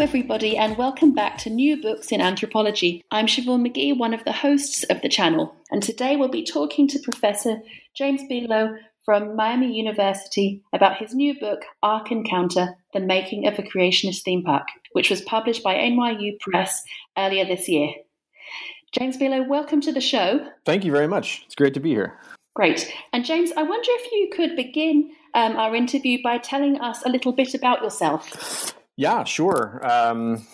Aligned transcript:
Hello, 0.00 0.08
everybody, 0.08 0.56
and 0.56 0.78
welcome 0.78 1.12
back 1.12 1.36
to 1.36 1.50
New 1.50 1.82
Books 1.82 2.10
in 2.10 2.22
Anthropology. 2.22 3.04
I'm 3.10 3.26
Siobhan 3.26 3.68
McGee, 3.68 3.98
one 3.98 4.14
of 4.14 4.24
the 4.24 4.32
hosts 4.32 4.82
of 4.84 5.02
the 5.02 5.10
channel, 5.10 5.54
and 5.70 5.82
today 5.82 6.16
we'll 6.16 6.30
be 6.30 6.42
talking 6.42 6.88
to 6.88 6.98
Professor 7.00 7.58
James 7.94 8.22
Bielo 8.22 8.78
from 9.04 9.36
Miami 9.36 9.76
University 9.76 10.62
about 10.72 10.96
his 10.96 11.14
new 11.14 11.38
book, 11.38 11.66
Ark 11.82 12.10
Encounter 12.10 12.76
The 12.94 13.00
Making 13.00 13.46
of 13.46 13.58
a 13.58 13.62
Creationist 13.62 14.22
Theme 14.22 14.42
Park, 14.42 14.68
which 14.92 15.10
was 15.10 15.20
published 15.20 15.62
by 15.62 15.74
NYU 15.74 16.40
Press 16.40 16.82
earlier 17.18 17.44
this 17.44 17.68
year. 17.68 17.90
James 18.98 19.18
Bielo, 19.18 19.46
welcome 19.46 19.82
to 19.82 19.92
the 19.92 20.00
show. 20.00 20.48
Thank 20.64 20.86
you 20.86 20.92
very 20.92 21.08
much. 21.08 21.42
It's 21.44 21.54
great 21.54 21.74
to 21.74 21.80
be 21.80 21.90
here. 21.90 22.18
Great. 22.54 22.90
And 23.12 23.22
James, 23.22 23.52
I 23.54 23.64
wonder 23.64 23.90
if 23.90 24.12
you 24.12 24.30
could 24.34 24.56
begin 24.56 25.10
um, 25.34 25.56
our 25.56 25.74
interview 25.74 26.22
by 26.24 26.38
telling 26.38 26.80
us 26.80 27.02
a 27.04 27.10
little 27.10 27.32
bit 27.32 27.52
about 27.52 27.82
yourself. 27.82 28.74
Yeah, 29.00 29.24
sure. 29.24 29.80
Um, 29.82 30.46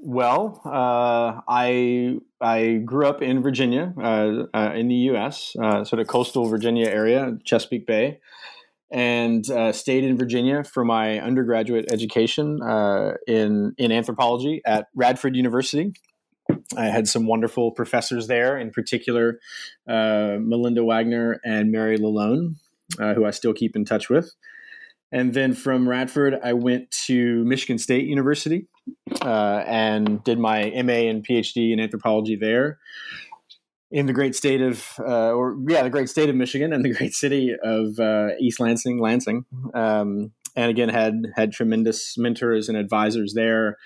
well, 0.00 0.62
uh, 0.64 1.42
I 1.46 2.16
I 2.40 2.80
grew 2.86 3.06
up 3.06 3.20
in 3.20 3.42
Virginia, 3.42 3.92
uh, 4.00 4.44
uh, 4.54 4.72
in 4.74 4.88
the 4.88 4.94
U.S., 5.12 5.54
uh, 5.62 5.84
sort 5.84 6.00
of 6.00 6.06
coastal 6.06 6.46
Virginia 6.48 6.88
area, 6.88 7.36
Chesapeake 7.44 7.86
Bay, 7.86 8.20
and 8.90 9.48
uh, 9.50 9.72
stayed 9.72 10.04
in 10.04 10.16
Virginia 10.16 10.64
for 10.64 10.86
my 10.86 11.20
undergraduate 11.20 11.92
education 11.92 12.62
uh, 12.62 13.12
in 13.26 13.74
in 13.76 13.92
anthropology 13.92 14.62
at 14.64 14.86
Radford 14.94 15.36
University. 15.36 15.92
I 16.74 16.86
had 16.86 17.06
some 17.06 17.26
wonderful 17.26 17.72
professors 17.72 18.26
there, 18.26 18.56
in 18.56 18.70
particular 18.70 19.38
Melinda 19.86 20.82
Wagner 20.82 21.40
and 21.44 21.70
Mary 21.70 21.98
Lalone, 21.98 22.54
who 22.98 23.26
I 23.26 23.32
still 23.32 23.52
keep 23.52 23.76
in 23.76 23.84
touch 23.84 24.08
with. 24.08 24.32
And 25.12 25.34
then 25.34 25.52
from 25.52 25.86
Radford, 25.86 26.40
I 26.42 26.54
went 26.54 26.90
to 27.06 27.44
Michigan 27.44 27.78
State 27.78 28.06
University 28.06 28.66
uh, 29.20 29.62
and 29.66 30.24
did 30.24 30.38
my 30.38 30.70
MA 30.82 31.08
and 31.10 31.26
PhD 31.26 31.72
in 31.72 31.80
anthropology 31.80 32.34
there 32.34 32.78
in 33.90 34.06
the 34.06 34.14
great 34.14 34.34
state 34.34 34.62
of, 34.62 34.86
uh, 35.00 35.32
or 35.32 35.56
yeah, 35.68 35.82
the 35.82 35.90
great 35.90 36.08
state 36.08 36.30
of 36.30 36.34
Michigan 36.34 36.72
and 36.72 36.82
the 36.82 36.94
great 36.96 37.12
city 37.12 37.54
of 37.62 38.00
uh, 38.00 38.28
East 38.40 38.58
Lansing, 38.58 38.98
Lansing. 38.98 39.44
Um, 39.74 40.32
and 40.56 40.70
again, 40.70 40.88
had 40.88 41.26
had 41.36 41.52
tremendous 41.52 42.16
mentors 42.16 42.68
and 42.68 42.78
advisors 42.78 43.34
there. 43.34 43.76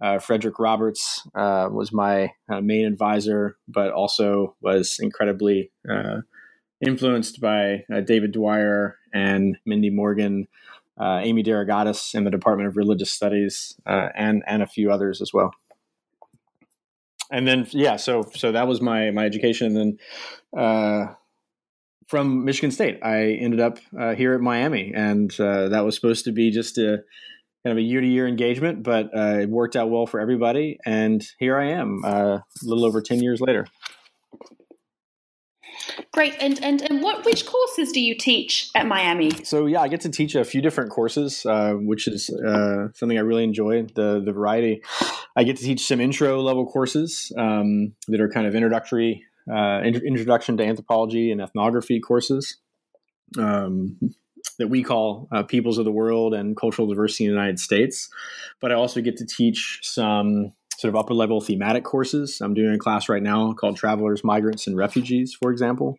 Uh, 0.00 0.18
Frederick 0.18 0.58
Roberts 0.58 1.22
uh, 1.36 1.68
was 1.70 1.92
my 1.92 2.32
uh, 2.50 2.60
main 2.60 2.86
advisor, 2.86 3.56
but 3.68 3.92
also 3.92 4.56
was 4.60 4.98
incredibly 5.00 5.70
influenced 6.80 7.40
by 7.40 7.84
David 8.04 8.32
Dwyer 8.32 8.96
and 9.14 9.56
Mindy 9.64 9.90
Morgan 9.90 10.48
uh, 11.00 11.20
Amy 11.22 11.42
DeRogatis 11.42 12.14
in 12.14 12.24
the 12.24 12.30
Department 12.30 12.68
of 12.68 12.76
Religious 12.76 13.10
Studies, 13.10 13.74
uh, 13.86 14.08
and 14.14 14.42
and 14.46 14.62
a 14.62 14.66
few 14.66 14.90
others 14.90 15.20
as 15.20 15.32
well. 15.32 15.52
And 17.30 17.46
then 17.46 17.66
yeah, 17.70 17.96
so 17.96 18.24
so 18.34 18.52
that 18.52 18.68
was 18.68 18.80
my 18.80 19.10
my 19.10 19.24
education. 19.24 19.76
And 19.76 19.98
then 20.54 20.62
uh, 20.62 21.14
from 22.08 22.44
Michigan 22.44 22.70
State, 22.70 22.98
I 23.02 23.32
ended 23.40 23.60
up 23.60 23.78
uh, 23.98 24.14
here 24.14 24.34
at 24.34 24.40
Miami, 24.40 24.92
and 24.94 25.32
uh, 25.40 25.68
that 25.70 25.84
was 25.84 25.94
supposed 25.94 26.24
to 26.26 26.32
be 26.32 26.50
just 26.50 26.76
a 26.76 26.98
kind 27.64 27.72
of 27.72 27.78
a 27.78 27.82
year 27.82 28.00
to 28.00 28.06
year 28.06 28.26
engagement, 28.26 28.82
but 28.82 29.06
uh, 29.16 29.38
it 29.40 29.48
worked 29.48 29.76
out 29.76 29.88
well 29.88 30.04
for 30.04 30.20
everybody. 30.20 30.78
And 30.84 31.24
here 31.38 31.56
I 31.56 31.70
am, 31.70 32.02
a 32.04 32.42
little 32.62 32.84
over 32.84 33.00
ten 33.00 33.20
years 33.20 33.40
later. 33.40 33.66
Great. 36.12 36.34
And, 36.40 36.62
and 36.62 36.82
and 36.82 37.02
what 37.02 37.24
which 37.24 37.46
courses 37.46 37.90
do 37.90 37.98
you 37.98 38.14
teach 38.14 38.68
at 38.74 38.86
Miami? 38.86 39.30
So 39.44 39.64
yeah, 39.64 39.80
I 39.80 39.88
get 39.88 40.02
to 40.02 40.10
teach 40.10 40.34
a 40.34 40.44
few 40.44 40.60
different 40.60 40.90
courses, 40.90 41.46
uh, 41.46 41.72
which 41.72 42.06
is 42.06 42.28
uh, 42.28 42.88
something 42.94 43.16
I 43.16 43.22
really 43.22 43.44
enjoy. 43.44 43.84
The 43.84 44.22
the 44.22 44.32
variety. 44.32 44.82
I 45.36 45.44
get 45.44 45.56
to 45.56 45.62
teach 45.62 45.86
some 45.86 46.00
intro 46.00 46.42
level 46.42 46.66
courses 46.66 47.32
um, 47.38 47.94
that 48.08 48.20
are 48.20 48.28
kind 48.28 48.46
of 48.46 48.54
introductory, 48.54 49.24
uh, 49.50 49.80
introduction 49.82 50.58
to 50.58 50.64
anthropology 50.64 51.30
and 51.30 51.40
ethnography 51.40 51.98
courses. 51.98 52.58
Um, 53.38 53.96
that 54.58 54.68
we 54.68 54.82
call 54.82 55.28
uh, 55.32 55.44
Peoples 55.44 55.78
of 55.78 55.86
the 55.86 55.92
World 55.92 56.34
and 56.34 56.56
Cultural 56.56 56.86
Diversity 56.86 57.24
in 57.24 57.30
the 57.30 57.36
United 57.36 57.58
States. 57.58 58.10
But 58.60 58.70
I 58.70 58.74
also 58.74 59.00
get 59.00 59.16
to 59.16 59.26
teach 59.26 59.78
some 59.82 60.52
sort 60.82 60.92
of 60.92 60.98
upper 60.98 61.14
level 61.14 61.40
thematic 61.40 61.84
courses. 61.84 62.40
I'm 62.40 62.54
doing 62.54 62.74
a 62.74 62.78
class 62.78 63.08
right 63.08 63.22
now 63.22 63.52
called 63.52 63.76
Travelers, 63.76 64.24
Migrants, 64.24 64.66
and 64.66 64.76
Refugees, 64.76 65.32
for 65.40 65.52
example. 65.52 65.94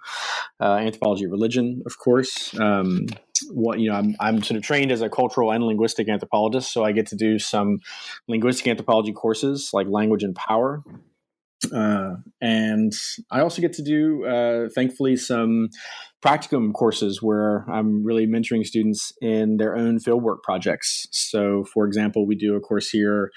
Uh, 0.60 0.76
anthropology, 0.76 1.26
religion, 1.26 1.82
of 1.86 1.98
course. 1.98 2.54
Um, 2.60 3.06
what 3.50 3.80
you 3.80 3.90
know, 3.90 3.96
I'm, 3.96 4.14
I'm 4.20 4.44
sort 4.44 4.58
of 4.58 4.64
trained 4.64 4.92
as 4.92 5.02
a 5.02 5.10
cultural 5.10 5.52
and 5.52 5.64
linguistic 5.64 6.10
anthropologist, 6.10 6.74
so 6.74 6.84
I 6.84 6.92
get 6.92 7.08
to 7.08 7.16
do 7.16 7.40
some 7.40 7.80
linguistic 8.28 8.68
anthropology 8.68 9.14
courses 9.14 9.70
like 9.72 9.88
language 9.88 10.22
and 10.22 10.36
power. 10.36 10.84
Uh, 11.74 12.16
and 12.42 12.92
I 13.32 13.40
also 13.40 13.62
get 13.62 13.72
to 13.74 13.82
do, 13.82 14.26
uh, 14.26 14.68
thankfully, 14.76 15.16
some 15.16 15.70
practicum 16.22 16.74
courses 16.74 17.22
where 17.22 17.66
I'm 17.72 18.04
really 18.04 18.28
mentoring 18.28 18.66
students 18.66 19.14
in 19.22 19.56
their 19.56 19.78
own 19.78 20.00
fieldwork 20.00 20.42
projects. 20.44 21.08
So, 21.12 21.64
for 21.74 21.88
example, 21.88 22.28
we 22.28 22.36
do 22.36 22.56
a 22.56 22.60
course 22.60 22.90
here 22.90 23.32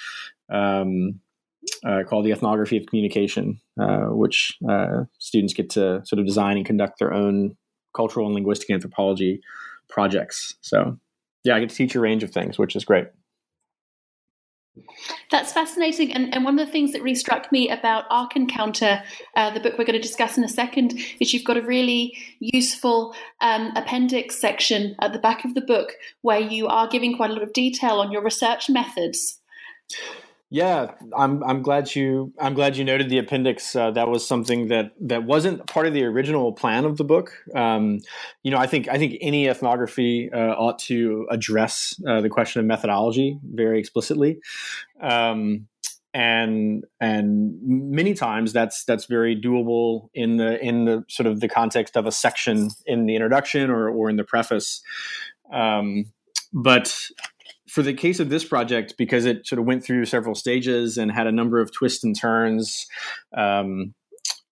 um, 0.52 1.20
uh, 1.84 2.03
called 2.09 2.25
the 2.25 2.32
Ethnography 2.32 2.77
of 2.77 2.87
Communication, 2.87 3.60
uh, 3.81 4.06
which 4.06 4.56
uh, 4.69 5.04
students 5.19 5.54
get 5.54 5.71
to 5.71 6.03
sort 6.04 6.19
of 6.19 6.27
design 6.27 6.56
and 6.56 6.66
conduct 6.66 6.99
their 6.99 7.12
own 7.12 7.56
cultural 7.94 8.27
and 8.27 8.34
linguistic 8.34 8.71
anthropology 8.71 9.41
projects. 9.88 10.55
So, 10.60 10.99
yeah, 11.44 11.56
I 11.56 11.60
get 11.60 11.71
to 11.71 11.76
teach 11.76 11.94
a 11.94 12.00
range 12.00 12.22
of 12.22 12.31
things, 12.31 12.59
which 12.59 12.76
is 12.76 12.84
great. 12.84 13.06
That's 15.31 15.53
fascinating. 15.53 16.12
And, 16.12 16.34
and 16.34 16.44
one 16.44 16.59
of 16.59 16.66
the 16.66 16.71
things 16.71 16.93
that 16.93 17.03
really 17.03 17.16
struck 17.16 17.50
me 17.50 17.71
about 17.71 18.05
Ark 18.10 18.37
Encounter, 18.37 19.03
uh, 19.34 19.50
the 19.50 19.60
book 19.60 19.75
we're 19.78 19.84
going 19.84 20.00
to 20.00 20.06
discuss 20.06 20.37
in 20.37 20.44
a 20.44 20.49
second, 20.49 20.94
is 21.21 21.32
you've 21.32 21.44
got 21.44 21.56
a 21.56 21.62
really 21.62 22.16
useful 22.41 23.15
um, 23.41 23.72
appendix 23.75 24.38
section 24.38 24.94
at 25.00 25.12
the 25.12 25.19
back 25.19 25.44
of 25.44 25.55
the 25.55 25.60
book 25.60 25.93
where 26.22 26.41
you 26.41 26.66
are 26.66 26.88
giving 26.88 27.16
quite 27.16 27.31
a 27.31 27.32
lot 27.32 27.43
of 27.43 27.53
detail 27.53 28.00
on 28.00 28.12
your 28.12 28.22
research 28.22 28.69
methods. 28.69 29.38
Yeah, 30.48 30.92
I'm 31.16 31.42
I'm 31.42 31.62
glad 31.62 31.92
you 31.96 32.32
I'm 32.38 32.54
glad 32.54 32.76
you 32.76 32.84
noted 32.84 33.08
the 33.08 33.18
appendix. 33.18 33.74
Uh, 33.74 33.90
that 33.90 34.08
was 34.08 34.26
something 34.26 34.68
that 34.68 34.92
that 35.00 35.24
wasn't 35.24 35.66
part 35.66 35.88
of 35.88 35.92
the 35.92 36.04
original 36.04 36.52
plan 36.52 36.84
of 36.84 36.98
the 36.98 37.04
book. 37.04 37.32
Um, 37.54 37.98
you 38.44 38.52
know, 38.52 38.58
I 38.58 38.68
think 38.68 38.86
I 38.88 38.96
think 38.96 39.16
any 39.20 39.48
ethnography 39.48 40.30
uh, 40.32 40.54
ought 40.54 40.78
to 40.80 41.26
address 41.32 42.00
uh, 42.06 42.20
the 42.20 42.28
question 42.28 42.60
of 42.60 42.66
methodology 42.66 43.40
very 43.42 43.80
explicitly. 43.80 44.38
Um, 45.00 45.66
and 46.14 46.84
and 47.00 47.58
many 47.62 48.14
times 48.14 48.52
that's 48.52 48.84
that's 48.84 49.06
very 49.06 49.38
doable 49.38 50.10
in 50.14 50.36
the 50.36 50.64
in 50.64 50.84
the 50.84 51.04
sort 51.08 51.26
of 51.26 51.40
the 51.40 51.48
context 51.48 51.96
of 51.96 52.06
a 52.06 52.12
section 52.12 52.70
in 52.86 53.06
the 53.06 53.16
introduction 53.16 53.68
or 53.68 53.90
or 53.90 54.08
in 54.08 54.16
the 54.16 54.24
preface. 54.24 54.80
Um, 55.52 56.06
but 56.52 56.96
for 57.76 57.82
the 57.82 57.92
case 57.92 58.20
of 58.20 58.31
this 58.31 58.42
project, 58.42 58.94
because 58.97 59.26
it 59.26 59.47
sort 59.47 59.59
of 59.59 59.66
went 59.66 59.84
through 59.84 60.06
several 60.06 60.34
stages 60.34 60.96
and 60.96 61.12
had 61.12 61.26
a 61.26 61.31
number 61.31 61.61
of 61.61 61.70
twists 61.70 62.02
and 62.02 62.19
turns, 62.19 62.87
um, 63.37 63.93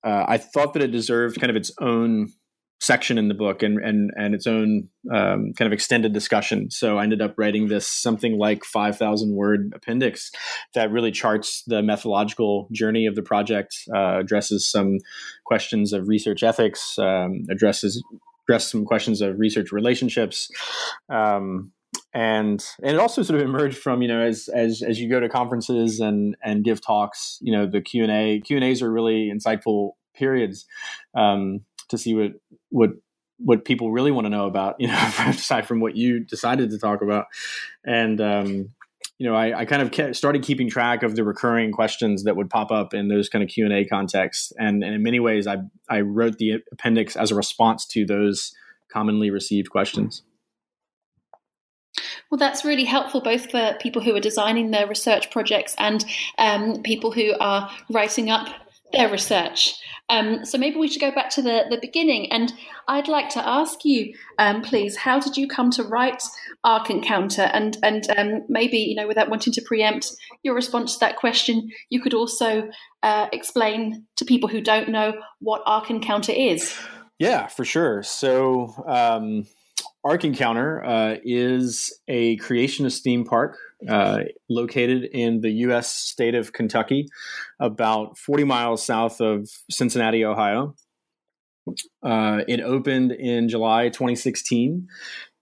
uh, 0.06 0.26
I 0.28 0.36
thought 0.36 0.74
that 0.74 0.82
it 0.82 0.90
deserved 0.90 1.40
kind 1.40 1.48
of 1.48 1.56
its 1.56 1.72
own 1.80 2.34
section 2.82 3.16
in 3.16 3.28
the 3.28 3.34
book 3.34 3.62
and 3.62 3.78
and 3.82 4.10
and 4.14 4.34
its 4.34 4.46
own 4.46 4.90
um, 5.10 5.54
kind 5.56 5.66
of 5.66 5.72
extended 5.72 6.12
discussion. 6.12 6.70
So 6.70 6.98
I 6.98 7.04
ended 7.04 7.22
up 7.22 7.34
writing 7.38 7.68
this 7.68 7.86
something 7.86 8.36
like 8.36 8.62
five 8.62 8.98
thousand 8.98 9.34
word 9.34 9.72
appendix 9.74 10.30
that 10.74 10.90
really 10.90 11.10
charts 11.10 11.62
the 11.66 11.82
methodological 11.82 12.68
journey 12.72 13.06
of 13.06 13.14
the 13.14 13.22
project, 13.22 13.74
uh, 13.96 14.18
addresses 14.18 14.70
some 14.70 14.98
questions 15.46 15.94
of 15.94 16.08
research 16.08 16.42
ethics, 16.42 16.98
um, 16.98 17.46
addresses 17.50 18.04
address 18.46 18.70
some 18.70 18.84
questions 18.84 19.22
of 19.22 19.38
research 19.38 19.72
relationships. 19.72 20.50
Um, 21.08 21.72
and 22.12 22.64
and 22.82 22.92
it 22.92 22.98
also 22.98 23.22
sort 23.22 23.40
of 23.40 23.46
emerged 23.46 23.78
from 23.78 24.02
you 24.02 24.08
know 24.08 24.20
as 24.20 24.48
as 24.54 24.82
as 24.82 25.00
you 25.00 25.08
go 25.08 25.20
to 25.20 25.28
conferences 25.28 26.00
and 26.00 26.36
and 26.42 26.64
give 26.64 26.80
talks 26.80 27.38
you 27.40 27.52
know 27.52 27.66
the 27.66 27.80
q 27.80 28.02
and 28.02 28.12
a 28.12 28.40
q 28.40 28.56
and 28.56 28.64
a's 28.64 28.82
are 28.82 28.90
really 28.90 29.30
insightful 29.32 29.92
periods 30.14 30.66
um, 31.14 31.60
to 31.88 31.98
see 31.98 32.14
what 32.14 32.32
what 32.70 32.90
what 33.38 33.64
people 33.64 33.90
really 33.90 34.10
want 34.10 34.24
to 34.24 34.30
know 34.30 34.46
about 34.46 34.76
you 34.78 34.86
know 34.86 34.94
aside 35.26 35.66
from 35.66 35.80
what 35.80 35.96
you 35.96 36.20
decided 36.20 36.70
to 36.70 36.78
talk 36.78 37.02
about 37.02 37.26
and 37.84 38.20
um, 38.20 38.70
you 39.18 39.28
know, 39.28 39.36
I, 39.36 39.60
I 39.60 39.64
kind 39.64 39.80
of 39.80 39.92
kept, 39.92 40.16
started 40.16 40.42
keeping 40.42 40.68
track 40.68 41.02
of 41.02 41.14
the 41.14 41.22
recurring 41.22 41.70
questions 41.70 42.24
that 42.24 42.36
would 42.36 42.50
pop 42.50 42.72
up 42.72 42.94
in 42.94 43.08
those 43.08 43.28
kind 43.28 43.44
of 43.44 43.48
Q 43.48 43.64
and 43.64 43.72
A 43.72 43.84
contexts, 43.84 44.52
and, 44.58 44.82
and 44.82 44.94
in 44.94 45.02
many 45.02 45.20
ways, 45.20 45.46
I 45.46 45.58
I 45.88 46.00
wrote 46.00 46.38
the 46.38 46.62
appendix 46.72 47.14
as 47.14 47.30
a 47.30 47.34
response 47.34 47.86
to 47.88 48.04
those 48.04 48.52
commonly 48.90 49.30
received 49.30 49.70
questions. 49.70 50.22
Well, 52.30 52.38
that's 52.38 52.64
really 52.64 52.84
helpful 52.84 53.20
both 53.20 53.50
for 53.50 53.76
people 53.80 54.02
who 54.02 54.14
are 54.14 54.20
designing 54.20 54.70
their 54.70 54.86
research 54.86 55.30
projects 55.30 55.74
and 55.78 56.04
um, 56.38 56.82
people 56.82 57.12
who 57.12 57.34
are 57.40 57.70
writing 57.90 58.30
up 58.30 58.48
their 58.92 59.08
research. 59.08 59.74
Um, 60.08 60.44
so 60.44 60.58
maybe 60.58 60.76
we 60.76 60.88
should 60.88 61.00
go 61.00 61.12
back 61.12 61.30
to 61.30 61.42
the, 61.42 61.64
the 61.70 61.78
beginning. 61.80 62.30
And 62.30 62.52
I'd 62.88 63.08
like 63.08 63.30
to 63.30 63.46
ask 63.46 63.84
you, 63.84 64.14
um, 64.38 64.62
please, 64.62 64.96
how 64.96 65.18
did 65.18 65.36
you 65.36 65.48
come 65.48 65.70
to 65.72 65.82
write 65.82 66.22
Ark 66.62 66.90
Encounter? 66.90 67.42
And 67.42 67.76
and 67.82 68.08
um, 68.16 68.44
maybe 68.48 68.78
you 68.78 68.94
know, 68.94 69.08
without 69.08 69.30
wanting 69.30 69.52
to 69.54 69.62
preempt 69.62 70.12
your 70.42 70.54
response 70.54 70.94
to 70.94 71.00
that 71.00 71.16
question, 71.16 71.70
you 71.88 72.00
could 72.00 72.14
also 72.14 72.68
uh, 73.02 73.28
explain 73.32 74.04
to 74.16 74.24
people 74.24 74.48
who 74.48 74.60
don't 74.60 74.90
know 74.90 75.14
what 75.40 75.62
Ark 75.66 75.90
Encounter 75.90 76.32
is. 76.32 76.76
Yeah, 77.18 77.46
for 77.46 77.64
sure. 77.64 78.02
So. 78.02 78.74
Ark 80.04 80.22
Encounter 80.22 80.84
uh, 80.84 81.16
is 81.24 81.98
a 82.08 82.36
creationist 82.36 83.00
theme 83.00 83.24
park 83.24 83.56
uh, 83.88 84.20
located 84.50 85.04
in 85.04 85.40
the 85.40 85.50
U.S. 85.50 85.90
state 85.90 86.34
of 86.34 86.52
Kentucky, 86.52 87.08
about 87.58 88.18
40 88.18 88.44
miles 88.44 88.84
south 88.84 89.22
of 89.22 89.48
Cincinnati, 89.70 90.22
Ohio. 90.22 90.74
Uh, 92.02 92.42
it 92.46 92.60
opened 92.60 93.12
in 93.12 93.48
July 93.48 93.88
2016, 93.88 94.86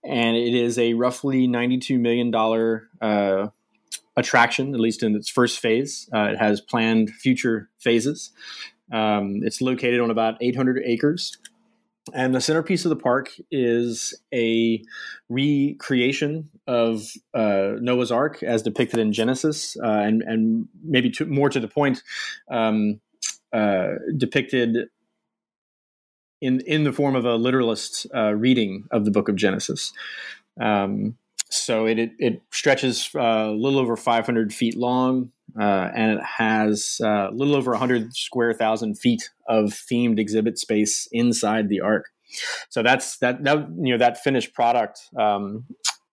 and 0.05 0.37
it 0.37 0.53
is 0.53 0.79
a 0.79 0.93
roughly 0.93 1.45
$92 1.45 1.99
million 1.99 2.33
uh, 3.01 3.49
attraction, 4.15 4.73
at 4.73 4.79
least 4.79 5.03
in 5.03 5.13
its 5.13 5.27
first 5.27 5.59
phase. 5.59 6.09
Uh, 6.13 6.29
it 6.31 6.37
has 6.37 6.61
planned 6.61 7.09
future 7.09 7.69
phases. 7.79 8.31
Um, 8.93 9.41
it's 9.43 9.59
located 9.59 9.99
on 9.99 10.09
about 10.09 10.37
800 10.39 10.81
acres. 10.85 11.37
And 12.13 12.35
the 12.35 12.41
centerpiece 12.41 12.83
of 12.83 12.89
the 12.89 12.97
park 12.97 13.31
is 13.49 14.13
a 14.33 14.83
recreation 15.29 16.49
of 16.67 17.07
uh, 17.33 17.73
Noah's 17.79 18.11
Ark 18.11 18.43
as 18.43 18.61
depicted 18.61 18.99
in 18.99 19.13
Genesis, 19.13 19.77
uh, 19.81 19.87
and 19.87 20.21
and 20.23 20.67
maybe 20.83 21.09
to, 21.11 21.25
more 21.25 21.49
to 21.49 21.61
the 21.61 21.67
point, 21.69 22.03
um, 22.51 22.99
uh, 23.53 23.93
depicted 24.17 24.89
in 26.41 26.59
in 26.61 26.83
the 26.83 26.91
form 26.91 27.15
of 27.15 27.23
a 27.23 27.35
literalist 27.35 28.05
uh, 28.13 28.33
reading 28.33 28.85
of 28.91 29.05
the 29.05 29.11
Book 29.11 29.29
of 29.29 29.37
Genesis. 29.37 29.93
Um, 30.59 31.17
so 31.53 31.85
it, 31.85 31.99
it, 31.99 32.11
it 32.17 32.41
stretches 32.51 33.09
uh, 33.15 33.19
a 33.19 33.51
little 33.51 33.79
over 33.79 33.95
500 33.95 34.53
feet 34.53 34.75
long, 34.75 35.31
uh, 35.59 35.89
and 35.95 36.19
it 36.19 36.23
has 36.23 36.99
uh, 37.03 37.29
a 37.29 37.31
little 37.31 37.55
over 37.55 37.71
100 37.71 38.15
square 38.15 38.53
thousand 38.53 38.95
feet 38.95 39.29
of 39.47 39.69
themed 39.69 40.19
exhibit 40.19 40.57
space 40.57 41.07
inside 41.11 41.69
the 41.69 41.81
ark. 41.81 42.09
So 42.69 42.81
that's 42.81 43.17
that. 43.19 43.43
That 43.43 43.67
you 43.77 43.93
know 43.93 43.99
that 43.99 44.23
finished 44.23 44.55
product 44.55 45.01
um, 45.19 45.65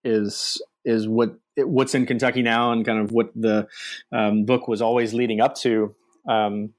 is 0.05 0.61
is 0.85 1.09
what 1.09 1.37
what's 1.57 1.95
in 1.95 2.05
Kentucky 2.05 2.43
now, 2.43 2.73
and 2.73 2.85
kind 2.85 2.99
of 2.99 3.11
what 3.11 3.31
the 3.35 3.67
um, 4.13 4.45
book 4.45 4.69
was 4.69 4.83
always 4.83 5.15
leading 5.15 5.41
up 5.41 5.55
to. 5.57 5.95
Um, 6.29 6.75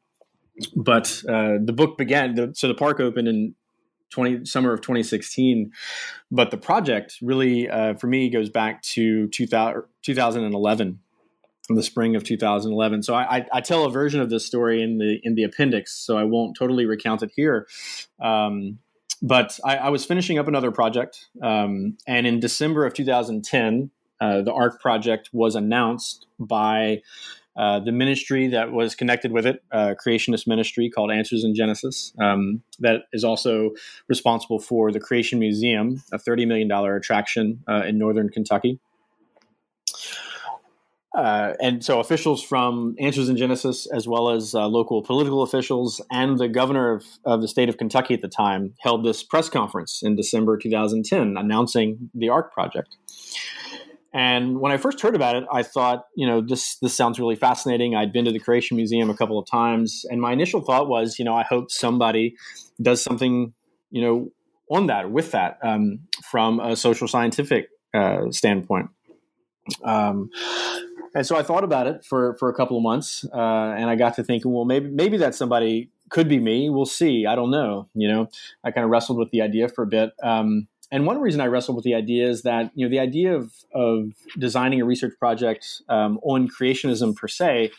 but 0.75 1.23
uh, 1.27 1.57
the 1.63 1.73
book 1.75 1.97
began. 1.97 2.35
The, 2.35 2.51
so 2.53 2.67
the 2.67 2.75
park 2.75 2.99
opened 2.99 3.27
in 3.27 3.55
20 4.11 4.45
summer 4.45 4.73
of 4.73 4.81
2016 4.81 5.71
but 6.29 6.51
the 6.51 6.57
project 6.57 7.17
really 7.21 7.69
uh, 7.69 7.95
for 7.95 8.07
me 8.07 8.29
goes 8.29 8.49
back 8.49 8.81
to 8.81 9.27
2000, 9.29 9.83
2011 10.03 10.99
in 11.69 11.75
the 11.75 11.83
spring 11.83 12.15
of 12.15 12.23
2011 12.23 13.03
so 13.03 13.15
I, 13.15 13.45
I, 13.51 13.61
tell 13.61 13.85
a 13.85 13.91
version 13.91 14.21
of 14.21 14.29
this 14.29 14.45
story 14.45 14.81
in 14.81 14.97
the 14.97 15.19
in 15.23 15.35
the 15.35 15.43
appendix 15.43 15.93
so 15.93 16.17
i 16.17 16.23
won't 16.23 16.55
totally 16.57 16.85
recount 16.85 17.23
it 17.23 17.31
here. 17.35 17.67
Um, 18.21 18.79
but 19.23 19.59
I, 19.63 19.77
I, 19.77 19.89
was 19.89 20.03
finishing 20.03 20.39
up 20.39 20.47
another 20.47 20.71
project 20.71 21.29
um, 21.41 21.97
and 22.07 22.27
in 22.27 22.39
december 22.39 22.85
of 22.85 22.93
2010 22.93 23.91
uh, 24.19 24.41
the 24.41 24.53
ark 24.53 24.79
project 24.79 25.29
was 25.33 25.55
announced 25.55 26.27
by 26.39 27.01
uh, 27.57 27.79
the 27.79 27.91
ministry 27.91 28.47
that 28.47 28.71
was 28.71 28.95
connected 28.95 29.31
with 29.31 29.45
it, 29.45 29.61
uh, 29.71 29.93
creationist 30.03 30.47
ministry 30.47 30.89
called 30.89 31.11
Answers 31.11 31.43
in 31.43 31.53
Genesis, 31.53 32.13
um, 32.19 32.61
that 32.79 33.03
is 33.11 33.23
also 33.23 33.71
responsible 34.07 34.59
for 34.59 34.91
the 34.91 34.99
Creation 34.99 35.39
Museum, 35.39 36.01
a 36.13 36.17
$30 36.17 36.47
million 36.47 36.71
attraction 36.71 37.63
uh, 37.67 37.83
in 37.85 37.97
northern 37.97 38.29
Kentucky. 38.29 38.79
Uh, 41.13 41.53
and 41.61 41.83
so 41.83 41.99
officials 41.99 42.41
from 42.41 42.95
Answers 42.97 43.27
in 43.27 43.35
Genesis, 43.35 43.85
as 43.87 44.07
well 44.07 44.29
as 44.29 44.55
uh, 44.55 44.65
local 44.67 45.01
political 45.03 45.41
officials 45.41 45.99
and 46.09 46.37
the 46.37 46.47
governor 46.47 46.93
of, 46.93 47.05
of 47.25 47.41
the 47.41 47.49
state 47.49 47.67
of 47.67 47.77
Kentucky 47.77 48.13
at 48.13 48.21
the 48.21 48.29
time, 48.29 48.73
held 48.79 49.03
this 49.03 49.21
press 49.21 49.49
conference 49.49 49.99
in 50.01 50.15
December 50.15 50.57
2010 50.57 51.35
announcing 51.37 52.09
the 52.13 52.29
ARK 52.29 52.53
project. 52.53 52.95
And 54.13 54.59
when 54.59 54.71
I 54.71 54.77
first 54.77 54.99
heard 54.99 55.15
about 55.15 55.35
it, 55.37 55.45
I 55.51 55.63
thought, 55.63 56.05
you 56.15 56.27
know, 56.27 56.41
this 56.41 56.75
this 56.77 56.93
sounds 56.93 57.19
really 57.19 57.35
fascinating. 57.35 57.95
I'd 57.95 58.11
been 58.11 58.25
to 58.25 58.31
the 58.31 58.39
Creation 58.39 58.75
Museum 58.75 59.09
a 59.09 59.15
couple 59.15 59.39
of 59.39 59.47
times, 59.49 60.05
and 60.09 60.19
my 60.19 60.33
initial 60.33 60.61
thought 60.61 60.89
was, 60.89 61.17
you 61.17 61.23
know, 61.23 61.35
I 61.35 61.43
hope 61.43 61.71
somebody 61.71 62.35
does 62.81 63.01
something, 63.01 63.53
you 63.89 64.01
know, 64.01 64.31
on 64.69 64.87
that 64.87 65.11
with 65.11 65.31
that 65.31 65.59
um, 65.63 65.99
from 66.29 66.59
a 66.59 66.75
social 66.75 67.07
scientific 67.07 67.69
uh, 67.93 68.31
standpoint. 68.31 68.89
Um, 69.83 70.29
and 71.15 71.25
so 71.25 71.37
I 71.37 71.43
thought 71.43 71.63
about 71.63 71.87
it 71.87 72.03
for 72.03 72.35
for 72.35 72.49
a 72.49 72.53
couple 72.53 72.75
of 72.75 72.83
months, 72.83 73.25
uh, 73.33 73.75
and 73.77 73.89
I 73.89 73.95
got 73.95 74.15
to 74.15 74.23
thinking, 74.23 74.51
well, 74.51 74.65
maybe 74.65 74.89
maybe 74.89 75.17
that 75.17 75.35
somebody 75.35 75.89
could 76.09 76.27
be 76.27 76.39
me. 76.39 76.69
We'll 76.69 76.85
see. 76.85 77.25
I 77.25 77.35
don't 77.35 77.51
know. 77.51 77.87
You 77.93 78.09
know, 78.09 78.29
I 78.63 78.71
kind 78.71 78.83
of 78.83 78.91
wrestled 78.91 79.17
with 79.17 79.31
the 79.31 79.41
idea 79.41 79.69
for 79.69 79.83
a 79.83 79.87
bit. 79.87 80.11
Um, 80.21 80.67
and 80.91 81.05
one 81.05 81.21
reason 81.21 81.41
I 81.41 81.45
wrestled 81.45 81.75
with 81.75 81.85
the 81.85 81.95
idea 81.95 82.29
is 82.29 82.41
that 82.43 82.71
you 82.75 82.85
know 82.85 82.89
the 82.89 82.99
idea 82.99 83.35
of 83.35 83.53
of 83.73 84.11
designing 84.37 84.81
a 84.81 84.85
research 84.85 85.13
project 85.17 85.81
um, 85.89 86.19
on 86.23 86.49
creationism 86.49 87.15
per 87.15 87.27
se 87.27 87.71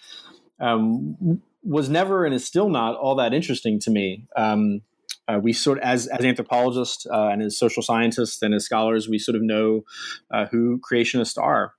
um, 0.61 1.43
was 1.63 1.89
never 1.89 2.25
and 2.25 2.35
is 2.35 2.45
still 2.45 2.69
not 2.69 2.97
all 2.97 3.15
that 3.17 3.35
interesting 3.35 3.79
to 3.81 3.91
me. 3.91 4.27
Um, 4.37 4.83
uh, 5.29 5.39
we 5.41 5.53
sort 5.53 5.79
of, 5.79 5.85
as 5.85 6.07
as 6.09 6.25
anthropologists 6.25 7.07
uh, 7.07 7.29
and 7.29 7.43
as 7.43 7.57
social 7.57 7.83
scientists 7.83 8.43
and 8.43 8.55
as 8.55 8.65
scholars, 8.65 9.09
we 9.09 9.19
sort 9.19 9.37
of 9.37 9.43
know 9.43 9.83
uh, 10.31 10.47
who 10.47 10.81
creationists 10.81 11.41
are. 11.41 11.75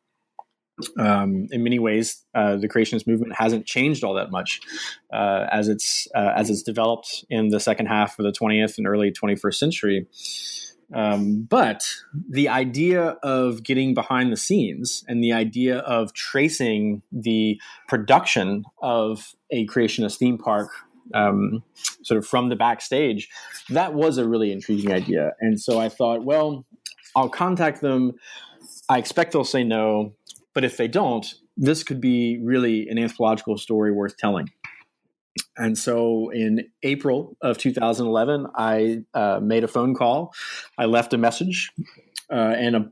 Um, 0.97 1.47
in 1.51 1.63
many 1.63 1.77
ways, 1.77 2.24
uh, 2.33 2.56
the 2.56 2.68
creationist 2.68 3.06
movement 3.06 3.33
hasn't 3.35 3.68
changed 3.68 4.04
all 4.04 4.16
that 4.16 4.31
much 4.31 4.59
uh, 5.13 5.45
as 5.52 5.68
it's 5.68 6.07
uh, 6.16 6.31
as 6.35 6.49
it's 6.49 6.63
developed 6.63 7.25
in 7.30 7.49
the 7.49 7.59
second 7.59 7.87
half 7.87 8.18
of 8.18 8.25
the 8.25 8.31
20th 8.31 8.78
and 8.78 8.87
early 8.87 9.11
21st 9.11 9.56
century. 9.56 10.07
Um, 10.94 11.47
but 11.49 11.83
the 12.30 12.49
idea 12.49 13.18
of 13.23 13.63
getting 13.63 13.94
behind 13.94 14.31
the 14.31 14.37
scenes 14.37 15.04
and 15.07 15.23
the 15.23 15.33
idea 15.33 15.80
of 15.80 16.13
tracing 16.13 17.02
the 17.11 17.59
production 17.87 18.63
of 18.81 19.33
a 19.52 19.66
creationist 19.68 20.18
theme 20.18 20.37
park 20.37 20.69
um, 21.13 21.63
sort 22.04 22.18
of 22.18 22.25
from 22.25 22.49
the 22.49 22.56
backstage, 22.56 23.30
that 23.69 23.94
was 23.94 24.18
a 24.18 24.28
really 24.28 24.52
intriguing 24.52 24.92
idea. 24.92 25.33
And 25.40 25.59
so 25.59 25.80
I 25.80 25.90
thought, 25.90 26.23
well, 26.23 26.66
I'll 27.16 27.30
contact 27.30 27.81
them. 27.81 28.13
I 28.90 28.97
expect 28.97 29.33
they'll 29.33 29.44
say 29.44 29.63
no, 29.63 30.13
but 30.54 30.63
if 30.63 30.78
they 30.78 30.87
don't, 30.87 31.33
this 31.57 31.83
could 31.83 32.02
be 32.02 32.40
really 32.44 32.87
an 32.90 32.97
anthropological 32.97 33.57
story 33.57 33.92
worth 33.92 34.18
telling. 34.18 34.49
And 35.57 35.78
so 35.78 36.30
in 36.30 36.68
April 36.81 37.38
of 37.42 37.57
2011, 37.57 38.48
I 38.56 39.04
uh, 39.14 39.40
made 39.42 39.64
a 39.64 39.68
phone 39.68 39.94
call. 39.94 40.33
I 40.78 40.86
left 40.86 41.14
a 41.14 41.18
message, 41.18 41.72
uh, 42.31 42.56
and 42.57 42.76
a, 42.76 42.92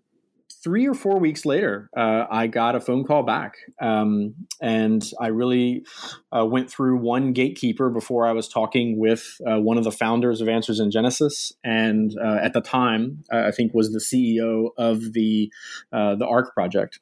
three 0.63 0.87
or 0.87 0.93
four 0.93 1.17
weeks 1.17 1.43
later, 1.43 1.89
uh, 1.97 2.25
I 2.29 2.45
got 2.45 2.75
a 2.75 2.79
phone 2.79 3.03
call 3.03 3.23
back. 3.23 3.55
Um, 3.81 4.35
and 4.61 5.03
I 5.19 5.27
really 5.27 5.85
uh, 6.31 6.45
went 6.45 6.69
through 6.69 6.97
one 6.97 7.33
gatekeeper 7.33 7.89
before 7.89 8.27
I 8.27 8.31
was 8.33 8.47
talking 8.47 8.99
with 8.99 9.41
uh, 9.47 9.59
one 9.59 9.79
of 9.79 9.83
the 9.83 9.91
founders 9.91 10.39
of 10.39 10.47
Answers 10.47 10.79
in 10.79 10.91
Genesis, 10.91 11.51
and 11.63 12.15
uh, 12.23 12.37
at 12.43 12.53
the 12.53 12.61
time, 12.61 13.23
I 13.31 13.49
think 13.49 13.73
was 13.73 13.91
the 13.91 13.99
CEO 13.99 14.69
of 14.77 15.13
the 15.13 15.51
the 15.91 16.27
Ark 16.27 16.53
project. 16.53 16.99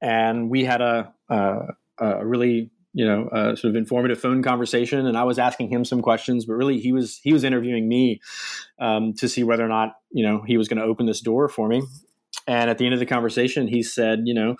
And 0.00 0.50
we 0.50 0.64
had 0.64 0.80
a, 0.80 1.12
a 1.28 2.24
really 2.24 2.70
you 2.96 3.04
know, 3.04 3.28
uh, 3.28 3.54
sort 3.54 3.68
of 3.68 3.76
informative 3.76 4.18
phone 4.18 4.42
conversation, 4.42 5.06
and 5.06 5.18
I 5.18 5.24
was 5.24 5.38
asking 5.38 5.68
him 5.68 5.84
some 5.84 6.00
questions, 6.00 6.46
but 6.46 6.54
really 6.54 6.80
he 6.80 6.92
was 6.92 7.20
he 7.22 7.30
was 7.30 7.44
interviewing 7.44 7.86
me 7.86 8.22
um, 8.78 9.12
to 9.18 9.28
see 9.28 9.44
whether 9.44 9.62
or 9.62 9.68
not 9.68 9.96
you 10.10 10.24
know 10.26 10.42
he 10.46 10.56
was 10.56 10.66
going 10.66 10.78
to 10.78 10.84
open 10.84 11.04
this 11.04 11.20
door 11.20 11.46
for 11.46 11.68
me. 11.68 11.82
And 12.46 12.70
at 12.70 12.78
the 12.78 12.86
end 12.86 12.94
of 12.94 13.00
the 13.00 13.06
conversation, 13.06 13.68
he 13.68 13.82
said, 13.82 14.20
you 14.24 14.32
know, 14.32 14.56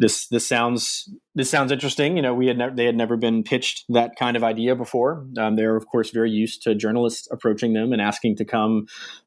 this 0.00 0.26
this 0.26 0.48
sounds 0.48 1.08
this 1.36 1.48
sounds 1.48 1.70
interesting. 1.70 2.16
You 2.16 2.22
know, 2.22 2.34
we 2.34 2.48
had 2.48 2.58
they 2.74 2.86
had 2.86 2.96
never 2.96 3.16
been 3.16 3.44
pitched 3.44 3.84
that 3.90 4.16
kind 4.18 4.36
of 4.36 4.42
idea 4.42 4.74
before. 4.74 5.24
Um, 5.38 5.54
they're 5.54 5.76
of 5.76 5.86
course 5.86 6.10
very 6.10 6.32
used 6.32 6.62
to 6.62 6.74
journalists 6.74 7.28
approaching 7.30 7.72
them 7.74 7.92
and 7.92 8.02
asking 8.02 8.34
to 8.38 8.44
come 8.44 8.86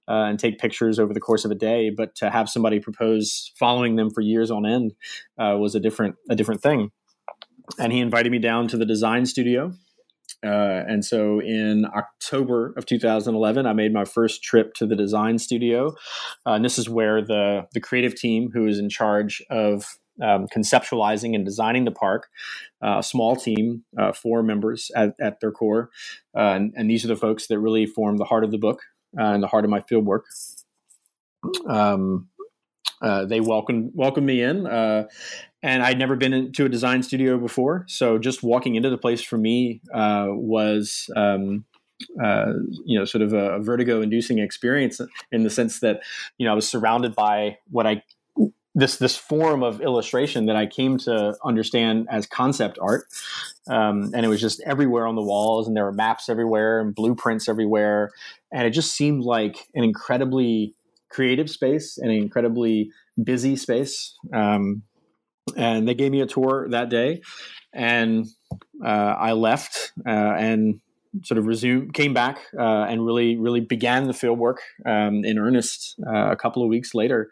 uh, 0.09 0.25
and 0.27 0.37
take 0.37 0.59
pictures 0.59 0.99
over 0.99 1.13
the 1.13 1.21
course 1.21 1.45
of 1.45 1.51
a 1.51 1.55
day, 1.55 1.91
but 1.91 2.13
to 2.15 2.29
have 2.29 2.49
somebody 2.49 2.81
propose 2.81 3.53
following 3.55 3.95
them 3.95 4.09
for 4.09 4.19
years 4.19 4.51
on 4.51 4.65
end 4.65 4.91
uh, 5.37 5.55
was 5.57 5.75
a 5.75 5.79
different 5.79 6.15
a 6.29 6.35
different 6.35 6.61
thing. 6.61 6.91
And 7.79 7.91
he 7.91 7.99
invited 7.99 8.31
me 8.31 8.39
down 8.39 8.67
to 8.69 8.77
the 8.77 8.85
design 8.85 9.25
studio. 9.25 9.73
Uh, 10.43 10.83
and 10.87 11.05
so 11.05 11.39
in 11.39 11.85
October 11.85 12.73
of 12.75 12.85
2011, 12.85 13.65
I 13.65 13.73
made 13.73 13.93
my 13.93 14.03
first 14.03 14.43
trip 14.43 14.73
to 14.75 14.85
the 14.85 14.95
design 14.95 15.39
studio. 15.39 15.95
Uh, 16.45 16.53
and 16.53 16.65
this 16.65 16.77
is 16.77 16.89
where 16.89 17.21
the, 17.21 17.67
the 17.73 17.79
creative 17.79 18.15
team, 18.15 18.49
who 18.53 18.67
is 18.67 18.79
in 18.79 18.89
charge 18.89 19.41
of 19.49 19.85
um, 20.21 20.47
conceptualizing 20.47 21.33
and 21.35 21.45
designing 21.45 21.85
the 21.85 21.91
park. 21.91 22.27
Uh, 22.83 22.99
a 22.99 23.03
small 23.03 23.35
team, 23.35 23.83
uh, 23.97 24.11
four 24.11 24.43
members 24.43 24.91
at, 24.95 25.15
at 25.19 25.39
their 25.39 25.51
core, 25.51 25.89
uh, 26.37 26.53
and, 26.53 26.73
and, 26.75 26.89
these 26.89 27.03
are 27.03 27.07
the 27.07 27.15
folks 27.15 27.47
that 27.47 27.59
really 27.59 27.85
form 27.85 28.17
the 28.17 28.25
heart 28.25 28.43
of 28.43 28.51
the 28.51 28.57
book 28.57 28.81
uh, 29.17 29.23
and 29.23 29.41
the 29.41 29.47
heart 29.47 29.63
of 29.63 29.71
my 29.71 29.81
field 29.81 30.05
work. 30.05 30.25
Um, 31.67 32.27
uh, 33.01 33.25
they 33.25 33.41
welcomed 33.41 33.91
welcomed 33.95 34.27
me 34.27 34.41
in, 34.41 34.67
uh, 34.67 35.05
and 35.63 35.81
I'd 35.81 35.97
never 35.97 36.15
been 36.15 36.33
into 36.33 36.65
a 36.65 36.69
design 36.69 37.01
studio 37.01 37.39
before, 37.39 37.85
so 37.87 38.19
just 38.19 38.43
walking 38.43 38.75
into 38.75 38.91
the 38.91 38.97
place 38.99 39.23
for 39.23 39.37
me 39.39 39.81
was. 39.91 41.09
Um, 41.15 41.65
uh, 42.21 42.53
you 42.83 42.99
know, 42.99 43.05
sort 43.05 43.21
of 43.21 43.31
a, 43.31 43.53
a 43.53 43.59
vertigo-inducing 43.61 44.37
experience 44.37 44.99
in 45.31 45.43
the 45.43 45.49
sense 45.49 45.79
that, 45.79 46.01
you 46.37 46.45
know, 46.45 46.51
I 46.51 46.55
was 46.55 46.67
surrounded 46.67 47.15
by 47.15 47.59
what 47.71 47.87
I 47.87 48.03
this 48.75 48.97
this 48.97 49.15
form 49.15 49.63
of 49.63 49.79
illustration 49.81 50.47
that 50.47 50.55
I 50.55 50.65
came 50.65 50.97
to 50.99 51.35
understand 51.45 52.07
as 52.09 52.25
concept 52.25 52.79
art, 52.81 53.05
um, 53.69 54.11
and 54.13 54.25
it 54.25 54.29
was 54.29 54.41
just 54.41 54.61
everywhere 54.65 55.05
on 55.05 55.15
the 55.15 55.21
walls, 55.21 55.67
and 55.67 55.77
there 55.77 55.85
were 55.85 55.93
maps 55.93 56.27
everywhere 56.27 56.81
and 56.81 56.93
blueprints 56.93 57.47
everywhere, 57.47 58.11
and 58.51 58.65
it 58.65 58.71
just 58.71 58.93
seemed 58.93 59.23
like 59.23 59.67
an 59.75 59.83
incredibly 59.83 60.73
creative 61.09 61.49
space 61.49 61.97
and 61.99 62.09
an 62.11 62.17
incredibly 62.17 62.89
busy 63.23 63.55
space. 63.55 64.17
Um, 64.33 64.81
and 65.55 65.87
they 65.87 65.93
gave 65.93 66.11
me 66.11 66.21
a 66.21 66.25
tour 66.25 66.67
that 66.69 66.89
day, 66.89 67.21
and 67.73 68.27
uh, 68.83 69.15
I 69.17 69.33
left 69.33 69.93
uh, 70.05 70.09
and 70.09 70.79
sort 71.23 71.37
of 71.37 71.45
resumed, 71.45 71.93
came 71.93 72.13
back, 72.13 72.39
uh, 72.57 72.85
and 72.89 73.05
really, 73.05 73.37
really 73.37 73.61
began 73.61 74.07
the 74.07 74.13
field 74.13 74.39
work 74.39 74.61
um, 74.85 75.23
in 75.23 75.37
earnest 75.37 75.95
uh, 76.05 76.31
a 76.31 76.35
couple 76.35 76.63
of 76.63 76.69
weeks 76.69 76.95
later. 76.95 77.29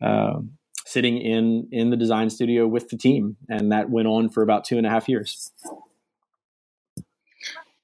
Um, 0.00 0.52
sitting 0.86 1.18
in 1.18 1.68
in 1.70 1.90
the 1.90 1.96
design 1.96 2.30
studio 2.30 2.66
with 2.66 2.88
the 2.88 2.96
team, 2.96 3.36
and 3.48 3.72
that 3.72 3.90
went 3.90 4.08
on 4.08 4.28
for 4.28 4.42
about 4.42 4.64
two 4.64 4.78
and 4.78 4.86
a 4.86 4.90
half 4.90 5.08
years. 5.08 5.52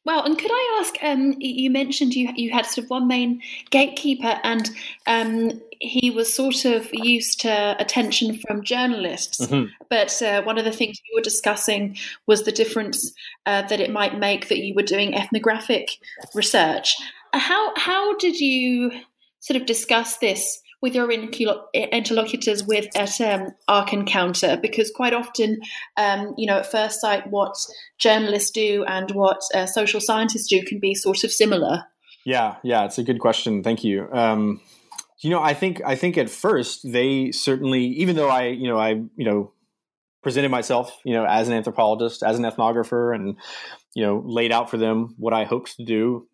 Wow, 0.04 0.23
and 0.23 0.38
could 0.38 0.50
I 0.52 0.78
ask? 0.80 0.96
Um, 1.02 1.34
you 1.38 1.70
mentioned 1.70 2.14
you 2.14 2.28
you 2.37 2.52
had 2.52 2.66
sort 2.66 2.84
of 2.84 2.90
one 2.90 3.08
main 3.08 3.40
gatekeeper, 3.70 4.38
and 4.44 4.70
um, 5.06 5.62
he 5.80 6.11
was 6.11 6.34
sort 6.34 6.66
of 6.66 6.88
used 6.92 7.40
to 7.40 7.76
attention 7.78 8.38
from 8.46 8.62
journalists. 8.62 9.40
Mm-hmm. 9.40 9.70
But 9.88 10.20
uh, 10.23 10.42
one 10.42 10.58
of 10.58 10.66
the 10.66 10.73
things 10.73 11.00
you 11.08 11.16
were 11.16 11.23
discussing 11.23 11.96
was 12.26 12.42
the 12.42 12.52
difference 12.52 13.14
uh, 13.46 13.62
that 13.62 13.80
it 13.80 13.90
might 13.90 14.18
make 14.18 14.49
that 14.49 14.58
you 14.58 14.75
were 14.75 14.82
doing 14.82 15.14
ethnographic 15.14 15.96
research. 16.34 16.96
How 17.32 17.73
how 17.76 18.14
did 18.18 18.38
you 18.38 18.92
sort 19.40 19.61
of 19.61 19.66
discuss 19.66 20.18
this 20.18 20.61
with 20.84 20.94
your 20.94 21.10
interlocutors 21.10 22.62
with 22.62 22.94
at 22.94 23.18
um, 23.18 23.54
Ark 23.68 23.94
Encounter 23.94 24.58
because 24.60 24.90
quite 24.90 25.14
often, 25.14 25.58
um, 25.96 26.34
you 26.36 26.46
know, 26.46 26.58
at 26.58 26.70
first 26.70 27.00
sight, 27.00 27.26
what 27.30 27.56
journalists 27.96 28.50
do 28.50 28.84
and 28.86 29.10
what 29.12 29.40
uh, 29.54 29.64
social 29.64 29.98
scientists 29.98 30.46
do 30.46 30.62
can 30.62 30.78
be 30.78 30.94
sort 30.94 31.24
of 31.24 31.32
similar. 31.32 31.84
Yeah, 32.26 32.56
yeah, 32.62 32.84
it's 32.84 32.98
a 32.98 33.02
good 33.02 33.18
question. 33.18 33.62
Thank 33.62 33.82
you. 33.82 34.06
Um, 34.12 34.60
you 35.20 35.30
know, 35.30 35.40
I 35.40 35.54
think 35.54 35.80
I 35.86 35.96
think 35.96 36.18
at 36.18 36.28
first 36.28 36.80
they 36.84 37.32
certainly, 37.32 37.86
even 37.86 38.14
though 38.14 38.28
I, 38.28 38.48
you 38.48 38.68
know, 38.68 38.78
I, 38.78 38.90
you 39.16 39.24
know, 39.24 39.52
presented 40.22 40.50
myself, 40.50 40.94
you 41.02 41.14
know, 41.14 41.24
as 41.24 41.48
an 41.48 41.54
anthropologist, 41.54 42.22
as 42.22 42.38
an 42.38 42.44
ethnographer, 42.44 43.14
and 43.14 43.38
you 43.94 44.02
know, 44.02 44.22
laid 44.26 44.52
out 44.52 44.68
for 44.68 44.76
them 44.76 45.14
what 45.16 45.32
I 45.32 45.44
hoped 45.44 45.78
to 45.78 45.84
do. 45.84 46.28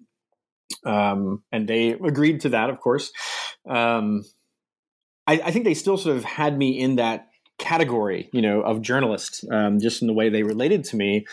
Um, 0.85 1.45
and 1.53 1.69
they 1.69 1.91
agreed 1.91 2.41
to 2.41 2.49
that, 2.49 2.69
of 2.69 2.81
course. 2.81 3.13
Um, 3.69 4.25
I, 5.31 5.35
I 5.45 5.51
think 5.53 5.65
they 5.65 5.75
still 5.75 5.97
sort 5.97 6.17
of 6.17 6.25
had 6.25 6.59
me 6.59 6.77
in 6.77 6.97
that 6.97 7.29
category, 7.57 8.29
you 8.33 8.43
know, 8.43 8.63
of 8.63 8.83
journalist, 8.83 9.45
um, 9.53 9.79
just 9.79 10.03
in 10.03 10.09
the 10.09 10.13
way 10.13 10.29
they 10.29 10.43
related 10.43 10.83
to 10.85 10.97
me. 10.97 11.25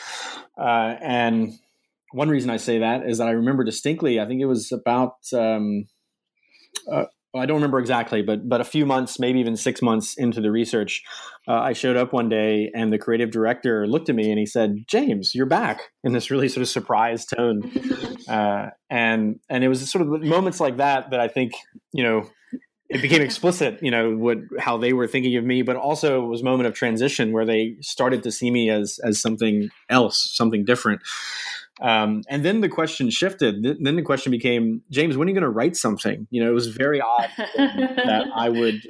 Uh, 0.56 0.96
and 1.02 1.54
one 2.12 2.30
reason 2.30 2.52
I 2.52 2.58
say 2.58 2.80
that 2.80 3.10
is 3.10 3.18
that 3.18 3.28
I 3.28 3.32
remember 3.32 3.64
distinctly. 3.64 4.20
I 4.20 4.28
think 4.28 4.40
it 4.40 4.46
was 4.46 4.72
about. 4.72 5.16
Um, 5.34 5.86
uh, 6.92 7.06
I 7.36 7.46
don't 7.46 7.56
remember 7.56 7.80
exactly, 7.80 8.22
but 8.22 8.48
but 8.48 8.62
a 8.62 8.64
few 8.64 8.86
months, 8.86 9.20
maybe 9.20 9.40
even 9.40 9.56
six 9.56 9.82
months 9.82 10.16
into 10.16 10.42
the 10.42 10.52
research, 10.52 11.04
uh, 11.48 11.54
I 11.54 11.74
showed 11.74 11.98
up 11.98 12.14
one 12.14 12.30
day, 12.30 12.72
and 12.76 12.94
the 12.94 12.98
creative 12.98 13.32
director 13.32 13.88
looked 13.88 14.10
at 14.10 14.16
me 14.16 14.30
and 14.30 14.40
he 14.40 14.46
said, 14.46 14.86
"James, 14.88 15.34
you're 15.34 15.46
back," 15.48 15.82
in 16.04 16.14
this 16.14 16.30
really 16.30 16.50
sort 16.50 16.62
of 16.62 16.70
surprised 16.70 17.34
tone, 17.36 17.70
uh, 18.30 18.70
and 18.92 19.40
and 19.50 19.64
it 19.64 19.68
was 19.68 19.90
sort 19.90 20.04
of 20.04 20.22
moments 20.22 20.60
like 20.60 20.78
that 20.78 21.10
that 21.12 21.20
I 21.20 21.28
think 21.28 21.54
you 21.94 22.04
know 22.04 22.30
it 22.90 23.02
became 23.02 23.22
explicit, 23.22 23.80
you 23.82 23.92
know, 23.92 24.16
what 24.16 24.38
how 24.60 24.78
they 24.78 24.94
were 24.94 25.08
thinking 25.08 25.36
of 25.36 25.44
me, 25.44 25.62
but 25.62 25.76
also 25.76 26.24
it 26.24 26.28
was 26.28 26.42
a 26.42 26.44
moment 26.46 26.68
of 26.68 26.74
transition 26.74 27.32
where 27.32 27.46
they 27.46 27.76
started 27.82 28.24
to 28.24 28.32
see 28.32 28.52
me 28.52 28.70
as 28.70 29.00
as 29.04 29.22
something 29.22 29.70
else, 29.90 30.30
something 30.32 30.64
different. 30.66 31.02
Um, 31.80 32.24
and 32.28 32.44
then 32.44 32.62
the 32.62 32.70
question 32.70 33.10
shifted. 33.10 33.64
Then 33.80 33.96
the 33.96 34.02
question 34.02 34.32
became, 34.32 34.82
James, 34.90 35.16
when 35.16 35.28
are 35.28 35.30
you 35.30 35.36
going 35.36 35.44
to 35.44 35.50
write 35.50 35.76
something? 35.76 36.28
You 36.32 36.44
know, 36.44 36.50
it 36.50 36.54
was 36.54 36.68
very 36.68 37.00
odd 37.00 37.30
that 37.38 38.26
I 38.36 38.50
would 38.50 38.82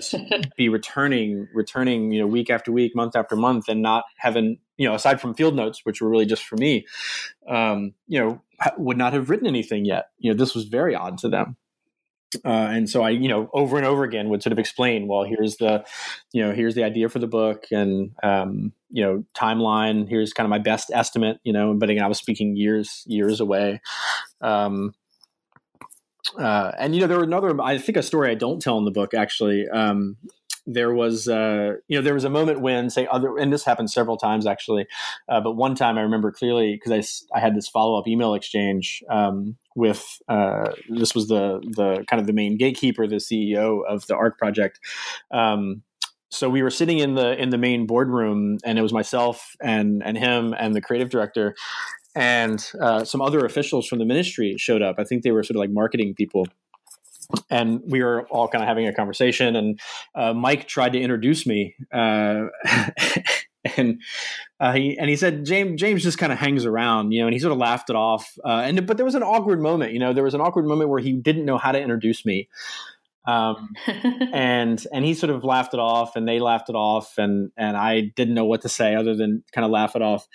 be 0.56 0.70
returning, 0.70 1.48
returning, 1.54 2.12
you 2.12 2.22
know, 2.22 2.28
week 2.28 2.50
after 2.50 2.72
week, 2.72 2.96
month 2.96 3.16
after 3.16 3.36
month, 3.36 3.68
and 3.68 3.82
not 3.82 4.06
having, 4.18 4.60
you 4.78 4.88
know, 4.88 4.96
aside 4.96 5.20
from 5.20 5.34
field 5.34 5.56
notes, 5.56 5.82
which 5.84 6.02
were 6.02 6.10
really 6.10 6.26
just 6.26 6.46
for 6.46 6.56
me, 6.56 6.86
um, 7.50 7.94
you 8.08 8.20
know, 8.20 8.42
would 8.78 8.98
not 8.98 9.12
have 9.12 9.30
written 9.30 9.48
anything 9.48 9.84
yet. 9.84 10.06
You 10.18 10.32
know, 10.32 10.38
this 10.38 10.56
was 10.56 10.64
very 10.64 10.96
odd 10.96 11.18
to 11.20 11.30
them. 11.30 11.58
Uh, 12.44 12.68
and 12.70 12.90
so 12.90 13.04
I, 13.04 13.12
you 13.12 13.30
know, 13.30 13.50
over 13.54 13.78
and 13.78 13.86
over 13.86 14.04
again 14.04 14.30
would 14.30 14.44
sort 14.44 14.52
of 14.52 14.60
explain, 14.60 15.08
well, 15.08 15.24
here's 15.24 15.58
the, 15.58 15.86
you 16.34 16.44
know, 16.44 16.54
here's 16.54 16.76
the 16.76 16.84
idea 16.84 17.08
for 17.10 17.20
the 17.20 17.28
book, 17.28 17.66
and 17.72 18.12
um, 18.22 18.74
you 18.90 19.04
know, 19.04 19.24
timeline. 19.34 20.10
Here's 20.10 20.34
kind 20.34 20.46
of 20.46 20.50
my 20.50 20.60
best 20.60 20.92
estimate, 20.94 21.40
you 21.44 21.54
know. 21.54 21.74
But 21.74 21.90
again, 21.90 22.04
I 22.04 22.08
was 22.08 22.18
speaking 22.18 22.56
years, 22.56 23.04
years 23.08 23.40
away. 23.40 23.82
Um, 24.42 24.94
uh, 26.38 26.72
and 26.78 26.94
you 26.94 27.02
know, 27.02 27.08
there 27.08 27.18
were 27.18 27.24
another. 27.24 27.60
I 27.62 27.78
think 27.78 27.98
a 27.98 28.04
story 28.04 28.30
I 28.30 28.36
don't 28.36 28.62
tell 28.62 28.78
in 28.78 28.86
the 28.86 28.92
book 28.92 29.14
actually. 29.14 29.68
Um, 29.70 30.18
there 30.68 30.94
was 30.94 31.28
uh, 31.28 31.76
you 31.88 31.98
know 31.98 32.04
there 32.04 32.14
was 32.14 32.26
a 32.26 32.30
moment 32.30 32.60
when 32.60 32.90
say 32.90 33.08
other 33.10 33.38
and 33.38 33.52
this 33.52 33.64
happened 33.64 33.90
several 33.90 34.18
times 34.18 34.46
actually 34.46 34.86
uh, 35.30 35.40
but 35.40 35.54
one 35.54 35.74
time 35.74 35.98
i 35.98 36.02
remember 36.02 36.32
clearly 36.32 36.76
because 36.76 37.24
I, 37.34 37.38
I 37.38 37.40
had 37.40 37.56
this 37.56 37.70
follow-up 37.70 38.08
email 38.08 38.34
exchange 38.34 39.02
um, 39.10 39.56
with 39.76 40.22
uh, 40.28 40.72
this 40.90 41.16
was 41.16 41.30
the 41.30 41.60
the 41.76 42.04
kind 42.10 42.20
of 42.20 42.28
the 42.28 42.34
main 42.34 42.58
gatekeeper 42.58 43.08
the 43.08 43.16
ceo 43.16 43.82
of 43.88 44.06
the 44.08 44.16
ark 44.16 44.38
project. 44.38 44.80
Um, 45.32 45.84
so 46.30 46.50
we 46.50 46.62
were 46.62 46.70
sitting 46.70 47.00
in 47.00 47.16
the 47.16 47.42
in 47.42 47.50
the 47.52 47.58
main 47.58 47.88
boardroom 47.88 48.58
and 48.66 48.78
it 48.78 48.82
was 48.82 48.92
myself 48.92 49.56
and 49.62 50.04
and 50.04 50.18
him 50.18 50.54
and 50.60 50.76
the 50.76 50.82
creative 50.82 51.10
director 51.10 51.56
and 52.16 52.72
uh, 52.82 53.06
some 53.06 53.22
other 53.22 53.46
officials 53.46 53.88
from 53.88 54.00
the 54.00 54.06
ministry 54.06 54.56
showed 54.58 54.82
up. 54.82 54.96
I 54.98 55.04
think 55.04 55.24
they 55.24 55.32
were 55.32 55.44
sort 55.44 55.56
of 55.56 55.60
like 55.60 55.70
marketing 55.70 56.16
people 56.16 56.48
and 57.50 57.82
we 57.86 58.02
were 58.02 58.28
all 58.28 58.48
kind 58.48 58.64
of 58.64 58.68
having 58.68 58.88
a 58.88 58.94
conversation 58.94 59.56
and 59.56 59.80
uh, 60.16 60.34
mike 60.34 60.68
tried 60.68 60.94
to 60.94 61.00
introduce 61.00 61.46
me 61.46 61.76
uh, 61.94 62.46
and 63.78 64.02
uh, 64.60 64.74
he 64.74 64.98
and 64.98 65.10
he 65.10 65.16
said 65.16 65.46
james 65.46 65.80
james 65.80 66.04
just 66.04 66.18
kind 66.18 66.32
of 66.32 66.40
hangs 66.40 66.66
around 66.66 67.12
you 67.12 67.20
know 67.20 67.28
and 67.28 67.34
he 67.34 67.40
sort 67.40 67.52
of 67.52 67.58
laughed 67.58 67.90
it 67.90 67.96
off 67.96 68.38
uh, 68.46 68.62
and 68.64 68.86
but 68.88 68.98
there 68.98 69.06
was 69.06 69.16
an 69.16 69.24
awkward 69.24 69.62
moment 69.62 69.94
you 69.94 70.00
know 70.00 70.14
there 70.14 70.24
was 70.24 70.34
an 70.34 70.42
awkward 70.42 70.66
moment 70.66 70.90
where 70.90 71.02
he 71.02 71.14
didn't 71.14 71.46
know 71.46 71.58
how 71.58 71.72
to 71.72 71.82
introduce 71.82 72.26
me 72.26 72.48
um, 73.26 73.74
and 74.34 74.86
and 74.94 75.06
he 75.06 75.14
sort 75.14 75.30
of 75.30 75.44
laughed 75.44 75.74
it 75.74 75.80
off 75.80 76.16
and 76.16 76.28
they 76.28 76.40
laughed 76.40 76.70
it 76.70 76.76
off 76.76 77.18
and 77.18 77.52
and 77.58 77.76
i 77.76 78.02
didn't 78.02 78.34
know 78.34 78.46
what 78.46 78.62
to 78.62 78.70
say 78.70 78.96
other 78.96 79.16
than 79.16 79.44
kind 79.52 79.66
of 79.66 79.72
laugh 79.72 79.96
it 79.96 80.02
off 80.02 80.28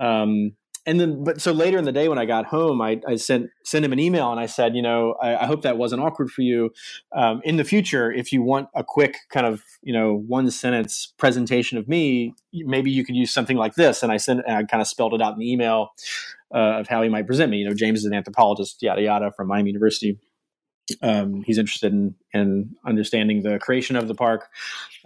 um, 0.00 0.52
and 0.88 0.98
then 0.98 1.22
but 1.22 1.40
so 1.40 1.52
later 1.52 1.76
in 1.76 1.84
the 1.84 1.92
day 1.92 2.08
when 2.08 2.18
i 2.18 2.24
got 2.24 2.46
home 2.46 2.80
i, 2.80 3.00
I 3.06 3.16
sent 3.16 3.50
sent 3.62 3.84
him 3.84 3.92
an 3.92 3.98
email 3.98 4.30
and 4.30 4.40
i 4.40 4.46
said 4.46 4.74
you 4.74 4.82
know 4.82 5.14
i, 5.22 5.36
I 5.36 5.46
hope 5.46 5.62
that 5.62 5.76
wasn't 5.76 6.02
awkward 6.02 6.30
for 6.30 6.42
you 6.42 6.72
um, 7.12 7.40
in 7.44 7.56
the 7.56 7.64
future 7.64 8.10
if 8.10 8.32
you 8.32 8.42
want 8.42 8.68
a 8.74 8.82
quick 8.82 9.16
kind 9.30 9.46
of 9.46 9.62
you 9.82 9.92
know 9.92 10.14
one 10.14 10.50
sentence 10.50 11.12
presentation 11.18 11.76
of 11.78 11.88
me 11.88 12.34
maybe 12.52 12.90
you 12.90 13.04
could 13.04 13.14
use 13.14 13.32
something 13.32 13.56
like 13.56 13.74
this. 13.74 14.02
And 14.02 14.10
i 14.10 14.16
sent 14.16 14.40
and 14.46 14.56
i 14.56 14.64
kind 14.64 14.80
of 14.80 14.88
spelled 14.88 15.14
it 15.14 15.20
out 15.20 15.34
in 15.34 15.38
the 15.38 15.50
email 15.50 15.90
uh, 16.54 16.80
of 16.80 16.88
how 16.88 17.02
he 17.02 17.10
might 17.10 17.26
present 17.26 17.50
me. 17.50 17.58
You 17.58 17.68
know 17.68 17.74
james 17.74 18.00
is 18.00 18.04
an 18.06 18.14
anthropologist 18.14 18.82
yada 18.82 19.02
yada 19.02 19.32
from 19.32 19.48
miami 19.48 19.70
university 19.70 20.18
um, 21.02 21.42
he's 21.42 21.58
interested 21.58 21.92
in, 21.92 22.14
in 22.32 22.74
understanding 22.86 23.42
the 23.42 23.58
creation 23.58 23.96
of 23.96 24.08
the 24.08 24.14
park, 24.14 24.48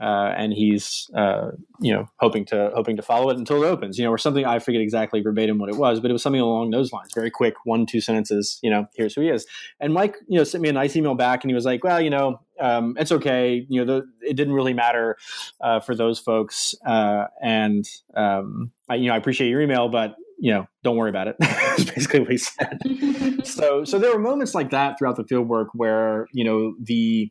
uh, 0.01 0.33
and 0.37 0.53
he's 0.53 1.11
uh, 1.15 1.51
you 1.81 1.93
know 1.93 2.07
hoping 2.17 2.45
to 2.47 2.71
hoping 2.75 2.97
to 2.97 3.03
follow 3.03 3.31
it 3.31 3.37
until 3.37 3.62
it 3.62 3.67
opens. 3.67 3.99
You 3.99 4.05
know, 4.05 4.11
or 4.11 4.19
something. 4.19 4.45
I 4.45 4.59
forget 4.59 4.81
exactly 4.81 5.21
verbatim 5.21 5.59
what 5.59 5.69
it 5.69 5.77
was, 5.77 6.01
but 6.01 6.11
it 6.11 6.12
was 6.12 6.23
something 6.23 6.41
along 6.41 6.71
those 6.71 6.93
lines. 6.93 7.12
Very 7.15 7.31
quick, 7.31 7.55
one 7.65 7.87
two 7.87 8.01
sentences. 8.01 8.59
You 8.62 8.71
know, 8.71 8.87
here's 8.95 9.15
who 9.15 9.23
he 9.23 9.29
is. 9.29 9.47
And 9.81 9.93
Mike, 9.93 10.17
you 10.29 10.39
know, 10.39 10.45
sent 10.45 10.62
me 10.62 10.69
a 10.69 10.73
nice 10.73 10.97
email 10.97 11.15
back, 11.15 11.45
and 11.45 11.51
he 11.51 11.55
was 11.55 11.65
like, 11.65 11.85
"Well, 11.85 12.01
you 12.01 12.11
know, 12.11 12.41
um, 12.61 12.97
it's 12.99 13.12
okay. 13.12 13.67
You 13.69 13.85
know, 13.85 14.01
the, 14.01 14.27
it 14.27 14.35
didn't 14.35 14.55
really 14.55 14.75
matter 14.75 15.17
uh, 15.61 15.81
for 15.81 15.95
those 15.95 16.19
folks, 16.19 16.75
uh, 16.87 17.27
and 17.43 17.89
um, 18.15 18.73
I, 18.89 18.97
you 18.97 19.09
know, 19.09 19.15
I 19.15 19.17
appreciate 19.17 19.49
your 19.49 19.61
email, 19.61 19.89
but 19.89 20.17
you 20.42 20.52
know, 20.52 20.66
don't 20.82 20.96
worry 20.96 21.08
about 21.08 21.28
it. 21.28 21.37
That's 21.40 21.84
basically 21.84 22.18
what 22.18 22.30
he 22.32 22.37
said. 22.37 22.80
so, 23.46 23.84
so 23.84 24.00
there 24.00 24.12
were 24.12 24.18
moments 24.18 24.56
like 24.56 24.70
that 24.70 24.99
throughout 24.99 25.14
the 25.14 25.22
field 25.22 25.46
work 25.46 25.68
where, 25.72 26.26
you 26.32 26.42
know, 26.42 26.75
the 26.82 27.30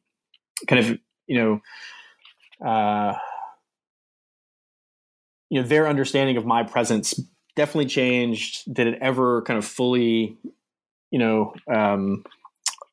kind 0.65 0.79
of, 0.79 0.97
you 1.27 1.37
know, 1.37 2.65
uh, 2.65 3.17
you 5.49 5.61
know, 5.61 5.67
their 5.67 5.89
understanding 5.89 6.37
of 6.37 6.45
my 6.45 6.63
presence 6.63 7.19
definitely 7.57 7.87
changed. 7.87 8.73
Did 8.73 8.87
it 8.87 8.99
ever 9.01 9.41
kind 9.41 9.57
of 9.57 9.65
fully, 9.65 10.37
you 11.11 11.19
know, 11.19 11.53
um, 11.69 12.23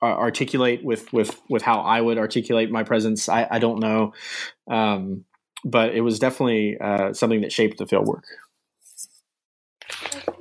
articulate 0.03 0.85
with, 0.85 1.13
with, 1.13 1.41
with 1.49 1.63
how 1.63 1.79
I 1.79 2.01
would 2.01 2.19
articulate 2.19 2.73
my 2.73 2.83
presence? 2.83 3.29
I, 3.29 3.47
I 3.49 3.61
don't 3.61 3.79
know. 3.79 4.15
Um, 4.69 5.27
but 5.65 5.95
it 5.95 6.01
was 6.01 6.19
definitely 6.19 6.77
uh, 6.81 7.13
something 7.13 7.43
that 7.43 7.53
shaped 7.53 7.79
the 7.79 7.87
field 7.87 8.09
work. 8.09 8.25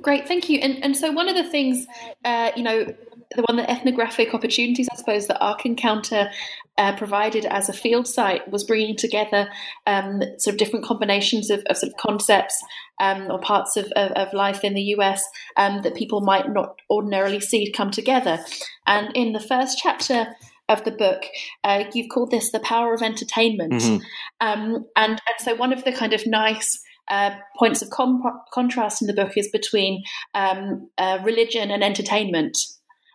Great, 0.02 0.26
thank 0.26 0.48
you. 0.48 0.58
And 0.60 0.82
and 0.84 0.96
so 0.96 1.10
one 1.10 1.28
of 1.28 1.36
the 1.36 1.48
things, 1.48 1.86
uh, 2.24 2.50
you 2.56 2.62
know, 2.62 2.86
the 3.34 3.42
one 3.42 3.56
the 3.56 3.70
ethnographic 3.70 4.34
opportunities, 4.34 4.88
I 4.92 4.96
suppose, 4.96 5.26
that 5.26 5.38
Ark 5.40 5.66
Encounter 5.66 6.30
uh, 6.78 6.96
provided 6.96 7.44
as 7.44 7.68
a 7.68 7.72
field 7.72 8.06
site 8.06 8.50
was 8.50 8.64
bringing 8.64 8.96
together 8.96 9.50
um, 9.86 10.22
sort 10.38 10.54
of 10.54 10.58
different 10.58 10.84
combinations 10.84 11.50
of, 11.50 11.62
of 11.68 11.76
sort 11.76 11.92
of 11.92 11.98
concepts 11.98 12.62
um, 13.00 13.30
or 13.30 13.38
parts 13.38 13.76
of, 13.76 13.86
of, 13.96 14.12
of, 14.12 14.32
life 14.32 14.64
in 14.64 14.74
the 14.74 14.82
US 14.96 15.22
um, 15.56 15.82
that 15.82 15.94
people 15.94 16.20
might 16.20 16.50
not 16.50 16.76
ordinarily 16.90 17.40
see 17.40 17.70
come 17.70 17.90
together. 17.90 18.38
And 18.86 19.14
in 19.14 19.32
the 19.32 19.40
first 19.40 19.78
chapter 19.78 20.28
of 20.68 20.84
the 20.84 20.90
book, 20.90 21.24
uh, 21.64 21.84
you've 21.92 22.10
called 22.10 22.30
this 22.30 22.50
the 22.50 22.60
power 22.60 22.94
of 22.94 23.02
entertainment. 23.02 23.72
Mm-hmm. 23.72 24.04
Um, 24.40 24.86
and, 24.96 25.12
and 25.12 25.40
so 25.40 25.54
one 25.54 25.72
of 25.72 25.84
the 25.84 25.92
kind 25.92 26.12
of 26.12 26.26
nice 26.26 26.82
uh, 27.10 27.30
points 27.58 27.82
of 27.82 27.90
contrast 27.90 29.02
in 29.02 29.06
the 29.06 29.14
book 29.14 29.32
is 29.36 29.48
between 29.50 30.02
um, 30.34 30.88
uh, 30.98 31.18
religion 31.24 31.70
and 31.70 31.82
entertainment. 31.82 32.58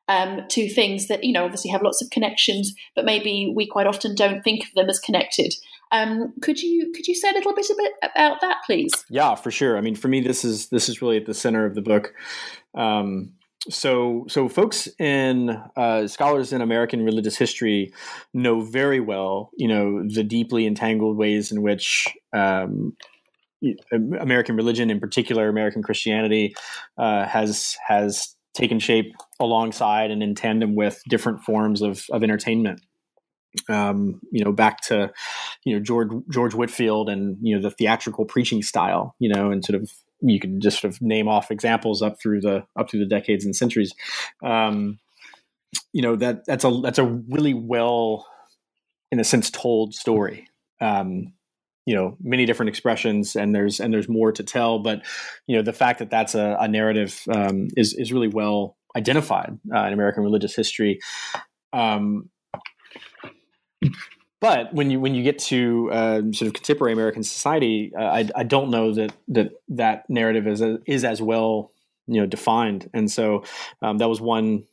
Um, 0.10 0.42
two 0.50 0.68
things 0.68 1.08
that 1.08 1.24
you 1.24 1.32
know 1.32 1.46
obviously 1.46 1.72
have 1.72 1.82
lots 1.82 2.02
of 2.02 2.10
connections, 2.10 2.74
but 2.94 3.06
maybe 3.06 3.54
we 3.56 3.66
quite 3.66 3.88
often 3.88 4.16
don't 4.16 4.44
think 4.44 4.66
of 4.66 4.74
them 4.76 4.90
as 4.90 5.00
connected. 5.00 5.54
Um, 5.94 6.34
could 6.42 6.62
you 6.62 6.92
could 6.94 7.08
you 7.08 7.16
say 7.16 7.30
a 7.30 7.34
little 7.34 7.54
bit, 7.54 7.68
bit 7.78 7.94
about 8.02 8.42
that, 8.42 8.58
please? 8.66 8.92
Yeah, 9.10 9.36
for 9.36 9.52
sure. 9.52 9.78
I 9.78 9.82
mean, 9.82 9.96
for 9.96 10.10
me, 10.10 10.20
this 10.20 10.44
is 10.44 10.70
this 10.70 10.90
is 10.90 11.02
really 11.02 11.18
at 11.18 11.26
the 11.26 11.34
center 11.34 11.66
of 11.66 11.76
the 11.76 11.82
book. 11.82 12.14
Um, 12.76 13.34
so 13.70 14.26
so 14.28 14.50
folks 14.50 14.90
in 15.00 15.52
uh, 15.78 16.08
scholars 16.08 16.52
in 16.52 16.62
American 16.62 17.06
religious 17.06 17.38
history 17.38 17.94
know 18.34 18.62
very 18.62 19.00
well, 19.00 19.52
you 19.56 19.68
know, 19.68 20.04
the 20.08 20.24
deeply 20.24 20.66
entangled 20.66 21.16
ways 21.16 21.52
in 21.52 21.62
which 21.62 22.08
um, 22.34 22.96
American 23.92 24.56
religion, 24.56 24.90
in 24.90 25.00
particular 25.00 25.50
American 25.50 25.84
Christianity, 25.84 26.56
uh, 26.98 27.26
has 27.26 27.78
has 27.88 28.36
taken 28.54 28.80
shape 28.80 29.14
alongside 29.40 30.12
and 30.12 30.22
in 30.22 30.36
tandem 30.36 30.76
with 30.76 31.02
different 31.10 31.44
forms 31.44 31.82
of, 31.82 32.04
of 32.12 32.24
entertainment. 32.24 32.82
Um, 33.70 34.20
you 34.32 34.44
know, 34.44 34.52
back 34.52 34.82
to 34.82 35.12
you 35.64 35.76
know 35.76 35.82
George 35.82 36.10
George 36.32 36.56
Whitefield 36.56 37.10
and 37.10 37.38
you 37.42 37.56
know 37.56 37.62
the 37.62 37.72
theatrical 37.72 38.26
preaching 38.26 38.64
style. 38.64 39.16
You 39.20 39.30
know, 39.30 39.52
and 39.52 39.64
sort 39.64 39.82
of 39.82 39.92
you 40.22 40.40
can 40.40 40.60
just 40.60 40.82
sort 40.82 40.94
of 40.94 41.02
name 41.02 41.28
off 41.28 41.52
examples 41.52 42.02
up 42.02 42.20
through 42.22 42.42
the 42.42 42.64
up 42.78 42.90
through 42.90 43.02
the 43.02 43.06
decades 43.06 43.46
and 43.46 43.56
centuries. 43.56 43.94
Um, 44.44 45.00
you 45.92 46.02
know 46.02 46.16
that 46.16 46.46
that's 46.46 46.64
a 46.64 46.72
that's 46.82 47.00
a 47.00 47.06
really 47.06 47.54
well, 47.54 48.28
in 49.12 49.20
a 49.20 49.24
sense, 49.24 49.52
told 49.52 49.94
story. 49.94 50.48
Um, 50.82 51.34
you 51.86 51.96
know 51.96 52.18
many 52.22 52.46
different 52.46 52.70
expressions 52.70 53.36
and 53.36 53.54
there's 53.54 53.80
and 53.80 53.94
there's 53.94 54.08
more 54.08 54.32
to 54.32 54.44
tell 54.44 54.80
but 54.80 55.02
you 55.48 55.56
know 55.56 55.62
the 55.62 55.74
fact 55.74 56.00
that 56.00 56.10
that's 56.10 56.36
a, 56.36 56.58
a 56.60 56.68
narrative 56.68 57.22
um, 57.34 57.68
is 57.76 57.94
is 57.94 58.14
really 58.14 58.30
well 58.30 58.78
identified 58.96 59.58
uh, 59.74 59.86
in 59.86 59.94
American 59.94 60.24
religious 60.24 60.56
history. 60.56 61.00
Um, 61.72 62.30
but 64.40 64.74
when 64.74 64.92
you 64.92 65.00
when 65.00 65.16
you 65.16 65.24
get 65.24 65.40
to 65.40 65.90
uh, 65.92 66.22
sort 66.32 66.48
of 66.48 66.54
contemporary 66.54 66.94
American 66.94 67.24
society, 67.24 67.92
uh, 67.98 68.04
I, 68.04 68.30
I 68.36 68.44
don't 68.44 68.70
know 68.70 68.94
that 68.94 69.14
that 69.30 69.52
that 69.70 70.10
narrative 70.10 70.48
is 70.48 70.62
is 70.86 71.04
as 71.04 71.22
well 71.22 71.72
you 72.08 72.20
know 72.20 72.28
defined, 72.28 72.90
and 72.94 73.12
so 73.12 73.44
um, 73.82 73.98
that 73.98 74.10
was 74.10 74.22
one 74.22 74.66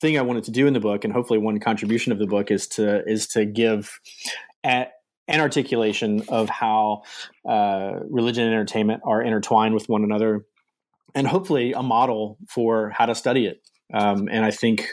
thing 0.00 0.16
I 0.18 0.22
wanted 0.22 0.44
to 0.44 0.50
do 0.50 0.66
in 0.66 0.72
the 0.72 0.80
book, 0.80 1.04
and 1.04 1.12
hopefully 1.12 1.38
one 1.38 1.60
contribution 1.60 2.12
of 2.12 2.18
the 2.18 2.26
book 2.26 2.50
is 2.50 2.66
to 2.68 3.06
is 3.06 3.26
to 3.28 3.44
give 3.44 4.00
at 4.64 4.92
an 5.28 5.40
articulation 5.40 6.22
of 6.28 6.48
how 6.48 7.02
uh, 7.48 8.00
religion 8.08 8.44
and 8.44 8.52
entertainment 8.52 9.02
are 9.04 9.22
intertwined 9.22 9.74
with 9.74 9.88
one 9.88 10.02
another, 10.02 10.44
and 11.14 11.26
hopefully 11.26 11.72
a 11.72 11.82
model 11.82 12.38
for 12.48 12.90
how 12.90 13.06
to 13.06 13.14
study 13.14 13.46
it. 13.46 13.60
Um, 13.92 14.28
and 14.30 14.44
I 14.44 14.50
think 14.50 14.88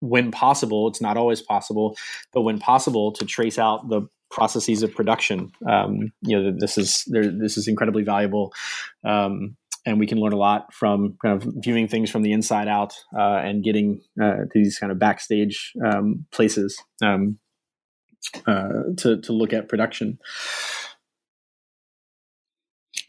when 0.00 0.30
possible, 0.30 0.88
it's 0.88 1.00
not 1.00 1.16
always 1.16 1.40
possible, 1.40 1.96
but 2.32 2.42
when 2.42 2.58
possible, 2.58 3.12
to 3.12 3.24
trace 3.24 3.58
out 3.58 3.88
the 3.88 4.02
processes 4.30 4.82
of 4.82 4.94
production. 4.94 5.52
Um, 5.68 6.12
you 6.20 6.40
know, 6.40 6.56
this 6.58 6.76
is 6.76 7.04
this 7.06 7.56
is 7.56 7.68
incredibly 7.68 8.02
valuable. 8.02 8.52
Um, 9.04 9.56
and 9.86 10.00
we 10.00 10.06
can 10.06 10.18
learn 10.18 10.32
a 10.32 10.36
lot 10.36 10.74
from 10.74 11.16
kind 11.22 11.40
of 11.40 11.54
viewing 11.58 11.86
things 11.86 12.10
from 12.10 12.22
the 12.22 12.32
inside 12.32 12.66
out 12.66 12.94
uh, 13.16 13.36
and 13.36 13.62
getting 13.62 14.02
uh, 14.20 14.38
to 14.38 14.50
these 14.52 14.78
kind 14.78 14.90
of 14.90 14.98
backstage 14.98 15.72
um, 15.84 16.26
places. 16.32 16.82
Um, 17.02 17.38
uh, 18.46 18.94
to 18.98 19.20
to 19.20 19.32
look 19.32 19.52
at 19.52 19.68
production. 19.68 20.18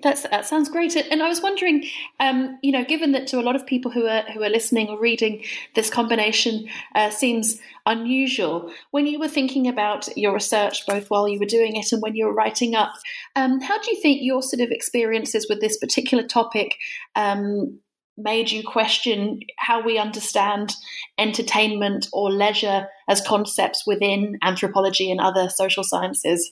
That's, 0.03 0.21
that 0.29 0.45
sounds 0.45 0.69
great. 0.69 0.95
And 0.95 1.23
I 1.23 1.27
was 1.27 1.41
wondering, 1.41 1.85
um, 2.19 2.59
you 2.61 2.71
know, 2.71 2.85
given 2.85 3.13
that 3.13 3.25
to 3.27 3.39
a 3.39 3.41
lot 3.41 3.55
of 3.55 3.65
people 3.65 3.89
who 3.89 4.05
are 4.05 4.21
who 4.33 4.43
are 4.43 4.49
listening 4.49 4.89
or 4.89 4.99
reading, 4.99 5.43
this 5.73 5.89
combination 5.89 6.67
uh, 6.93 7.09
seems 7.09 7.59
unusual. 7.87 8.71
When 8.91 9.07
you 9.07 9.19
were 9.19 9.27
thinking 9.27 9.67
about 9.67 10.07
your 10.15 10.33
research, 10.33 10.85
both 10.85 11.09
while 11.09 11.27
you 11.27 11.39
were 11.39 11.45
doing 11.45 11.75
it 11.77 11.91
and 11.91 12.01
when 12.01 12.15
you 12.15 12.25
were 12.25 12.33
writing 12.33 12.75
up, 12.75 12.93
um, 13.35 13.59
how 13.59 13.81
do 13.81 13.89
you 13.89 13.99
think 13.99 14.19
your 14.21 14.43
sort 14.43 14.61
of 14.61 14.69
experiences 14.69 15.47
with 15.49 15.61
this 15.61 15.77
particular 15.77 16.23
topic 16.23 16.77
um, 17.15 17.79
made 18.17 18.51
you 18.51 18.63
question 18.63 19.41
how 19.57 19.83
we 19.83 19.97
understand 19.97 20.75
entertainment 21.17 22.07
or 22.11 22.31
leisure 22.31 22.87
as 23.07 23.21
concepts 23.21 23.85
within 23.85 24.37
anthropology 24.41 25.11
and 25.11 25.19
other 25.19 25.49
social 25.49 25.83
sciences? 25.83 26.51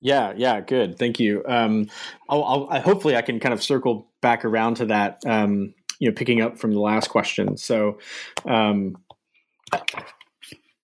Yeah, 0.00 0.32
yeah, 0.36 0.60
good. 0.60 0.98
Thank 0.98 1.20
you. 1.20 1.44
Um, 1.46 1.88
I'll, 2.28 2.42
I'll, 2.42 2.68
I, 2.70 2.80
hopefully, 2.80 3.14
I 3.14 3.22
can 3.22 3.38
kind 3.38 3.52
of 3.52 3.62
circle 3.62 4.08
back 4.20 4.44
around 4.44 4.76
to 4.76 4.86
that. 4.86 5.20
Um, 5.24 5.74
you 6.00 6.08
know, 6.08 6.14
picking 6.14 6.40
up 6.40 6.58
from 6.58 6.72
the 6.72 6.80
last 6.80 7.10
question. 7.10 7.56
So, 7.56 7.98
um, 8.44 8.96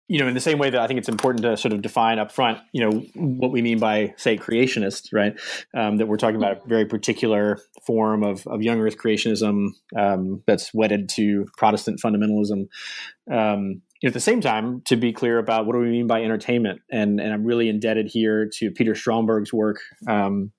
you 0.09 0.19
know, 0.19 0.27
in 0.27 0.35
the 0.35 0.41
same 0.41 0.59
way 0.59 0.71
that 0.71 0.81
I 0.81 0.87
think 0.87 0.99
it's 0.99 1.09
important 1.09 1.43
to 1.43 1.57
sort 1.57 1.75
of 1.75 1.83
define 1.83 2.19
up 2.19 2.33
front, 2.33 2.59
you 2.73 2.83
know, 2.83 3.01
what 3.15 3.53
we 3.53 3.61
mean 3.61 3.79
by, 3.79 4.15
say, 4.17 4.39
creationist, 4.39 5.09
right? 5.13 5.39
Um, 5.77 5.99
that 5.99 6.07
we're 6.07 6.17
talking 6.17 6.37
about 6.37 6.65
a 6.65 6.69
very 6.69 6.87
particular 6.87 7.61
form 7.87 8.25
of, 8.25 8.47
of 8.47 8.63
young 8.63 8.81
earth 8.81 8.97
creationism 8.97 9.69
um, 9.97 10.43
that's 10.47 10.73
wedded 10.73 11.11
to 11.11 11.47
Protestant 11.59 12.01
fundamentalism. 12.03 12.69
Um, 13.31 13.83
at 14.03 14.15
the 14.15 14.21
same 14.21 14.41
time, 14.41 14.81
to 14.87 14.97
be 14.97 15.13
clear 15.13 15.39
about 15.39 15.67
what 15.67 15.75
do 15.75 15.81
we 15.81 15.91
mean 15.91 16.07
by 16.07 16.23
entertainment, 16.23 16.81
and 16.91 17.21
and 17.21 17.33
I'm 17.33 17.45
really 17.45 17.69
indebted 17.69 18.07
here 18.07 18.49
to 18.55 18.71
Peter 18.71 18.95
Stromberg's 18.95 19.53
work 19.53 19.81
um, 20.07 20.53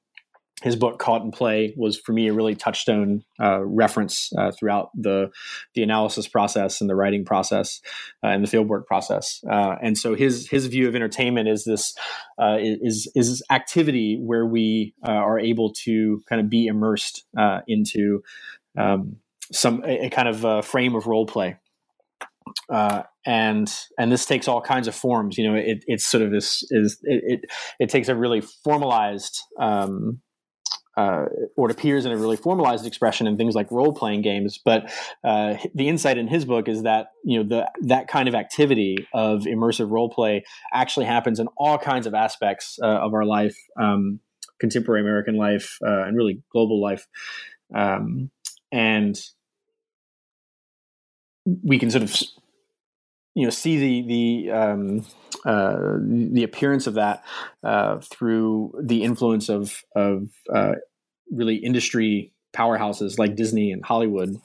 his 0.62 0.76
book 0.76 1.00
Caught 1.00 1.24
in 1.24 1.32
Play 1.32 1.74
was 1.78 1.98
for 1.98 2.12
me 2.12 2.28
a 2.28 2.34
really 2.34 2.56
touchstone 2.56 3.24
uh, 3.42 3.64
reference 3.64 4.32
uh, 4.38 4.52
throughout 4.52 4.90
the 4.94 5.30
the 5.74 5.84
analysis 5.84 6.28
process 6.28 6.82
and 6.82 6.90
the 6.90 6.96
writing 6.96 7.24
process 7.24 7.82
uh, 8.24 8.28
and 8.28 8.46
the 8.46 8.48
fieldwork 8.48 8.86
process. 8.86 9.42
Uh, 9.50 9.76
and 9.82 9.98
so 9.98 10.16
his 10.16 10.50
his 10.50 10.68
view 10.68 10.88
of 10.88 10.96
entertainment 10.96 11.48
is 11.48 11.64
this 11.64 11.94
uh, 12.42 12.58
is 12.60 13.10
is 13.16 13.42
activity 13.50 14.20
where 14.22 14.46
we 14.46 14.94
uh, 15.08 15.12
are 15.12 15.40
able 15.40 15.72
to 15.86 16.22
kind 16.28 16.42
of 16.42 16.50
be 16.50 16.68
immersed 16.68 17.26
into 17.68 18.22
um, 18.78 19.18
some 19.52 19.84
a, 19.86 20.06
a, 20.06 20.10
kind 20.10 20.28
of 20.28 20.66
frame 20.66 20.96
of 20.96 21.08
role 21.08 21.26
play. 21.26 21.58
and 23.26 23.74
and 23.98 24.12
this 24.12 24.26
takes 24.26 24.48
all 24.48 24.62
kinds 24.62 24.88
of 24.90 24.96
forms. 24.96 25.38
You 25.38 25.50
know, 25.50 25.58
it, 25.58 25.86
it's 25.88 26.06
sort 26.06 26.24
of 26.24 26.32
this 26.32 26.64
is 26.72 27.00
it, 27.04 27.24
it, 27.26 27.52
it 27.80 27.90
takes 27.90 28.10
a 28.10 28.16
really 28.16 28.42
formalized 28.42 29.40
um, 29.58 30.20
uh, 30.98 31.26
or 31.56 31.70
it 31.70 31.72
appears 31.72 32.06
in 32.06 32.12
a 32.12 32.18
really 32.18 32.36
formalized 32.36 32.86
expression 32.86 33.28
in 33.28 33.38
things 33.38 33.56
like 33.56 33.72
role 33.72 33.94
playing 33.94 34.22
games. 34.22 34.60
But 34.64 34.92
uh, 35.24 35.56
the 35.74 35.88
insight 35.88 36.18
in 36.18 36.28
his 36.28 36.46
book 36.46 36.68
is 36.68 36.84
that 36.84 37.08
you 37.24 37.38
know 37.38 37.48
the 37.48 37.72
that 37.88 38.08
kind 38.08 38.28
of 38.28 38.36
activity 38.36 39.08
of 39.14 39.42
immersive 39.44 39.90
role 39.90 40.10
play 40.10 40.44
actually 40.74 41.06
happens 41.06 41.40
in 41.40 41.48
all 41.58 41.78
kinds 41.78 42.08
of 42.08 42.14
aspects 42.14 42.80
uh, 42.82 42.88
of 42.88 43.14
our 43.14 43.26
life, 43.26 43.56
um, 43.80 44.20
contemporary 44.60 45.02
American 45.02 45.36
life, 45.38 45.78
uh, 45.86 46.04
and 46.04 46.18
really 46.18 46.42
global 46.52 46.82
life, 46.82 47.08
um, 47.74 48.30
and 48.72 49.20
we 51.64 51.80
can 51.80 51.90
sort 51.90 52.04
of 52.04 52.22
you 53.36 53.46
know 53.46 53.52
see 53.52 53.78
the 53.78 54.08
the 54.08 54.52
um, 54.52 55.06
uh, 55.46 55.98
the 56.02 56.44
appearance 56.44 56.88
of 56.88 56.96
that 56.96 57.24
uh, 57.64 58.00
through 58.00 58.74
the 58.82 59.04
influence 59.04 59.50
of 59.50 59.84
of 59.96 60.30
uh, 60.54 60.74
really 61.32 61.56
industry 61.56 62.34
powerhouses 62.54 63.18
like 63.20 63.36
Disney 63.36 63.72
and 63.72 63.84
Hollywood. 63.84 64.36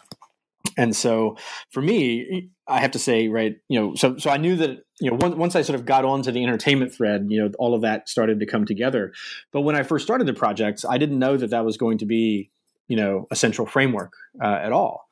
And 0.77 0.95
so 0.97 1.37
for 1.71 1.81
me, 1.81 2.51
I 2.67 2.81
have 2.81 2.91
to 2.93 2.99
say, 2.99 3.29
right, 3.29 3.57
you 3.69 3.81
know, 3.81 3.95
so 3.95 4.17
so 4.19 4.31
I 4.31 4.39
knew 4.39 4.57
that, 4.57 4.79
you 5.01 5.11
know, 5.11 5.17
once, 5.21 5.37
once 5.37 5.57
I 5.57 5.63
sort 5.63 5.79
of 5.79 5.87
got 5.87 6.05
onto 6.05 6.33
the 6.33 6.43
entertainment 6.43 6.93
thread, 6.93 7.27
you 7.29 7.41
know, 7.41 7.51
all 7.59 7.75
of 7.75 7.83
that 7.83 8.09
started 8.09 8.41
to 8.41 8.47
come 8.47 8.65
together. 8.65 9.13
But 9.53 9.61
when 9.61 9.77
I 9.77 9.85
first 9.85 10.05
started 10.05 10.27
the 10.27 10.35
project, 10.35 10.85
I 10.89 10.99
didn't 10.99 11.19
know 11.19 11.37
that 11.37 11.51
that 11.51 11.65
was 11.65 11.77
going 11.77 11.99
to 11.99 12.07
be, 12.07 12.51
you 12.89 12.97
know, 12.97 13.29
a 13.31 13.37
central 13.37 13.69
framework 13.69 14.15
uh, 14.43 14.59
at 14.63 14.73
all. 14.73 15.07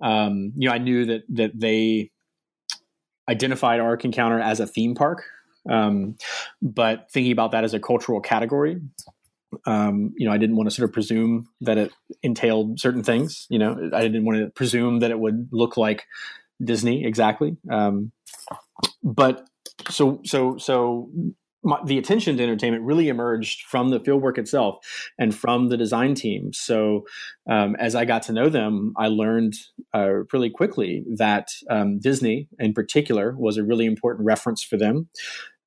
Um, 0.00 0.52
you 0.56 0.68
know, 0.68 0.74
I 0.74 0.78
knew 0.78 1.06
that 1.06 1.22
that 1.30 1.58
they 1.58 2.11
identified 3.28 3.80
Ark 3.80 4.04
Encounter 4.04 4.40
as 4.40 4.60
a 4.60 4.66
theme 4.66 4.94
park, 4.94 5.24
um, 5.68 6.16
but 6.60 7.10
thinking 7.12 7.32
about 7.32 7.52
that 7.52 7.64
as 7.64 7.74
a 7.74 7.80
cultural 7.80 8.20
category, 8.20 8.80
um, 9.66 10.12
you 10.16 10.26
know, 10.26 10.32
I 10.32 10.38
didn't 10.38 10.56
want 10.56 10.68
to 10.68 10.74
sort 10.74 10.88
of 10.88 10.92
presume 10.92 11.48
that 11.60 11.78
it 11.78 11.92
entailed 12.22 12.80
certain 12.80 13.02
things. 13.02 13.46
You 13.50 13.58
know, 13.58 13.90
I 13.92 14.00
didn't 14.02 14.24
want 14.24 14.38
to 14.38 14.50
presume 14.50 15.00
that 15.00 15.10
it 15.10 15.18
would 15.18 15.48
look 15.52 15.76
like 15.76 16.04
Disney 16.62 17.04
exactly. 17.04 17.56
Um, 17.70 18.12
but 19.02 19.46
so 19.90 20.20
so 20.24 20.56
so 20.58 21.10
my, 21.64 21.78
the 21.84 21.98
attention 21.98 22.36
to 22.36 22.42
entertainment 22.42 22.84
really 22.84 23.08
emerged 23.08 23.62
from 23.62 23.90
the 23.90 24.00
fieldwork 24.00 24.38
itself 24.38 24.76
and 25.18 25.34
from 25.34 25.68
the 25.68 25.76
design 25.76 26.14
team. 26.14 26.52
So 26.52 27.04
um, 27.48 27.76
as 27.76 27.94
I 27.94 28.04
got 28.04 28.22
to 28.22 28.32
know 28.32 28.48
them, 28.48 28.92
I 28.96 29.08
learned 29.08 29.54
uh, 29.94 30.24
really 30.32 30.50
quickly 30.50 31.04
that 31.16 31.48
um, 31.70 31.98
Disney, 31.98 32.48
in 32.58 32.72
particular, 32.72 33.34
was 33.36 33.56
a 33.56 33.64
really 33.64 33.86
important 33.86 34.26
reference 34.26 34.62
for 34.62 34.76
them. 34.76 35.08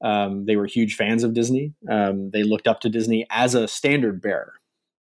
Um, 0.03 0.45
they 0.45 0.55
were 0.55 0.65
huge 0.65 0.95
fans 0.95 1.23
of 1.23 1.33
Disney. 1.33 1.73
Um, 1.89 2.29
they 2.31 2.43
looked 2.43 2.67
up 2.67 2.81
to 2.81 2.89
Disney 2.89 3.25
as 3.29 3.55
a 3.55 3.67
standard 3.67 4.21
bearer, 4.21 4.53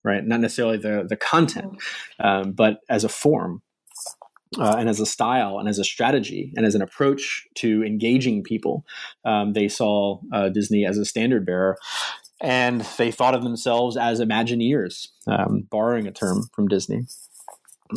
right? 0.04 0.24
Not 0.24 0.40
necessarily 0.40 0.76
the 0.76 1.06
the 1.08 1.16
content, 1.16 1.82
um, 2.20 2.52
but 2.52 2.78
as 2.88 3.02
a 3.02 3.08
form. 3.08 3.62
Uh, 4.58 4.76
and 4.78 4.88
as 4.88 5.00
a 5.00 5.06
style 5.06 5.58
and 5.58 5.66
as 5.66 5.78
a 5.78 5.84
strategy 5.84 6.52
and 6.56 6.66
as 6.66 6.74
an 6.74 6.82
approach 6.82 7.46
to 7.54 7.82
engaging 7.84 8.42
people, 8.42 8.84
um, 9.24 9.54
they 9.54 9.66
saw 9.66 10.18
uh, 10.32 10.50
Disney 10.50 10.84
as 10.84 10.98
a 10.98 11.06
standard 11.06 11.46
bearer 11.46 11.78
and 12.42 12.80
they 12.98 13.10
thought 13.12 13.34
of 13.34 13.44
themselves 13.44 13.96
as 13.96 14.20
Imagineers, 14.20 15.08
um, 15.28 15.66
borrowing 15.70 16.08
a 16.08 16.10
term 16.10 16.50
from 16.52 16.66
Disney. 16.66 17.06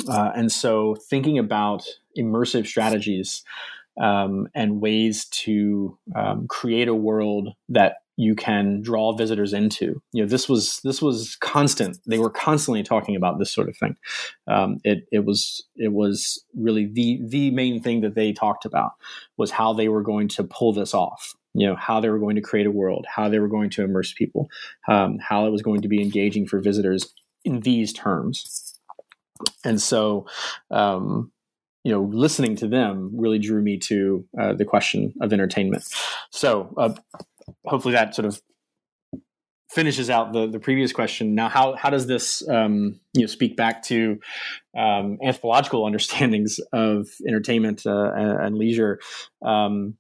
Uh, 0.08 0.32
and 0.36 0.52
so, 0.52 0.96
thinking 1.10 1.40
about 1.40 1.84
immersive 2.18 2.68
strategies 2.68 3.44
um, 4.00 4.48
and 4.54 4.82
ways 4.82 5.26
to 5.26 5.98
um, 6.16 6.48
create 6.48 6.88
a 6.88 6.94
world 6.94 7.50
that 7.70 7.98
you 8.18 8.36
can 8.36 8.82
draw 8.82 9.16
visitors 9.16 9.54
into. 9.54 10.02
You 10.14 10.24
know, 10.24 10.28
this 10.28 10.48
was 10.48 10.80
this 10.84 11.02
was 11.02 11.36
constant. 11.42 11.98
They 12.08 12.20
were 12.20 12.30
constantly 12.30 12.84
talking 12.84 13.16
about 13.16 13.40
this 13.40 13.54
sort 13.54 13.70
of 13.70 13.78
thing. 13.78 13.96
Um, 14.48 14.78
it 14.84 15.06
it 15.12 15.26
was 15.26 15.66
it 15.76 15.92
was 15.92 16.44
really 16.56 16.86
the 16.86 17.20
the 17.26 17.52
main 17.52 17.82
thing 17.82 18.02
that 18.02 18.16
they 18.16 18.32
talked 18.32 18.66
about 18.66 18.92
was 19.38 19.52
how 19.52 19.74
they 19.74 19.90
were 19.90 20.04
going 20.04 20.28
to 20.30 20.44
pull 20.44 20.74
this 20.74 20.94
off. 20.94 21.34
You 21.54 21.68
know, 21.68 21.76
how 21.76 22.00
they 22.00 22.10
were 22.10 22.20
going 22.20 22.36
to 22.36 22.42
create 22.42 22.68
a 22.68 22.72
world, 22.72 23.06
how 23.14 23.30
they 23.30 23.40
were 23.40 23.48
going 23.48 23.70
to 23.72 23.84
immerse 23.84 24.14
people, 24.14 24.50
um, 24.90 25.20
how 25.20 25.46
it 25.48 25.52
was 25.52 25.62
going 25.62 25.82
to 25.82 25.88
be 25.88 26.02
engaging 26.02 26.48
for 26.48 26.60
visitors 26.60 27.14
in 27.46 27.62
these 27.62 27.94
terms. 27.94 28.78
And 29.64 29.82
so, 29.82 30.26
um, 30.72 31.32
you 31.84 31.92
know, 31.92 32.02
listening 32.02 32.56
to 32.58 32.68
them 32.68 33.12
really 33.14 33.40
drew 33.40 33.62
me 33.62 33.78
to 33.78 34.26
uh, 34.40 34.54
the 34.54 34.66
question 34.66 35.14
of 35.22 35.32
entertainment. 35.32 35.84
So, 36.32 36.74
uh, 36.78 36.94
hopefully, 37.66 37.94
that 37.94 38.16
sort 38.16 38.26
of 38.26 38.42
finishes 39.70 40.10
out 40.10 40.32
the, 40.32 40.48
the 40.48 40.60
previous 40.60 40.94
question. 40.94 41.36
Now, 41.36 41.50
how 41.50 41.76
how 41.76 41.90
does 41.90 42.08
this 42.08 42.48
um, 42.48 43.00
you 43.14 43.22
know 43.22 43.28
speak 43.28 43.56
back 43.58 43.84
to 43.84 44.20
um, 44.78 45.18
anthropological 45.24 45.86
understandings 45.86 46.60
of 46.74 47.08
entertainment 47.28 47.86
uh, 47.86 48.12
and, 48.16 48.46
and, 48.46 48.58
leisure? 48.58 49.00
Um, 49.42 49.98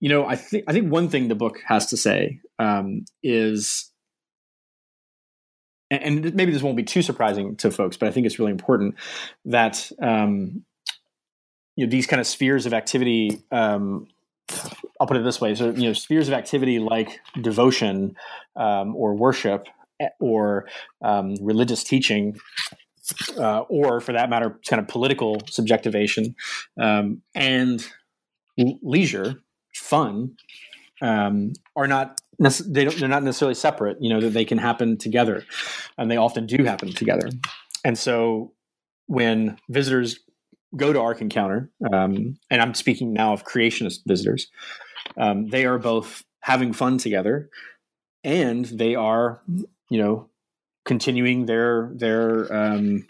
you 0.00 0.08
know, 0.08 0.26
I 0.26 0.36
think 0.36 0.64
I 0.68 0.72
think 0.72 0.90
one 0.90 1.08
thing 1.08 1.28
the 1.28 1.34
book 1.34 1.60
has 1.66 1.86
to 1.86 1.96
say 1.96 2.40
um, 2.58 3.04
is 3.22 3.90
and 5.90 6.34
maybe 6.34 6.52
this 6.52 6.62
won't 6.62 6.76
be 6.76 6.82
too 6.82 7.02
surprising 7.02 7.56
to 7.56 7.70
folks, 7.70 7.96
but 7.96 8.08
I 8.08 8.12
think 8.12 8.26
it's 8.26 8.38
really 8.38 8.52
important 8.52 8.96
that 9.44 9.90
um, 10.00 10.64
you 11.76 11.86
know 11.86 11.90
these 11.90 12.06
kind 12.06 12.20
of 12.20 12.26
spheres 12.26 12.66
of 12.66 12.74
activity 12.74 13.42
um, 13.50 14.08
I'll 15.00 15.06
put 15.06 15.16
it 15.16 15.24
this 15.24 15.40
way: 15.40 15.54
so 15.54 15.70
you 15.70 15.88
know, 15.88 15.92
spheres 15.92 16.28
of 16.28 16.34
activity 16.34 16.78
like 16.78 17.20
devotion 17.40 18.16
um, 18.56 18.94
or 18.94 19.14
worship 19.14 19.66
eh, 20.00 20.08
or 20.20 20.68
um, 21.02 21.34
religious 21.40 21.82
teaching, 21.82 22.36
uh, 23.38 23.60
or 23.60 24.00
for 24.00 24.12
that 24.12 24.30
matter, 24.30 24.58
kind 24.68 24.80
of 24.80 24.88
political 24.88 25.40
subjectivation 25.48 26.34
um, 26.80 27.22
and 27.34 27.86
leisure, 28.56 29.42
fun, 29.74 30.36
um, 31.02 31.52
are 31.76 31.86
not 31.86 32.20
they 32.38 32.84
don't, 32.84 32.96
they're 32.98 33.08
not 33.08 33.22
necessarily 33.22 33.54
separate. 33.54 33.98
You 34.00 34.10
know 34.10 34.20
that 34.20 34.30
they 34.30 34.44
can 34.44 34.58
happen 34.58 34.96
together, 34.96 35.44
and 35.98 36.10
they 36.10 36.16
often 36.16 36.46
do 36.46 36.64
happen 36.64 36.92
together. 36.92 37.28
And 37.84 37.98
so, 37.98 38.52
when 39.06 39.58
visitors 39.68 40.20
go 40.76 40.92
to 40.92 41.00
Ark 41.00 41.20
Encounter, 41.20 41.70
um, 41.92 42.38
and 42.50 42.60
I'm 42.60 42.74
speaking 42.74 43.12
now 43.12 43.32
of 43.32 43.44
creationist 43.44 44.00
visitors, 44.06 44.48
um, 45.16 45.48
they 45.48 45.64
are 45.64 45.78
both 45.78 46.24
having 46.40 46.72
fun 46.72 46.98
together, 46.98 47.50
and 48.22 48.64
they 48.66 48.94
are, 48.94 49.40
you 49.90 49.98
know, 49.98 50.28
continuing 50.84 51.46
their 51.46 51.90
their 51.94 52.52
um, 52.52 53.06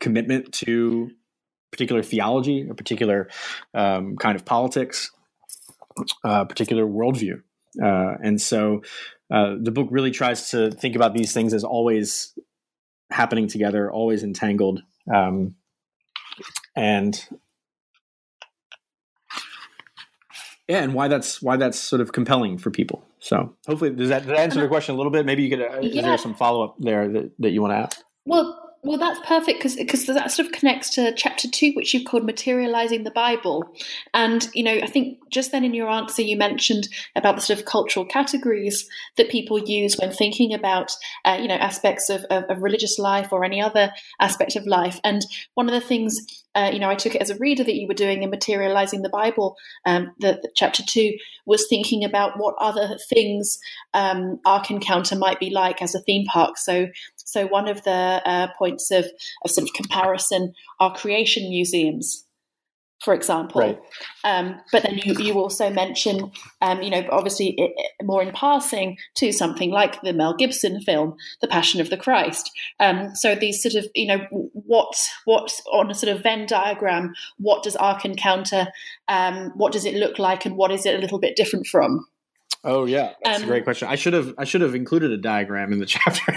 commitment 0.00 0.52
to 0.52 1.10
particular 1.70 2.02
theology, 2.02 2.68
a 2.68 2.74
particular 2.74 3.28
um, 3.74 4.16
kind 4.16 4.36
of 4.36 4.44
politics, 4.44 5.10
a 6.24 6.44
particular 6.46 6.84
worldview, 6.84 7.42
uh, 7.82 8.14
and 8.22 8.40
so 8.40 8.82
uh, 9.30 9.54
the 9.60 9.70
book 9.70 9.88
really 9.90 10.10
tries 10.10 10.50
to 10.50 10.70
think 10.70 10.94
about 10.96 11.14
these 11.14 11.32
things 11.32 11.54
as 11.54 11.64
always 11.64 12.38
happening 13.10 13.48
together, 13.48 13.90
always 13.90 14.22
entangled. 14.22 14.80
Um, 15.12 15.54
and 16.76 17.26
yeah, 20.68 20.82
and 20.82 20.94
why 20.94 21.08
that's 21.08 21.42
why 21.42 21.56
that's 21.56 21.78
sort 21.78 22.00
of 22.00 22.12
compelling 22.12 22.58
for 22.58 22.70
people. 22.70 23.04
So 23.18 23.54
hopefully, 23.66 23.90
does 23.90 24.08
that, 24.08 24.20
does 24.20 24.28
that 24.28 24.38
answer 24.38 24.60
the 24.60 24.68
question 24.68 24.94
a 24.94 24.98
little 24.98 25.12
bit? 25.12 25.26
Maybe 25.26 25.42
you 25.42 25.50
could. 25.50 25.62
Uh, 25.62 25.80
yeah. 25.80 26.00
Is 26.00 26.02
there 26.02 26.18
some 26.18 26.34
follow 26.34 26.64
up 26.64 26.76
there 26.78 27.08
that, 27.08 27.32
that 27.38 27.50
you 27.50 27.62
want 27.62 27.72
to 27.72 27.76
ask? 27.76 28.00
Well, 28.24 28.73
well, 28.84 28.98
that's 28.98 29.20
perfect 29.26 29.58
because 29.58 29.76
because 29.76 30.04
that 30.06 30.30
sort 30.30 30.46
of 30.46 30.52
connects 30.52 30.90
to 30.90 31.14
chapter 31.14 31.48
two, 31.48 31.72
which 31.72 31.94
you've 31.94 32.04
called 32.04 32.26
materializing 32.26 33.04
the 33.04 33.10
Bible. 33.10 33.64
And 34.12 34.46
you 34.52 34.62
know, 34.62 34.74
I 34.74 34.86
think 34.86 35.18
just 35.30 35.52
then 35.52 35.64
in 35.64 35.72
your 35.72 35.88
answer, 35.88 36.20
you 36.20 36.36
mentioned 36.36 36.88
about 37.16 37.36
the 37.36 37.40
sort 37.40 37.58
of 37.58 37.64
cultural 37.64 38.04
categories 38.04 38.86
that 39.16 39.30
people 39.30 39.58
use 39.58 39.96
when 39.96 40.12
thinking 40.12 40.52
about 40.52 40.92
uh, 41.24 41.38
you 41.40 41.48
know 41.48 41.54
aspects 41.54 42.10
of, 42.10 42.24
of, 42.24 42.44
of, 42.44 42.62
religious 42.62 42.98
life 42.98 43.32
or 43.32 43.42
any 43.42 43.60
other 43.60 43.90
aspect 44.20 44.54
of 44.54 44.66
life. 44.66 45.00
And 45.02 45.24
one 45.54 45.66
of 45.66 45.74
the 45.74 45.86
things 45.86 46.44
uh, 46.54 46.70
you 46.72 46.78
know, 46.78 46.88
I 46.88 46.94
took 46.94 47.14
it 47.14 47.20
as 47.20 47.30
a 47.30 47.36
reader 47.36 47.64
that 47.64 47.74
you 47.74 47.88
were 47.88 47.94
doing 47.94 48.22
in 48.22 48.30
materializing 48.30 49.02
the 49.02 49.08
Bible. 49.08 49.56
Um, 49.86 50.12
the, 50.20 50.40
chapter 50.54 50.84
two 50.86 51.14
was 51.46 51.66
thinking 51.68 52.04
about 52.04 52.38
what 52.38 52.54
other 52.60 52.96
things 53.08 53.58
um, 53.92 54.38
Ark 54.46 54.70
Encounter 54.70 55.16
might 55.16 55.40
be 55.40 55.50
like 55.50 55.82
as 55.82 55.94
a 55.94 56.00
theme 56.00 56.26
park. 56.26 56.56
So 56.56 56.86
so 57.24 57.46
one 57.46 57.68
of 57.68 57.82
the 57.84 58.22
uh, 58.24 58.48
points 58.58 58.90
of, 58.90 59.06
of 59.44 59.50
sort 59.50 59.66
of 59.66 59.74
comparison 59.74 60.52
are 60.78 60.94
creation 60.94 61.48
museums, 61.48 62.26
for 63.02 63.12
example. 63.14 63.60
Right. 63.60 63.78
Um, 64.24 64.60
but 64.72 64.82
then 64.82 64.98
you, 64.98 65.14
you 65.14 65.34
also 65.34 65.68
mention, 65.70 66.30
um, 66.60 66.82
you 66.82 66.90
know, 66.90 67.06
obviously 67.10 67.54
it, 67.58 67.72
more 68.02 68.22
in 68.22 68.32
passing 68.32 68.96
to 69.16 69.32
something 69.32 69.70
like 69.70 70.00
the 70.02 70.12
Mel 70.12 70.34
Gibson 70.34 70.80
film, 70.80 71.16
The 71.40 71.48
Passion 71.48 71.80
of 71.80 71.90
the 71.90 71.96
Christ. 71.96 72.50
Um, 72.80 73.14
so 73.14 73.34
these 73.34 73.62
sort 73.62 73.74
of, 73.74 73.86
you 73.94 74.06
know, 74.06 74.26
what 74.30 74.94
what 75.24 75.52
on 75.72 75.90
a 75.90 75.94
sort 75.94 76.14
of 76.14 76.22
Venn 76.22 76.46
diagram, 76.46 77.12
what 77.38 77.62
does 77.62 77.76
Ark 77.76 78.04
Encounter, 78.04 78.68
um, 79.08 79.50
what 79.56 79.72
does 79.72 79.84
it 79.84 79.94
look 79.94 80.18
like, 80.18 80.46
and 80.46 80.56
what 80.56 80.70
is 80.70 80.86
it 80.86 80.94
a 80.94 80.98
little 80.98 81.18
bit 81.18 81.36
different 81.36 81.66
from? 81.66 82.06
Oh 82.66 82.86
yeah, 82.86 83.12
that's 83.22 83.38
um, 83.38 83.44
a 83.44 83.46
great 83.46 83.64
question. 83.64 83.88
I 83.88 83.94
should 83.94 84.14
have 84.14 84.34
I 84.38 84.44
should 84.44 84.62
have 84.62 84.74
included 84.74 85.12
a 85.12 85.18
diagram 85.18 85.72
in 85.72 85.80
the 85.80 85.86
chapter. 85.86 86.32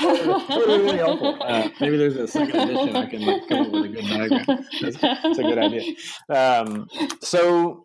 really, 0.00 0.84
really 0.84 0.98
helpful. 0.98 1.36
Uh, 1.42 1.68
maybe 1.80 1.96
there's 1.96 2.16
a 2.16 2.28
second 2.28 2.60
edition. 2.60 2.96
I 2.96 3.06
can 3.06 3.26
like, 3.26 3.48
come 3.48 3.66
up 3.66 3.72
with 3.72 3.84
a 3.84 3.88
good 3.88 4.04
diagram. 4.06 4.44
That's, 4.80 4.96
that's 5.00 5.38
a 5.38 5.42
good 5.42 5.58
idea. 5.58 5.94
Um, 6.28 6.88
so, 7.20 7.84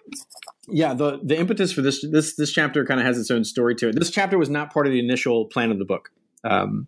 yeah, 0.68 0.94
the 0.94 1.20
the 1.24 1.38
impetus 1.38 1.72
for 1.72 1.82
this 1.82 2.06
this 2.12 2.36
this 2.36 2.52
chapter 2.52 2.86
kind 2.86 3.00
of 3.00 3.06
has 3.06 3.18
its 3.18 3.32
own 3.32 3.44
story 3.44 3.74
to 3.76 3.90
it. 3.90 3.96
This 3.96 4.12
chapter 4.12 4.38
was 4.38 4.50
not 4.50 4.72
part 4.72 4.86
of 4.86 4.94
the 4.94 5.00
initial 5.00 5.46
plan 5.46 5.72
of 5.72 5.80
the 5.80 5.86
book. 5.86 6.12
Um, 6.44 6.88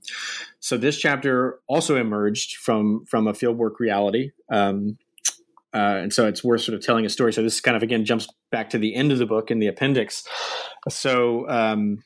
so 0.60 0.78
this 0.78 0.98
chapter 0.98 1.60
also 1.68 1.96
emerged 1.96 2.58
from 2.58 3.06
from 3.06 3.28
a 3.28 3.34
fieldwork 3.34 3.80
reality. 3.80 4.32
Um, 4.52 5.00
uh, 5.74 6.00
and 6.02 6.14
so 6.14 6.26
it's 6.26 6.44
worth 6.44 6.62
sort 6.62 6.76
of 6.76 6.84
telling 6.84 7.06
a 7.06 7.10
story. 7.10 7.34
So 7.34 7.44
this 7.44 7.60
kind 7.60 7.76
of 7.76 7.84
again 7.84 8.06
jumps 8.06 8.28
back 8.52 8.70
to 8.72 8.78
the 8.78 8.96
end 8.96 9.12
of 9.12 9.18
the 9.18 9.26
book 9.26 9.52
in 9.52 9.60
the 9.60 9.68
appendix. 9.68 10.24
So 10.90 11.48
um, 11.50 12.04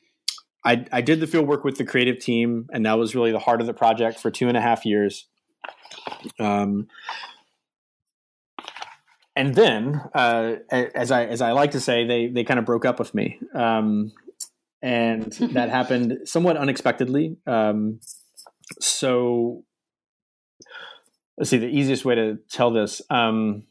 I, 0.64 0.86
I 0.92 1.00
did 1.00 1.20
the 1.20 1.26
field 1.26 1.46
work 1.48 1.64
with 1.64 1.76
the 1.76 1.84
creative 1.84 2.18
team, 2.18 2.68
and 2.72 2.86
that 2.86 2.98
was 2.98 3.14
really 3.14 3.32
the 3.32 3.38
heart 3.38 3.60
of 3.60 3.66
the 3.66 3.74
project 3.74 4.20
for 4.20 4.30
two 4.30 4.48
and 4.48 4.56
a 4.56 4.60
half 4.60 4.86
years. 4.86 5.26
Um, 6.38 6.88
and 9.34 9.54
then, 9.54 10.00
uh, 10.14 10.56
as 10.70 11.10
I 11.10 11.24
as 11.24 11.40
I 11.40 11.52
like 11.52 11.70
to 11.72 11.80
say, 11.80 12.06
they 12.06 12.28
they 12.28 12.44
kind 12.44 12.58
of 12.60 12.66
broke 12.66 12.84
up 12.84 12.98
with 12.98 13.14
me, 13.14 13.40
um, 13.54 14.12
and 14.82 15.32
that 15.52 15.70
happened 15.70 16.18
somewhat 16.24 16.56
unexpectedly. 16.56 17.38
Um, 17.46 18.00
so, 18.78 19.64
let's 21.38 21.50
see. 21.50 21.58
The 21.58 21.66
easiest 21.66 22.04
way 22.04 22.14
to 22.14 22.38
tell 22.50 22.70
this. 22.70 23.00
Um, 23.08 23.64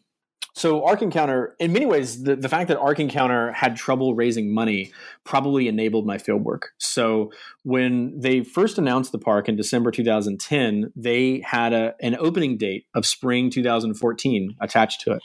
so 0.62 0.86
Ark 0.86 1.02
Encounter, 1.02 1.56
in 1.60 1.74
many 1.74 1.88
ways, 1.88 2.22
the, 2.22 2.36
the 2.36 2.48
fact 2.48 2.68
that 2.68 2.78
Ark 2.78 3.00
Encounter 3.00 3.52
had 3.52 3.76
trouble 3.76 4.14
raising 4.14 4.54
money 4.54 4.92
probably 5.24 5.68
enabled 5.68 6.06
my 6.06 6.20
field 6.20 6.44
work. 6.44 6.70
So 6.78 7.32
when 7.64 8.20
they 8.20 8.44
first 8.44 8.78
announced 8.78 9.12
the 9.12 9.18
park 9.18 9.50
in 9.50 9.56
December 9.56 9.90
2010, 9.90 10.94
they 10.96 11.42
had 11.44 11.74
a, 11.74 11.96
an 12.00 12.16
opening 12.20 12.60
date 12.60 12.86
of 12.94 13.08
spring 13.08 13.50
2014 13.50 14.56
attached 14.62 15.02
to 15.02 15.14
it. 15.14 15.24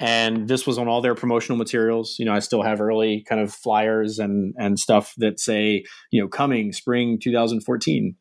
And 0.00 0.48
this 0.48 0.66
was 0.66 0.78
on 0.78 0.88
all 0.88 1.02
their 1.02 1.14
promotional 1.14 1.58
materials. 1.58 2.16
You 2.18 2.24
know, 2.24 2.32
I 2.32 2.38
still 2.38 2.62
have 2.62 2.80
early 2.80 3.26
kind 3.28 3.42
of 3.42 3.52
flyers 3.52 4.18
and 4.18 4.54
and 4.56 4.78
stuff 4.78 5.12
that 5.18 5.40
say, 5.40 5.84
you 6.10 6.22
know, 6.22 6.28
coming 6.28 6.72
spring 6.72 7.18
2014 7.22 8.14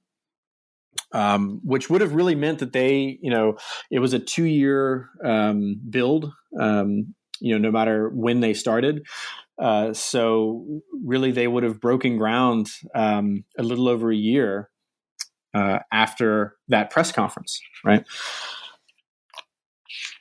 um, 1.17 1.60
which 1.63 1.89
would 1.89 2.01
have 2.01 2.13
really 2.13 2.36
meant 2.36 2.60
that 2.60 2.73
they, 2.73 3.17
you 3.23 3.32
know, 3.32 3.58
it 3.89 3.97
was 3.97 4.13
a 4.13 4.19
two 4.19 4.45
year 4.45 5.10
um, 5.25 5.82
build, 5.89 6.32
um, 6.60 7.15
you 7.39 7.53
know, 7.53 7.58
no 7.58 7.71
matter 7.71 8.10
when 8.10 8.39
they 8.39 8.53
started. 8.53 9.03
Uh, 9.60 9.93
so 9.93 10.84
really, 11.03 11.32
they 11.32 11.47
would 11.47 11.63
have 11.63 11.82
broken 11.82 12.17
ground 12.17 12.69
um, 12.93 13.43
a 13.58 13.63
little 13.63 13.89
over 13.89 14.12
a 14.12 14.15
year 14.15 14.69
uh, 15.56 15.80
after 15.91 16.56
that 16.67 16.91
press 16.91 17.12
conference, 17.12 17.60
right? 17.84 18.06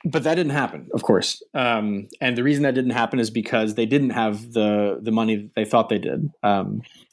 But 0.03 0.23
that 0.23 0.33
didn't 0.33 0.53
happen, 0.53 0.87
of 0.95 1.03
course. 1.03 1.43
Um, 1.53 2.07
and 2.19 2.35
the 2.35 2.43
reason 2.43 2.63
that 2.63 2.73
didn't 2.73 2.91
happen 2.91 3.19
is 3.19 3.29
because 3.29 3.75
they 3.75 3.85
didn't 3.85 4.11
have 4.11 4.53
the 4.53 4.97
the 4.99 5.11
money 5.11 5.35
that 5.35 5.51
they 5.55 5.65
thought 5.65 5.89
they 5.89 5.99
did. 5.99 6.31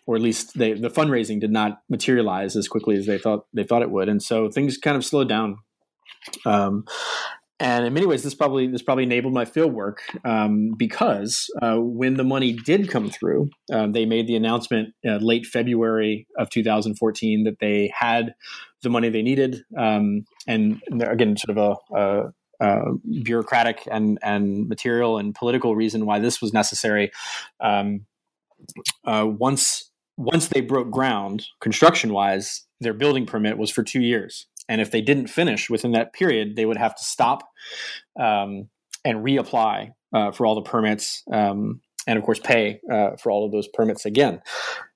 Or 0.07 0.17
at 0.17 0.23
least 0.23 0.59
they, 0.59 0.75
the 0.75 0.91
fundraising 0.91 1.41
did 1.41 1.51
not 1.51 1.81
materialize 1.89 2.57
as 2.57 2.69
quickly 2.69 2.97
as 2.97 3.07
they 3.07 3.19
thought 3.19 3.47
they 3.55 3.65
thought 3.65 3.83
it 3.83 3.91
would, 3.91 4.09
and 4.09 4.23
so 4.23 4.51
things 4.51 4.77
kind 4.77 4.97
of 4.97 5.05
slowed 5.05 5.29
down. 5.29 5.57
Um, 6.45 6.85
and 7.61 7.87
in 7.87 7.95
many 7.95 8.07
ways, 8.07 8.23
this 8.23 8.35
probably 8.35 8.67
this 8.67 8.83
probably 8.83 9.05
enabled 9.05 9.33
my 9.33 9.45
field 9.45 9.73
work 9.73 10.03
um, 10.25 10.75
because 10.77 11.49
uh, 11.63 11.77
when 11.77 12.15
the 12.15 12.25
money 12.25 12.53
did 12.53 12.91
come 12.91 13.11
through, 13.11 13.49
um, 13.73 13.93
they 13.93 14.05
made 14.07 14.27
the 14.27 14.35
announcement 14.35 14.93
uh, 15.07 15.17
late 15.17 15.47
February 15.47 16.27
of 16.37 16.51
2014 16.51 17.45
that 17.45 17.61
they 17.61 17.93
had 17.97 18.35
the 18.83 18.91
money 18.91 19.09
they 19.09 19.23
needed, 19.23 19.63
um, 19.79 20.25
and 20.49 20.83
again, 21.01 21.37
sort 21.37 21.57
of 21.57 21.79
a, 21.93 21.97
a 21.97 22.33
uh, 22.61 22.93
bureaucratic 23.23 23.87
and 23.91 24.19
and 24.23 24.69
material 24.69 25.19
and 25.19 25.35
political 25.35 25.77
reason 25.77 26.07
why 26.07 26.19
this 26.19 26.43
was 26.43 26.53
necessary. 26.53 27.13
Um, 27.61 28.07
uh, 29.05 29.27
once 29.27 29.91
once 30.17 30.49
they 30.49 30.61
broke 30.61 30.91
ground 30.91 31.47
construction 31.61 32.13
wise, 32.13 32.67
their 32.81 32.95
building 32.95 33.27
permit 33.27 33.59
was 33.59 33.71
for 33.71 33.83
two 33.83 34.01
years. 34.01 34.47
And 34.69 34.81
if 34.81 34.91
they 34.91 35.01
didn't 35.01 35.27
finish 35.27 35.69
within 35.69 35.93
that 35.93 36.13
period, 36.13 36.57
they 36.57 36.67
would 36.67 36.77
have 36.77 36.95
to 36.95 37.05
stop 37.05 37.49
um, 38.19 38.69
and 39.05 39.25
reapply 39.25 39.91
uh, 40.15 40.31
for 40.33 40.47
all 40.47 40.55
the 40.55 40.63
permits 40.63 41.23
um, 41.33 41.81
and, 42.07 42.19
of 42.19 42.25
course, 42.25 42.39
pay 42.39 42.81
uh, 42.91 43.17
for 43.17 43.31
all 43.31 43.45
of 43.45 43.53
those 43.53 43.69
permits 43.69 44.07
again. 44.07 44.41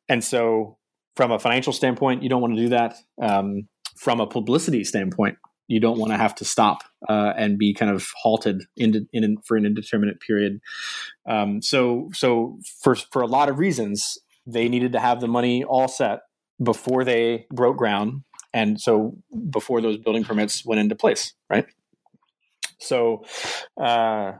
And 0.08 0.22
so, 0.24 0.78
from 1.16 1.32
a 1.32 1.38
financial 1.38 1.72
standpoint, 1.72 2.22
you 2.22 2.28
don't 2.28 2.40
want 2.40 2.56
to 2.56 2.62
do 2.62 2.68
that. 2.70 2.96
Um, 3.20 3.68
from 3.96 4.20
a 4.20 4.26
publicity 4.26 4.84
standpoint, 4.84 5.36
you 5.66 5.80
don't 5.80 5.98
want 5.98 6.12
to 6.12 6.16
have 6.16 6.34
to 6.36 6.44
stop 6.44 6.82
uh, 7.08 7.32
and 7.36 7.58
be 7.58 7.74
kind 7.74 7.90
of 7.90 8.08
halted 8.22 8.62
in, 8.76 9.08
in, 9.12 9.36
for 9.44 9.56
an 9.56 9.66
indeterminate 9.66 10.20
period. 10.20 10.60
Um, 11.28 11.60
so, 11.60 12.08
so 12.14 12.58
for 12.82 12.94
for 12.94 13.20
a 13.20 13.26
lot 13.26 13.48
of 13.48 13.58
reasons, 13.58 14.16
they 14.48 14.68
needed 14.68 14.92
to 14.92 15.00
have 15.00 15.20
the 15.20 15.28
money 15.28 15.64
all 15.64 15.88
set 15.88 16.20
before 16.62 17.04
they 17.04 17.46
broke 17.50 17.76
ground 17.76 18.22
and 18.52 18.80
so 18.80 19.16
before 19.50 19.80
those 19.80 19.96
building 19.98 20.24
permits 20.24 20.64
went 20.64 20.80
into 20.80 20.94
place 20.94 21.34
right 21.48 21.66
so 22.80 23.24
uh, 23.80 24.32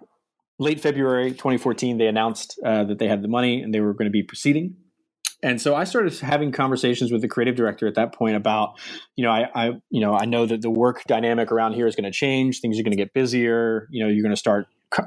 late 0.58 0.80
february 0.80 1.30
2014 1.30 1.98
they 1.98 2.06
announced 2.06 2.58
uh, 2.64 2.84
that 2.84 2.98
they 2.98 3.08
had 3.08 3.22
the 3.22 3.28
money 3.28 3.62
and 3.62 3.72
they 3.72 3.80
were 3.80 3.92
going 3.92 4.06
to 4.06 4.10
be 4.10 4.22
proceeding 4.22 4.76
and 5.42 5.60
so 5.60 5.74
I 5.74 5.84
started 5.84 6.18
having 6.18 6.50
conversations 6.50 7.12
with 7.12 7.22
the 7.22 7.28
creative 7.28 7.54
director 7.54 7.86
at 7.86 7.94
that 7.94 8.12
point 8.12 8.34
about, 8.34 8.78
you 9.14 9.24
know, 9.24 9.30
I, 9.30 9.48
I 9.54 9.66
you 9.88 10.00
know, 10.00 10.14
I 10.14 10.24
know 10.24 10.46
that 10.46 10.62
the 10.62 10.70
work 10.70 11.04
dynamic 11.06 11.52
around 11.52 11.74
here 11.74 11.86
is 11.86 11.94
going 11.94 12.10
to 12.10 12.16
change. 12.16 12.60
Things 12.60 12.78
are 12.78 12.82
going 12.82 12.92
to 12.92 12.96
get 12.96 13.12
busier. 13.14 13.86
You 13.90 14.02
know, 14.02 14.10
you're 14.10 14.22
going 14.22 14.34
to 14.34 14.36
start 14.36 14.66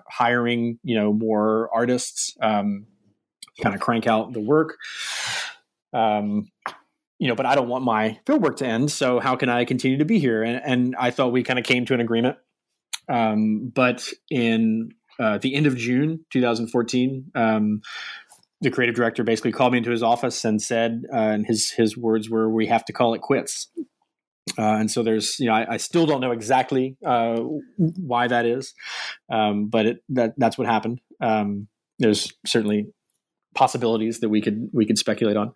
hiring, 0.09 0.79
you 0.83 0.97
know, 0.97 1.11
more 1.11 1.69
artists. 1.73 2.35
Um, 2.41 2.85
kind 3.61 3.75
of 3.75 3.81
crank 3.81 4.07
out 4.07 4.33
the 4.33 4.39
work. 4.39 4.77
Um, 5.93 6.51
you 7.19 7.27
know, 7.27 7.35
but 7.35 7.45
I 7.45 7.53
don't 7.53 7.67
want 7.67 7.83
my 7.83 8.19
field 8.25 8.41
work 8.41 8.57
to 8.57 8.65
end. 8.65 8.91
So 8.91 9.19
how 9.19 9.35
can 9.35 9.49
I 9.49 9.65
continue 9.65 9.97
to 9.99 10.05
be 10.05 10.17
here? 10.17 10.41
And, 10.41 10.61
and 10.65 10.95
I 10.97 11.11
thought 11.11 11.31
we 11.31 11.43
kind 11.43 11.59
of 11.59 11.65
came 11.65 11.85
to 11.85 11.93
an 11.93 11.99
agreement. 11.99 12.37
Um, 13.07 13.71
but 13.73 14.07
in 14.29 14.89
uh, 15.19 15.37
the 15.37 15.53
end 15.53 15.67
of 15.67 15.75
June 15.77 16.25
2014, 16.31 17.31
um, 17.35 17.81
the 18.61 18.71
creative 18.71 18.95
director 18.95 19.23
basically 19.23 19.51
called 19.51 19.73
me 19.73 19.79
into 19.79 19.91
his 19.91 20.01
office 20.03 20.43
and 20.45 20.61
said, 20.61 21.03
uh, 21.13 21.17
and 21.17 21.45
his 21.45 21.71
his 21.71 21.97
words 21.97 22.29
were, 22.29 22.49
"We 22.49 22.67
have 22.67 22.85
to 22.85 22.93
call 22.93 23.13
it 23.13 23.21
quits." 23.21 23.67
Uh, 24.57 24.77
and 24.77 24.89
so 24.89 25.03
there's, 25.03 25.39
you 25.39 25.47
know, 25.47 25.53
I, 25.53 25.73
I 25.73 25.77
still 25.77 26.05
don't 26.05 26.21
know 26.21 26.31
exactly 26.31 26.97
uh, 27.05 27.39
why 27.77 28.27
that 28.27 28.45
is, 28.45 28.73
um, 29.31 29.67
but 29.67 29.85
it, 29.85 30.03
that 30.09 30.33
that's 30.37 30.57
what 30.57 30.67
happened. 30.67 31.01
Um, 31.21 31.67
there's 31.99 32.31
certainly 32.45 32.87
possibilities 33.55 34.19
that 34.19 34.29
we 34.29 34.41
could 34.41 34.69
we 34.73 34.85
could 34.85 34.97
speculate 34.97 35.37
on. 35.37 35.53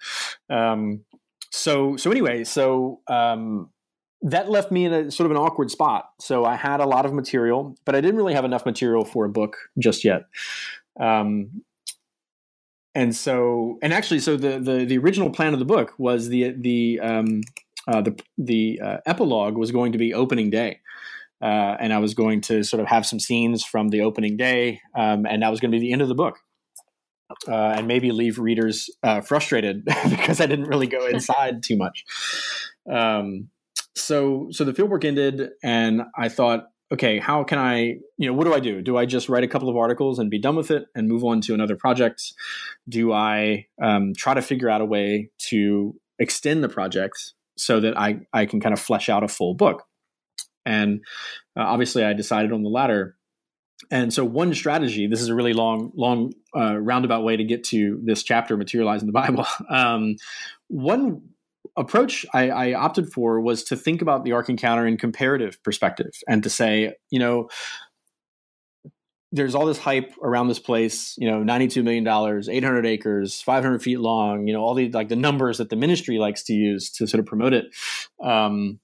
Um, 0.49 1.05
so 1.51 1.95
so 1.97 2.11
anyway, 2.11 2.43
so 2.43 3.01
um, 3.07 3.69
that 4.21 4.49
left 4.49 4.71
me 4.71 4.85
in 4.85 4.93
a 4.93 5.11
sort 5.11 5.25
of 5.25 5.31
an 5.31 5.37
awkward 5.37 5.71
spot. 5.71 6.09
So 6.19 6.45
I 6.45 6.55
had 6.55 6.79
a 6.79 6.85
lot 6.85 7.05
of 7.05 7.13
material, 7.13 7.75
but 7.85 7.95
I 7.95 8.01
didn't 8.01 8.17
really 8.17 8.33
have 8.33 8.45
enough 8.45 8.65
material 8.65 9.05
for 9.05 9.25
a 9.25 9.29
book 9.29 9.57
just 9.79 10.03
yet. 10.03 10.23
Um, 10.99 11.63
and 12.93 13.15
so, 13.15 13.77
and 13.81 13.93
actually, 13.93 14.19
so 14.19 14.37
the, 14.37 14.59
the 14.59 14.85
the 14.85 14.97
original 14.97 15.29
plan 15.29 15.53
of 15.53 15.59
the 15.59 15.65
book 15.65 15.93
was 15.97 16.29
the 16.29 16.51
the 16.51 16.99
um, 17.01 17.41
uh, 17.87 18.01
the 18.01 18.19
the 18.37 18.79
uh, 18.83 18.97
epilogue 19.05 19.57
was 19.57 19.71
going 19.71 19.91
to 19.91 19.97
be 19.97 20.13
opening 20.13 20.49
day. 20.49 20.79
Uh, 21.41 21.75
and 21.79 21.91
I 21.91 21.99
was 21.99 22.13
going 22.13 22.39
to 22.41 22.63
sort 22.63 22.79
of 22.79 22.87
have 22.87 23.05
some 23.05 23.19
scenes 23.19 23.63
from 23.63 23.89
the 23.89 24.01
opening 24.01 24.37
day, 24.37 24.79
um, 24.97 25.25
and 25.25 25.43
that 25.43 25.51
was 25.51 25.59
going 25.59 25.69
to 25.69 25.77
be 25.77 25.81
the 25.81 25.91
end 25.91 26.01
of 26.01 26.07
the 26.07 26.15
book 26.15 26.37
uh, 27.47 27.73
and 27.77 27.87
maybe 27.87 28.11
leave 28.11 28.39
readers 28.39 28.89
uh, 29.03 29.21
frustrated 29.21 29.85
because 30.09 30.39
I 30.39 30.45
didn't 30.45 30.65
really 30.65 30.87
go 30.87 31.05
inside 31.07 31.63
too 31.63 31.77
much. 31.77 32.05
Um, 32.91 33.49
so 33.95 34.47
so 34.51 34.63
the 34.63 34.73
fieldwork 34.73 35.05
ended, 35.05 35.49
and 35.63 36.03
I 36.17 36.29
thought, 36.29 36.67
okay, 36.91 37.17
how 37.17 37.43
can 37.43 37.57
I, 37.57 37.97
you 38.17 38.27
know, 38.27 38.33
what 38.33 38.43
do 38.43 38.53
I 38.53 38.59
do? 38.59 38.81
Do 38.81 38.97
I 38.97 39.05
just 39.05 39.29
write 39.29 39.43
a 39.43 39.47
couple 39.47 39.69
of 39.69 39.77
articles 39.77 40.19
and 40.19 40.29
be 40.29 40.39
done 40.39 40.55
with 40.55 40.69
it 40.69 40.85
and 40.93 41.07
move 41.07 41.23
on 41.23 41.41
to 41.41 41.53
another 41.53 41.75
project? 41.75 42.33
Do 42.87 43.11
I 43.11 43.67
um, 43.81 44.13
try 44.15 44.33
to 44.33 44.41
figure 44.41 44.69
out 44.69 44.81
a 44.81 44.85
way 44.85 45.31
to 45.49 45.95
extend 46.19 46.63
the 46.63 46.69
project 46.69 47.33
so 47.57 47.79
that 47.79 47.97
I 47.97 48.19
I 48.33 48.45
can 48.45 48.59
kind 48.59 48.73
of 48.73 48.79
flesh 48.79 49.09
out 49.09 49.23
a 49.23 49.27
full 49.27 49.55
book? 49.55 49.83
And 50.65 51.01
uh, 51.57 51.63
obviously, 51.63 52.03
I 52.03 52.13
decided 52.13 52.51
on 52.51 52.63
the 52.63 52.69
latter 52.69 53.15
and 53.91 54.13
so, 54.13 54.25
one 54.25 54.53
strategy. 54.53 55.07
This 55.07 55.21
is 55.21 55.29
a 55.29 55.35
really 55.35 55.53
long, 55.53 55.91
long 55.95 56.33
uh, 56.55 56.77
roundabout 56.77 57.23
way 57.23 57.37
to 57.37 57.43
get 57.43 57.63
to 57.65 57.99
this 58.03 58.23
chapter, 58.23 58.57
materializing 58.57 59.07
the 59.07 59.11
Bible. 59.13 59.45
Um, 59.69 60.15
one 60.67 61.21
approach 61.77 62.25
I, 62.33 62.49
I, 62.49 62.73
opted 62.73 63.11
for 63.11 63.41
was 63.41 63.63
to 63.65 63.75
think 63.75 64.01
about 64.01 64.23
the 64.23 64.31
Ark 64.31 64.49
Encounter 64.49 64.87
in 64.87 64.97
comparative 64.97 65.61
perspective, 65.63 66.11
and 66.27 66.43
to 66.43 66.49
say, 66.49 66.93
you 67.09 67.19
know, 67.19 67.49
there's 69.31 69.55
all 69.55 69.65
this 69.65 69.77
hype 69.77 70.13
around 70.21 70.47
this 70.47 70.59
place, 70.59 71.15
you 71.17 71.29
know, 71.29 71.41
$92 71.41 71.83
million, 71.83 72.07
800 72.07 72.85
acres, 72.85 73.41
500 73.41 73.83
feet 73.83 73.99
long, 73.99 74.47
you 74.47 74.53
know, 74.53 74.61
all 74.61 74.73
the 74.73 74.89
like 74.91 75.09
the 75.09 75.15
numbers 75.15 75.57
that 75.57 75.69
the 75.69 75.75
ministry 75.75 76.17
likes 76.17 76.43
to 76.43 76.53
use 76.53 76.89
to 76.91 77.07
sort 77.07 77.19
of 77.19 77.25
promote 77.25 77.53
it. 77.53 77.65
Um, 78.23 78.79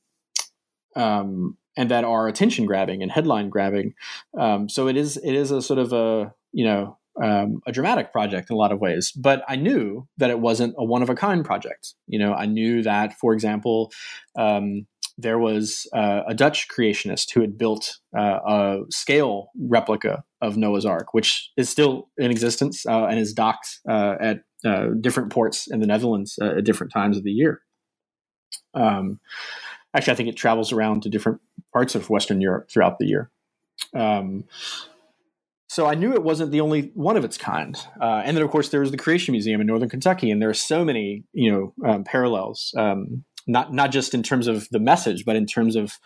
um, 0.95 1.57
and 1.77 1.89
that 1.91 2.03
are 2.03 2.27
attention 2.27 2.65
grabbing 2.65 3.01
and 3.01 3.11
headline 3.11 3.49
grabbing. 3.49 3.93
Um, 4.39 4.69
so 4.69 4.87
it 4.87 4.97
is, 4.97 5.17
it 5.17 5.33
is 5.33 5.51
a 5.51 5.61
sort 5.61 5.79
of 5.79 5.93
a, 5.93 6.33
you 6.51 6.65
know, 6.65 6.97
um, 7.21 7.61
a 7.67 7.71
dramatic 7.71 8.11
project 8.11 8.49
in 8.49 8.53
a 8.53 8.57
lot 8.57 8.71
of 8.71 8.79
ways, 8.79 9.11
but 9.11 9.43
I 9.47 9.57
knew 9.57 10.07
that 10.17 10.29
it 10.29 10.39
wasn't 10.39 10.75
a 10.77 10.85
one 10.85 11.03
of 11.03 11.09
a 11.09 11.15
kind 11.15 11.43
project. 11.43 11.93
You 12.07 12.19
know, 12.19 12.33
I 12.33 12.45
knew 12.45 12.83
that, 12.83 13.13
for 13.13 13.33
example, 13.33 13.91
um, 14.37 14.87
there 15.17 15.37
was 15.37 15.87
uh, 15.93 16.21
a 16.27 16.33
Dutch 16.33 16.67
creationist 16.67 17.33
who 17.33 17.41
had 17.41 17.57
built 17.57 17.97
uh, 18.17 18.39
a 18.47 18.77
scale 18.89 19.49
replica 19.59 20.23
of 20.41 20.57
Noah's 20.57 20.85
Ark, 20.85 21.13
which 21.13 21.51
is 21.57 21.69
still 21.69 22.09
in 22.17 22.31
existence 22.31 22.85
uh, 22.85 23.05
and 23.05 23.19
is 23.19 23.33
docked 23.33 23.79
uh, 23.87 24.15
at 24.19 24.39
uh, 24.65 24.87
different 24.99 25.31
ports 25.31 25.67
in 25.69 25.79
the 25.79 25.87
Netherlands 25.87 26.39
uh, 26.41 26.57
at 26.57 26.63
different 26.63 26.93
times 26.93 27.17
of 27.17 27.23
the 27.23 27.31
year. 27.31 27.61
Um, 28.73 29.19
actually, 29.93 30.13
I 30.13 30.15
think 30.15 30.29
it 30.29 30.37
travels 30.37 30.71
around 30.71 31.03
to 31.03 31.09
different 31.09 31.41
parts 31.73 31.95
of 31.95 32.09
Western 32.09 32.41
Europe 32.41 32.69
throughout 32.69 32.99
the 32.99 33.05
year. 33.05 33.29
Um, 33.93 34.45
so 35.67 35.87
I 35.87 35.95
knew 35.95 36.13
it 36.13 36.23
wasn't 36.23 36.51
the 36.51 36.59
only 36.59 36.91
one 36.95 37.15
of 37.15 37.23
its 37.23 37.37
kind. 37.37 37.77
and 38.01 38.35
then, 38.35 38.43
of 38.43 38.51
course, 38.51 38.69
there 38.69 38.81
was 38.81 38.91
the 38.91 38.97
Creation 38.97 39.31
Museum 39.31 39.61
in 39.61 39.67
Northern 39.67 39.87
Kentucky, 39.87 40.29
and 40.29 40.41
there 40.41 40.49
are 40.49 40.53
so 40.53 40.83
many, 40.83 41.23
you 41.31 41.51
know, 41.51 41.73
um, 41.89 42.03
parallels. 42.03 42.73
Um, 42.77 43.23
not 43.47 43.73
not 43.73 43.91
just 43.91 44.13
in 44.13 44.23
terms 44.23 44.47
of 44.47 44.67
the 44.69 44.79
message, 44.79 45.25
but 45.25 45.35
in 45.35 45.45
terms 45.45 45.75
of 45.75 45.99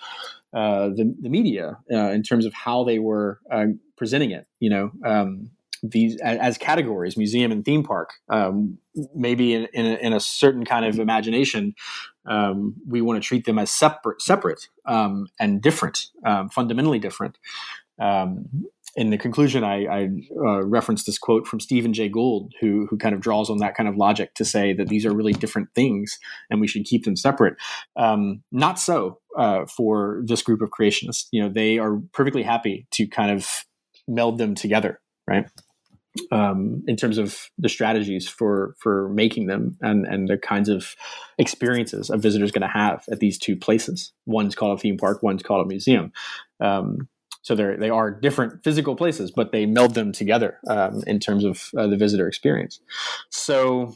uh, 0.54 0.90
the 0.90 1.16
the 1.20 1.30
media, 1.30 1.78
uh, 1.92 2.12
in 2.12 2.24
terms 2.24 2.46
of 2.46 2.54
how 2.54 2.84
they 2.84 3.00
were 3.00 3.40
uh, 3.52 3.66
presenting 3.98 4.32
it. 4.32 4.48
You 4.60 4.70
know, 4.70 4.92
um, 5.06 5.52
these 5.92 6.18
as, 6.22 6.58
categories, 6.58 7.18
museum 7.18 7.52
and 7.52 7.64
theme 7.64 7.84
park. 7.84 8.12
Um, 8.30 8.78
maybe 9.14 9.54
in, 9.54 9.68
in 9.74 9.86
a, 9.86 9.96
in, 9.96 10.14
a, 10.14 10.20
certain 10.20 10.66
kind 10.66 10.86
of 10.86 11.00
imagination, 11.00 11.76
um, 12.26 12.76
we 12.88 13.02
want 13.02 13.22
to 13.22 13.28
treat 13.28 13.46
them 13.46 13.60
as 13.60 13.72
separate, 13.72 14.22
separate 14.22 14.70
um, 14.86 15.28
and 15.40 15.62
different, 15.62 16.08
um, 16.26 16.50
fundamentally 16.50 17.00
different. 17.00 17.38
Um, 18.00 18.46
in 18.96 19.10
the 19.10 19.18
conclusion, 19.18 19.64
I, 19.64 19.86
I 19.86 20.10
uh, 20.38 20.66
referenced 20.66 21.06
this 21.06 21.18
quote 21.18 21.48
from 21.48 21.60
Stephen 21.60 21.94
Jay 21.94 22.08
Gould, 22.08 22.54
who 22.62 22.88
who 22.90 22.98
kind 22.98 23.14
of 23.14 23.20
draws 23.20 23.50
on 23.50 23.58
that 23.58 23.76
kind 23.76 23.90
of 23.90 23.98
logic 23.98 24.34
to 24.36 24.46
say 24.46 24.74
that 24.74 24.88
these 24.88 25.06
are 25.06 25.14
really 25.14 25.34
different 25.34 25.70
things 25.76 26.18
and 26.50 26.62
we 26.62 26.68
should 26.68 26.86
keep 26.86 27.04
them 27.04 27.18
separate. 27.18 27.56
Um, 27.98 28.42
not 28.54 28.80
so 28.80 29.20
uh, 29.38 29.66
for 29.66 30.22
this 30.26 30.42
group 30.42 30.62
of 30.62 30.70
creationists. 30.70 31.28
You 31.32 31.44
know, 31.44 31.50
they 31.50 31.78
are 31.78 31.98
perfectly 32.14 32.44
happy 32.44 32.88
to 32.92 33.06
kind 33.08 33.32
of 33.32 33.66
meld 34.08 34.38
them 34.38 34.56
together, 34.56 35.02
right? 35.28 35.50
Um, 36.32 36.82
in 36.88 36.96
terms 36.96 37.18
of 37.18 37.50
the 37.58 37.68
strategies 37.68 38.28
for 38.28 38.76
for 38.80 39.10
making 39.10 39.48
them 39.48 39.78
and 39.82 40.06
and 40.06 40.30
the 40.30 40.38
kinds 40.38 40.70
of 40.70 40.96
experiences 41.38 42.10
a 42.10 42.18
visitor 42.18 42.46
is 42.46 42.52
going 42.52 42.62
to 42.62 42.68
have 42.70 43.04
at 43.12 43.20
these 43.20 43.38
two 43.38 43.58
places. 43.58 44.14
One's 44.26 44.56
called 44.56 44.80
a 44.80 44.82
theme 44.82 44.98
park, 44.98 45.22
one's 45.22 45.44
called 45.44 45.66
a 45.66 45.68
museum. 45.68 46.14
Um, 46.62 47.10
so 47.42 47.54
they're 47.54 47.78
they 47.78 47.90
are 47.90 48.10
different 48.10 48.64
physical 48.64 48.96
places, 48.96 49.30
but 49.30 49.52
they 49.52 49.66
meld 49.66 49.94
them 49.94 50.12
together 50.12 50.58
um, 50.68 51.04
in 51.06 51.20
terms 51.20 51.44
of 51.44 51.70
uh, 51.78 51.86
the 51.86 51.98
visitor 51.98 52.28
experience. 52.28 52.80
So 53.30 53.96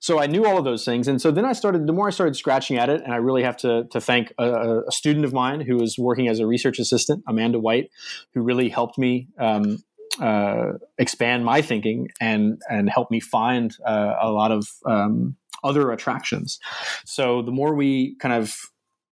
so 0.00 0.18
I 0.18 0.26
knew 0.26 0.46
all 0.46 0.56
of 0.56 0.64
those 0.64 0.84
things, 0.84 1.08
and 1.08 1.20
so 1.20 1.30
then 1.30 1.44
I 1.44 1.52
started. 1.52 1.86
The 1.86 1.92
more 1.92 2.08
I 2.08 2.10
started 2.10 2.34
scratching 2.34 2.78
at 2.78 2.88
it, 2.88 3.02
and 3.02 3.12
I 3.12 3.16
really 3.16 3.42
have 3.42 3.56
to 3.58 3.84
to 3.90 4.00
thank 4.00 4.32
a, 4.38 4.82
a 4.88 4.92
student 4.92 5.26
of 5.26 5.32
mine 5.32 5.60
who 5.60 5.76
was 5.76 5.98
working 5.98 6.26
as 6.26 6.40
a 6.40 6.46
research 6.46 6.78
assistant, 6.78 7.22
Amanda 7.26 7.58
White, 7.58 7.90
who 8.34 8.42
really 8.42 8.70
helped 8.70 8.98
me 8.98 9.28
um, 9.38 9.78
uh, 10.18 10.72
expand 10.98 11.44
my 11.44 11.62
thinking 11.62 12.08
and 12.20 12.60
and 12.68 12.90
help 12.90 13.10
me 13.10 13.20
find 13.20 13.76
uh, 13.86 14.14
a 14.20 14.30
lot 14.30 14.50
of 14.50 14.68
um, 14.86 15.36
other 15.62 15.92
attractions. 15.92 16.58
So 17.04 17.42
the 17.42 17.52
more 17.52 17.74
we 17.74 18.16
kind 18.16 18.34
of 18.34 18.54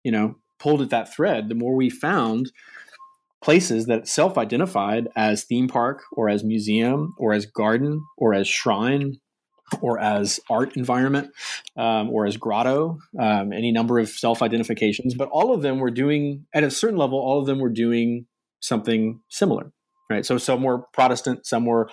you 0.04 0.12
know 0.12 0.36
pulled 0.60 0.82
at 0.82 0.90
that 0.92 1.14
thread, 1.14 1.50
the 1.50 1.56
more 1.56 1.76
we 1.76 1.90
found 1.90 2.52
places 3.42 3.88
that 3.88 4.08
self 4.08 4.38
identified 4.38 5.10
as 5.16 5.44
theme 5.44 5.68
park 5.68 6.04
or 6.12 6.30
as 6.30 6.44
museum 6.44 7.14
or 7.18 7.34
as 7.34 7.46
garden 7.46 8.04
or 8.18 8.34
as 8.34 8.48
shrine 8.48 9.20
or 9.82 10.00
as 10.00 10.40
art 10.50 10.76
environment 10.78 11.32
um, 11.78 12.10
or 12.10 12.26
as 12.26 12.38
grotto, 12.38 13.00
um, 13.20 13.52
any 13.52 13.72
number 13.72 14.00
of 14.00 14.10
self 14.10 14.42
identifications. 14.42 15.16
But 15.16 15.30
all 15.30 15.54
of 15.54 15.62
them 15.62 15.80
were 15.80 15.92
doing, 15.92 16.46
at 16.54 16.64
a 16.64 16.72
certain 16.72 16.98
level, 16.98 17.20
all 17.20 17.40
of 17.40 17.46
them 17.46 17.60
were 17.60 17.70
doing 17.70 18.26
something 18.60 19.20
similar. 19.30 19.72
Right. 20.14 20.26
So 20.26 20.38
some 20.38 20.64
were 20.64 20.80
Protestant, 20.94 21.46
some 21.46 21.66
were 21.66 21.90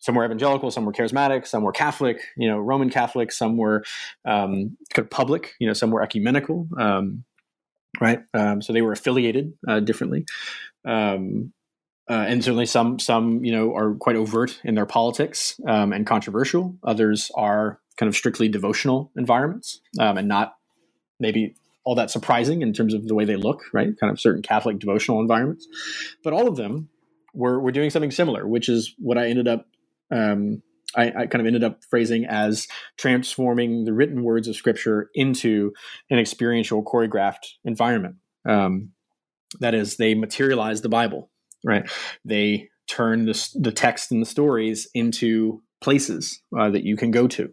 some 0.00 0.14
were 0.14 0.24
evangelical, 0.24 0.70
some 0.70 0.84
were 0.84 0.92
charismatic, 0.92 1.46
some 1.46 1.62
were 1.62 1.72
Catholic, 1.72 2.22
you 2.36 2.48
know, 2.48 2.58
Roman 2.58 2.90
Catholic, 2.90 3.30
some 3.32 3.56
were 3.56 3.84
um, 4.24 4.76
kind 4.92 5.04
of 5.04 5.10
public, 5.10 5.54
you 5.60 5.66
know, 5.66 5.74
some 5.74 5.90
were 5.90 6.02
ecumenical, 6.02 6.66
um, 6.78 7.24
right? 8.00 8.20
Um, 8.32 8.62
so 8.62 8.72
they 8.72 8.82
were 8.82 8.92
affiliated 8.92 9.52
uh, 9.68 9.80
differently 9.80 10.24
um, 10.84 11.52
uh, 12.08 12.24
and 12.26 12.42
certainly 12.42 12.66
some 12.66 12.98
some 12.98 13.44
you 13.44 13.52
know 13.52 13.74
are 13.74 13.94
quite 13.94 14.16
overt 14.16 14.60
in 14.64 14.74
their 14.74 14.86
politics 14.86 15.60
um, 15.66 15.92
and 15.92 16.06
controversial. 16.06 16.76
Others 16.82 17.30
are 17.36 17.80
kind 17.96 18.08
of 18.08 18.16
strictly 18.16 18.48
devotional 18.48 19.12
environments 19.16 19.80
um, 19.98 20.16
and 20.16 20.26
not 20.26 20.56
maybe 21.20 21.54
all 21.84 21.94
that 21.94 22.10
surprising 22.10 22.62
in 22.62 22.72
terms 22.72 22.94
of 22.94 23.06
the 23.06 23.14
way 23.14 23.24
they 23.24 23.36
look, 23.36 23.62
right? 23.72 23.98
Kind 23.98 24.10
of 24.10 24.20
certain 24.20 24.42
Catholic 24.42 24.78
devotional 24.78 25.20
environments, 25.20 25.66
but 26.24 26.32
all 26.32 26.48
of 26.48 26.56
them 26.56 26.88
were 27.34 27.60
were 27.60 27.72
doing 27.72 27.90
something 27.90 28.10
similar, 28.10 28.46
which 28.46 28.68
is 28.68 28.94
what 28.98 29.18
I 29.18 29.28
ended 29.28 29.48
up. 29.48 29.66
Um, 30.10 30.62
I, 30.96 31.04
I, 31.06 31.26
kind 31.26 31.40
of 31.40 31.46
ended 31.46 31.62
up 31.62 31.84
phrasing 31.88 32.24
as 32.24 32.66
transforming 32.98 33.84
the 33.84 33.92
written 33.92 34.24
words 34.24 34.48
of 34.48 34.56
Scripture 34.56 35.08
into 35.14 35.72
an 36.10 36.18
experiential, 36.18 36.84
choreographed 36.84 37.46
environment. 37.64 38.16
Um, 38.44 38.90
that 39.60 39.72
is, 39.72 39.98
they 39.98 40.14
materialize 40.16 40.80
the 40.80 40.88
Bible, 40.88 41.30
right? 41.64 41.88
They 42.24 42.70
turn 42.88 43.26
the, 43.26 43.48
the 43.54 43.70
text 43.70 44.10
and 44.10 44.20
the 44.20 44.26
stories 44.26 44.88
into 44.92 45.62
places 45.80 46.42
uh, 46.58 46.70
that 46.70 46.82
you 46.82 46.96
can 46.96 47.12
go 47.12 47.28
to. 47.28 47.50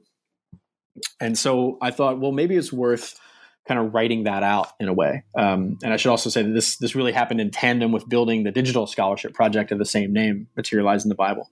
And 1.20 1.38
so 1.38 1.78
I 1.82 1.92
thought, 1.92 2.20
well, 2.20 2.32
maybe 2.32 2.56
it's 2.56 2.74
worth 2.74 3.20
kind 3.68 3.80
of 3.80 3.94
writing 3.94 4.24
that 4.24 4.44
out 4.44 4.70
in 4.80 4.88
a 4.88 4.94
way. 4.94 5.24
Um, 5.38 5.78
and 5.84 5.94
I 5.94 5.98
should 5.98 6.10
also 6.10 6.30
say 6.30 6.42
that 6.42 6.52
this 6.52 6.78
this 6.78 6.96
really 6.96 7.12
happened 7.12 7.42
in 7.42 7.52
tandem 7.52 7.92
with 7.92 8.08
building 8.08 8.44
the 8.44 8.52
digital 8.52 8.88
scholarship 8.88 9.34
project 9.34 9.72
of 9.72 9.80
the 9.80 9.86
same 9.86 10.14
name, 10.14 10.48
Materializing 10.56 11.10
the 11.10 11.16
Bible, 11.16 11.50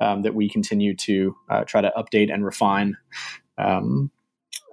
um, 0.00 0.22
that 0.22 0.34
we 0.34 0.48
continue 0.48 0.94
to 0.96 1.36
uh, 1.50 1.64
try 1.64 1.80
to 1.80 1.92
update 1.96 2.32
and 2.32 2.44
refine. 2.44 2.96
Um, 3.58 4.10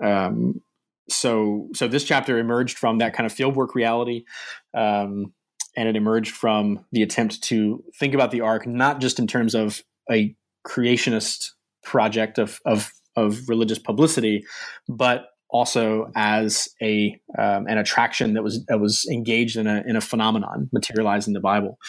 um 0.04 0.62
so 1.10 1.70
so 1.74 1.88
this 1.88 2.04
chapter 2.04 2.38
emerged 2.40 2.78
from 2.78 2.98
that 2.98 3.14
kind 3.14 3.26
of 3.26 3.34
fieldwork 3.34 3.76
reality 3.76 4.26
um, 4.74 5.34
and 5.78 5.88
it 5.88 5.96
emerged 5.96 6.34
from 6.34 6.86
the 6.92 7.04
attempt 7.04 7.42
to 7.44 7.84
think 7.96 8.14
about 8.14 8.32
the 8.32 8.42
ark 8.42 8.66
not 8.66 9.00
just 9.00 9.20
in 9.20 9.28
terms 9.28 9.54
of 9.54 9.82
a 10.12 10.36
creationist 10.68 11.52
project 11.84 12.40
of 12.40 12.60
of, 12.66 12.92
of 13.16 13.48
religious 13.48 13.80
publicity 13.80 14.44
but 14.88 15.28
also 15.56 16.12
as 16.18 16.68
a 16.82 17.18
um, 17.40 17.66
an 17.68 17.78
attraction 17.78 18.34
that 18.34 18.44
was 18.44 18.66
that 18.66 18.82
was 18.82 19.08
engaged 19.10 19.56
in 19.56 19.68
a 19.68 19.84
in 19.88 19.96
a 19.96 20.02
phenomenon 20.02 20.70
materialized 20.74 21.30
in 21.30 21.34
the 21.34 21.40
Bible, 21.40 21.80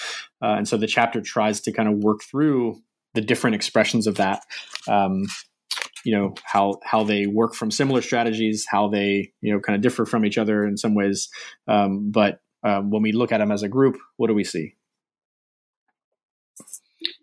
uh, 0.41 0.55
and 0.59 0.69
so 0.69 0.77
the 0.77 0.87
chapter 0.87 1.21
tries 1.21 1.61
to 1.63 1.73
kind 1.73 1.89
of 1.89 1.97
work 1.97 2.23
through 2.23 2.81
the 3.15 3.21
different 3.21 3.57
expressions 3.57 4.07
of 4.07 4.15
that, 4.17 4.45
um, 4.87 5.25
you 6.05 6.17
know 6.17 6.35
how 6.45 6.79
how 6.85 7.03
they 7.03 7.27
work 7.27 7.55
from 7.55 7.73
similar 7.73 8.03
strategies, 8.03 8.65
how 8.71 8.87
they 8.87 9.33
you 9.41 9.53
know 9.53 9.59
kind 9.59 9.75
of 9.75 9.83
differ 9.83 10.07
from 10.07 10.25
each 10.25 10.39
other 10.39 10.65
in 10.65 10.77
some 10.77 10.95
ways. 10.95 11.29
Um, 11.67 12.13
but 12.13 12.39
um, 12.63 12.91
when 12.91 13.03
we 13.03 13.11
look 13.11 13.33
at 13.33 13.39
them 13.39 13.51
as 13.51 13.65
a 13.65 13.69
group, 13.69 13.97
what 14.17 14.29
do 14.29 14.35
we 14.35 14.45
see? 14.45 14.76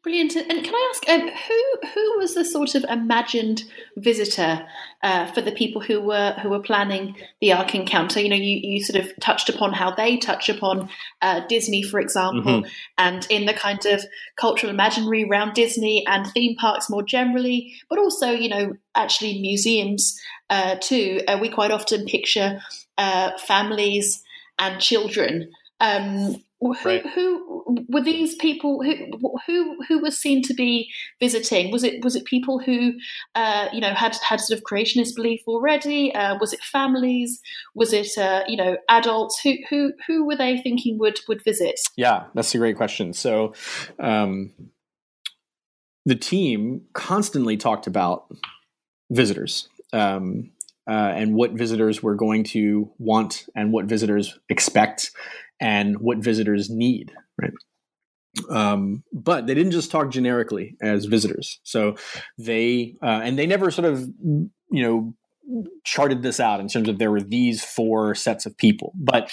Brilliant. 0.04 0.36
And 0.36 0.64
can 0.64 0.76
I 0.76 0.94
ask, 0.94 1.10
um, 1.10 1.30
who 1.30 1.88
who 1.94 2.18
was 2.18 2.36
the 2.36 2.44
sort 2.44 2.76
of 2.76 2.84
imagined 2.90 3.64
visitor 3.96 4.66
uh, 5.02 5.32
for 5.32 5.42
the 5.42 5.52
people 5.52 5.82
who 5.82 6.02
were 6.02 6.34
who 6.42 6.50
were 6.50 6.60
planning 6.60 7.16
the 7.40 7.54
Ark 7.54 7.74
Encounter? 7.74 8.20
You 8.20 8.30
know, 8.30 8.36
you, 8.36 8.60
you 8.62 8.84
sort 8.84 9.04
of 9.04 9.12
touched 9.22 9.50
upon 9.50 9.74
how 9.74 9.92
they 9.92 10.18
touch 10.18 10.50
upon 10.50 10.90
uh, 11.22 11.42
Disney, 11.48 11.84
for 11.84 12.00
example, 12.00 12.62
mm-hmm. 12.62 12.70
and 12.98 13.26
in 13.30 13.46
the 13.46 13.54
kind 13.54 13.86
of 13.86 14.04
cultural 14.36 14.72
imaginary 14.72 15.24
around 15.24 15.54
Disney 15.54 16.06
and 16.08 16.28
theme 16.28 16.56
parks 16.58 16.90
more 16.90 17.04
generally, 17.04 17.74
but 17.90 17.98
also, 17.98 18.32
you 18.32 18.50
know, 18.50 18.74
actually 18.96 19.40
museums 19.42 20.20
uh, 20.50 20.76
too. 20.82 21.22
Uh, 21.28 21.38
we 21.42 21.50
quite 21.50 21.72
often 21.72 22.06
picture 22.06 22.60
uh, 22.98 23.32
families 23.38 24.22
and 24.60 24.82
children. 24.82 25.52
Um, 25.80 26.44
who, 26.72 26.90
right. 26.90 27.06
who 27.14 27.86
were 27.90 28.02
these 28.02 28.36
people 28.36 28.82
who 28.82 28.96
who 29.46 29.84
who 29.88 30.00
was 30.00 30.18
seen 30.18 30.42
to 30.44 30.54
be 30.54 30.90
visiting? 31.20 31.72
Was 31.72 31.84
it 31.84 32.04
was 32.04 32.16
it 32.16 32.26
people 32.26 32.60
who 32.60 32.94
uh, 33.36 33.68
you 33.74 33.82
know 33.82 33.94
had 33.94 34.16
had 34.18 34.40
sort 34.40 34.58
of 34.58 34.64
creationist 34.64 35.16
belief 35.16 35.42
already? 35.48 36.14
Uh, 36.16 36.38
was 36.40 36.54
it 36.54 36.62
families? 36.62 37.42
Was 37.76 37.92
it 37.92 38.18
uh, 38.18 38.44
you 38.48 38.56
know 38.56 38.78
adults? 38.90 39.40
Who 39.42 39.56
who 39.70 39.92
who 40.08 40.26
were 40.26 40.38
they 40.38 40.58
thinking 40.62 40.98
would 41.00 41.20
would 41.28 41.44
visit? 41.44 41.80
Yeah, 41.98 42.26
that's 42.34 42.54
a 42.56 42.58
great 42.58 42.78
question. 42.78 43.14
So. 43.14 43.54
Um, 44.00 44.54
the 46.06 46.16
team 46.16 46.82
constantly 46.94 47.56
talked 47.56 47.88
about 47.88 48.26
visitors 49.10 49.70
um, 49.94 50.52
uh, 50.88 50.92
and 51.16 51.34
what 51.34 51.52
visitors 51.52 52.04
were 52.04 52.16
going 52.16 52.44
to 52.44 52.90
want 52.98 53.48
and 53.56 53.72
what 53.72 53.86
visitors 53.86 54.38
expect 54.50 55.12
and 55.64 55.98
what 56.00 56.18
visitors 56.18 56.70
need, 56.70 57.14
right? 57.42 57.54
Um, 58.50 59.04
but 59.14 59.48
they 59.48 59.54
didn't 59.54 59.72
just 59.72 59.92
talk 59.92 60.12
generically 60.12 60.76
as 60.82 61.06
visitors. 61.06 61.60
So 61.64 61.96
they 62.38 62.96
uh, 63.02 63.22
and 63.24 63.40
they 63.40 63.48
never 63.48 63.72
sort 63.72 63.86
of 63.86 64.02
you 64.20 64.50
know 64.72 65.16
charted 65.86 66.22
this 66.22 66.40
out 66.40 66.60
in 66.60 66.68
terms 66.68 66.90
of 66.90 67.00
there 67.00 67.12
were 67.12 67.22
these 67.22 67.64
four 67.64 68.14
sets 68.14 68.46
of 68.46 68.58
people. 68.58 68.92
But 68.96 69.32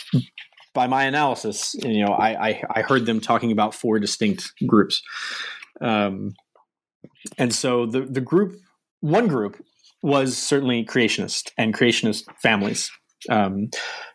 by 0.72 0.87
my 0.87 1.05
analysis, 1.05 1.74
you 1.83 2.05
know, 2.05 2.12
I 2.12 2.49
I, 2.49 2.62
I 2.76 2.83
heard 2.83 3.07
them 3.07 3.20
talking 3.20 3.51
about 3.51 3.74
four 3.74 3.99
distinct 3.99 4.53
groups. 4.66 5.03
Um, 5.81 6.35
and 7.39 7.53
so 7.53 7.87
the 7.87 8.03
the 8.03 8.20
group, 8.20 8.55
one 9.01 9.26
group, 9.26 9.61
was 10.03 10.39
certainly 10.39 10.85
creationist 10.85 11.51
and 11.59 11.74
creationist 11.74 12.24
families, 12.41 12.91
um, 13.28 13.70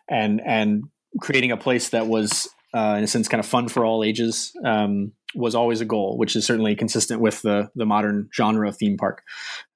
and 0.08 0.40
and 0.46 0.84
creating 1.20 1.52
a 1.52 1.56
place 1.56 1.90
that 1.90 2.06
was 2.06 2.48
uh, 2.74 2.96
in 2.98 3.04
a 3.04 3.06
sense 3.06 3.28
kind 3.28 3.40
of 3.40 3.46
fun 3.46 3.68
for 3.68 3.84
all 3.84 4.04
ages 4.04 4.52
um, 4.64 5.12
was 5.34 5.54
always 5.54 5.80
a 5.80 5.84
goal, 5.84 6.18
which 6.18 6.36
is 6.36 6.46
certainly 6.46 6.74
consistent 6.74 7.20
with 7.20 7.42
the 7.42 7.70
the 7.74 7.86
modern 7.86 8.28
genre 8.34 8.68
of 8.68 8.76
theme 8.76 8.96
park, 8.96 9.22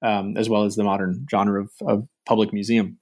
um, 0.01 0.37
as 0.37 0.49
well 0.49 0.63
as 0.63 0.75
the 0.75 0.83
modern 0.83 1.25
genre 1.29 1.61
of, 1.61 1.71
of 1.85 2.07
public 2.25 2.53
museum. 2.53 2.97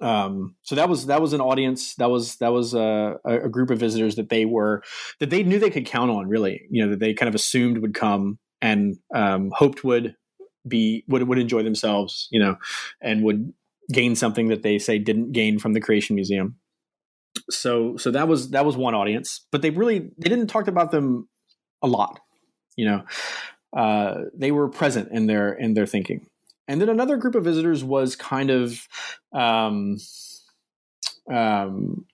Um, 0.00 0.54
so 0.62 0.76
that 0.76 0.88
was 0.88 1.06
that 1.06 1.20
was 1.20 1.32
an 1.32 1.40
audience 1.40 1.94
that 1.96 2.10
was 2.10 2.36
that 2.36 2.52
was 2.52 2.74
a, 2.74 3.18
a, 3.24 3.48
group 3.48 3.70
of 3.70 3.80
visitors 3.80 4.14
that 4.16 4.28
they 4.28 4.44
were 4.44 4.84
that 5.18 5.30
they 5.30 5.42
knew 5.42 5.58
they 5.58 5.70
could 5.70 5.86
count 5.86 6.12
on 6.12 6.28
really 6.28 6.62
you 6.70 6.84
know 6.84 6.90
that 6.90 7.00
they 7.00 7.12
kind 7.12 7.28
of 7.28 7.34
assumed 7.34 7.78
would 7.78 7.94
come 7.94 8.38
and 8.62 8.98
um, 9.12 9.50
hoped 9.52 9.82
would 9.82 10.14
be 10.66 11.04
would 11.08 11.26
would 11.26 11.38
enjoy 11.38 11.62
themselves, 11.62 12.28
you 12.30 12.38
know, 12.38 12.56
and 13.00 13.24
would 13.24 13.52
gain 13.92 14.14
something 14.14 14.48
that 14.48 14.62
they 14.62 14.78
say 14.78 14.98
didn't 14.98 15.32
gain 15.32 15.58
from 15.58 15.72
the 15.72 15.80
Creation 15.80 16.14
Museum. 16.14 16.56
So 17.50 17.96
so 17.96 18.10
that 18.10 18.28
was 18.28 18.50
that 18.50 18.64
was 18.64 18.76
one 18.76 18.94
audience, 18.94 19.46
but 19.50 19.62
they 19.62 19.70
really 19.70 19.98
they 19.98 20.28
didn't 20.28 20.48
talk 20.48 20.68
about 20.68 20.90
them 20.90 21.28
a 21.82 21.86
lot, 21.86 22.20
you 22.76 22.84
know. 22.86 23.04
Uh, 23.76 24.24
they 24.34 24.50
were 24.50 24.68
present 24.68 25.10
in 25.12 25.26
their 25.26 25.52
in 25.52 25.74
their 25.74 25.86
thinking. 25.86 26.26
And 26.68 26.80
then 26.80 26.88
another 26.88 27.16
group 27.16 27.34
of 27.34 27.44
visitors 27.44 27.82
was 27.82 28.14
kind 28.14 28.50
of 28.50 28.86
um, 29.32 29.96
um, 31.30 32.06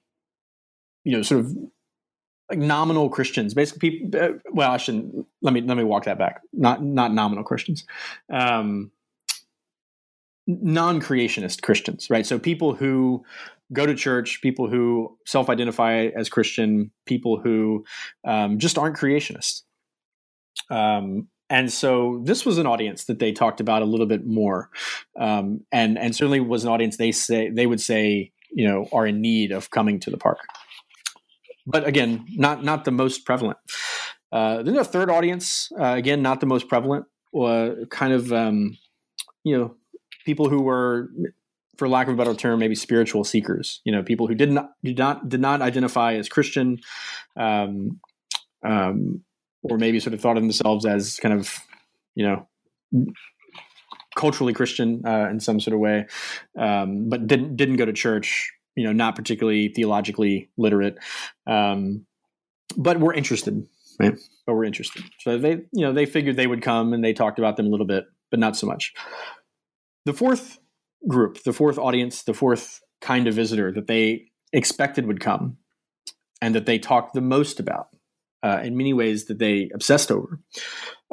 you 1.04 1.12
know, 1.12 1.22
sort 1.22 1.40
of 1.40 1.56
like 2.50 2.58
nominal 2.58 3.08
Christians, 3.08 3.54
basically. 3.54 3.90
People, 3.90 4.20
uh, 4.20 4.28
well, 4.52 4.70
I 4.70 4.76
shouldn't. 4.76 5.26
Let 5.42 5.52
me 5.52 5.60
let 5.60 5.76
me 5.76 5.84
walk 5.84 6.04
that 6.04 6.18
back. 6.18 6.40
Not 6.52 6.82
not 6.82 7.12
nominal 7.12 7.44
Christians, 7.44 7.84
um, 8.32 8.90
non-creationist 10.46 11.62
Christians, 11.62 12.08
right? 12.10 12.26
So 12.26 12.38
people 12.38 12.74
who 12.74 13.24
go 13.72 13.84
to 13.84 13.94
church, 13.94 14.40
people 14.42 14.68
who 14.68 15.16
self-identify 15.26 16.10
as 16.16 16.28
Christian, 16.28 16.90
people 17.04 17.40
who 17.40 17.84
um, 18.24 18.58
just 18.58 18.78
aren't 18.78 18.96
creationists. 18.96 19.62
Um, 20.70 21.28
and 21.50 21.72
so 21.72 22.22
this 22.24 22.44
was 22.44 22.58
an 22.58 22.66
audience 22.66 23.04
that 23.04 23.18
they 23.18 23.32
talked 23.32 23.60
about 23.60 23.82
a 23.82 23.84
little 23.84 24.06
bit 24.06 24.26
more, 24.26 24.70
um, 25.18 25.60
and 25.70 25.96
and 25.96 26.14
certainly 26.14 26.40
was 26.40 26.64
an 26.64 26.70
audience 26.70 26.96
they 26.96 27.12
say 27.12 27.50
they 27.50 27.66
would 27.66 27.80
say 27.80 28.32
you 28.50 28.66
know 28.66 28.88
are 28.92 29.06
in 29.06 29.20
need 29.20 29.52
of 29.52 29.70
coming 29.70 30.00
to 30.00 30.10
the 30.10 30.16
park 30.16 30.38
but 31.66 31.86
again, 31.86 32.24
not 32.30 32.64
not 32.64 32.84
the 32.84 32.90
most 32.92 33.24
prevalent. 33.24 33.58
Uh, 34.32 34.62
then 34.62 34.76
a 34.76 34.84
third 34.84 35.10
audience, 35.10 35.70
uh, 35.78 35.94
again, 35.94 36.22
not 36.22 36.40
the 36.40 36.46
most 36.46 36.68
prevalent, 36.68 37.06
uh, 37.38 37.70
kind 37.90 38.12
of 38.12 38.32
um, 38.32 38.78
you 39.44 39.58
know 39.58 39.74
people 40.26 40.50
who 40.50 40.60
were, 40.60 41.08
for 41.78 41.88
lack 41.88 42.08
of 42.08 42.14
a 42.14 42.16
better 42.16 42.34
term, 42.34 42.58
maybe 42.58 42.74
spiritual 42.74 43.24
seekers. 43.24 43.80
You 43.84 43.92
know, 43.92 44.02
people 44.02 44.26
who 44.26 44.34
did 44.34 44.50
not 44.50 44.72
did 44.84 44.98
not 44.98 45.28
did 45.28 45.40
not 45.40 45.62
identify 45.62 46.14
as 46.14 46.28
Christian, 46.28 46.80
um, 47.36 48.00
um, 48.62 49.22
or 49.62 49.78
maybe 49.78 50.00
sort 50.00 50.12
of 50.12 50.20
thought 50.20 50.36
of 50.36 50.42
themselves 50.42 50.84
as 50.84 51.16
kind 51.16 51.34
of 51.34 51.58
you 52.14 52.26
know 52.26 53.06
culturally 54.16 54.52
Christian 54.52 55.02
uh, 55.06 55.28
in 55.30 55.40
some 55.40 55.60
sort 55.60 55.74
of 55.74 55.80
way, 55.80 56.06
um, 56.58 57.08
but 57.08 57.26
didn't 57.26 57.56
didn't 57.56 57.76
go 57.76 57.86
to 57.86 57.92
church 57.94 58.52
you 58.74 58.84
know 58.84 58.92
not 58.92 59.16
particularly 59.16 59.68
theologically 59.68 60.50
literate 60.58 60.98
um, 61.46 62.04
but 62.76 63.00
we're 63.00 63.14
interested. 63.14 63.66
Right. 63.98 64.14
But 64.46 64.54
we're 64.54 64.64
interested. 64.64 65.04
So 65.20 65.38
they 65.38 65.52
you 65.72 65.80
know 65.80 65.92
they 65.92 66.04
figured 66.04 66.36
they 66.36 66.46
would 66.46 66.62
come 66.62 66.92
and 66.92 67.02
they 67.02 67.14
talked 67.14 67.38
about 67.38 67.56
them 67.56 67.66
a 67.66 67.70
little 67.70 67.86
bit 67.86 68.04
but 68.30 68.40
not 68.40 68.56
so 68.56 68.66
much 68.66 68.92
the 70.06 70.14
fourth 70.14 70.58
group 71.06 71.42
the 71.42 71.52
fourth 71.52 71.78
audience 71.78 72.22
the 72.22 72.34
fourth 72.34 72.80
kind 73.02 73.28
of 73.28 73.34
visitor 73.34 73.70
that 73.70 73.86
they 73.86 74.24
expected 74.52 75.06
would 75.06 75.20
come 75.20 75.58
and 76.40 76.54
that 76.54 76.64
they 76.64 76.78
talked 76.78 77.12
the 77.12 77.20
most 77.20 77.60
about 77.60 77.88
uh, 78.42 78.60
in 78.64 78.76
many 78.76 78.94
ways 78.94 79.26
that 79.26 79.38
they 79.38 79.70
obsessed 79.74 80.10
over 80.10 80.40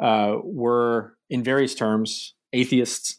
uh, 0.02 0.36
were 0.42 1.14
in 1.28 1.42
various 1.42 1.74
terms 1.74 2.34
atheists 2.54 3.18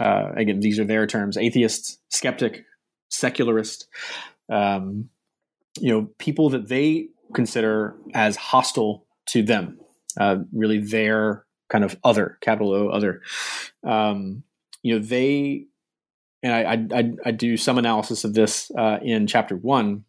uh, 0.00 0.32
again 0.36 0.58
these 0.58 0.80
are 0.80 0.84
their 0.84 1.06
terms 1.06 1.36
atheist 1.36 2.00
skeptic 2.08 2.64
secularist, 3.10 3.88
um, 4.50 5.10
you 5.78 5.90
know, 5.90 6.08
people 6.18 6.48
that 6.50 6.68
they 6.68 7.08
consider 7.34 7.96
as 8.14 8.36
hostile 8.36 9.06
to 9.26 9.42
them, 9.42 9.78
uh, 10.18 10.36
really 10.52 10.78
their 10.78 11.44
kind 11.68 11.84
of 11.84 11.96
other, 12.02 12.38
capital 12.40 12.72
O 12.72 12.88
other. 12.88 13.20
Um, 13.86 14.42
you 14.82 14.94
know, 14.94 15.04
they, 15.04 15.66
and 16.42 16.52
I, 16.52 16.98
I, 16.98 17.12
I, 17.26 17.30
do 17.32 17.56
some 17.56 17.76
analysis 17.76 18.24
of 18.24 18.34
this 18.34 18.70
uh, 18.78 18.98
in 19.02 19.26
chapter 19.26 19.56
one. 19.56 20.04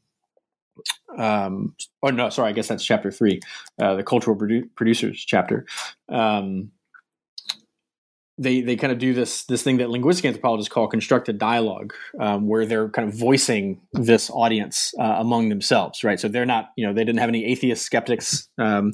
Um, 1.18 1.76
or 2.02 2.12
no, 2.12 2.30
sorry, 2.30 2.50
I 2.50 2.54
guess 2.54 2.70
that's 2.70 2.86
chapter 2.86 3.12
three, 3.12 3.42
uh, 3.82 3.96
the 3.96 4.04
cultural 4.04 4.38
produ- 4.38 4.70
producers 4.76 5.24
chapter. 5.26 5.66
Um, 6.10 6.72
they 8.42 8.62
they 8.62 8.76
kind 8.76 8.92
of 8.92 8.98
do 8.98 9.14
this 9.14 9.44
this 9.46 9.62
thing 9.62 9.78
that 9.78 9.90
linguistic 9.90 10.26
anthropologists 10.26 10.72
call 10.74 10.88
constructed 10.88 11.38
dialogue, 11.38 11.94
um, 12.20 12.48
where 12.48 12.66
they're 12.66 12.90
kind 12.90 13.08
of 13.08 13.14
voicing 13.14 13.80
this 13.94 14.30
audience 14.32 14.94
uh, 15.00 15.16
among 15.20 15.50
themselves, 15.50 16.04
right? 16.04 16.20
So 16.20 16.28
they're 16.28 16.46
not, 16.46 16.70
you 16.76 16.88
know, 16.88 16.94
they 16.94 17.04
didn't 17.04 17.20
have 17.20 17.30
any 17.30 17.46
atheist 17.46 17.84
skeptics, 17.84 18.50
um, 18.58 18.94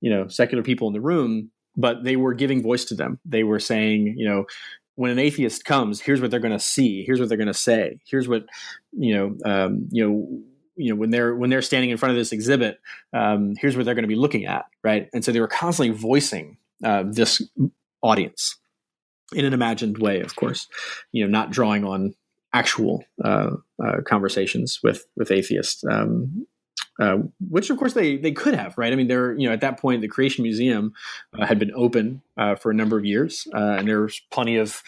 you 0.00 0.10
know, 0.10 0.26
secular 0.28 0.62
people 0.62 0.86
in 0.86 0.94
the 0.94 1.00
room, 1.00 1.50
but 1.76 2.02
they 2.02 2.16
were 2.16 2.32
giving 2.32 2.62
voice 2.62 2.84
to 2.86 2.94
them. 2.94 3.18
They 3.26 3.44
were 3.44 3.60
saying, 3.60 4.14
you 4.16 4.26
know, 4.26 4.46
when 4.94 5.10
an 5.10 5.18
atheist 5.18 5.64
comes, 5.64 6.00
here's 6.00 6.20
what 6.20 6.30
they're 6.30 6.40
going 6.40 6.52
to 6.52 6.58
see, 6.58 7.04
here's 7.04 7.20
what 7.20 7.28
they're 7.28 7.38
going 7.38 7.46
to 7.46 7.54
say, 7.54 7.98
here's 8.06 8.28
what, 8.28 8.44
you 8.92 9.14
know, 9.14 9.50
um, 9.50 9.88
you 9.90 10.06
know 10.06 10.42
you 10.74 10.88
know 10.88 10.96
when 10.96 11.10
they're 11.10 11.36
when 11.36 11.50
they're 11.50 11.60
standing 11.60 11.90
in 11.90 11.98
front 11.98 12.12
of 12.12 12.16
this 12.16 12.32
exhibit 12.32 12.80
um, 13.12 13.52
here's 13.58 13.76
what 13.76 13.84
they're 13.84 13.94
going 13.94 14.04
to 14.04 14.08
be 14.08 14.16
looking 14.16 14.46
at 14.46 14.64
right? 14.82 15.08
And 15.12 15.22
so 15.22 15.30
they 15.30 15.40
were 15.40 15.46
constantly 15.46 15.94
voicing 15.94 16.56
uh, 16.82 17.04
this 17.06 17.42
audience 18.02 18.56
in 19.34 19.44
an 19.44 19.52
imagined 19.52 19.98
way, 19.98 20.20
of 20.20 20.36
course, 20.36 20.68
you 21.12 21.24
know, 21.24 21.30
not 21.30 21.50
drawing 21.50 21.84
on 21.84 22.14
actual 22.52 23.04
uh, 23.24 23.50
uh, 23.82 24.00
conversations 24.06 24.80
with 24.82 25.06
with 25.16 25.30
atheists, 25.30 25.82
um, 25.90 26.46
uh, 27.00 27.18
which 27.48 27.70
of 27.70 27.78
course 27.78 27.94
they 27.94 28.16
they 28.16 28.32
could 28.32 28.54
have, 28.54 28.76
right? 28.76 28.92
I 28.92 28.96
mean, 28.96 29.08
they're 29.08 29.32
you 29.32 29.46
know 29.46 29.52
at 29.52 29.60
that 29.62 29.80
point 29.80 30.02
the 30.02 30.08
Creation 30.08 30.42
Museum 30.42 30.92
uh, 31.38 31.46
had 31.46 31.58
been 31.58 31.72
open 31.74 32.22
uh, 32.36 32.54
for 32.54 32.70
a 32.70 32.74
number 32.74 32.98
of 32.98 33.04
years, 33.04 33.46
uh, 33.54 33.76
and 33.78 33.88
there's 33.88 34.20
plenty 34.30 34.56
of 34.56 34.82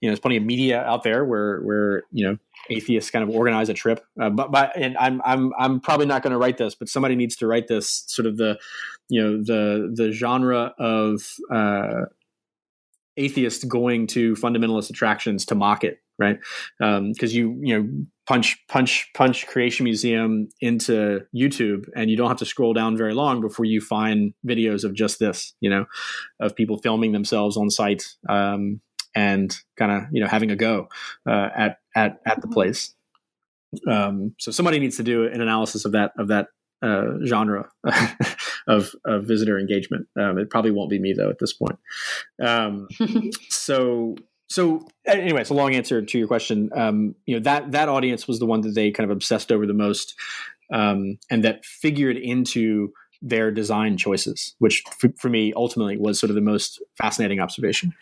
you 0.00 0.08
know 0.08 0.12
there's 0.12 0.20
plenty 0.20 0.36
of 0.36 0.44
media 0.44 0.82
out 0.84 1.02
there 1.02 1.24
where 1.24 1.60
where 1.62 2.04
you 2.12 2.26
know 2.26 2.38
atheists 2.70 3.10
kind 3.10 3.28
of 3.28 3.34
organize 3.34 3.68
a 3.68 3.74
trip. 3.74 4.04
but 4.16 4.52
but 4.52 4.72
and 4.76 4.96
I'm 4.98 5.20
I'm 5.24 5.52
I'm 5.58 5.80
probably 5.80 6.06
not 6.06 6.22
going 6.22 6.32
to 6.32 6.38
write 6.38 6.58
this, 6.58 6.74
but 6.74 6.88
somebody 6.88 7.16
needs 7.16 7.34
to 7.36 7.46
write 7.46 7.66
this 7.66 8.04
sort 8.06 8.26
of 8.26 8.36
the 8.36 8.58
you 9.08 9.20
know 9.20 9.42
the 9.42 9.92
the 9.92 10.12
genre 10.12 10.74
of 10.78 11.38
atheists 13.16 13.64
going 13.64 14.06
to 14.06 14.34
fundamentalist 14.34 14.90
attractions 14.90 15.44
to 15.46 15.56
mock 15.56 15.82
it, 15.82 16.00
right? 16.18 16.38
Because 16.78 16.98
um, 16.98 17.12
you 17.20 17.58
you 17.62 17.78
know 17.78 17.88
punch 18.26 18.58
punch 18.68 19.10
punch 19.14 19.46
Creation 19.46 19.84
Museum 19.84 20.48
into 20.60 21.20
YouTube, 21.34 21.86
and 21.96 22.10
you 22.10 22.16
don't 22.16 22.28
have 22.28 22.38
to 22.38 22.46
scroll 22.46 22.74
down 22.74 22.96
very 22.96 23.14
long 23.14 23.40
before 23.40 23.64
you 23.64 23.80
find 23.80 24.34
videos 24.46 24.84
of 24.84 24.94
just 24.94 25.18
this, 25.18 25.54
you 25.60 25.70
know, 25.70 25.86
of 26.40 26.54
people 26.54 26.78
filming 26.78 27.12
themselves 27.12 27.56
on 27.56 27.70
site 27.70 28.04
um, 28.28 28.80
and 29.14 29.56
kind 29.78 29.92
of 29.92 30.02
you 30.12 30.22
know 30.22 30.28
having 30.28 30.50
a 30.50 30.56
go 30.56 30.88
uh, 31.28 31.48
at 31.56 31.78
at 31.96 32.20
at 32.26 32.40
the 32.40 32.46
mm-hmm. 32.46 32.52
place. 32.52 32.94
Um, 33.86 34.34
so 34.38 34.50
somebody 34.50 34.78
needs 34.78 34.96
to 34.96 35.02
do 35.02 35.26
an 35.26 35.40
analysis 35.40 35.84
of 35.84 35.92
that 35.92 36.12
of 36.18 36.28
that 36.28 36.48
uh, 36.82 37.18
genre 37.24 37.68
of, 38.68 38.94
of 39.04 39.24
visitor 39.24 39.58
engagement. 39.58 40.06
Um, 40.18 40.38
it 40.38 40.50
probably 40.50 40.70
won't 40.70 40.90
be 40.90 40.98
me 40.98 41.12
though 41.12 41.30
at 41.30 41.38
this 41.38 41.52
point. 41.52 41.78
Um, 42.40 42.88
so 43.48 44.16
so 44.48 44.86
anyway, 45.04 45.42
it's 45.42 45.50
a 45.50 45.54
long 45.54 45.74
answer 45.74 46.02
to 46.02 46.18
your 46.18 46.26
question. 46.26 46.70
Um, 46.74 47.14
you 47.26 47.36
know 47.36 47.42
that 47.42 47.72
that 47.72 47.88
audience 47.88 48.26
was 48.26 48.38
the 48.38 48.46
one 48.46 48.62
that 48.62 48.74
they 48.74 48.90
kind 48.90 49.10
of 49.10 49.14
obsessed 49.14 49.52
over 49.52 49.66
the 49.66 49.74
most, 49.74 50.14
um, 50.72 51.18
and 51.30 51.44
that 51.44 51.64
figured 51.64 52.16
into 52.16 52.92
their 53.20 53.50
design 53.50 53.96
choices, 53.96 54.54
which 54.58 54.82
for, 54.98 55.10
for 55.16 55.28
me 55.28 55.52
ultimately 55.54 55.96
was 55.96 56.18
sort 56.18 56.30
of 56.30 56.34
the 56.34 56.40
most 56.40 56.82
fascinating 56.96 57.40
observation. 57.40 57.92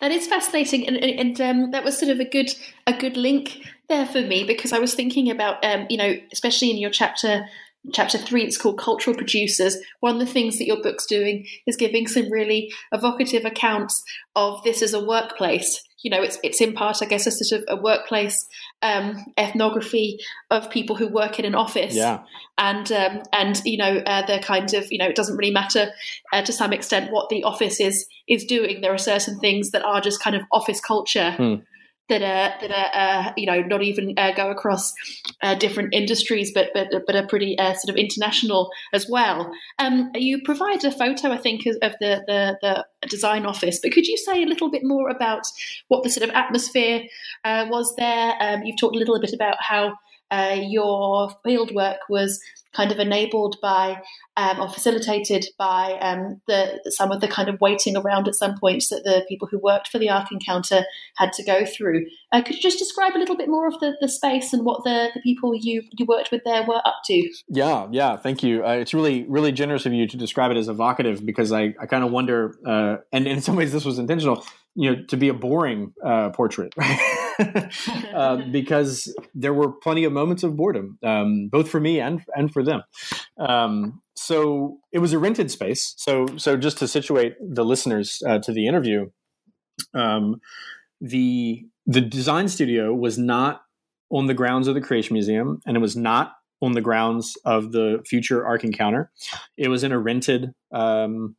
That 0.00 0.12
is 0.12 0.26
fascinating, 0.26 0.86
and, 0.86 0.96
and 0.96 1.40
um, 1.40 1.70
that 1.72 1.84
was 1.84 1.98
sort 1.98 2.12
of 2.12 2.20
a 2.20 2.24
good 2.24 2.54
a 2.86 2.92
good 2.92 3.16
link 3.16 3.66
there 3.88 4.06
for 4.06 4.22
me 4.22 4.44
because 4.44 4.72
I 4.72 4.78
was 4.78 4.94
thinking 4.94 5.30
about 5.30 5.64
um, 5.64 5.86
you 5.90 5.96
know 5.96 6.14
especially 6.32 6.70
in 6.70 6.78
your 6.78 6.90
chapter 6.90 7.44
chapter 7.92 8.18
three 8.18 8.44
it's 8.44 8.58
called 8.58 8.78
cultural 8.78 9.16
producers. 9.16 9.76
One 10.00 10.14
of 10.14 10.20
the 10.20 10.32
things 10.32 10.58
that 10.58 10.66
your 10.66 10.82
book's 10.82 11.06
doing 11.06 11.46
is 11.66 11.76
giving 11.76 12.06
some 12.06 12.30
really 12.30 12.72
evocative 12.92 13.44
accounts 13.44 14.02
of 14.36 14.62
this 14.62 14.82
as 14.82 14.92
a 14.92 15.04
workplace. 15.04 15.82
You 16.02 16.10
know, 16.10 16.22
it's 16.22 16.38
it's 16.42 16.60
in 16.62 16.72
part, 16.72 17.02
I 17.02 17.06
guess, 17.06 17.26
a 17.26 17.30
sort 17.30 17.60
of 17.60 17.78
a 17.78 17.82
workplace 17.82 18.46
um, 18.80 19.22
ethnography 19.36 20.18
of 20.50 20.70
people 20.70 20.96
who 20.96 21.08
work 21.08 21.38
in 21.38 21.44
an 21.44 21.54
office, 21.54 21.94
yeah, 21.94 22.20
and 22.56 22.90
um, 22.90 23.22
and 23.34 23.60
you 23.66 23.76
know, 23.76 23.98
uh, 24.06 24.24
the 24.24 24.38
kind 24.38 24.72
of 24.72 24.86
you 24.90 24.98
know, 24.98 25.08
it 25.08 25.16
doesn't 25.16 25.36
really 25.36 25.52
matter 25.52 25.90
uh, 26.32 26.40
to 26.40 26.54
some 26.54 26.72
extent 26.72 27.12
what 27.12 27.28
the 27.28 27.44
office 27.44 27.80
is 27.80 28.06
is 28.26 28.44
doing. 28.44 28.80
There 28.80 28.94
are 28.94 28.98
certain 28.98 29.38
things 29.40 29.72
that 29.72 29.84
are 29.84 30.00
just 30.00 30.22
kind 30.22 30.36
of 30.36 30.42
office 30.52 30.80
culture. 30.80 31.32
Hmm 31.32 31.54
that 32.10 32.22
are 32.22 32.60
that 32.60 32.70
are 32.70 33.28
uh, 33.28 33.32
you 33.36 33.46
know 33.46 33.62
not 33.62 33.82
even 33.82 34.14
uh, 34.18 34.32
go 34.32 34.50
across 34.50 34.92
uh, 35.40 35.54
different 35.54 35.94
industries, 35.94 36.52
but 36.52 36.70
but 36.74 36.88
but 37.06 37.16
are 37.16 37.26
pretty 37.26 37.58
uh, 37.58 37.72
sort 37.74 37.88
of 37.88 37.96
international 37.96 38.70
as 38.92 39.08
well. 39.08 39.50
Um, 39.78 40.10
you 40.14 40.42
provided 40.42 40.84
a 40.84 40.90
photo, 40.96 41.30
I 41.30 41.38
think, 41.38 41.64
of 41.66 41.92
the, 42.00 42.22
the, 42.26 42.58
the 42.60 42.84
design 43.08 43.46
office, 43.46 43.80
but 43.82 43.92
could 43.92 44.06
you 44.06 44.18
say 44.18 44.42
a 44.42 44.46
little 44.46 44.70
bit 44.70 44.82
more 44.84 45.08
about 45.08 45.46
what 45.88 46.02
the 46.02 46.10
sort 46.10 46.28
of 46.28 46.34
atmosphere 46.34 47.02
uh, 47.44 47.66
was 47.70 47.94
there? 47.96 48.34
Um, 48.40 48.62
you've 48.64 48.78
talked 48.78 48.96
a 48.96 48.98
little 48.98 49.18
bit 49.20 49.32
about 49.32 49.56
how 49.60 49.94
uh, 50.30 50.56
your 50.60 51.30
fieldwork 51.46 51.98
was 52.08 52.40
kind 52.74 52.92
of 52.92 52.98
enabled 52.98 53.56
by 53.60 54.00
um, 54.36 54.60
or 54.60 54.68
facilitated 54.68 55.44
by 55.58 55.98
um, 56.00 56.40
the 56.46 56.80
some 56.90 57.10
of 57.10 57.20
the 57.20 57.28
kind 57.28 57.48
of 57.48 57.60
waiting 57.60 57.96
around 57.96 58.28
at 58.28 58.34
some 58.34 58.56
points 58.58 58.88
that 58.88 59.02
the 59.04 59.24
people 59.28 59.48
who 59.50 59.58
worked 59.58 59.88
for 59.88 59.98
the 59.98 60.08
Ark 60.08 60.28
Encounter 60.32 60.84
had 61.16 61.32
to 61.34 61.44
go 61.44 61.64
through. 61.64 62.06
Uh, 62.32 62.42
could 62.42 62.54
you 62.56 62.62
just 62.62 62.78
describe 62.78 63.14
a 63.16 63.18
little 63.18 63.36
bit 63.36 63.48
more 63.48 63.66
of 63.66 63.78
the, 63.80 63.96
the 64.00 64.08
space 64.08 64.52
and 64.52 64.64
what 64.64 64.84
the, 64.84 65.10
the 65.14 65.20
people 65.20 65.52
you, 65.54 65.82
you 65.98 66.06
worked 66.06 66.30
with 66.30 66.42
there 66.44 66.64
were 66.64 66.80
up 66.86 67.00
to? 67.06 67.28
Yeah, 67.48 67.88
yeah, 67.90 68.16
thank 68.16 68.42
you. 68.42 68.64
Uh, 68.64 68.74
it's 68.74 68.94
really 68.94 69.24
really 69.28 69.52
generous 69.52 69.86
of 69.86 69.92
you 69.92 70.06
to 70.06 70.16
describe 70.16 70.50
it 70.50 70.56
as 70.56 70.68
evocative 70.68 71.24
because 71.26 71.52
I, 71.52 71.74
I 71.80 71.86
kind 71.86 72.04
of 72.04 72.10
wonder, 72.10 72.56
uh, 72.64 72.98
and 73.12 73.26
in 73.26 73.40
some 73.40 73.56
ways 73.56 73.72
this 73.72 73.84
was 73.84 73.98
intentional, 73.98 74.44
you 74.74 74.90
know, 74.90 75.02
to 75.08 75.16
be 75.16 75.28
a 75.28 75.34
boring 75.34 75.92
uh, 76.04 76.30
portrait, 76.30 76.72
uh, 78.14 78.36
because 78.50 79.14
there 79.34 79.54
were 79.54 79.72
plenty 79.72 80.04
of 80.04 80.12
moments 80.12 80.42
of 80.42 80.56
boredom, 80.56 80.98
um, 81.02 81.48
both 81.48 81.68
for 81.68 81.80
me 81.80 82.00
and 82.00 82.22
and 82.34 82.52
for 82.52 82.62
them. 82.62 82.82
Um, 83.38 84.02
so 84.14 84.78
it 84.92 84.98
was 84.98 85.12
a 85.12 85.18
rented 85.18 85.50
space. 85.50 85.94
So 85.96 86.26
so 86.36 86.56
just 86.56 86.78
to 86.78 86.88
situate 86.88 87.34
the 87.40 87.64
listeners 87.64 88.22
uh, 88.26 88.38
to 88.40 88.52
the 88.52 88.66
interview, 88.66 89.10
um, 89.94 90.40
the 91.00 91.64
the 91.86 92.00
design 92.00 92.48
studio 92.48 92.94
was 92.94 93.18
not 93.18 93.62
on 94.10 94.26
the 94.26 94.34
grounds 94.34 94.68
of 94.68 94.74
the 94.74 94.80
Creation 94.80 95.14
Museum, 95.14 95.60
and 95.66 95.76
it 95.76 95.80
was 95.80 95.96
not 95.96 96.34
on 96.62 96.72
the 96.72 96.80
grounds 96.80 97.36
of 97.44 97.72
the 97.72 98.02
future 98.06 98.46
Ark 98.46 98.64
Encounter. 98.64 99.10
It 99.56 99.68
was 99.68 99.82
in 99.82 99.92
a 99.92 99.98
rented 99.98 100.52
um, 100.72 101.36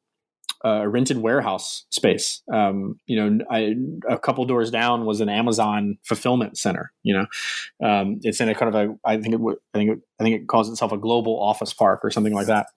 a 0.64 0.88
rented 0.88 1.18
warehouse 1.18 1.86
space. 1.89 2.41
Um, 2.53 2.99
you 3.05 3.16
know, 3.16 3.45
I, 3.49 3.76
a 4.07 4.18
couple 4.18 4.45
doors 4.45 4.72
down 4.72 5.05
was 5.05 5.22
an 5.22 5.30
Amazon 5.30 5.97
fulfillment 6.03 6.57
center. 6.57 6.91
You 7.03 7.18
know, 7.18 7.88
um, 7.88 8.20
it's 8.22 8.39
in 8.39 8.49
a 8.49 8.55
kind 8.55 8.74
of 8.74 8.89
a 8.89 8.95
I 9.05 9.18
think 9.18 9.36
it 9.36 9.41
I 9.74 9.78
think 9.78 9.91
it, 9.91 9.99
I 10.20 10.24
think 10.24 10.41
it 10.41 10.47
calls 10.47 10.70
itself 10.70 10.91
a 10.91 10.97
global 10.97 11.39
office 11.41 11.74
park 11.74 12.01
or 12.03 12.12
something 12.12 12.34
like 12.34 12.47
that. 12.47 12.68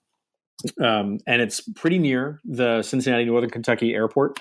Um, 0.80 1.18
and 1.26 1.42
it's 1.42 1.60
pretty 1.74 1.98
near 1.98 2.40
the 2.44 2.82
Cincinnati 2.82 3.24
Northern 3.24 3.50
Kentucky 3.50 3.94
Airport. 3.94 4.38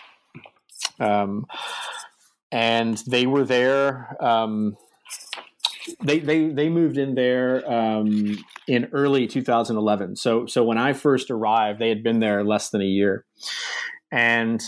Um, 0.99 1.45
and 2.51 2.97
they 3.07 3.25
were 3.25 3.43
there. 3.43 4.15
Um, 4.23 4.77
they 6.01 6.19
they 6.19 6.47
they 6.49 6.69
moved 6.69 6.97
in 6.97 7.15
there 7.15 7.69
um, 7.69 8.37
in 8.67 8.89
early 8.93 9.27
2011. 9.27 10.15
So 10.15 10.45
so 10.45 10.63
when 10.63 10.77
I 10.77 10.93
first 10.93 11.31
arrived, 11.31 11.79
they 11.79 11.89
had 11.89 12.03
been 12.03 12.19
there 12.19 12.43
less 12.43 12.69
than 12.69 12.81
a 12.81 12.85
year, 12.85 13.25
and 14.11 14.61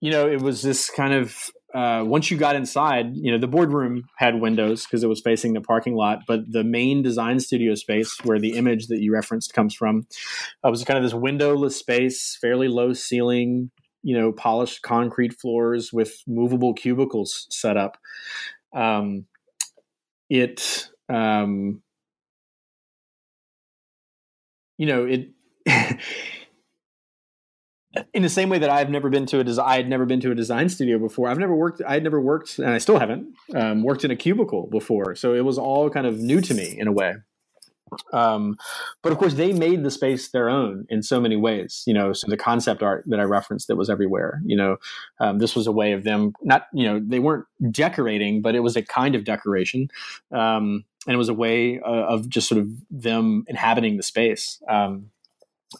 you 0.00 0.10
know 0.10 0.28
it 0.28 0.40
was 0.40 0.62
this 0.62 0.90
kind 0.90 1.14
of 1.14 1.50
uh, 1.74 2.02
once 2.06 2.30
you 2.30 2.36
got 2.36 2.56
inside, 2.56 3.14
you 3.14 3.30
know 3.30 3.38
the 3.38 3.46
boardroom 3.46 4.04
had 4.16 4.40
windows 4.40 4.84
because 4.84 5.02
it 5.02 5.08
was 5.08 5.20
facing 5.20 5.52
the 5.52 5.60
parking 5.60 5.94
lot, 5.94 6.20
but 6.26 6.40
the 6.50 6.64
main 6.64 7.02
design 7.02 7.40
studio 7.40 7.74
space 7.74 8.16
where 8.24 8.38
the 8.38 8.56
image 8.56 8.86
that 8.86 9.00
you 9.00 9.12
referenced 9.12 9.52
comes 9.52 9.74
from 9.74 10.06
uh, 10.64 10.70
was 10.70 10.84
kind 10.84 10.96
of 10.96 11.04
this 11.04 11.14
windowless 11.14 11.76
space, 11.76 12.36
fairly 12.40 12.68
low 12.68 12.92
ceiling, 12.92 13.70
you 14.02 14.18
know, 14.18 14.32
polished 14.32 14.82
concrete 14.82 15.34
floors 15.38 15.92
with 15.92 16.22
movable 16.26 16.72
cubicles 16.72 17.46
set 17.50 17.76
up. 17.76 17.98
Um, 18.74 19.26
it 20.30 20.88
um, 21.08 21.82
you 24.78 24.86
know 24.86 25.04
it 25.04 25.28
in 28.14 28.22
the 28.22 28.28
same 28.28 28.48
way 28.48 28.58
that 28.58 28.70
I've 28.70 28.90
never 28.90 29.10
been 29.10 29.26
to 29.26 29.40
a 29.40 29.44
design, 29.44 29.66
I 29.66 29.76
had 29.76 29.88
never 29.88 30.06
been 30.06 30.20
to 30.20 30.30
a 30.30 30.34
design 30.34 30.68
studio 30.68 30.98
before. 30.98 31.28
I've 31.28 31.38
never 31.38 31.54
worked. 31.54 31.82
I 31.86 31.94
had 31.94 32.02
never 32.02 32.20
worked, 32.20 32.58
and 32.58 32.70
I 32.70 32.78
still 32.78 32.98
haven't 32.98 33.34
um, 33.54 33.82
worked 33.82 34.04
in 34.04 34.10
a 34.10 34.16
cubicle 34.16 34.66
before. 34.66 35.14
So 35.14 35.34
it 35.34 35.44
was 35.44 35.58
all 35.58 35.90
kind 35.90 36.06
of 36.06 36.18
new 36.18 36.40
to 36.40 36.54
me 36.54 36.76
in 36.78 36.86
a 36.86 36.92
way. 36.92 37.14
Um, 38.12 38.56
but 39.02 39.12
of 39.12 39.18
course, 39.18 39.34
they 39.34 39.52
made 39.52 39.82
the 39.82 39.90
space 39.90 40.28
their 40.28 40.50
own 40.50 40.86
in 40.90 41.02
so 41.02 41.20
many 41.20 41.36
ways. 41.36 41.82
You 41.86 41.94
know, 41.94 42.12
so 42.12 42.26
the 42.28 42.36
concept 42.36 42.82
art 42.82 43.04
that 43.06 43.20
I 43.20 43.24
referenced 43.24 43.68
that 43.68 43.76
was 43.76 43.88
everywhere. 43.88 44.40
You 44.44 44.56
know, 44.56 44.76
um, 45.20 45.38
this 45.38 45.56
was 45.56 45.66
a 45.66 45.72
way 45.72 45.92
of 45.92 46.04
them 46.04 46.32
not. 46.42 46.66
You 46.72 46.84
know, 46.84 47.00
they 47.04 47.18
weren't 47.18 47.46
decorating, 47.70 48.42
but 48.42 48.54
it 48.54 48.60
was 48.60 48.76
a 48.76 48.82
kind 48.82 49.14
of 49.14 49.24
decoration, 49.24 49.88
um, 50.32 50.84
and 51.06 51.14
it 51.14 51.18
was 51.18 51.28
a 51.28 51.34
way 51.34 51.80
uh, 51.80 51.84
of 51.84 52.28
just 52.28 52.48
sort 52.48 52.60
of 52.60 52.68
them 52.90 53.44
inhabiting 53.48 53.96
the 53.96 54.02
space. 54.02 54.60
Um, 54.68 55.10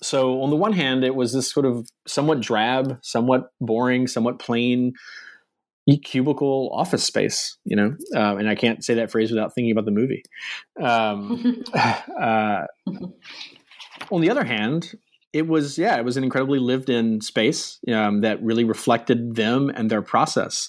so 0.03 0.43
on 0.43 0.51
the 0.51 0.57
one 0.57 0.73
hand, 0.73 1.03
it 1.03 1.15
was 1.15 1.33
this 1.33 1.51
sort 1.51 1.67
of 1.67 1.89
somewhat 2.07 2.41
drab, 2.41 2.99
somewhat 3.03 3.51
boring, 3.61 4.07
somewhat 4.07 4.39
plain 4.39 4.95
cubicle 5.97 6.71
office 6.75 7.03
space, 7.03 7.57
you 7.65 7.75
know, 7.75 7.97
uh, 8.15 8.37
and 8.37 8.49
I 8.49 8.55
can't 8.55 8.85
say 8.85 8.95
that 8.95 9.11
phrase 9.11 9.31
without 9.31 9.55
thinking 9.55 9.73
about 9.73 9.87
the 9.87 9.91
movie. 9.91 10.23
Um, 10.79 11.65
uh, 11.75 12.67
on 14.11 14.21
the 14.21 14.29
other 14.29 14.45
hand, 14.45 14.95
it 15.33 15.47
was 15.47 15.79
yeah, 15.79 15.97
it 15.97 16.05
was 16.05 16.17
an 16.17 16.25
incredibly 16.25 16.59
lived-in 16.59 17.21
space 17.21 17.79
um, 17.93 18.21
that 18.21 18.43
really 18.43 18.65
reflected 18.65 19.35
them 19.35 19.71
and 19.75 19.91
their 19.91 20.03
process. 20.03 20.69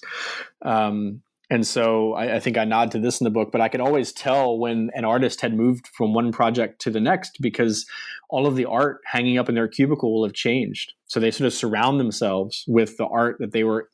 Um, 0.64 1.22
and 1.50 1.66
so 1.66 2.14
I, 2.14 2.36
I, 2.36 2.40
think 2.40 2.58
I 2.58 2.66
nod 2.66 2.92
to 2.92 3.00
this 3.00 3.20
in 3.20 3.26
the 3.26 3.32
book, 3.32 3.52
but 3.52 3.62
I 3.62 3.70
could 3.70 3.82
always 3.82 4.12
tell 4.12 4.58
when 4.58 4.92
an 4.94 5.04
artist 5.04 5.42
had 5.42 5.56
moved 5.56 5.88
from 5.88 6.14
one 6.14 6.32
project 6.32 6.80
to 6.82 6.92
the 6.92 7.00
next 7.00 7.38
because 7.42 7.88
all 8.30 8.46
of 8.46 8.56
the 8.56 8.66
art 8.66 9.02
hanging 9.06 9.38
up 9.38 9.50
in 9.50 9.56
their 9.56 9.68
cubicle 9.68 10.14
will 10.14 10.24
have 10.24 10.34
changed. 10.34 10.94
So 11.08 11.20
they 11.20 11.32
sort 11.32 11.48
of 11.48 11.54
surround 11.54 12.00
themselves 12.00 12.64
with 12.68 12.98
the 12.98 13.08
art 13.08 13.38
that 13.40 13.52
they 13.52 13.64
were 13.64 13.90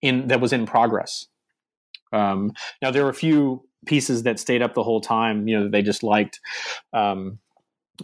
in 0.00 0.28
that 0.28 0.40
was 0.40 0.52
in 0.52 0.66
progress. 0.66 1.26
Um, 2.12 2.52
now 2.80 2.90
there 2.90 3.04
were 3.04 3.10
a 3.10 3.14
few 3.14 3.66
pieces 3.86 4.22
that 4.22 4.38
stayed 4.38 4.62
up 4.62 4.74
the 4.74 4.82
whole 4.82 5.00
time, 5.00 5.46
you 5.46 5.56
know, 5.56 5.64
that 5.64 5.72
they 5.72 5.82
just 5.82 6.02
liked. 6.02 6.40
Um, 6.92 7.38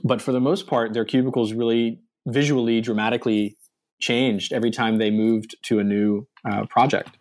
but 0.04 0.20
for 0.20 0.32
the 0.32 0.40
most 0.40 0.66
part, 0.66 0.92
their 0.92 1.04
cubicles 1.04 1.52
really 1.52 2.00
visually, 2.26 2.80
dramatically 2.80 3.56
changed 4.00 4.52
every 4.52 4.70
time 4.70 4.98
they 4.98 5.10
moved 5.10 5.56
to 5.62 5.78
a 5.78 5.84
new 5.84 6.26
uh, 6.44 6.66
project, 6.66 7.16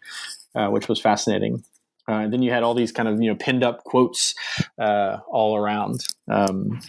uh, 0.55 0.67
which 0.67 0.87
was 0.87 0.99
fascinating. 0.99 1.63
Uh, 2.09 2.21
and 2.21 2.33
then 2.33 2.41
you 2.41 2.51
had 2.51 2.63
all 2.63 2.73
these 2.73 2.91
kind 2.91 3.07
of 3.07 3.21
you 3.21 3.29
know 3.29 3.35
pinned 3.35 3.63
up 3.63 3.83
quotes 3.83 4.33
uh, 4.79 5.17
all 5.27 5.55
around. 5.55 6.03
Um, 6.27 6.79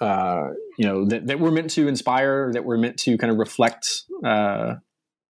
uh, 0.00 0.48
you 0.76 0.84
know 0.84 1.06
that, 1.06 1.26
that, 1.26 1.40
were 1.40 1.50
meant 1.50 1.70
to 1.70 1.88
inspire, 1.88 2.52
that 2.52 2.64
were 2.64 2.76
meant 2.76 2.98
to 2.98 3.16
kind 3.16 3.32
of 3.32 3.38
reflect 3.38 4.02
uh, 4.24 4.74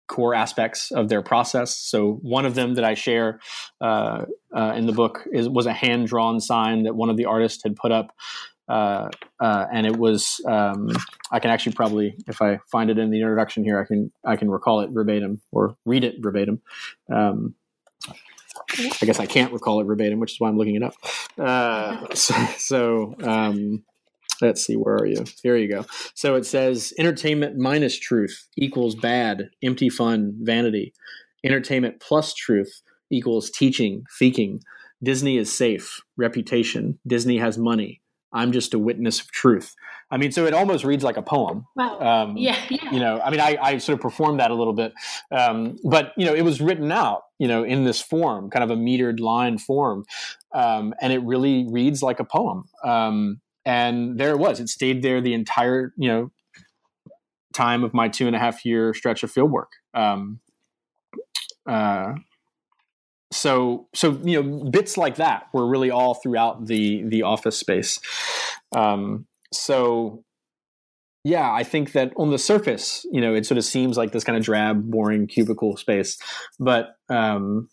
core 0.08 0.34
aspects 0.34 0.90
of 0.90 1.08
their 1.08 1.22
process. 1.22 1.76
So 1.76 2.18
one 2.22 2.44
of 2.44 2.54
them 2.54 2.74
that 2.74 2.84
I 2.84 2.94
share 2.94 3.40
uh, 3.80 4.24
uh, 4.54 4.74
in 4.76 4.86
the 4.86 4.92
book 4.92 5.26
is 5.32 5.48
was 5.48 5.66
a 5.66 5.72
hand 5.72 6.08
drawn 6.08 6.40
sign 6.40 6.82
that 6.82 6.94
one 6.94 7.08
of 7.08 7.16
the 7.16 7.26
artists 7.26 7.62
had 7.62 7.76
put 7.76 7.92
up. 7.92 8.14
Uh, 8.68 9.08
uh, 9.40 9.66
and 9.72 9.86
it 9.86 9.96
was 9.96 10.40
um, 10.46 10.90
I 11.30 11.40
can 11.40 11.50
actually 11.50 11.72
probably 11.72 12.16
if 12.26 12.40
I 12.40 12.58
find 12.70 12.90
it 12.90 12.98
in 12.98 13.10
the 13.10 13.20
introduction 13.20 13.64
here 13.64 13.80
I 13.80 13.84
can 13.84 14.12
I 14.24 14.36
can 14.36 14.50
recall 14.50 14.80
it 14.80 14.90
verbatim 14.90 15.40
or 15.50 15.76
read 15.84 16.04
it 16.04 16.16
verbatim. 16.20 16.62
Um, 17.10 17.54
I 18.78 19.06
guess 19.06 19.20
I 19.20 19.26
can't 19.26 19.52
recall 19.52 19.80
it 19.80 19.84
verbatim, 19.84 20.18
which 20.18 20.32
is 20.32 20.40
why 20.40 20.48
I'm 20.48 20.58
looking 20.58 20.74
it 20.74 20.82
up. 20.82 20.94
Uh, 21.38 22.06
so, 22.14 22.34
so 22.58 23.14
um, 23.22 23.84
let's 24.40 24.64
see, 24.64 24.74
where 24.74 24.96
are 24.96 25.06
you? 25.06 25.24
Here 25.42 25.56
you 25.56 25.70
go. 25.70 25.86
So 26.14 26.34
it 26.34 26.44
says 26.44 26.92
entertainment 26.98 27.56
minus 27.56 27.98
truth 27.98 28.48
equals 28.56 28.94
bad, 28.94 29.48
empty 29.62 29.88
fun, 29.88 30.36
vanity. 30.40 30.92
Entertainment 31.44 32.00
plus 32.00 32.34
truth 32.34 32.82
equals 33.10 33.50
teaching, 33.50 34.04
thinking. 34.18 34.60
Disney 35.02 35.36
is 35.36 35.56
safe, 35.56 36.00
reputation. 36.16 36.98
Disney 37.06 37.38
has 37.38 37.58
money. 37.58 38.01
I'm 38.32 38.52
just 38.52 38.74
a 38.74 38.78
witness 38.78 39.20
of 39.20 39.30
truth. 39.30 39.74
I 40.10 40.18
mean, 40.18 40.30
so 40.30 40.44
it 40.44 40.52
almost 40.52 40.84
reads 40.84 41.02
like 41.02 41.16
a 41.16 41.22
poem. 41.22 41.66
Wow. 41.74 41.98
Um, 42.00 42.36
yeah, 42.36 42.58
yeah. 42.68 42.92
You 42.92 43.00
know, 43.00 43.20
I 43.20 43.30
mean, 43.30 43.40
I, 43.40 43.56
I 43.60 43.78
sort 43.78 43.94
of 43.94 44.02
performed 44.02 44.40
that 44.40 44.50
a 44.50 44.54
little 44.54 44.74
bit, 44.74 44.92
um, 45.30 45.76
but 45.84 46.12
you 46.16 46.26
know, 46.26 46.34
it 46.34 46.42
was 46.42 46.60
written 46.60 46.92
out, 46.92 47.22
you 47.38 47.48
know, 47.48 47.64
in 47.64 47.84
this 47.84 48.00
form, 48.00 48.50
kind 48.50 48.62
of 48.62 48.70
a 48.70 48.76
metered 48.76 49.20
line 49.20 49.56
form, 49.58 50.04
um, 50.52 50.92
and 51.00 51.12
it 51.12 51.22
really 51.22 51.66
reads 51.70 52.02
like 52.02 52.20
a 52.20 52.24
poem. 52.24 52.64
Um, 52.84 53.40
and 53.64 54.18
there 54.18 54.30
it 54.30 54.38
was. 54.38 54.60
It 54.60 54.68
stayed 54.68 55.02
there 55.02 55.20
the 55.20 55.34
entire, 55.34 55.92
you 55.96 56.08
know, 56.08 56.30
time 57.52 57.84
of 57.84 57.94
my 57.94 58.08
two 58.08 58.26
and 58.26 58.36
a 58.36 58.38
half 58.38 58.64
year 58.64 58.92
stretch 58.94 59.22
of 59.22 59.32
fieldwork. 59.32 59.68
Um, 59.94 60.40
uh, 61.66 62.14
so 63.32 63.88
so 63.94 64.20
you 64.24 64.42
know 64.42 64.70
bits 64.70 64.96
like 64.96 65.16
that 65.16 65.48
were 65.52 65.66
really 65.66 65.90
all 65.90 66.14
throughout 66.14 66.66
the 66.66 67.02
the 67.04 67.22
office 67.22 67.58
space. 67.58 67.98
Um, 68.74 69.26
so 69.52 70.24
yeah 71.24 71.52
i 71.52 71.62
think 71.62 71.92
that 71.92 72.12
on 72.16 72.30
the 72.30 72.38
surface 72.38 73.06
you 73.12 73.20
know 73.20 73.34
it 73.34 73.46
sort 73.46 73.58
of 73.58 73.64
seems 73.64 73.96
like 73.96 74.12
this 74.12 74.24
kind 74.24 74.36
of 74.36 74.44
drab 74.44 74.90
boring 74.90 75.26
cubicle 75.26 75.76
space 75.76 76.18
but 76.58 76.96
um, 77.08 77.68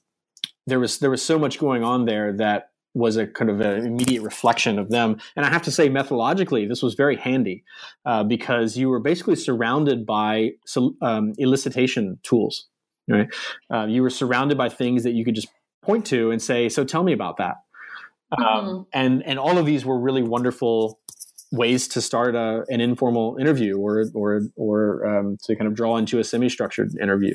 there 0.68 0.80
was 0.80 1.00
there 1.00 1.10
was 1.10 1.22
so 1.22 1.40
much 1.40 1.60
going 1.60 1.84
on 1.84 2.06
there 2.06 2.34
that 2.34 2.70
was 2.94 3.18
a 3.18 3.28
kind 3.28 3.52
of 3.52 3.62
an 3.62 3.86
immediate 3.86 4.24
reflection 4.24 4.80
of 4.80 4.90
them. 4.90 5.18
And 5.36 5.46
i 5.46 5.50
have 5.50 5.62
to 5.64 5.72
say 5.72 5.90
methodologically 5.90 6.68
this 6.68 6.82
was 6.82 6.96
very 6.96 7.16
handy 7.16 7.64
uh, 8.06 8.24
because 8.24 8.78
you 8.78 8.90
were 8.90 9.00
basically 9.00 9.36
surrounded 9.36 10.06
by 10.06 10.52
um, 11.02 11.34
elicitation 11.40 12.22
tools 12.24 12.68
right. 13.10 13.28
Uh, 13.74 13.86
you 13.86 14.02
were 14.02 14.10
surrounded 14.10 14.58
by 14.58 14.70
things 14.70 15.04
that 15.04 15.14
you 15.14 15.26
could 15.26 15.36
just 15.36 15.48
point 15.82 16.06
to 16.08 16.32
and 16.32 16.42
say 16.42 16.70
so 16.70 16.84
tell 16.84 17.04
me 17.04 17.14
about 17.14 17.38
that. 17.38 17.56
Um, 18.38 18.44
mm-hmm. 18.44 18.68
um, 18.70 18.88
and 18.94 19.24
and 19.26 19.40
all 19.40 19.58
of 19.58 19.66
these 19.66 19.86
were 19.86 20.00
really 20.00 20.24
wonderful 20.24 21.00
ways 21.52 21.88
to 21.88 22.02
start 22.02 22.36
a, 22.36 22.64
an 22.70 22.82
informal 22.82 23.38
interview 23.40 23.78
or 23.78 24.06
or 24.14 24.42
or 24.56 25.06
um, 25.06 25.38
to 25.46 25.56
kind 25.56 25.68
of 25.68 25.76
draw 25.76 25.98
into 25.98 26.20
a 26.20 26.24
semi-structured 26.24 26.96
interview. 27.02 27.34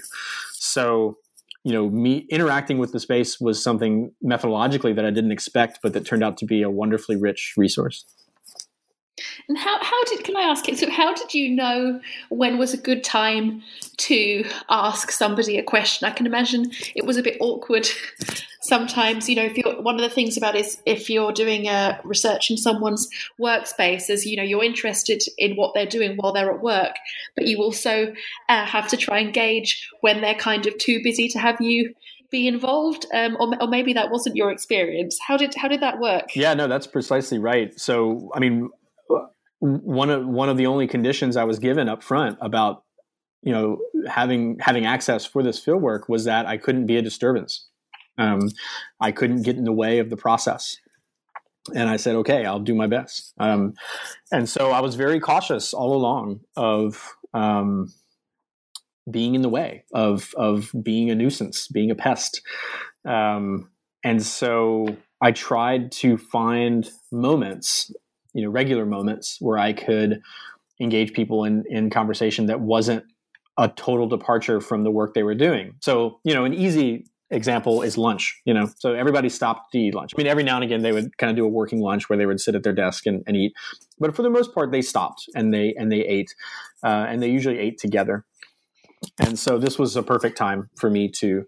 So 0.53 1.19
you 1.65 1.73
know 1.73 1.89
me 1.89 2.27
interacting 2.31 2.79
with 2.79 2.93
the 2.93 3.01
space 3.01 3.41
was 3.41 3.63
something 3.63 4.13
methodologically 4.23 4.95
that 4.95 5.05
i 5.05 5.11
didn't 5.11 5.33
expect 5.33 5.81
but 5.83 5.95
that 5.95 6.05
turned 6.05 6.23
out 6.23 6.37
to 6.37 6.45
be 6.45 6.63
a 6.63 6.71
wonderfully 6.71 7.17
rich 7.17 7.55
resource 7.57 8.05
and 9.49 9.59
how, 9.59 9.83
how 9.83 10.05
did 10.05 10.25
can 10.25 10.37
I 10.37 10.43
ask 10.43 10.69
it? 10.69 10.79
So 10.79 10.91
how 10.91 11.13
did 11.13 11.35
you 11.35 11.51
know 11.51 12.01
when 12.31 12.57
was 12.57 12.73
a 12.73 12.79
good 12.79 13.05
time 13.05 13.63
to 13.99 14.45
ask 14.71 15.11
somebody 15.11 15.59
a 15.59 15.63
question? 15.63 16.09
I 16.09 16.13
can 16.13 16.27
imagine 16.27 16.71
it 16.95 17.05
was 17.05 17.17
a 17.17 17.23
bit 17.23 17.37
awkward 17.41 17.87
sometimes. 18.63 19.29
You 19.29 19.37
know, 19.37 19.45
if 19.45 19.59
you're 19.59 19.83
one 19.83 19.97
of 19.97 20.01
the 20.01 20.09
things 20.09 20.39
about 20.39 20.57
is 20.57 20.81
if 20.87 21.11
you're 21.11 21.33
doing 21.33 21.69
a 21.69 22.01
research 22.05 22.51
in 22.51 22.57
someone's 22.57 23.09
workspace, 23.39 24.09
as 24.09 24.25
you 24.25 24.37
know, 24.37 24.43
you're 24.43 24.65
interested 24.65 25.23
in 25.37 25.57
what 25.57 25.75
they're 25.75 25.85
doing 25.85 26.17
while 26.17 26.33
they're 26.33 26.51
at 26.51 26.63
work, 26.63 26.95
but 27.37 27.47
you 27.47 27.59
also 27.59 28.15
uh, 28.49 28.65
have 28.65 28.89
to 28.89 28.97
try 28.97 29.19
and 29.19 29.35
gauge 29.35 29.91
when 30.01 30.23
they're 30.23 30.35
kind 30.35 30.67
of 30.67 30.77
too 30.79 31.01
busy 31.03 31.29
to 31.29 31.39
have 31.39 31.61
you 31.61 31.95
be 32.31 32.49
involved 32.49 33.07
um, 33.15 33.37
or, 33.39 33.63
or, 33.63 33.69
maybe 33.69 33.93
that 33.93 34.11
wasn't 34.11 34.35
your 34.35 34.51
experience 34.51 35.21
how 35.25 35.37
did 35.37 35.55
how 35.55 35.69
did 35.69 35.81
that 35.81 36.01
work 36.01 36.35
yeah 36.35 36.53
no 36.53 36.67
that's 36.67 36.87
precisely 36.87 37.39
right 37.39 37.79
so 37.79 38.29
i 38.35 38.41
mean 38.41 38.69
one 39.65 40.11
of 40.11 40.27
one 40.27 40.51
of 40.51 40.59
the 40.59 40.67
only 40.67 40.87
conditions 40.87 41.37
I 41.37 41.45
was 41.45 41.59
given 41.59 41.89
up 41.89 42.03
front 42.03 42.37
about 42.41 42.85
you 43.43 43.53
know 43.53 43.79
having 44.07 44.59
having 44.61 44.85
access 44.85 45.25
for 45.25 45.43
this 45.43 45.59
field 45.59 45.81
work 45.81 46.09
was 46.09 46.25
that 46.25 46.45
I 46.45 46.59
couldn't 46.59 46.87
be 46.87 46.97
a 46.99 47.03
disturbance. 47.03 47.67
Um, 48.19 48.51
I 49.01 49.11
couldn't 49.11 49.43
get 49.43 49.57
in 49.57 49.65
the 49.65 49.73
way 49.73 49.99
of 49.99 50.11
the 50.11 50.17
process. 50.17 50.77
And 51.75 51.89
I 51.89 51.97
said, 51.97 52.15
okay, 52.17 52.45
I'll 52.45 52.61
do 52.61 52.75
my 52.75 52.87
best. 52.87 53.33
Um, 53.39 53.73
and 54.31 54.47
so 54.47 54.71
I 54.71 54.81
was 54.81 54.97
very 54.97 55.19
cautious 55.19 55.73
all 55.73 55.95
along 55.95 56.41
of 56.57 57.17
um, 57.33 57.91
being 59.11 59.35
in 59.35 59.41
the 59.41 59.49
way, 59.49 59.85
of 59.95 60.35
of 60.37 60.71
being 60.83 61.11
a 61.11 61.15
nuisance, 61.15 61.69
being 61.69 61.91
a 61.91 61.95
pest. 61.95 62.43
Um, 63.07 63.71
and 64.05 64.23
so 64.23 64.95
I 65.23 65.33
tried 65.33 65.91
to 65.93 66.19
find 66.19 66.89
moments 67.11 67.91
you 68.35 68.43
know 68.43 68.51
regular 68.51 68.85
moments 68.85 69.39
where 69.41 69.59
I 69.59 69.73
could 69.73 70.21
engage 70.81 71.13
people 71.13 71.45
in 71.45 71.65
in 71.69 71.91
conversation 71.91 72.47
that 72.47 72.61
wasn't 72.61 73.05
a 73.57 73.69
total 73.69 74.09
departure 74.09 74.61
from 74.61 74.83
the 74.83 74.91
work 74.91 75.15
they 75.15 75.23
were 75.23 75.35
doing. 75.35 75.75
So, 75.81 76.19
you 76.25 76.35
know, 76.35 76.45
an 76.45 76.55
easy 76.55 77.07
example 77.31 77.83
is 77.83 77.97
lunch, 77.97 78.41
you 78.45 78.53
know. 78.53 78.69
So 78.79 78.95
everybody 78.95 79.29
stopped 79.29 79.73
to 79.73 79.79
eat 79.79 79.95
lunch. 79.95 80.13
I 80.15 80.19
mean, 80.19 80.27
every 80.27 80.43
now 80.43 80.57
and 80.57 80.65
again 80.65 80.83
they 80.83 80.93
would 80.93 81.17
kind 81.19 81.31
of 81.31 81.37
do 81.37 81.45
a 81.45 81.49
working 81.49 81.81
lunch 81.81 82.09
where 82.09 82.17
they 82.17 82.27
would 82.27 82.41
sit 82.41 82.55
at 82.55 82.63
their 82.63 82.73
desk 82.73 83.07
and, 83.07 83.23
and 83.27 83.37
eat. 83.37 83.53
But 83.99 84.15
for 84.15 84.23
the 84.23 84.31
most 84.31 84.55
part, 84.55 84.73
they 84.73 84.83
stopped 84.83 85.27
and 85.35 85.55
they 85.55 85.75
and 85.77 85.91
they 85.91 86.01
ate. 86.01 86.35
Uh, 86.83 87.07
and 87.09 87.23
they 87.23 87.31
usually 87.31 87.59
ate 87.59 87.79
together 87.79 88.27
and 89.19 89.39
so 89.39 89.59
this 89.59 89.79
was 89.79 89.97
a 89.97 90.03
perfect 90.03 90.37
time 90.37 90.69
for 90.77 90.91
me 90.91 91.09
to 91.09 91.45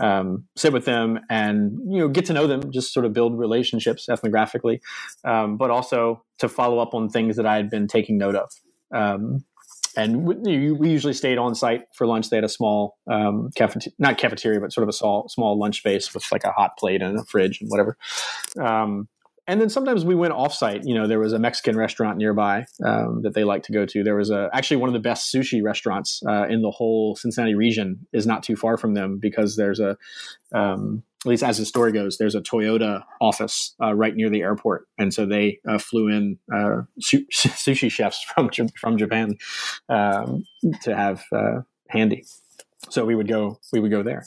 um, 0.00 0.44
sit 0.56 0.72
with 0.72 0.84
them 0.84 1.20
and 1.28 1.78
you 1.88 1.98
know 1.98 2.08
get 2.08 2.24
to 2.26 2.32
know 2.32 2.46
them 2.46 2.70
just 2.72 2.92
sort 2.92 3.06
of 3.06 3.12
build 3.12 3.38
relationships 3.38 4.06
ethnographically 4.08 4.80
um, 5.24 5.56
but 5.56 5.70
also 5.70 6.22
to 6.38 6.48
follow 6.48 6.78
up 6.78 6.94
on 6.94 7.08
things 7.08 7.36
that 7.36 7.46
i 7.46 7.56
had 7.56 7.70
been 7.70 7.86
taking 7.88 8.18
note 8.18 8.36
of. 8.36 8.50
Um, 8.94 9.44
and 9.96 10.24
we, 10.24 10.70
we, 10.70 10.90
usually 10.90 11.12
stayed 11.12 11.38
on 11.38 11.54
site 11.54 11.82
for 11.94 12.06
lunch. 12.06 12.30
They 12.30 12.36
had 12.36 12.44
a 12.44 12.48
small 12.48 12.98
um, 13.10 13.50
cafeteria 13.56 13.94
not 13.98 14.16
cafeteria 14.16 14.60
but 14.60 14.72
sort 14.72 14.84
of 14.84 14.88
a 14.88 14.92
small, 14.92 15.28
small 15.28 15.58
lunch 15.58 15.78
space 15.78 16.14
with 16.14 16.30
like 16.30 16.44
a 16.44 16.52
hot 16.52 16.78
plate 16.78 17.02
and 17.02 17.18
a 17.18 17.24
fridge 17.24 17.60
and 17.60 17.68
whatever. 17.68 17.96
Um, 18.60 19.08
and 19.48 19.60
then 19.60 19.70
sometimes 19.70 20.04
we 20.04 20.14
went 20.14 20.34
offsite. 20.34 20.82
You 20.84 20.94
know, 20.94 21.08
there 21.08 21.18
was 21.18 21.32
a 21.32 21.38
Mexican 21.38 21.76
restaurant 21.76 22.18
nearby 22.18 22.66
um, 22.84 23.22
that 23.22 23.32
they 23.34 23.44
like 23.44 23.62
to 23.64 23.72
go 23.72 23.86
to. 23.86 24.04
There 24.04 24.14
was 24.14 24.30
a 24.30 24.50
actually 24.52 24.76
one 24.76 24.90
of 24.90 24.92
the 24.92 25.00
best 25.00 25.34
sushi 25.34 25.62
restaurants 25.62 26.22
uh, 26.28 26.46
in 26.48 26.60
the 26.60 26.70
whole 26.70 27.16
Cincinnati 27.16 27.54
region 27.54 28.06
is 28.12 28.26
not 28.26 28.42
too 28.42 28.56
far 28.56 28.76
from 28.76 28.92
them 28.92 29.18
because 29.18 29.56
there's 29.56 29.80
a 29.80 29.96
um, 30.52 31.02
at 31.24 31.28
least 31.28 31.42
as 31.42 31.58
the 31.58 31.64
story 31.64 31.92
goes, 31.92 32.18
there's 32.18 32.34
a 32.34 32.42
Toyota 32.42 33.02
office 33.20 33.74
uh, 33.82 33.94
right 33.94 34.14
near 34.14 34.30
the 34.30 34.42
airport, 34.42 34.86
and 34.98 35.12
so 35.12 35.24
they 35.24 35.58
uh, 35.68 35.78
flew 35.78 36.08
in 36.08 36.38
uh, 36.54 36.82
su- 37.00 37.26
sushi 37.32 37.90
chefs 37.90 38.22
from 38.22 38.50
from 38.78 38.98
Japan 38.98 39.36
um, 39.88 40.44
to 40.82 40.94
have 40.94 41.24
uh, 41.32 41.62
handy. 41.88 42.24
So 42.90 43.06
we 43.06 43.14
would 43.14 43.28
go 43.28 43.58
we 43.72 43.80
would 43.80 43.90
go 43.90 44.02
there. 44.02 44.26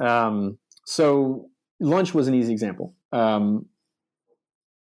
Um, 0.00 0.58
so 0.84 1.50
lunch 1.78 2.14
was 2.14 2.26
an 2.26 2.34
easy 2.34 2.52
example. 2.52 2.94
Um, 3.12 3.66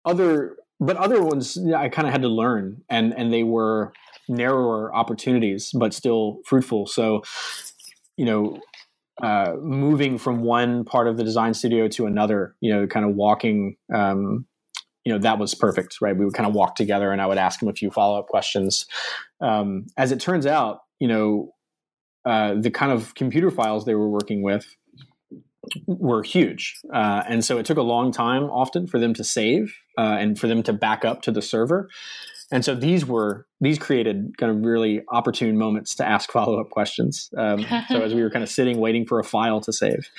other 0.05 0.57
but 0.81 0.97
other 0.97 1.23
ones 1.23 1.57
I 1.77 1.89
kind 1.89 2.09
of 2.09 2.13
had 2.13 2.23
to 2.23 2.29
learn, 2.29 2.83
and 2.91 3.15
and 3.17 3.33
they 3.33 3.45
were 3.45 3.93
narrower 4.29 4.95
opportunities, 4.95 5.71
but 5.75 5.95
still 5.95 6.41
fruitful. 6.45 6.87
So, 6.87 7.23
you 8.17 8.25
know, 8.25 8.59
uh, 9.23 9.55
moving 9.61 10.19
from 10.19 10.43
one 10.43 10.85
part 10.85 11.07
of 11.07 11.17
the 11.17 11.25
design 11.25 11.55
studio 11.55 11.89
to 11.89 12.07
another, 12.07 12.57
you 12.61 12.73
know, 12.73 12.87
kind 12.87 13.05
of 13.05 13.15
walking, 13.15 13.77
um, 13.95 14.47
you 15.05 15.13
know, 15.13 15.19
that 15.19 15.39
was 15.39 15.55
perfect, 15.55 16.01
right? 16.01 16.17
We 16.17 16.25
would 16.25 16.35
kind 16.35 16.49
of 16.49 16.55
walk 16.55 16.75
together, 16.75 17.13
and 17.13 17.23
I 17.23 17.27
would 17.27 17.39
ask 17.39 17.63
him 17.63 17.69
a 17.69 17.73
few 17.73 17.91
follow 17.91 18.19
up 18.19 18.27
questions. 18.29 18.87
Um, 19.41 19.87
as 19.97 20.13
it 20.13 20.21
turns 20.21 20.47
out, 20.47 20.81
you 20.99 21.09
know, 21.09 21.53
uh, 22.25 22.55
the 22.59 22.71
kind 22.71 22.93
of 22.93 23.15
computer 23.15 23.51
files 23.51 23.85
they 23.85 23.95
were 23.95 24.09
working 24.09 24.43
with 24.43 24.77
were 25.87 26.23
huge. 26.23 26.77
Uh, 26.93 27.23
and 27.29 27.45
so 27.45 27.59
it 27.59 27.67
took 27.67 27.79
a 27.79 27.83
long 27.83 28.13
time 28.13 28.45
often 28.45 28.87
for 28.87 28.99
them 28.99 29.15
to 29.15 29.25
save 29.25 29.75
uh, 29.99 30.17
and 30.19 30.39
for 30.39 30.49
them 30.49 30.63
to 30.65 30.73
back 30.73 31.05
up 31.05 31.23
to 31.23 31.31
the 31.31 31.43
server. 31.43 31.89
And 32.53 32.63
so 32.63 32.75
these 32.75 33.07
were 33.07 33.47
these 33.63 33.79
created 33.79 34.37
kind 34.37 34.53
of 34.53 34.63
really 34.63 35.01
opportune 35.09 35.57
moments 35.57 35.95
to 35.95 36.07
ask 36.07 36.31
follow 36.33 36.61
up 36.61 36.69
questions. 36.69 37.31
Um, 37.37 37.65
so 37.89 38.03
as 38.03 38.15
we 38.15 38.23
were 38.23 38.31
kind 38.31 38.43
of 38.43 38.51
sitting 38.51 38.79
waiting 38.79 39.07
for 39.07 39.19
a 39.19 39.25
file 39.25 39.61
to 39.63 39.73
save, 39.73 40.11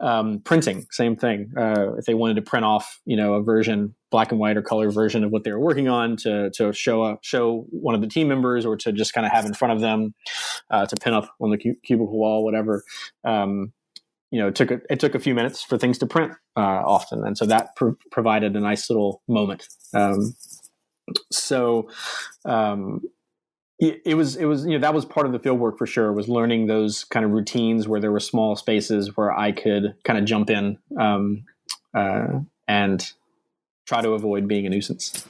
um, 0.00 0.40
printing 0.40 0.86
same 0.90 1.14
thing. 1.14 1.52
Uh, 1.56 1.94
if 1.98 2.06
they 2.06 2.14
wanted 2.14 2.36
to 2.36 2.42
print 2.42 2.64
off 2.64 3.00
you 3.04 3.16
know 3.16 3.34
a 3.34 3.42
version 3.42 3.94
black 4.10 4.30
and 4.30 4.40
white 4.40 4.56
or 4.56 4.62
color 4.62 4.90
version 4.90 5.24
of 5.24 5.30
what 5.30 5.44
they 5.44 5.52
were 5.52 5.60
working 5.60 5.88
on 5.88 6.16
to 6.16 6.50
to 6.54 6.72
show 6.72 7.04
a, 7.04 7.18
show 7.20 7.66
one 7.70 7.94
of 7.94 8.00
the 8.00 8.08
team 8.08 8.28
members 8.28 8.64
or 8.64 8.76
to 8.76 8.90
just 8.90 9.12
kind 9.12 9.26
of 9.26 9.32
have 9.32 9.44
in 9.44 9.52
front 9.52 9.74
of 9.74 9.80
them 9.80 10.14
uh, 10.70 10.86
to 10.86 10.96
pin 10.96 11.12
up 11.12 11.28
on 11.38 11.50
the 11.50 11.58
cubicle 11.58 12.18
wall, 12.18 12.44
whatever. 12.44 12.82
Um, 13.24 13.74
you 14.30 14.40
know, 14.40 14.48
it 14.48 14.54
took 14.54 14.70
a, 14.70 14.80
it 14.90 15.00
took 15.00 15.14
a 15.14 15.18
few 15.18 15.34
minutes 15.34 15.62
for 15.62 15.78
things 15.78 15.98
to 15.98 16.06
print 16.06 16.32
uh, 16.56 16.60
often, 16.60 17.24
and 17.24 17.38
so 17.38 17.46
that 17.46 17.76
pr- 17.76 17.90
provided 18.10 18.56
a 18.56 18.60
nice 18.60 18.90
little 18.90 19.22
moment. 19.28 19.68
Um, 19.92 20.34
so 21.30 21.88
um, 22.44 23.02
it, 23.78 24.00
it, 24.04 24.14
was 24.14 24.36
it 24.36 24.46
was 24.46 24.64
you 24.64 24.72
know 24.72 24.78
that 24.78 24.94
was 24.94 25.04
part 25.04 25.26
of 25.26 25.32
the 25.32 25.38
field 25.38 25.58
work 25.58 25.78
for 25.78 25.86
sure 25.86 26.12
was 26.12 26.28
learning 26.28 26.66
those 26.66 27.04
kind 27.04 27.24
of 27.24 27.32
routines 27.32 27.86
where 27.86 28.00
there 28.00 28.12
were 28.12 28.20
small 28.20 28.56
spaces 28.56 29.16
where 29.16 29.32
I 29.32 29.52
could 29.52 29.94
kind 30.04 30.18
of 30.18 30.24
jump 30.24 30.50
in 30.50 30.78
um, 30.98 31.44
uh, 31.94 32.40
and 32.66 33.12
try 33.86 34.00
to 34.00 34.10
avoid 34.10 34.48
being 34.48 34.66
a 34.66 34.70
nuisance. 34.70 35.28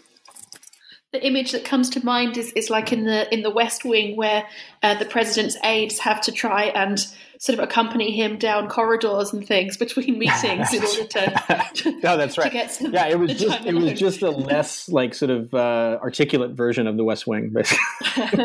The 1.15 1.25
image 1.25 1.53
that 1.53 1.65
comes 1.65 1.89
to 1.91 2.05
mind 2.05 2.37
is, 2.37 2.53
is 2.55 2.71
like 2.71 2.93
in 2.93 3.05
the 3.05 3.33
in 3.33 3.43
the 3.43 3.51
West 3.51 3.85
Wing, 3.85 4.17
where 4.17 4.45
uh, 4.83 4.99
the 4.99 5.05
president's 5.05 5.57
aides 5.63 6.01
have 6.01 6.21
to 6.23 6.33
try 6.33 6.65
and 6.65 7.07
sort 7.39 7.57
of 7.57 7.65
accompany 7.65 8.11
him 8.11 8.37
down 8.37 8.69
corridors 8.69 9.33
and 9.33 9.47
things 9.47 9.77
between 9.77 10.19
meetings 10.19 10.75
in 10.75 10.83
order 10.83 11.05
to. 11.05 12.01
no, 12.03 12.17
that's 12.17 12.37
right. 12.37 12.53
Yeah, 12.53 13.07
it 13.07 13.19
was 13.19 13.35
just 13.35 13.65
it 13.65 13.75
was 13.75 13.93
just 13.93 14.23
a 14.23 14.31
less 14.31 14.89
like 14.89 15.15
sort 15.15 15.31
of 15.31 15.55
uh, 15.55 16.01
articulate 16.03 16.51
version 16.51 16.89
of 16.89 16.97
the 16.97 17.05
West 17.05 17.29
Wing, 17.29 17.51
basically. 17.51 17.79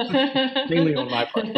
Mainly 0.69 0.93
on 0.93 1.09
my 1.09 1.25
part. 1.25 1.45
Did 1.45 1.55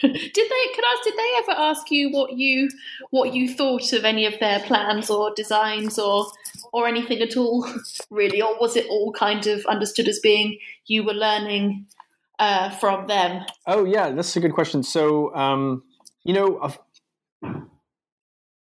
they? 0.00 0.10
Could 0.12 0.84
I? 0.84 1.00
Did 1.02 1.14
they 1.16 1.52
ever 1.52 1.60
ask 1.62 1.90
you 1.90 2.10
what 2.12 2.34
you 2.34 2.70
what 3.10 3.34
you 3.34 3.52
thought 3.52 3.92
of 3.92 4.04
any 4.04 4.24
of 4.24 4.38
their 4.38 4.60
plans 4.60 5.10
or 5.10 5.34
designs 5.34 5.98
or 5.98 6.28
or 6.74 6.88
anything 6.88 7.20
at 7.20 7.36
all, 7.36 7.64
really, 8.10 8.42
or 8.42 8.58
was 8.58 8.74
it 8.74 8.84
all 8.90 9.12
kind 9.12 9.46
of 9.46 9.64
understood 9.66 10.08
as 10.08 10.18
being 10.18 10.58
you 10.86 11.04
were 11.04 11.14
learning 11.14 11.86
uh, 12.40 12.68
from 12.70 13.06
them? 13.06 13.46
Oh 13.64 13.84
yeah, 13.84 14.10
that's 14.10 14.34
a 14.34 14.40
good 14.40 14.52
question. 14.52 14.82
So 14.82 15.32
um, 15.36 15.84
you 16.24 16.34
know, 16.34 16.74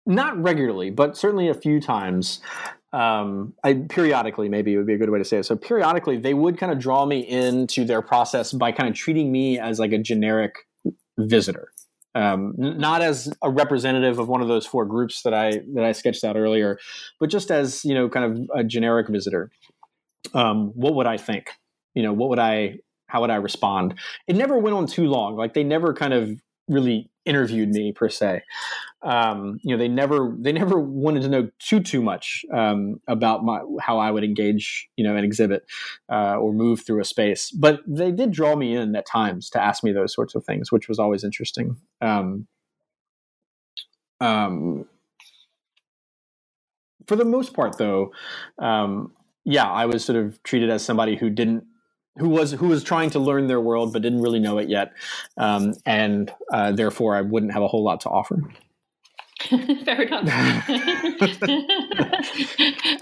not 0.07 0.41
regularly, 0.41 0.91
but 0.91 1.17
certainly 1.17 1.49
a 1.49 1.55
few 1.55 1.81
times. 1.81 2.41
Um, 2.93 3.53
I 3.65 3.75
periodically 3.75 4.49
maybe 4.49 4.77
would 4.77 4.87
be 4.87 4.95
a 4.95 4.97
good 4.97 5.11
way 5.11 5.19
to 5.19 5.25
say 5.25 5.39
it. 5.39 5.45
So 5.45 5.57
periodically, 5.57 6.19
they 6.19 6.35
would 6.35 6.57
kind 6.57 6.71
of 6.71 6.79
draw 6.79 7.05
me 7.05 7.19
into 7.19 7.85
their 7.85 8.01
process 8.01 8.53
by 8.53 8.71
kind 8.71 8.89
of 8.89 8.95
treating 8.95 9.33
me 9.33 9.59
as 9.59 9.81
like 9.81 9.93
a 9.93 9.99
generic 9.99 10.55
visitor 11.19 11.73
um, 12.19 12.53
not 12.57 13.01
as 13.01 13.33
a 13.43 13.51
representative 13.51 14.19
of 14.19 14.29
one 14.29 14.43
of 14.43 14.49
those 14.49 14.67
four 14.67 14.85
groups 14.85 15.23
that 15.23 15.33
I 15.33 15.61
that 15.75 15.85
I 15.85 15.93
sketched 15.93 16.25
out 16.25 16.37
earlier, 16.37 16.79
but 17.21 17.31
just 17.31 17.53
as 17.53 17.85
you 17.85 17.95
know, 17.95 18.09
kind 18.09 18.33
of 18.33 18.51
a 18.59 18.65
generic 18.65 19.09
visitor. 19.09 19.51
Um, 20.35 20.73
what 20.75 20.95
would 20.95 21.07
I 21.07 21.17
think? 21.17 21.51
You 21.95 22.03
know, 22.03 22.13
what 22.13 22.29
would 22.31 22.41
I? 22.41 22.79
How 23.07 23.21
would 23.21 23.31
I 23.31 23.37
respond? 23.37 23.95
It 24.27 24.35
never 24.35 24.59
went 24.59 24.75
on 24.75 24.87
too 24.87 25.07
long. 25.07 25.37
Like 25.37 25.55
they 25.55 25.63
never 25.63 25.95
kind 25.95 26.13
of 26.13 26.31
really 26.69 27.09
interviewed 27.25 27.69
me 27.69 27.93
per 27.93 28.09
se. 28.09 28.43
Um, 29.03 29.61
you 29.63 29.71
know, 29.71 29.79
they 29.79 29.89
never 29.89 30.35
they 30.39 30.53
never 30.53 30.81
wanted 30.81 31.23
to 31.23 31.29
know 31.29 31.51
too 31.59 31.81
too 31.81 32.03
much 32.03 32.45
um, 32.53 33.01
about 33.07 33.45
my 33.45 33.61
how 33.81 33.99
I 33.99 34.11
would 34.11 34.25
engage, 34.25 34.89
you 34.97 35.05
know, 35.05 35.15
an 35.15 35.25
exhibit 35.25 35.65
uh, 36.11 36.37
or 36.37 36.53
move 36.53 36.85
through 36.85 37.01
a 37.01 37.05
space. 37.05 37.51
But 37.51 37.81
they 37.87 38.11
did 38.11 38.33
draw 38.33 38.57
me 38.57 38.75
in 38.75 38.97
at 38.97 39.07
times 39.07 39.51
to 39.51 39.63
ask 39.63 39.85
me 39.85 39.93
those 39.93 40.13
sorts 40.13 40.35
of 40.35 40.45
things, 40.45 40.73
which 40.73 40.89
was 40.89 40.99
always 40.99 41.23
interesting. 41.23 41.77
Um, 42.01 42.49
um, 44.21 44.87
for 47.07 47.17
the 47.17 47.25
most 47.25 47.55
part, 47.55 47.79
though, 47.79 48.13
um, 48.59 49.13
yeah, 49.45 49.71
I 49.71 49.87
was 49.87 50.05
sort 50.05 50.19
of 50.19 50.43
treated 50.43 50.71
as 50.71 50.85
somebody 50.85 51.17
who 51.17 51.31
didn't 51.31 51.65
who 52.19 52.29
was 52.29 52.53
who 52.53 52.69
was 52.69 52.83
trying 52.83 53.11
to 53.11 53.19
learn 53.19 53.47
their 53.47 53.61
world 53.61 53.93
but 53.93 54.03
didn't 54.03 54.23
really 54.23 54.41
know 54.41 54.59
it 54.59 54.69
yet, 54.69 54.93
um, 55.37 55.75
and 55.87 56.33
uh, 56.53 56.73
therefore 56.73 57.17
I 57.17 57.23
wouldn't 57.23 57.53
have 57.53 57.63
a 57.63 57.69
whole 57.69 57.85
lot 57.85 58.01
to 58.03 58.09
offer. 58.09 58.43
Fair 59.85 60.03
enough. 60.03 60.69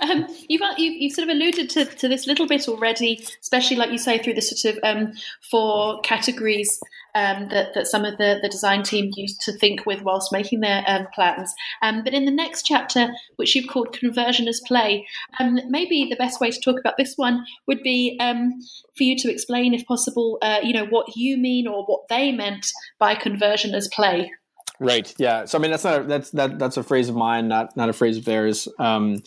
um, 0.03 0.27
you've, 0.49 0.61
you've, 0.77 0.95
you've 1.01 1.13
sort 1.15 1.31
of 1.31 1.35
alluded 1.35 1.71
to, 1.71 1.87
to 1.87 2.09
this 2.09 2.27
little 2.27 2.47
bit 2.47 2.69
already, 2.69 3.27
especially 3.41 3.79
like 3.79 3.91
you 3.91 3.97
say 3.97 4.19
through 4.19 4.35
the 4.35 4.43
sort 4.43 4.77
of 4.77 4.81
um, 4.85 5.15
four 5.51 5.99
categories 6.03 6.79
um, 7.15 7.49
that, 7.49 7.73
that 7.73 7.87
some 7.87 8.05
of 8.05 8.19
the, 8.19 8.39
the 8.43 8.51
design 8.51 8.83
team 8.83 9.13
used 9.17 9.41
to 9.43 9.53
think 9.53 9.87
with 9.87 10.03
whilst 10.03 10.31
making 10.31 10.61
their 10.61 10.85
um, 10.87 11.07
plans. 11.15 11.55
Um, 11.81 12.05
but 12.05 12.13
in 12.13 12.27
the 12.27 12.31
next 12.31 12.65
chapter, 12.67 13.09
which 13.37 13.55
you've 13.55 13.71
called 13.71 13.95
conversion 13.95 14.47
as 14.47 14.61
play, 14.67 15.07
um, 15.41 15.59
maybe 15.71 16.07
the 16.11 16.17
best 16.17 16.39
way 16.39 16.51
to 16.51 16.61
talk 16.61 16.79
about 16.79 16.99
this 16.99 17.15
one 17.17 17.47
would 17.67 17.83
be 17.83 18.19
for 18.21 19.03
you 19.03 19.17
to 19.17 19.33
explain, 19.33 19.73
if 19.73 19.87
possible, 19.87 20.37
uh, 20.43 20.59
you 20.63 20.75
know 20.75 20.85
what 20.85 21.17
you 21.17 21.39
mean 21.39 21.67
or 21.67 21.85
what 21.87 22.09
they 22.09 22.31
meant 22.31 22.73
by 22.99 23.15
conversion 23.15 23.75
as 23.75 23.89
play. 23.89 24.31
Right. 24.79 25.15
Yeah. 25.19 25.45
So 25.47 25.59
I 25.59 25.61
mean, 25.61 25.71
that's 25.71 25.85
not 25.85 26.01
a, 26.01 26.05
that's 26.05 26.31
that 26.31 26.59
that's 26.59 26.77
a 26.77 26.83
phrase 26.83 27.09
of 27.09 27.17
mine, 27.17 27.49
not 27.49 27.77
not 27.77 27.89
a 27.89 27.93
phrase 27.93 28.19
of 28.19 28.25
theirs. 28.25 28.69
Um, 28.79 29.23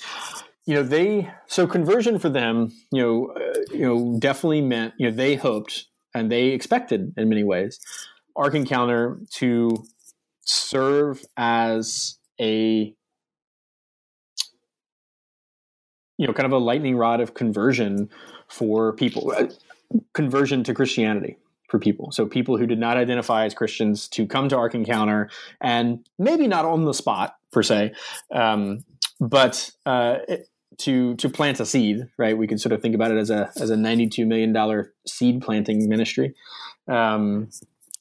you 0.66 0.76
know, 0.76 0.84
they 0.84 1.32
so 1.48 1.66
conversion 1.66 2.20
for 2.20 2.30
them, 2.30 2.72
you 2.92 3.02
know, 3.02 3.34
uh, 3.36 3.60
you 3.72 3.82
know, 3.82 4.18
definitely 4.20 4.62
meant 4.62 4.94
you 4.98 5.10
know 5.10 5.16
they 5.16 5.36
hoped 5.36 5.86
and 6.14 6.32
they 6.32 6.48
expected 6.48 7.14
in 7.18 7.30
many 7.30 7.44
ways 7.44 7.80
Ark 8.36 8.54
Encounter 8.54 9.20
to 9.36 9.86
serve 10.46 11.24
as 11.38 12.18
a 12.40 12.94
you 16.18 16.28
know 16.28 16.34
kind 16.34 16.46
of 16.46 16.52
a 16.52 16.58
lightning 16.58 16.96
rod 16.96 17.22
of 17.22 17.34
conversion 17.34 18.10
for 18.48 18.94
people, 18.94 19.34
uh, 19.36 19.48
conversion 20.14 20.64
to 20.64 20.74
Christianity 20.74 21.38
for 21.70 21.80
people. 21.80 22.12
So 22.12 22.26
people 22.26 22.58
who 22.58 22.66
did 22.66 22.80
not 22.80 22.98
identify 22.98 23.46
as 23.46 23.54
Christians 23.54 24.08
to 24.10 24.26
come 24.26 24.50
to 24.50 24.58
Ark 24.58 24.76
Encounter 24.76 25.30
and 25.62 26.06
maybe 26.18 26.48
not 26.48 26.66
on 26.66 26.86
the 26.86 26.94
spot 26.94 27.36
per 27.52 27.64
se, 27.64 27.94
um, 28.34 28.84
but 29.20 29.72
uh, 29.86 30.18
to 30.80 31.16
to 31.16 31.30
plant 31.30 31.60
a 31.60 31.66
seed. 31.66 32.08
Right, 32.18 32.38
we 32.38 32.48
can 32.48 32.58
sort 32.58 32.74
of 32.74 32.82
think 32.82 32.96
about 32.96 33.12
it 33.12 33.18
as 33.18 33.30
a 33.30 33.52
as 33.58 33.70
a 33.70 33.78
ninety 33.78 34.08
two 34.08 34.26
million 34.26 34.54
dollar 34.54 34.94
seed 35.08 35.42
planting 35.42 35.88
ministry. 35.88 36.34
Um, 36.88 37.50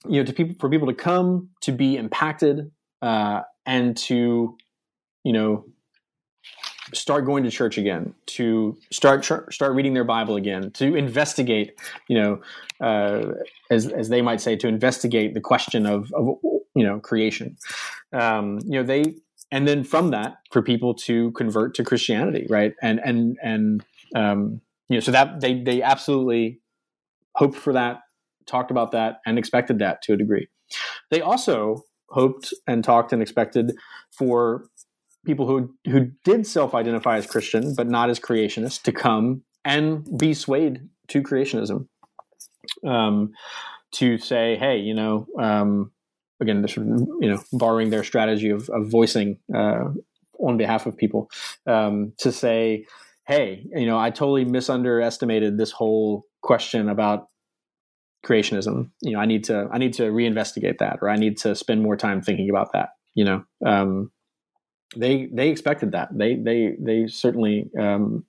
you 0.08 0.20
know, 0.20 0.24
to 0.24 0.32
people 0.32 0.56
for 0.58 0.70
people 0.70 0.88
to 0.88 0.94
come 0.94 1.50
to 1.62 1.72
be 1.72 1.96
impacted 1.96 2.70
uh, 3.02 3.42
and 3.66 3.96
to 3.96 4.56
you 5.24 5.32
know 5.32 5.64
start 6.95 7.24
going 7.24 7.45
to 7.45 7.51
church 7.51 7.78
again, 7.78 8.14
to 8.26 8.76
start 8.91 9.24
start 9.24 9.74
reading 9.74 9.95
their 9.95 10.05
Bible 10.05 10.36
again, 10.36 10.70
to 10.72 10.95
investigate, 10.95 11.78
you 12.09 12.20
know, 12.20 12.41
uh, 12.80 13.32
as 13.70 13.86
as 13.89 14.09
they 14.09 14.22
might 14.22 14.41
say, 14.41 14.57
to 14.57 14.68
investigate 14.68 15.34
the 15.34 15.41
question 15.41 15.86
of, 15.86 16.12
of 16.12 16.39
you 16.74 16.84
know 16.84 17.01
creation. 17.01 17.57
Um, 18.12 18.61
you 18.64 18.72
know, 18.72 18.82
they 18.82 19.14
and 19.51 19.66
then 19.66 19.84
from 19.84 20.11
that 20.11 20.39
for 20.51 20.62
people 20.62 20.95
to 20.95 21.32
convert 21.32 21.74
to 21.76 21.84
Christianity, 21.84 22.47
right? 22.49 22.74
And 22.82 23.01
and 23.05 23.39
and 23.43 23.84
um, 24.14 24.61
you 24.89 24.97
know, 24.97 25.01
so 25.01 25.12
that 25.12 25.41
they 25.41 25.61
they 25.61 25.82
absolutely 25.82 26.61
hoped 27.34 27.57
for 27.57 27.72
that, 27.72 28.01
talked 28.47 28.70
about 28.70 28.93
that, 28.93 29.20
and 29.26 29.39
expected 29.39 29.78
that 29.80 30.03
to 30.03 30.12
a 30.12 30.16
degree. 30.16 30.49
They 31.11 31.20
also 31.20 31.84
hoped 32.11 32.53
and 32.66 32.82
talked 32.82 33.12
and 33.12 33.20
expected 33.20 33.72
for 34.11 34.64
people 35.24 35.46
who 35.46 35.74
who 35.90 36.10
did 36.24 36.46
self-identify 36.46 37.16
as 37.16 37.26
Christian 37.26 37.74
but 37.74 37.88
not 37.88 38.10
as 38.10 38.18
creationist 38.20 38.82
to 38.82 38.92
come 38.92 39.42
and 39.64 40.06
be 40.18 40.34
swayed 40.34 40.88
to 41.08 41.22
creationism. 41.22 41.88
Um, 42.86 43.32
to 43.92 44.18
say, 44.18 44.56
hey, 44.56 44.78
you 44.78 44.92
know, 44.92 45.26
um, 45.38 45.90
again, 46.40 46.62
of, 46.62 46.76
you 46.76 47.30
know, 47.30 47.42
borrowing 47.52 47.90
their 47.90 48.04
strategy 48.04 48.50
of, 48.50 48.68
of 48.68 48.90
voicing 48.90 49.38
uh, 49.54 49.84
on 50.38 50.56
behalf 50.58 50.86
of 50.86 50.96
people, 50.96 51.30
um, 51.66 52.12
to 52.18 52.30
say, 52.30 52.84
hey, 53.26 53.64
you 53.74 53.86
know, 53.86 53.98
I 53.98 54.10
totally 54.10 54.44
misunderestimated 54.44 55.56
this 55.56 55.72
whole 55.72 56.24
question 56.42 56.88
about 56.88 57.28
creationism. 58.26 58.90
You 59.00 59.12
know, 59.12 59.20
I 59.20 59.26
need 59.26 59.44
to 59.44 59.68
I 59.72 59.78
need 59.78 59.94
to 59.94 60.10
reinvestigate 60.10 60.78
that, 60.78 60.98
or 61.00 61.08
I 61.08 61.16
need 61.16 61.38
to 61.38 61.54
spend 61.54 61.82
more 61.82 61.96
time 61.96 62.20
thinking 62.20 62.50
about 62.50 62.72
that. 62.74 62.90
You 63.14 63.24
know, 63.24 63.44
um, 63.64 64.10
they 64.97 65.26
they 65.26 65.49
expected 65.49 65.93
that. 65.93 66.09
They 66.16 66.36
they 66.36 66.76
they 66.78 67.07
certainly 67.07 67.68
um, 67.78 68.24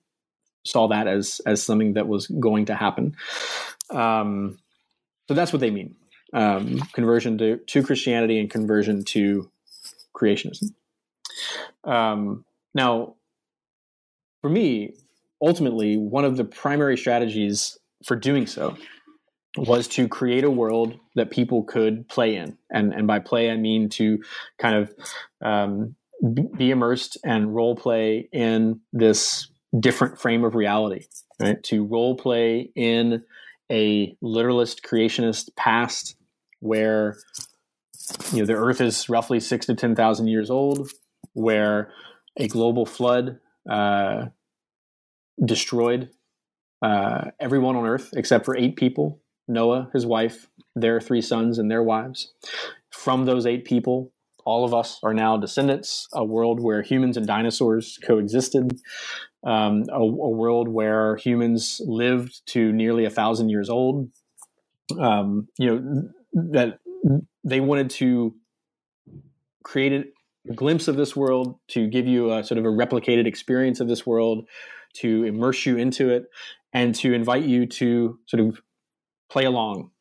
saw 0.64 0.88
that 0.88 1.06
as 1.06 1.40
as 1.46 1.62
something 1.62 1.94
that 1.94 2.08
was 2.08 2.26
going 2.26 2.66
to 2.66 2.74
happen. 2.74 3.16
Um, 3.90 4.58
so 5.28 5.34
that's 5.34 5.52
what 5.52 5.60
they 5.60 5.70
mean: 5.70 5.96
um, 6.32 6.80
conversion 6.92 7.38
to 7.38 7.58
to 7.58 7.82
Christianity 7.82 8.38
and 8.38 8.50
conversion 8.50 9.04
to 9.06 9.50
creationism. 10.14 10.74
Um, 11.84 12.44
now, 12.74 13.14
for 14.42 14.50
me, 14.50 14.94
ultimately, 15.40 15.96
one 15.96 16.24
of 16.24 16.36
the 16.36 16.44
primary 16.44 16.98
strategies 16.98 17.78
for 18.04 18.16
doing 18.16 18.46
so 18.46 18.76
was 19.56 19.88
to 19.88 20.08
create 20.08 20.44
a 20.44 20.50
world 20.50 20.98
that 21.16 21.30
people 21.30 21.64
could 21.64 22.08
play 22.08 22.36
in, 22.36 22.58
and 22.70 22.92
and 22.92 23.06
by 23.06 23.18
play 23.18 23.50
I 23.50 23.56
mean 23.56 23.88
to 23.90 24.22
kind 24.58 24.76
of 24.76 24.94
um, 25.42 25.96
be 26.56 26.70
immersed 26.70 27.18
and 27.24 27.54
role 27.54 27.74
play 27.74 28.28
in 28.32 28.80
this 28.92 29.48
different 29.78 30.20
frame 30.20 30.44
of 30.44 30.54
reality, 30.54 31.06
right? 31.40 31.62
To 31.64 31.84
role 31.84 32.16
play 32.16 32.70
in 32.74 33.22
a 33.70 34.16
literalist 34.20 34.82
creationist 34.82 35.54
past 35.56 36.16
where 36.60 37.16
you 38.32 38.40
know 38.40 38.46
the 38.46 38.54
earth 38.54 38.80
is 38.80 39.08
roughly 39.08 39.40
six 39.40 39.66
to 39.66 39.74
ten 39.74 39.94
thousand 39.94 40.28
years 40.28 40.50
old, 40.50 40.90
where 41.32 41.92
a 42.36 42.48
global 42.48 42.84
flood 42.84 43.38
uh, 43.68 44.26
destroyed 45.44 46.10
uh, 46.82 47.30
everyone 47.38 47.76
on 47.76 47.86
earth 47.86 48.10
except 48.14 48.44
for 48.44 48.56
eight 48.56 48.76
people 48.76 49.20
Noah, 49.50 49.90
his 49.92 50.06
wife, 50.06 50.48
their 50.76 51.00
three 51.00 51.20
sons, 51.20 51.58
and 51.58 51.70
their 51.70 51.82
wives. 51.82 52.32
From 52.90 53.24
those 53.24 53.46
eight 53.46 53.64
people, 53.64 54.12
all 54.50 54.64
of 54.64 54.74
us 54.74 54.98
are 55.04 55.14
now 55.14 55.36
descendants, 55.36 56.08
a 56.12 56.24
world 56.24 56.60
where 56.60 56.82
humans 56.82 57.16
and 57.16 57.24
dinosaurs 57.24 57.98
coexisted, 58.04 58.80
um, 59.46 59.84
a, 59.90 60.00
a, 60.00 60.30
world 60.30 60.68
where 60.68 61.16
humans 61.16 61.80
lived 61.86 62.42
to 62.46 62.72
nearly 62.72 63.04
a 63.04 63.10
thousand 63.10 63.48
years 63.48 63.70
old. 63.70 64.10
Um, 64.98 65.46
you 65.56 65.66
know 65.70 66.08
that 66.52 66.80
they 67.44 67.60
wanted 67.60 67.90
to 67.90 68.34
create 69.62 69.92
a 70.48 70.54
glimpse 70.54 70.88
of 70.88 70.96
this 70.96 71.14
world 71.14 71.54
to 71.68 71.86
give 71.86 72.08
you 72.08 72.32
a 72.32 72.42
sort 72.42 72.58
of 72.58 72.64
a 72.64 72.68
replicated 72.68 73.26
experience 73.26 73.78
of 73.78 73.86
this 73.86 74.04
world, 74.04 74.48
to 74.94 75.24
immerse 75.24 75.64
you 75.64 75.76
into 75.76 76.10
it, 76.10 76.24
and 76.72 76.92
to 76.96 77.12
invite 77.12 77.44
you 77.44 77.66
to 77.66 78.18
sort 78.26 78.40
of 78.40 78.60
play 79.30 79.44
along. 79.44 79.92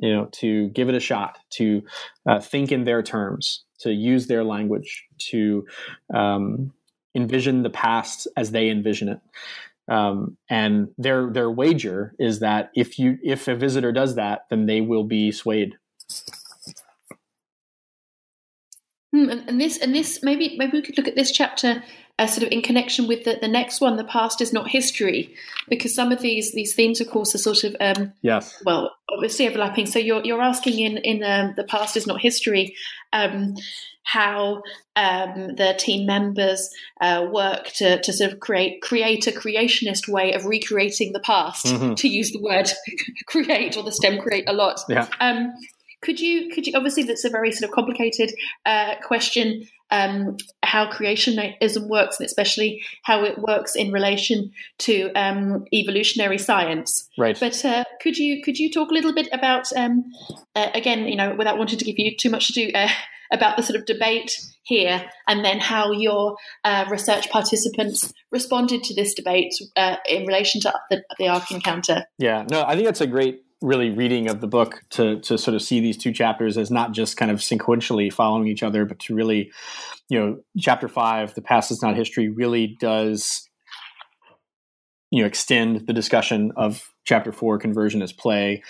You 0.00 0.14
know, 0.14 0.28
to 0.40 0.68
give 0.68 0.88
it 0.88 0.94
a 0.94 1.00
shot, 1.00 1.38
to 1.50 1.82
uh, 2.24 2.38
think 2.40 2.70
in 2.70 2.84
their 2.84 3.02
terms, 3.02 3.64
to 3.80 3.92
use 3.92 4.26
their 4.26 4.44
language, 4.44 5.06
to 5.18 5.66
um, 6.12 6.72
envision 7.14 7.62
the 7.62 7.70
past 7.70 8.28
as 8.36 8.50
they 8.50 8.68
envision 8.68 9.08
it. 9.08 9.20
Um, 9.88 10.36
and 10.50 10.88
their 10.98 11.30
their 11.30 11.50
wager 11.50 12.14
is 12.18 12.40
that 12.40 12.70
if 12.74 12.98
you 12.98 13.18
if 13.22 13.48
a 13.48 13.54
visitor 13.54 13.90
does 13.90 14.16
that, 14.16 14.42
then 14.50 14.66
they 14.66 14.82
will 14.82 15.04
be 15.04 15.32
swayed. 15.32 15.76
Hmm, 19.12 19.30
and, 19.30 19.48
and, 19.48 19.60
this 19.60 19.78
and 19.78 19.94
this 19.94 20.22
maybe 20.22 20.56
maybe 20.58 20.72
we 20.72 20.82
could 20.82 20.98
look 20.98 21.08
at 21.08 21.14
this 21.14 21.32
chapter 21.32 21.82
uh, 22.18 22.26
sort 22.26 22.46
of 22.46 22.52
in 22.52 22.62
connection 22.62 23.06
with 23.06 23.24
the, 23.24 23.38
the 23.40 23.48
next 23.48 23.80
one. 23.80 23.96
The 23.96 24.04
past 24.04 24.40
is 24.40 24.52
not 24.52 24.68
history, 24.68 25.34
because 25.68 25.94
some 25.94 26.12
of 26.12 26.20
these 26.20 26.52
these 26.52 26.74
themes, 26.74 27.00
of 27.00 27.08
course, 27.08 27.34
are 27.34 27.38
sort 27.38 27.64
of 27.64 27.76
um, 27.80 28.12
yes, 28.22 28.60
well, 28.64 28.92
obviously 29.08 29.46
overlapping. 29.46 29.86
So 29.86 29.98
you're 29.98 30.24
you're 30.24 30.42
asking 30.42 30.78
in 30.78 30.98
in 30.98 31.22
um, 31.22 31.54
the 31.56 31.64
past 31.64 31.96
is 31.96 32.06
not 32.06 32.20
history. 32.20 32.74
Um, 33.12 33.54
how 34.08 34.62
um, 34.96 35.54
the 35.56 35.74
team 35.78 36.06
members 36.06 36.70
uh, 37.02 37.26
work 37.30 37.66
to, 37.74 38.00
to 38.00 38.10
sort 38.10 38.32
of 38.32 38.40
create 38.40 38.80
create 38.80 39.26
a 39.26 39.30
creationist 39.30 40.08
way 40.08 40.32
of 40.32 40.46
recreating 40.46 41.12
the 41.12 41.20
past. 41.20 41.66
Mm-hmm. 41.66 41.94
To 41.94 42.08
use 42.08 42.32
the 42.32 42.40
word 42.40 42.70
create 43.26 43.76
or 43.76 43.82
the 43.82 43.92
stem 43.92 44.18
create 44.18 44.48
a 44.48 44.54
lot. 44.54 44.80
Yeah. 44.88 45.08
Um, 45.20 45.52
could 46.00 46.20
you 46.20 46.48
could 46.50 46.66
you 46.66 46.72
obviously 46.74 47.02
that's 47.02 47.24
a 47.24 47.30
very 47.30 47.52
sort 47.52 47.68
of 47.68 47.74
complicated 47.74 48.32
uh, 48.64 48.94
question 49.02 49.68
um, 49.90 50.36
how 50.62 50.90
creationism 50.90 51.88
works 51.88 52.18
and 52.18 52.26
especially 52.26 52.82
how 53.04 53.24
it 53.24 53.38
works 53.38 53.74
in 53.74 53.92
relation 53.92 54.50
to 54.78 55.10
um, 55.14 55.64
evolutionary 55.72 56.38
science. 56.38 57.08
Right. 57.16 57.38
But 57.38 57.64
uh, 57.64 57.84
could 58.00 58.18
you 58.18 58.42
could 58.42 58.58
you 58.58 58.70
talk 58.70 58.90
a 58.90 58.94
little 58.94 59.14
bit 59.14 59.28
about 59.32 59.66
um, 59.76 60.04
uh, 60.54 60.70
again 60.74 61.06
you 61.08 61.16
know 61.16 61.34
without 61.34 61.58
wanting 61.58 61.78
to 61.78 61.84
give 61.84 61.98
you 61.98 62.16
too 62.16 62.30
much 62.30 62.48
to 62.48 62.52
do 62.52 62.70
uh, 62.74 62.88
about 63.32 63.56
the 63.56 63.62
sort 63.62 63.78
of 63.78 63.84
debate 63.84 64.32
here 64.62 65.04
and 65.26 65.44
then 65.44 65.58
how 65.58 65.92
your 65.92 66.36
uh, 66.64 66.86
research 66.90 67.30
participants 67.30 68.12
responded 68.30 68.82
to 68.82 68.94
this 68.94 69.14
debate 69.14 69.52
uh, 69.76 69.96
in 70.08 70.26
relation 70.26 70.60
to 70.62 70.72
the, 70.90 71.02
the 71.18 71.28
Ark 71.28 71.50
encounter. 71.50 72.04
Yeah, 72.18 72.44
no, 72.50 72.62
I 72.62 72.74
think 72.74 72.86
that's 72.86 73.02
a 73.02 73.06
great 73.06 73.42
really 73.60 73.90
reading 73.90 74.28
of 74.28 74.40
the 74.40 74.46
book 74.46 74.82
to 74.90 75.20
to 75.20 75.36
sort 75.36 75.54
of 75.54 75.62
see 75.62 75.80
these 75.80 75.96
two 75.96 76.12
chapters 76.12 76.56
as 76.56 76.70
not 76.70 76.92
just 76.92 77.16
kind 77.16 77.30
of 77.30 77.38
sequentially 77.38 78.12
following 78.12 78.46
each 78.48 78.62
other, 78.62 78.84
but 78.84 78.98
to 79.00 79.14
really, 79.14 79.50
you 80.08 80.18
know, 80.18 80.38
chapter 80.58 80.88
five, 80.88 81.34
the 81.34 81.42
past 81.42 81.70
is 81.70 81.82
not 81.82 81.96
history, 81.96 82.28
really 82.28 82.76
does 82.80 83.48
you 85.10 85.22
know 85.22 85.26
extend 85.26 85.86
the 85.86 85.92
discussion 85.92 86.52
of 86.56 86.92
chapter 87.04 87.32
four, 87.32 87.58
conversion 87.58 88.02
as 88.02 88.12
play, 88.12 88.62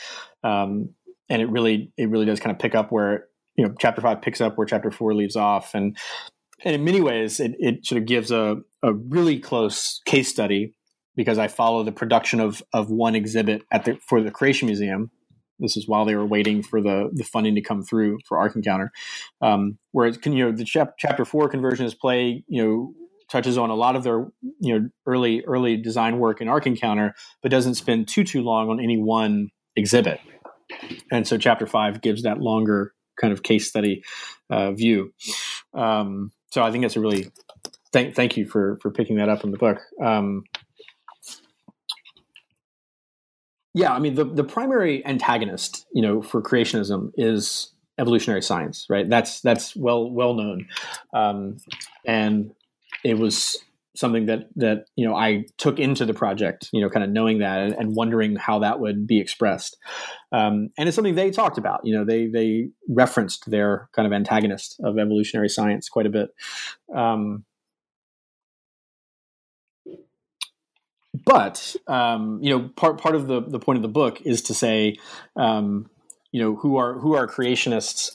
um, 0.42 0.90
and 1.28 1.42
it 1.42 1.50
really 1.50 1.92
it 1.96 2.08
really 2.08 2.26
does 2.26 2.40
kind 2.40 2.54
of 2.54 2.58
pick 2.58 2.74
up 2.74 2.90
where 2.90 3.26
you 3.56 3.66
know 3.66 3.74
chapter 3.78 4.00
five 4.00 4.22
picks 4.22 4.40
up 4.40 4.56
where 4.56 4.66
chapter 4.66 4.90
four 4.90 5.14
leaves 5.14 5.36
off, 5.36 5.74
and 5.74 5.96
and 6.64 6.74
in 6.74 6.84
many 6.84 7.00
ways 7.00 7.40
it, 7.40 7.54
it 7.58 7.84
sort 7.84 8.00
of 8.00 8.06
gives 8.06 8.30
a 8.30 8.56
a 8.82 8.92
really 8.94 9.38
close 9.38 10.00
case 10.06 10.28
study 10.28 10.74
because 11.18 11.36
I 11.36 11.48
follow 11.48 11.82
the 11.82 11.92
production 11.92 12.38
of 12.38 12.62
of 12.72 12.90
one 12.90 13.16
exhibit 13.16 13.64
at 13.72 13.84
the 13.84 13.98
for 14.06 14.22
the 14.22 14.30
Creation 14.30 14.66
Museum. 14.66 15.10
This 15.58 15.76
is 15.76 15.88
while 15.88 16.04
they 16.04 16.14
were 16.14 16.24
waiting 16.24 16.62
for 16.62 16.80
the 16.80 17.10
the 17.12 17.24
funding 17.24 17.56
to 17.56 17.60
come 17.60 17.82
through 17.82 18.20
for 18.24 18.38
Ark 18.38 18.54
Encounter. 18.54 18.92
Um, 19.42 19.78
whereas 19.90 20.16
you 20.24 20.44
know 20.44 20.52
the 20.52 20.64
chap, 20.64 20.94
chapter 20.96 21.24
four 21.24 21.48
conversion 21.48 21.84
is 21.84 21.94
play 21.94 22.44
you 22.46 22.64
know 22.64 22.94
touches 23.28 23.58
on 23.58 23.68
a 23.68 23.74
lot 23.74 23.96
of 23.96 24.04
their 24.04 24.28
you 24.60 24.78
know 24.78 24.88
early 25.06 25.44
early 25.44 25.76
design 25.76 26.20
work 26.20 26.40
in 26.40 26.48
Ark 26.48 26.68
Encounter, 26.68 27.14
but 27.42 27.50
doesn't 27.50 27.74
spend 27.74 28.06
too 28.06 28.22
too 28.22 28.42
long 28.42 28.70
on 28.70 28.78
any 28.80 28.96
one 28.96 29.50
exhibit. 29.74 30.20
And 31.10 31.26
so 31.26 31.36
chapter 31.36 31.66
five 31.66 32.00
gives 32.00 32.22
that 32.22 32.38
longer 32.38 32.94
kind 33.20 33.32
of 33.32 33.42
case 33.42 33.68
study 33.68 34.04
uh, 34.50 34.70
view. 34.70 35.12
Um, 35.74 36.30
so 36.52 36.62
I 36.62 36.70
think 36.70 36.84
that's 36.84 36.94
a 36.94 37.00
really 37.00 37.32
thank 37.92 38.14
thank 38.14 38.36
you 38.36 38.46
for 38.46 38.78
for 38.80 38.92
picking 38.92 39.16
that 39.16 39.28
up 39.28 39.42
in 39.42 39.50
the 39.50 39.58
book. 39.58 39.80
Um, 40.00 40.44
yeah, 43.78 43.92
I 43.94 44.00
mean 44.00 44.16
the 44.16 44.24
the 44.24 44.42
primary 44.42 45.06
antagonist, 45.06 45.86
you 45.94 46.02
know, 46.02 46.20
for 46.20 46.42
creationism 46.42 47.12
is 47.16 47.72
evolutionary 47.96 48.42
science, 48.42 48.86
right? 48.90 49.08
That's 49.08 49.40
that's 49.40 49.76
well 49.76 50.10
well 50.10 50.34
known, 50.34 50.66
um, 51.14 51.58
and 52.04 52.52
it 53.04 53.18
was 53.18 53.56
something 53.94 54.26
that 54.26 54.48
that 54.56 54.86
you 54.96 55.06
know 55.06 55.14
I 55.14 55.44
took 55.58 55.78
into 55.78 56.04
the 56.04 56.12
project, 56.12 56.70
you 56.72 56.80
know, 56.80 56.90
kind 56.90 57.04
of 57.04 57.10
knowing 57.10 57.38
that 57.38 57.60
and, 57.60 57.74
and 57.74 57.94
wondering 57.94 58.34
how 58.34 58.58
that 58.58 58.80
would 58.80 59.06
be 59.06 59.20
expressed, 59.20 59.76
um, 60.32 60.70
and 60.76 60.88
it's 60.88 60.96
something 60.96 61.14
they 61.14 61.30
talked 61.30 61.56
about. 61.56 61.82
You 61.84 61.94
know, 61.94 62.04
they 62.04 62.26
they 62.26 62.70
referenced 62.88 63.48
their 63.48 63.88
kind 63.92 64.06
of 64.06 64.12
antagonist 64.12 64.80
of 64.82 64.98
evolutionary 64.98 65.48
science 65.48 65.88
quite 65.88 66.06
a 66.06 66.10
bit. 66.10 66.30
Um, 66.92 67.44
but 71.24 71.74
um, 71.86 72.38
you 72.42 72.50
know, 72.50 72.68
part 72.76 73.00
part 73.00 73.14
of 73.14 73.26
the 73.26 73.40
the 73.40 73.58
point 73.58 73.76
of 73.76 73.82
the 73.82 73.88
book 73.88 74.20
is 74.22 74.42
to 74.42 74.54
say, 74.54 74.96
um, 75.36 75.88
you 76.32 76.40
know, 76.40 76.56
who 76.56 76.76
are 76.76 76.98
who 76.98 77.14
are 77.14 77.26
creationists 77.26 78.14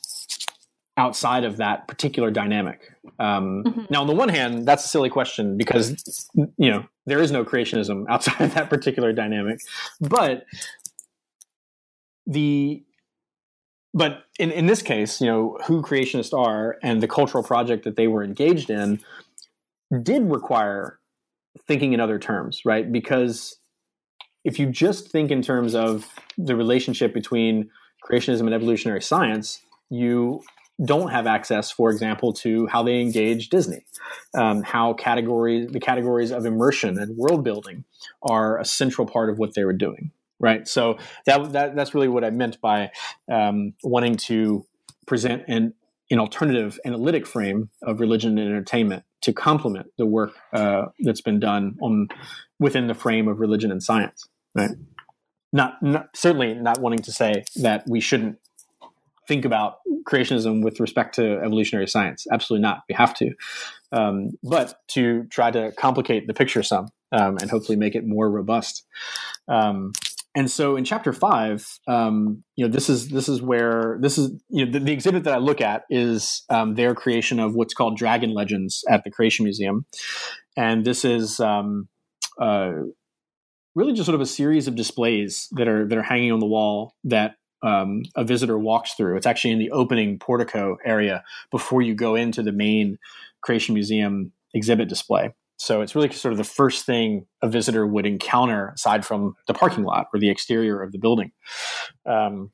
outside 0.96 1.44
of 1.44 1.58
that 1.58 1.88
particular 1.88 2.30
dynamic. 2.30 2.92
Um, 3.18 3.64
mm-hmm. 3.66 3.82
Now, 3.90 4.02
on 4.02 4.08
the 4.08 4.14
one 4.14 4.30
hand, 4.30 4.68
that's 4.68 4.86
a 4.86 4.88
silly 4.88 5.10
question 5.10 5.58
because 5.58 6.30
you 6.36 6.70
know 6.70 6.86
there 7.06 7.20
is 7.20 7.32
no 7.32 7.44
creationism 7.44 8.06
outside 8.10 8.42
of 8.42 8.54
that 8.54 8.70
particular 8.70 9.12
dynamic, 9.12 9.60
but 10.00 10.46
the 12.28 12.84
but 13.94 14.24
in, 14.40 14.52
in 14.52 14.66
this 14.66 14.82
case, 14.82 15.22
you 15.22 15.28
know, 15.28 15.58
who 15.66 15.82
creationists 15.84 16.36
are 16.38 16.78
and 16.82 17.02
the 17.02 17.08
cultural 17.08 17.44
project 17.44 17.84
that 17.84 17.96
they 17.96 18.08
were 18.08 18.24
engaged 18.24 18.72
in 18.72 19.00
did 20.02 20.24
require 20.24 21.00
thinking 21.68 21.94
in 21.94 22.00
other 22.00 22.20
terms, 22.20 22.62
right? 22.66 22.92
Because 22.92 23.58
if 24.44 24.60
you 24.60 24.68
just 24.68 25.10
think 25.10 25.32
in 25.32 25.42
terms 25.42 25.76
of 25.76 26.08
the 26.38 26.56
relationship 26.56 27.14
between 27.14 27.70
creationism 28.04 28.42
and 28.42 28.54
evolutionary 28.54 29.02
science, 29.02 29.62
you 29.90 30.42
don't 30.84 31.12
have 31.12 31.28
access, 31.28 31.72
for 31.72 31.92
example, 31.92 32.34
to 32.34 32.68
how 32.68 32.84
they 32.84 33.00
engage 33.00 33.50
Disney, 33.50 33.86
um, 34.34 34.64
how 34.64 34.94
categories, 34.94 35.70
the 35.72 35.80
categories 35.80 36.32
of 36.32 36.46
immersion 36.46 36.98
and 36.98 37.16
world 37.16 37.44
building 37.44 37.86
are 38.24 38.60
a 38.60 38.66
central 38.66 39.08
part 39.08 39.30
of 39.30 39.38
what 39.38 39.54
they 39.54 39.64
were 39.64 39.74
doing, 39.74 40.12
right? 40.40 40.68
So 40.68 40.98
that, 41.26 41.54
that 41.54 41.76
that's 41.76 41.94
really 41.94 42.08
what 42.08 42.24
I 42.24 42.32
meant 42.32 42.60
by 42.60 42.92
um, 43.32 43.74
wanting 43.84 44.18
to 44.18 44.66
present 45.06 45.44
an, 45.48 45.74
an 46.10 46.20
alternative 46.20 46.80
analytic 46.86 47.28
frame 47.28 47.70
of 47.84 48.00
religion 48.00 48.38
and 48.38 48.50
entertainment 48.50 49.04
to 49.24 49.34
complement 49.34 49.88
the 49.98 50.06
work 50.06 50.34
uh, 50.54 50.86
that's 51.00 51.22
been 51.22 51.40
done 51.40 51.78
on 51.82 52.08
within 52.60 52.88
the 52.88 52.94
frame 52.94 53.28
of 53.28 53.40
religion 53.40 53.72
and 53.72 53.82
science. 53.82 54.28
Right? 54.56 54.72
Not, 55.52 55.82
not 55.82 56.10
certainly 56.16 56.54
not 56.54 56.80
wanting 56.80 57.02
to 57.04 57.12
say 57.12 57.44
that 57.62 57.84
we 57.88 58.00
shouldn't 58.00 58.38
think 59.28 59.46
about 59.46 59.78
creationism 60.08 60.64
with 60.64 60.80
respect 60.80 61.16
to 61.16 61.40
evolutionary 61.40 61.88
science. 61.88 62.26
Absolutely 62.32 62.62
not. 62.62 62.84
We 62.90 62.96
have 62.96 63.14
to, 63.16 63.32
um, 63.92 64.32
but 64.44 64.80
to 64.90 65.26
try 65.30 65.52
to 65.52 65.72
complicate 65.78 66.28
the 66.28 66.34
picture 66.34 66.64
some 66.64 66.90
um, 67.12 67.38
and 67.38 67.50
hopefully 67.50 67.78
make 67.78 67.96
it 67.96 68.06
more 68.06 68.30
robust. 68.30 68.86
Um, 69.48 69.94
and 70.36 70.50
so 70.50 70.76
in 70.76 70.84
chapter 70.84 71.14
five, 71.14 71.80
um, 71.88 72.44
you 72.56 72.66
know, 72.66 72.72
this 72.72 72.90
is 72.90 73.10
this 73.10 73.30
is 73.30 73.42
where 73.42 73.98
this 74.02 74.18
is 74.18 74.32
you 74.50 74.66
know 74.66 74.72
the, 74.72 74.80
the 74.80 74.92
exhibit 74.92 75.24
that 75.26 75.34
I 75.34 75.38
look 75.38 75.62
at 75.62 75.84
is 75.90 76.44
um, 76.50 76.76
their 76.76 76.96
creation 76.96 77.40
of 77.40 77.54
what's 77.54 77.74
called 77.74 77.98
Dragon 77.98 78.34
Legends 78.34 78.84
at 78.90 79.04
the 79.04 79.12
Creation 79.12 79.44
Museum, 79.44 79.86
and 80.58 80.86
this 80.86 81.06
is 81.06 81.40
um, 81.40 81.88
uh, 82.40 82.72
really 83.76 83.94
just 83.94 84.06
sort 84.06 84.16
of 84.16 84.22
a 84.22 84.26
series 84.26 84.68
of 84.68 84.76
displays 84.76 85.48
that 85.52 85.68
are 85.68 85.88
that 85.88 85.98
are 85.98 86.04
hanging 86.04 86.32
on 86.32 86.40
the 86.40 86.48
wall 86.48 86.96
that 87.04 87.36
um, 87.62 88.02
a 88.16 88.24
visitor 88.24 88.58
walks 88.58 88.96
through. 88.96 89.18
It's 89.18 89.28
actually 89.28 89.52
in 89.52 89.60
the 89.60 89.72
opening 89.72 90.18
portico 90.18 90.78
area 90.84 91.24
before 91.52 91.84
you 91.84 91.94
go 91.94 92.16
into 92.16 92.42
the 92.42 92.52
main 92.52 92.98
Creation 93.42 93.76
Museum 93.76 94.32
exhibit 94.54 94.90
display. 94.90 95.34
So 95.58 95.82
it's 95.82 95.96
really 95.96 96.12
sort 96.12 96.34
of 96.34 96.38
the 96.38 96.44
first 96.44 96.86
thing 96.86 97.26
a 97.42 97.50
visitor 97.50 97.86
would 97.88 98.06
encounter 98.06 98.74
aside 98.76 99.06
from 99.06 99.36
the 99.48 99.54
parking 99.54 99.84
lot 99.84 100.08
or 100.14 100.20
the 100.20 100.30
exterior 100.30 100.82
of 100.82 100.92
the 100.92 100.98
building. 100.98 101.32
Um, 102.06 102.52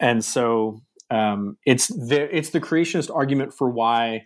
and 0.00 0.24
so 0.24 0.80
um, 1.10 1.56
it's 1.66 1.88
the 1.88 2.28
it's 2.34 2.50
the 2.50 2.60
creationist 2.60 3.14
argument 3.14 3.52
for 3.52 3.70
why 3.70 4.24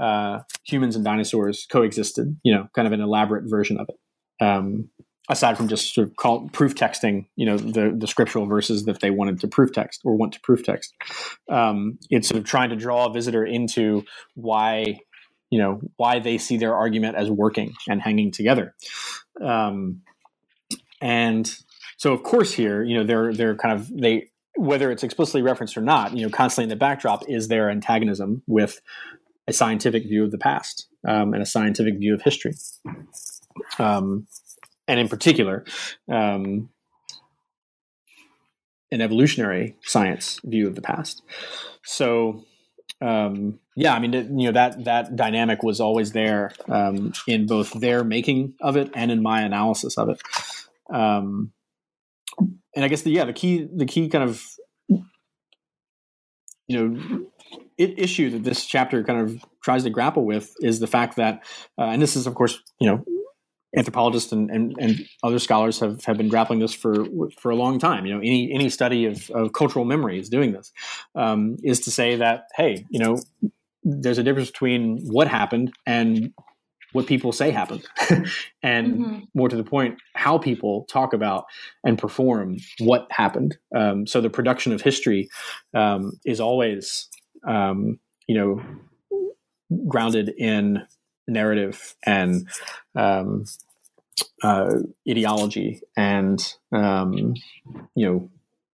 uh, 0.00 0.40
humans 0.64 0.96
and 0.96 1.04
dinosaurs 1.04 1.66
coexisted. 1.70 2.36
You 2.42 2.54
know, 2.54 2.68
kind 2.74 2.86
of 2.86 2.92
an 2.92 3.00
elaborate 3.00 3.44
version 3.46 3.78
of 3.78 3.88
it. 3.88 4.44
Um, 4.44 4.90
aside 5.28 5.56
from 5.56 5.66
just 5.66 5.94
sort 5.94 6.06
of 6.06 6.16
call, 6.16 6.48
proof 6.50 6.74
texting, 6.74 7.26
you 7.36 7.46
know, 7.46 7.56
the 7.56 7.94
the 7.96 8.06
scriptural 8.06 8.46
verses 8.46 8.84
that 8.84 9.00
they 9.00 9.10
wanted 9.10 9.40
to 9.40 9.48
proof 9.48 9.72
text 9.72 10.00
or 10.04 10.16
want 10.16 10.32
to 10.32 10.40
proof 10.40 10.64
text. 10.64 10.94
Um, 11.50 11.98
it's 12.10 12.28
sort 12.28 12.38
of 12.38 12.44
trying 12.44 12.70
to 12.70 12.76
draw 12.76 13.06
a 13.06 13.12
visitor 13.12 13.44
into 13.44 14.04
why 14.34 15.00
you 15.50 15.58
know 15.58 15.80
why 15.96 16.18
they 16.18 16.38
see 16.38 16.56
their 16.56 16.74
argument 16.74 17.16
as 17.16 17.30
working 17.30 17.74
and 17.88 18.00
hanging 18.00 18.30
together. 18.30 18.74
Um, 19.40 20.02
and 21.00 21.54
so 21.98 22.12
of 22.12 22.22
course 22.22 22.52
here 22.52 22.82
you 22.82 22.96
know 22.96 23.04
they're 23.04 23.34
they're 23.34 23.56
kind 23.56 23.78
of 23.78 23.88
they 23.88 24.30
whether 24.56 24.90
it's 24.90 25.02
explicitly 25.02 25.42
referenced 25.42 25.76
or 25.76 25.82
not 25.82 26.16
you 26.16 26.24
know 26.24 26.30
constantly 26.30 26.64
in 26.64 26.70
the 26.70 26.76
backdrop 26.76 27.28
is 27.28 27.48
their 27.48 27.70
antagonism 27.70 28.42
with 28.46 28.80
a 29.46 29.52
scientific 29.52 30.04
view 30.04 30.24
of 30.24 30.30
the 30.30 30.38
past 30.38 30.88
um, 31.06 31.32
and 31.32 31.42
a 31.42 31.46
scientific 31.46 31.98
view 31.98 32.14
of 32.14 32.22
history. 32.22 32.54
Um, 33.78 34.26
and 34.88 34.98
in 35.00 35.08
particular 35.08 35.64
um, 36.10 36.68
an 38.90 39.00
evolutionary 39.00 39.76
science 39.82 40.40
view 40.44 40.66
of 40.66 40.74
the 40.74 40.82
past. 40.82 41.22
So 41.84 42.44
um, 43.00 43.58
yeah, 43.74 43.94
I 43.94 43.98
mean, 43.98 44.12
you 44.12 44.46
know 44.46 44.52
that 44.52 44.84
that 44.84 45.16
dynamic 45.16 45.62
was 45.62 45.80
always 45.80 46.12
there 46.12 46.52
um, 46.68 47.12
in 47.26 47.46
both 47.46 47.72
their 47.72 48.04
making 48.04 48.54
of 48.60 48.76
it 48.76 48.90
and 48.94 49.10
in 49.10 49.22
my 49.22 49.42
analysis 49.42 49.98
of 49.98 50.08
it. 50.08 50.20
Um, 50.88 51.52
and 52.74 52.84
I 52.84 52.88
guess 52.88 53.02
the 53.02 53.10
yeah 53.10 53.24
the 53.24 53.32
key 53.32 53.68
the 53.74 53.86
key 53.86 54.08
kind 54.08 54.24
of 54.24 54.42
you 56.68 56.88
know 56.88 57.26
it, 57.76 57.98
issue 57.98 58.30
that 58.30 58.44
this 58.44 58.64
chapter 58.64 59.04
kind 59.04 59.20
of 59.20 59.44
tries 59.62 59.84
to 59.84 59.90
grapple 59.90 60.24
with 60.24 60.54
is 60.60 60.80
the 60.80 60.86
fact 60.86 61.16
that, 61.16 61.44
uh, 61.78 61.84
and 61.84 62.00
this 62.00 62.16
is 62.16 62.26
of 62.26 62.34
course 62.34 62.62
you 62.80 62.88
know 62.88 63.04
anthropologists 63.76 64.32
and, 64.32 64.50
and, 64.50 64.74
and, 64.78 65.06
other 65.22 65.38
scholars 65.38 65.78
have, 65.80 66.04
have 66.04 66.16
been 66.16 66.28
grappling 66.28 66.58
this 66.58 66.72
for 66.72 67.06
for 67.38 67.50
a 67.50 67.56
long 67.56 67.78
time. 67.78 68.06
You 68.06 68.14
know, 68.14 68.20
any 68.20 68.50
any 68.52 68.70
study 68.70 69.04
of, 69.04 69.30
of 69.30 69.52
cultural 69.52 69.84
memory 69.84 70.18
is 70.18 70.28
doing 70.28 70.52
this. 70.52 70.72
Um, 71.14 71.56
is 71.62 71.80
to 71.80 71.90
say 71.90 72.16
that 72.16 72.48
hey, 72.56 72.86
you 72.90 72.98
know, 72.98 73.20
there's 73.82 74.18
a 74.18 74.22
difference 74.22 74.50
between 74.50 75.06
what 75.06 75.28
happened 75.28 75.72
and 75.86 76.32
what 76.92 77.06
people 77.06 77.32
say 77.32 77.50
happened, 77.50 77.84
and 78.62 78.94
mm-hmm. 78.94 79.18
more 79.34 79.48
to 79.48 79.56
the 79.56 79.64
point, 79.64 79.98
how 80.14 80.38
people 80.38 80.84
talk 80.84 81.12
about 81.12 81.44
and 81.84 81.98
perform 81.98 82.56
what 82.78 83.06
happened. 83.10 83.58
Um, 83.74 84.06
so 84.06 84.20
the 84.20 84.30
production 84.30 84.72
of 84.72 84.80
history 84.80 85.28
um, 85.74 86.12
is 86.24 86.40
always, 86.40 87.08
um, 87.46 88.00
you 88.26 88.34
know, 88.34 88.62
grounded 89.88 90.30
in 90.38 90.86
narrative 91.28 91.94
and 92.04 92.48
um, 92.94 93.44
uh, 94.42 94.74
ideology 95.08 95.80
and 95.96 96.54
um, 96.72 97.34
you 97.94 98.06
know 98.06 98.30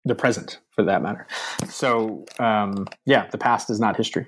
the 0.04 0.14
present 0.14 0.60
for 0.70 0.84
that 0.84 1.02
matter. 1.02 1.26
So 1.68 2.24
um, 2.38 2.86
yeah, 3.04 3.28
the 3.30 3.38
past 3.38 3.70
is 3.70 3.80
not 3.80 3.96
history. 3.96 4.26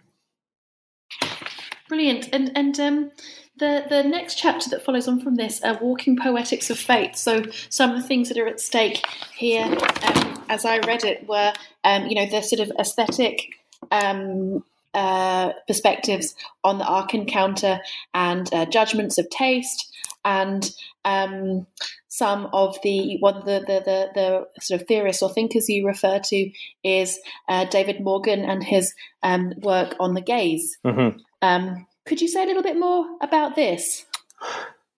Brilliant, 1.89 2.29
and 2.33 2.51
and 2.57 2.79
um, 2.81 3.11
the 3.59 3.85
the 3.89 4.03
next 4.03 4.37
chapter 4.37 4.69
that 4.71 4.85
follows 4.85 5.09
on 5.09 5.21
from 5.21 5.37
this, 5.37 5.63
uh, 5.63 5.77
walking 5.81 6.17
poetics 6.17 6.71
of 6.71 6.79
faith. 6.79 7.17
So 7.17 7.45
some 7.69 7.91
of 7.91 8.01
the 8.01 8.07
things 8.07 8.29
that 8.29 8.39
are 8.39 8.47
at 8.47 8.61
stake 8.61 9.05
here, 9.35 9.65
um, 9.65 10.45
as 10.49 10.65
I 10.65 10.79
read 10.79 11.05
it, 11.05 11.27
were 11.27 11.53
um, 11.85 12.07
you 12.07 12.15
know 12.15 12.27
the 12.27 12.43
sort 12.43 12.61
of 12.61 12.73
aesthetic. 12.79 13.55
Um, 13.91 14.65
uh, 14.99 15.53
perspectives 15.69 16.35
on 16.65 16.79
the 16.79 16.85
Ark 16.85 17.15
Encounter 17.15 17.81
and 18.15 18.53
uh, 18.53 18.67
judgments 18.67 19.17
of 19.17 19.31
taste, 19.31 19.95
and 20.25 20.71
um, 21.05 21.67
some 22.09 22.49
of 22.53 22.77
the 22.83 23.17
one 23.21 23.45
the, 23.45 23.61
the, 23.61 23.81
the 23.85 24.09
the 24.15 24.61
sort 24.61 24.81
of 24.81 24.89
theorists 24.89 25.23
or 25.23 25.31
thinkers 25.31 25.69
you 25.69 25.87
refer 25.87 26.19
to 26.19 26.51
is 26.83 27.19
uh, 27.49 27.65
David 27.67 28.01
Morgan 28.01 28.41
and 28.41 28.65
his 28.65 28.93
um, 29.23 29.53
work 29.59 29.95
on 30.01 30.15
the 30.15 30.21
gaze. 30.21 30.77
Mm-hmm. 30.85 31.19
Um, 31.43 31.87
could 32.05 32.21
you 32.21 32.27
say 32.27 32.43
a 32.43 32.47
little 32.47 32.65
bit 32.65 32.79
more 32.79 33.07
about 33.23 33.55
this? 33.55 34.05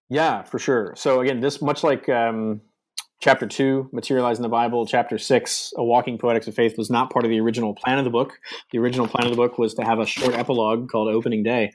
Yeah, 0.09 0.43
for 0.43 0.59
sure. 0.59 0.95
So 0.97 1.21
again, 1.21 1.41
this 1.41 1.61
much 1.61 1.85
like 1.85 2.09
um, 2.09 2.63
chapter 3.21 3.47
two, 3.47 3.89
materializing 3.93 4.43
the 4.43 4.49
Bible, 4.49 4.87
chapter 4.87 5.19
six, 5.19 5.73
a 5.77 5.85
walking 5.85 6.19
poetics 6.19 6.49
of 6.49 6.55
faith, 6.55 6.77
was 6.77 6.91
not 6.91 7.11
part 7.11 7.25
of 7.25 7.31
the 7.31 7.41
original 7.41 7.75
plan 7.75 7.99
of 7.99 8.05
the 8.05 8.11
book. 8.11 8.39
The 8.73 8.79
original 8.79 9.07
plan 9.07 9.27
of 9.27 9.31
the 9.31 9.37
book 9.37 9.59
was 9.59 9.75
to 9.75 9.83
have 9.83 9.99
a 9.99 10.07
short 10.07 10.35
epilogue 10.35 10.89
called 10.89 11.09
Opening 11.09 11.43
Day. 11.43 11.73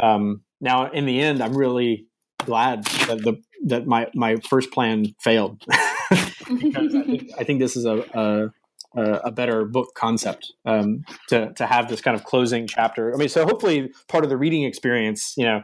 Um, 0.00 0.42
now, 0.60 0.90
in 0.90 1.06
the 1.06 1.20
end, 1.20 1.42
I'm 1.42 1.56
really 1.56 2.06
glad 2.38 2.84
that 2.84 3.22
the 3.22 3.42
that 3.64 3.86
my 3.86 4.08
my 4.14 4.36
first 4.36 4.72
plan 4.72 5.14
failed 5.20 5.62
I 5.70 6.56
think, 6.56 7.30
I 7.38 7.44
think 7.44 7.60
this 7.60 7.76
is 7.76 7.84
a, 7.84 8.04
a 8.14 8.50
a, 8.94 9.30
better 9.30 9.64
book 9.64 9.94
concept 9.94 10.52
um, 10.66 11.04
to 11.28 11.52
to 11.54 11.66
have 11.66 11.88
this 11.88 12.00
kind 12.00 12.14
of 12.14 12.24
closing 12.24 12.66
chapter. 12.66 13.14
I 13.14 13.16
mean, 13.16 13.28
so 13.28 13.44
hopefully 13.44 13.90
part 14.08 14.24
of 14.24 14.30
the 14.30 14.36
reading 14.36 14.64
experience, 14.64 15.34
you 15.36 15.46
know, 15.46 15.62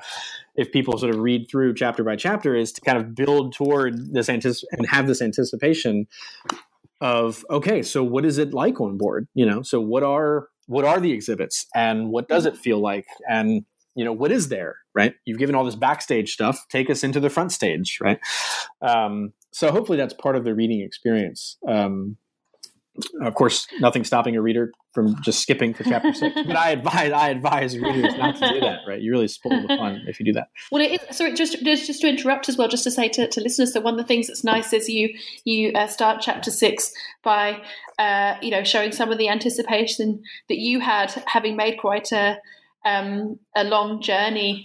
if 0.58 0.72
people 0.72 0.98
sort 0.98 1.14
of 1.14 1.20
read 1.20 1.48
through 1.48 1.72
chapter 1.72 2.02
by 2.02 2.16
chapter, 2.16 2.54
is 2.54 2.72
to 2.72 2.80
kind 2.80 2.98
of 2.98 3.14
build 3.14 3.54
toward 3.54 4.12
this 4.12 4.26
anticip- 4.26 4.64
and 4.72 4.86
have 4.88 5.06
this 5.06 5.22
anticipation 5.22 6.06
of 7.00 7.44
okay, 7.48 7.80
so 7.80 8.02
what 8.02 8.24
is 8.26 8.38
it 8.38 8.52
like 8.52 8.80
on 8.80 8.98
board? 8.98 9.28
You 9.34 9.46
know, 9.46 9.62
so 9.62 9.80
what 9.80 10.02
are 10.02 10.48
what 10.66 10.84
are 10.84 11.00
the 11.00 11.12
exhibits 11.12 11.64
and 11.74 12.10
what 12.10 12.28
does 12.28 12.44
it 12.44 12.56
feel 12.56 12.80
like? 12.80 13.06
And 13.30 13.64
you 13.94 14.04
know 14.04 14.12
what 14.12 14.32
is 14.32 14.48
there 14.48 14.76
right? 14.94 15.14
You've 15.24 15.38
given 15.38 15.54
all 15.54 15.64
this 15.64 15.76
backstage 15.76 16.32
stuff. 16.32 16.66
Take 16.70 16.90
us 16.90 17.04
into 17.04 17.20
the 17.20 17.30
front 17.30 17.52
stage 17.52 17.98
right? 18.00 18.18
Um, 18.82 19.32
so 19.52 19.70
hopefully 19.70 19.96
that's 19.96 20.14
part 20.14 20.34
of 20.34 20.44
the 20.44 20.54
reading 20.54 20.80
experience. 20.80 21.56
Um, 21.66 22.16
of 23.22 23.34
course, 23.34 23.68
nothing 23.78 24.02
stopping 24.02 24.34
a 24.34 24.42
reader 24.42 24.72
from 24.98 25.22
just 25.22 25.40
skipping 25.40 25.72
to 25.74 25.84
chapter 25.84 26.12
six. 26.12 26.34
But 26.34 26.56
I 26.56 26.70
advise 26.70 27.12
I 27.12 27.28
advise 27.28 27.78
readers 27.78 28.16
not 28.16 28.34
to 28.38 28.52
do 28.52 28.60
that. 28.60 28.80
Right, 28.84 29.00
you 29.00 29.12
really 29.12 29.28
spoil 29.28 29.62
the 29.62 29.68
fun 29.68 30.02
if 30.08 30.18
you 30.18 30.26
do 30.26 30.32
that. 30.32 30.48
Well, 30.72 30.82
it 30.82 31.00
is, 31.00 31.16
sorry, 31.16 31.34
just 31.34 31.62
just 31.64 32.00
to 32.00 32.08
interrupt 32.08 32.48
as 32.48 32.56
well, 32.56 32.66
just 32.66 32.82
to 32.84 32.90
say 32.90 33.08
to, 33.10 33.28
to 33.28 33.40
listeners. 33.40 33.72
So 33.72 33.80
one 33.80 33.94
of 33.94 33.98
the 33.98 34.06
things 34.06 34.26
that's 34.26 34.42
nice 34.42 34.72
is 34.72 34.88
you 34.88 35.14
you 35.44 35.70
uh, 35.74 35.86
start 35.86 36.20
chapter 36.20 36.50
six 36.50 36.92
by 37.22 37.62
uh, 38.00 38.34
you 38.42 38.50
know 38.50 38.64
showing 38.64 38.90
some 38.90 39.12
of 39.12 39.18
the 39.18 39.28
anticipation 39.28 40.20
that 40.48 40.58
you 40.58 40.80
had, 40.80 41.12
having 41.26 41.54
made 41.54 41.78
quite 41.78 42.10
a 42.10 42.38
um, 42.84 43.38
a 43.54 43.62
long 43.62 44.02
journey 44.02 44.64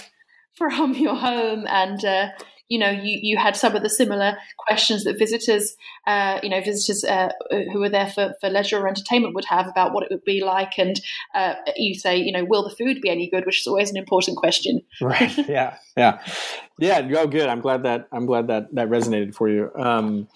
from 0.57 0.95
your 0.95 1.15
home 1.15 1.65
and. 1.67 2.03
Uh, 2.03 2.29
you 2.73 2.79
know, 2.79 2.89
you, 2.89 3.19
you 3.21 3.37
had 3.37 3.55
some 3.55 3.75
of 3.75 3.83
the 3.83 3.89
similar 3.89 4.35
questions 4.57 5.03
that 5.03 5.19
visitors, 5.19 5.75
uh, 6.07 6.39
you 6.41 6.49
know, 6.49 6.59
visitors 6.59 7.03
uh, 7.03 7.29
who 7.71 7.79
were 7.79 7.89
there 7.89 8.07
for, 8.07 8.33
for 8.41 8.49
leisure 8.49 8.79
or 8.79 8.87
entertainment 8.87 9.35
would 9.35 9.45
have 9.45 9.67
about 9.67 9.93
what 9.93 10.03
it 10.03 10.09
would 10.09 10.23
be 10.23 10.43
like. 10.43 10.79
And 10.79 10.99
uh, 11.35 11.53
you 11.75 11.93
say, 11.93 12.17
you 12.17 12.31
know, 12.31 12.43
will 12.43 12.67
the 12.67 12.75
food 12.75 12.99
be 12.99 13.11
any 13.11 13.29
good? 13.29 13.45
Which 13.45 13.59
is 13.59 13.67
always 13.67 13.91
an 13.91 13.97
important 13.97 14.37
question. 14.37 14.81
Right. 15.01 15.37
Yeah. 15.49 15.75
Yeah. 15.97 16.19
Yeah. 16.79 17.07
Oh, 17.17 17.27
good. 17.27 17.49
I'm 17.49 17.59
glad 17.59 17.83
that 17.83 18.07
I'm 18.11 18.25
glad 18.25 18.47
that 18.47 18.73
that 18.73 18.87
resonated 18.87 19.35
for 19.35 19.49
you. 19.49 19.69
Um, 19.75 20.29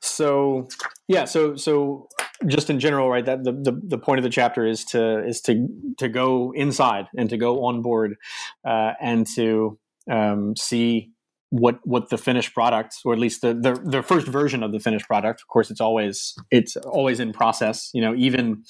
so 0.00 0.68
yeah. 1.08 1.26
So 1.26 1.54
so 1.56 2.08
just 2.46 2.70
in 2.70 2.80
general, 2.80 3.10
right? 3.10 3.24
That 3.24 3.44
the, 3.44 3.52
the, 3.52 3.80
the 3.84 3.98
point 3.98 4.18
of 4.18 4.24
the 4.24 4.30
chapter 4.30 4.66
is 4.66 4.84
to 4.86 5.24
is 5.26 5.42
to 5.42 5.68
to 5.98 6.08
go 6.08 6.52
inside 6.56 7.06
and 7.16 7.28
to 7.28 7.36
go 7.36 7.64
on 7.66 7.82
board 7.82 8.16
uh, 8.64 8.94
and 9.00 9.26
to 9.34 9.78
um, 10.10 10.56
see 10.56 11.13
what 11.54 11.78
what 11.84 12.10
the 12.10 12.18
finished 12.18 12.52
product 12.52 12.96
or 13.04 13.12
at 13.12 13.18
least 13.20 13.40
the, 13.40 13.54
the 13.54 13.74
the 13.84 14.02
first 14.02 14.26
version 14.26 14.64
of 14.64 14.72
the 14.72 14.80
finished 14.80 15.06
product. 15.06 15.40
Of 15.40 15.46
course 15.46 15.70
it's 15.70 15.80
always 15.80 16.34
it's 16.50 16.76
always 16.76 17.20
in 17.20 17.32
process 17.32 17.90
you 17.94 18.00
know 18.00 18.12
even 18.16 18.64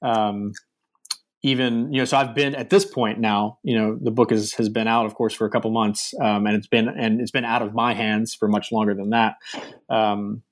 um 0.00 0.52
even 1.42 1.92
you 1.92 1.98
know 1.98 2.06
so 2.06 2.16
i've 2.16 2.34
been 2.34 2.54
at 2.54 2.70
this 2.70 2.86
point 2.86 3.20
now 3.20 3.58
you 3.62 3.78
know 3.78 3.98
the 4.00 4.10
book 4.10 4.32
is, 4.32 4.54
has 4.54 4.70
been 4.70 4.88
out 4.88 5.04
of 5.04 5.14
course 5.14 5.34
for 5.34 5.44
a 5.44 5.50
couple 5.50 5.70
months 5.70 6.14
um, 6.22 6.46
and 6.46 6.56
it's 6.56 6.66
been 6.66 6.88
and 6.88 7.20
it's 7.20 7.30
been 7.30 7.44
out 7.44 7.60
of 7.60 7.74
my 7.74 7.92
hands 7.92 8.34
for 8.34 8.48
much 8.48 8.72
longer 8.72 8.94
than 8.94 9.10
that 9.10 9.36
um, 9.90 10.42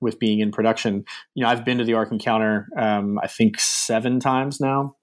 with 0.00 0.18
being 0.18 0.40
in 0.40 0.50
production. 0.50 1.04
You 1.34 1.44
know 1.44 1.50
i've 1.50 1.66
been 1.66 1.76
to 1.76 1.84
the 1.84 1.94
ark 1.94 2.10
encounter 2.12 2.66
um, 2.78 3.18
i 3.22 3.26
think 3.26 3.60
seven 3.60 4.20
times 4.20 4.58
now 4.58 4.96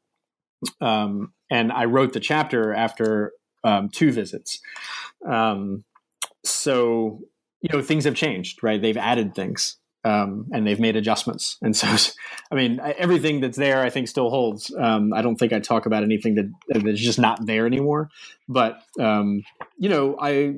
um, 0.82 1.32
and 1.52 1.72
i 1.72 1.86
wrote 1.86 2.14
the 2.14 2.20
chapter 2.20 2.74
after 2.74 3.34
um, 3.64 3.90
two 3.90 4.12
visits 4.12 4.60
um, 5.28 5.84
so 6.50 7.20
you 7.62 7.70
know 7.72 7.82
things 7.82 8.06
have 8.06 8.16
changed 8.16 8.64
right? 8.64 8.82
They've 8.82 8.98
added 8.98 9.36
things 9.36 9.78
um, 10.08 10.48
and 10.54 10.66
they've 10.66 10.80
made 10.80 10.96
adjustments. 10.96 11.58
And 11.62 11.76
so 11.76 11.88
i 12.52 12.56
mean 12.56 12.80
everything 12.98 13.42
that's 13.42 13.58
there 13.58 13.84
i 13.84 13.90
think 13.90 14.08
still 14.08 14.30
holds. 14.30 14.74
Um, 14.78 15.14
i 15.14 15.22
don't 15.22 15.36
think 15.36 15.54
i 15.54 15.60
talk 15.60 15.86
about 15.86 16.04
anything 16.04 16.36
that 16.36 16.52
that's 16.84 17.00
just 17.00 17.20
not 17.20 17.46
there 17.46 17.66
anymore. 17.66 18.10
But 18.48 18.82
um, 19.00 19.44
you 19.78 19.90
know 19.90 20.18
i 20.20 20.56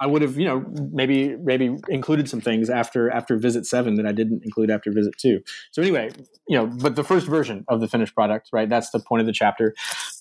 i 0.00 0.06
would 0.06 0.22
have 0.22 0.36
you 0.36 0.44
know 0.44 0.64
maybe 0.92 1.36
maybe 1.36 1.76
included 1.88 2.28
some 2.28 2.40
things 2.40 2.68
after 2.68 3.10
after 3.10 3.36
visit 3.36 3.64
seven 3.66 3.94
that 3.94 4.06
i 4.06 4.12
didn't 4.12 4.42
include 4.44 4.70
after 4.70 4.92
visit 4.92 5.14
two. 5.18 5.40
So 5.70 5.80
anyway 5.80 6.10
you 6.48 6.58
know 6.58 6.66
but 6.66 6.96
the 6.96 7.04
first 7.04 7.26
version 7.26 7.64
of 7.68 7.80
the 7.80 7.88
finished 7.88 8.14
product 8.14 8.50
right? 8.52 8.68
That's 8.68 8.90
the 8.90 9.00
point 9.00 9.20
of 9.20 9.26
the 9.26 9.32
chapter. 9.32 9.74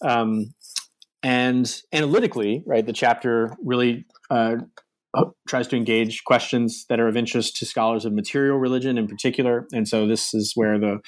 Um, 0.04 0.54
and 1.24 1.82
analytically, 1.94 2.64
right, 2.66 2.86
the 2.86 2.94
chapter 2.94 3.56
really 3.64 4.06
uh, 4.30 4.56
tries 5.48 5.68
to 5.68 5.76
engage 5.76 6.24
questions 6.24 6.86
that 6.90 7.00
are 7.00 7.08
of 7.08 7.18
interest 7.18 7.58
to 7.58 7.66
scholars 7.66 8.06
of 8.06 8.14
material 8.14 8.58
religion 8.58 8.98
in 8.98 9.08
particular. 9.08 9.68
And 9.72 9.88
so 9.88 10.08
this 10.08 10.34
is 10.34 10.54
where 10.56 10.80
the 10.80 11.00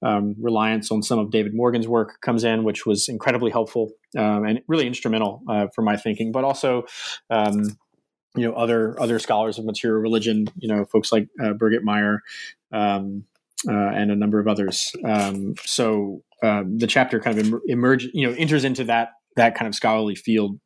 um, 0.00 0.36
reliance 0.40 0.90
on 0.90 1.02
some 1.02 1.18
of 1.18 1.30
David 1.30 1.54
Morgan's 1.54 1.88
work 1.88 2.20
comes 2.20 2.44
in, 2.44 2.62
which 2.62 2.86
was 2.86 3.08
incredibly 3.08 3.50
helpful 3.50 3.90
um, 4.16 4.44
and 4.44 4.60
really 4.68 4.86
instrumental 4.86 5.42
uh, 5.48 5.66
for 5.74 5.82
my 5.82 5.96
thinking, 5.96 6.32
but 6.32 6.44
also. 6.44 6.84
Um, 7.30 7.76
you 8.36 8.44
know, 8.44 8.52
other 8.52 8.94
other 9.00 9.18
scholars 9.18 9.58
of 9.58 9.64
material 9.64 10.00
religion, 10.00 10.46
you 10.58 10.68
know, 10.68 10.84
folks 10.84 11.10
like 11.10 11.28
uh, 11.40 11.54
Birgit 11.54 11.82
Meyer, 11.82 12.22
um, 12.70 13.24
uh, 13.66 13.72
and 13.72 14.10
a 14.12 14.14
number 14.14 14.38
of 14.38 14.46
others. 14.46 14.92
Um, 15.04 15.54
so 15.64 16.22
um, 16.42 16.78
the 16.78 16.86
chapter 16.86 17.20
kind 17.20 17.38
of 17.38 17.60
emerge, 17.66 18.06
you 18.12 18.28
know, 18.28 18.34
enters 18.34 18.64
into 18.64 18.84
that 18.84 19.12
that 19.38 19.54
kind 19.54 19.68
of 19.68 19.74
scholarly 19.74 20.14
field, 20.14 20.58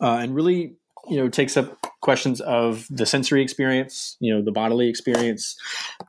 uh, 0.00 0.18
and 0.20 0.34
really, 0.34 0.74
you 1.08 1.16
know, 1.16 1.28
takes 1.28 1.56
up 1.56 1.78
questions 2.02 2.40
of 2.40 2.86
the 2.90 3.06
sensory 3.06 3.42
experience, 3.42 4.16
you 4.20 4.34
know, 4.34 4.42
the 4.42 4.52
bodily 4.52 4.88
experience. 4.88 5.56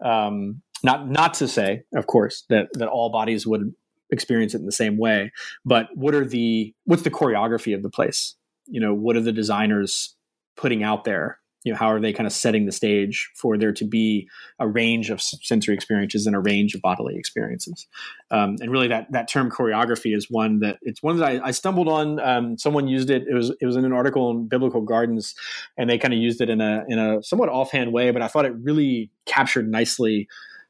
Um, 0.04 0.62
not 0.84 1.10
not 1.10 1.34
to 1.36 1.48
say, 1.48 1.84
of 1.96 2.08
course, 2.08 2.44
that 2.50 2.68
that 2.74 2.90
all 2.90 3.10
bodies 3.10 3.48
would 3.48 3.74
experience 4.12 4.54
it 4.54 4.60
in 4.60 4.66
the 4.66 4.72
same 4.72 4.98
way, 4.98 5.32
but 5.64 5.88
what 5.96 6.14
are 6.14 6.26
the 6.26 6.74
what's 6.86 7.04
the 7.04 7.12
choreography 7.12 7.74
of 7.74 7.82
the 7.82 7.90
place? 7.90 8.36
You 8.68 8.82
know, 8.82 8.94
what 8.94 9.16
are 9.16 9.22
the 9.22 9.32
designers 9.32 10.16
putting 10.58 10.84
out 10.84 11.04
there 11.04 11.40
you 11.66 11.74
know 11.74 11.78
how 11.78 11.88
are 11.88 12.00
they 12.00 12.14
kind 12.14 12.28
of 12.28 12.32
setting 12.32 12.66
the 12.66 12.72
stage 12.72 13.30
for 13.36 13.58
there 13.58 13.74
to 13.74 13.86
be 13.86 14.30
a 14.60 14.68
range 14.68 15.10
of 15.10 15.22
sensory 15.22 15.74
experiences 15.74 16.28
and 16.28 16.36
a 16.36 16.40
range 16.40 16.76
of 16.76 16.82
bodily 16.82 17.18
experiences. 17.18 17.88
Um, 18.30 18.56
and 18.62 18.72
really 18.72 18.88
that 18.88 19.12
that 19.12 19.28
term 19.28 19.50
choreography 19.50 20.16
is 20.16 20.28
one 20.30 20.60
that 20.60 20.78
it's 20.84 21.02
one 21.02 21.18
that 21.18 21.26
I, 21.26 21.48
I 21.48 21.52
stumbled 21.52 21.88
on 21.88 22.20
um, 22.20 22.58
someone 22.58 22.88
used 22.88 23.10
it 23.10 23.24
it 23.28 23.34
was 23.34 23.52
it 23.60 23.66
was 23.66 23.76
in 23.76 23.84
an 23.84 23.94
article 23.94 24.30
in 24.30 24.48
biblical 24.48 24.82
gardens 24.82 25.34
and 25.76 25.90
they 25.90 25.98
kind 25.98 26.14
of 26.14 26.20
used 26.20 26.40
it 26.40 26.50
in 26.50 26.62
a 26.62 26.86
in 26.88 27.00
a 27.00 27.24
somewhat 27.24 27.50
offhand 27.50 27.92
way 27.92 28.12
but 28.12 28.22
i 28.22 28.28
thought 28.28 28.46
it 28.46 28.54
really 28.62 29.10
captured 29.26 29.70
nicely 29.70 30.28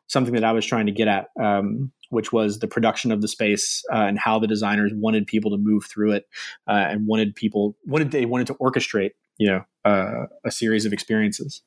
something 0.08 0.34
that 0.34 0.44
i 0.44 0.52
was 0.52 0.66
trying 0.66 0.86
to 0.86 0.92
get 0.92 1.08
at 1.08 1.28
um, 1.42 1.92
which 2.10 2.32
was 2.32 2.60
the 2.60 2.68
production 2.68 3.12
of 3.12 3.22
the 3.22 3.28
space 3.28 3.84
uh, 3.92 3.98
and 3.98 4.20
how 4.20 4.40
the 4.40 4.48
designers 4.48 4.92
wanted 4.96 5.28
people 5.28 5.52
to 5.52 5.58
move 5.58 5.86
through 5.86 6.12
it 6.12 6.26
uh, 6.68 6.86
and 6.90 7.08
wanted 7.08 7.36
people 7.36 7.76
wanted 7.86 8.12
they 8.12 8.26
wanted 8.26 8.48
to 8.48 8.54
orchestrate 8.56 9.12
you 9.38 9.48
know 9.48 9.66
uh, 9.86 10.26
a 10.44 10.52
series 10.52 10.86
of 10.86 10.94
experiences. 10.94 11.62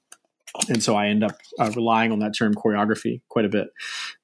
And 0.69 0.83
so 0.83 0.97
i 0.97 1.09
end 1.09 1.23
up 1.23 1.37
uh, 1.59 1.71
relying 1.77 2.11
on 2.11 2.21
that 2.21 2.35
term 2.37 2.55
choreography 2.55 3.21
quite 3.29 3.45
a 3.45 3.49
bit 3.51 3.69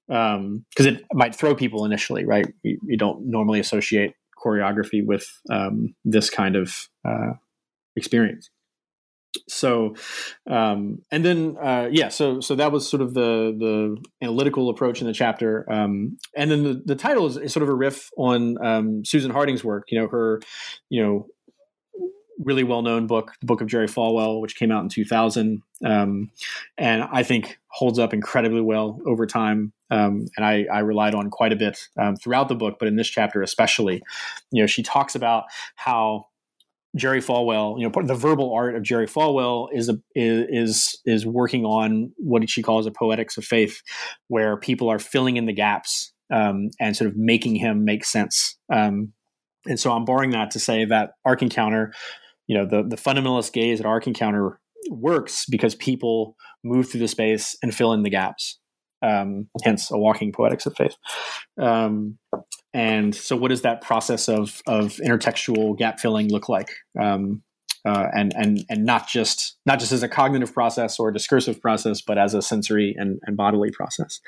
because 0.07 0.37
um, 0.37 0.65
it 0.79 1.05
might 1.13 1.35
throw 1.35 1.55
people 1.55 1.85
initially 1.85 2.25
right? 2.25 2.47
You, 2.63 2.97
don't 2.97 3.27
normally 3.27 3.61
associate 3.61 4.15
choreography 4.45 5.05
with 5.05 5.27
um, 5.51 5.95
this 6.05 6.31
kind 6.31 6.57
of 6.57 6.89
uh, 7.07 7.35
experience. 7.97 8.51
So 9.49 9.95
um, 10.49 11.03
and 11.11 11.25
then 11.25 11.57
uh, 11.61 11.89
yeah 11.91 12.09
so 12.09 12.41
so 12.41 12.55
that 12.55 12.73
was 12.73 12.89
sort 12.89 13.03
of 13.03 13.15
the 13.15 13.55
the 13.59 13.97
analytical 14.23 14.71
approach 14.71 15.01
in 15.01 15.07
the 15.07 15.13
chapter 15.13 15.71
um, 15.71 16.17
and 16.37 16.51
then 16.51 16.63
the, 16.63 16.83
the 16.85 16.95
title 16.95 17.27
is, 17.27 17.37
is, 17.37 17.53
sort 17.53 17.63
of 17.63 17.69
a 17.69 17.75
riff 17.75 18.11
on 18.17 18.65
um, 18.65 19.05
susan 19.05 19.33
harding's 19.33 19.65
work 19.65 19.85
you 19.89 19.99
know 19.99 20.07
her 20.07 20.41
you 20.89 21.03
know 21.03 21.27
really 22.39 22.65
well 22.65 22.83
known 22.83 23.07
book, 23.07 23.33
the 23.41 23.47
Book 23.47 23.61
of 23.61 23.69
Jerry 23.69 23.87
Falwell, 23.87 24.41
which 24.41 24.57
came 24.57 24.73
out 24.73 24.83
in 24.83 24.89
2000, 24.89 25.63
um, 25.85 26.31
and 26.79 27.05
I 27.05 27.23
think 27.23 27.59
holds 27.69 27.99
up 27.99 28.13
incredibly 28.13 28.61
well 28.61 29.01
over 29.07 29.27
time. 29.27 29.73
Um, 29.91 30.27
and 30.37 30.45
I, 30.45 30.67
I, 30.73 30.81
relied 30.81 31.15
on 31.15 31.31
quite 31.31 31.53
a 31.53 31.57
bit 31.57 31.89
um, 31.99 32.17
throughout 32.17 32.49
the 32.49 32.55
book, 32.55 32.77
but 32.79 32.89
in 32.89 32.97
this 32.97 33.09
chapter 33.09 33.43
especially. 33.43 34.03
You 34.51 34.63
know, 34.63 34.67
she 34.67 34.83
talks 34.83 35.15
about 35.15 35.45
how 35.77 36.27
Jerry 36.97 37.21
Falwell, 37.21 37.79
you 37.79 37.89
know, 37.89 38.03
the 38.03 38.15
verbal 38.15 38.53
art 38.53 38.77
of 38.77 38.83
Jerry 38.83 39.07
Falwell 39.07 39.69
is 39.73 39.89
a, 39.89 39.99
is 40.15 41.01
is 41.05 41.27
working 41.27 41.65
on 41.65 42.13
what 42.17 42.49
she 42.49 42.63
calls 42.63 42.87
a 42.87 42.91
poetics 42.91 43.37
of 43.37 43.45
faith, 43.45 43.83
where 44.29 44.57
people 44.57 44.89
are 44.89 44.99
filling 44.99 45.37
in 45.37 45.47
the 45.47 45.53
gaps 45.53 46.13
um, 46.31 46.71
and 46.81 46.97
sort 46.97 47.11
of 47.11 47.17
making 47.17 47.57
him 47.57 47.85
make 47.85 48.05
sense. 48.05 48.57
Um, 48.73 49.13
and 49.67 49.81
so 49.81 49.93
I'm 49.93 50.05
borrowing 50.05 50.31
that 50.31 50.51
to 50.53 50.61
say 50.61 50.85
that 50.85 51.15
Ark 51.25 51.43
Encounter 51.43 51.93
you 52.47 52.57
know 52.57 52.67
the 52.67 52.83
the 52.83 52.97
fundamentalist 52.97 53.53
gaze 53.53 53.81
at 53.81 53.87
Ark 53.87 54.07
Encounter 54.07 54.61
works 54.91 55.47
because 55.49 55.75
people 55.75 56.37
move 56.63 56.91
through 56.91 57.01
the 57.01 57.09
space 57.09 57.57
and 57.63 57.75
fill 57.75 57.93
in 57.93 58.03
the 58.03 58.11
gaps. 58.11 58.59
Um, 59.03 59.49
hence, 59.63 59.91
a 59.91 59.99
walking 59.99 60.33
poetics 60.33 60.65
of 60.65 60.75
faith. 60.77 60.97
Um, 61.61 62.19
and 62.73 63.15
so, 63.15 63.37
what 63.37 63.49
does 63.49 63.63
that 63.63 63.83
process 63.83 64.29
of 64.29 64.63
of 64.67 64.95
intertextual 64.97 65.77
gap 65.77 66.01
filling 66.01 66.31
look 66.31 66.49
like? 66.49 66.71
Um, 67.01 67.43
uh, 67.87 68.09
and 68.15 68.33
and 68.35 68.65
and 68.71 68.85
not 68.85 69.07
just 69.07 69.57
not 69.67 69.79
just 69.79 69.93
as 69.93 70.03
a 70.03 70.09
cognitive 70.09 70.55
process 70.55 70.99
or 70.99 71.11
a 71.11 71.13
discursive 71.13 71.61
process, 71.61 72.01
but 72.01 72.17
as 72.17 72.33
a 72.33 72.41
sensory 72.41 72.95
and, 72.99 73.21
and 73.25 73.37
bodily 73.37 73.71
process. 73.71 74.21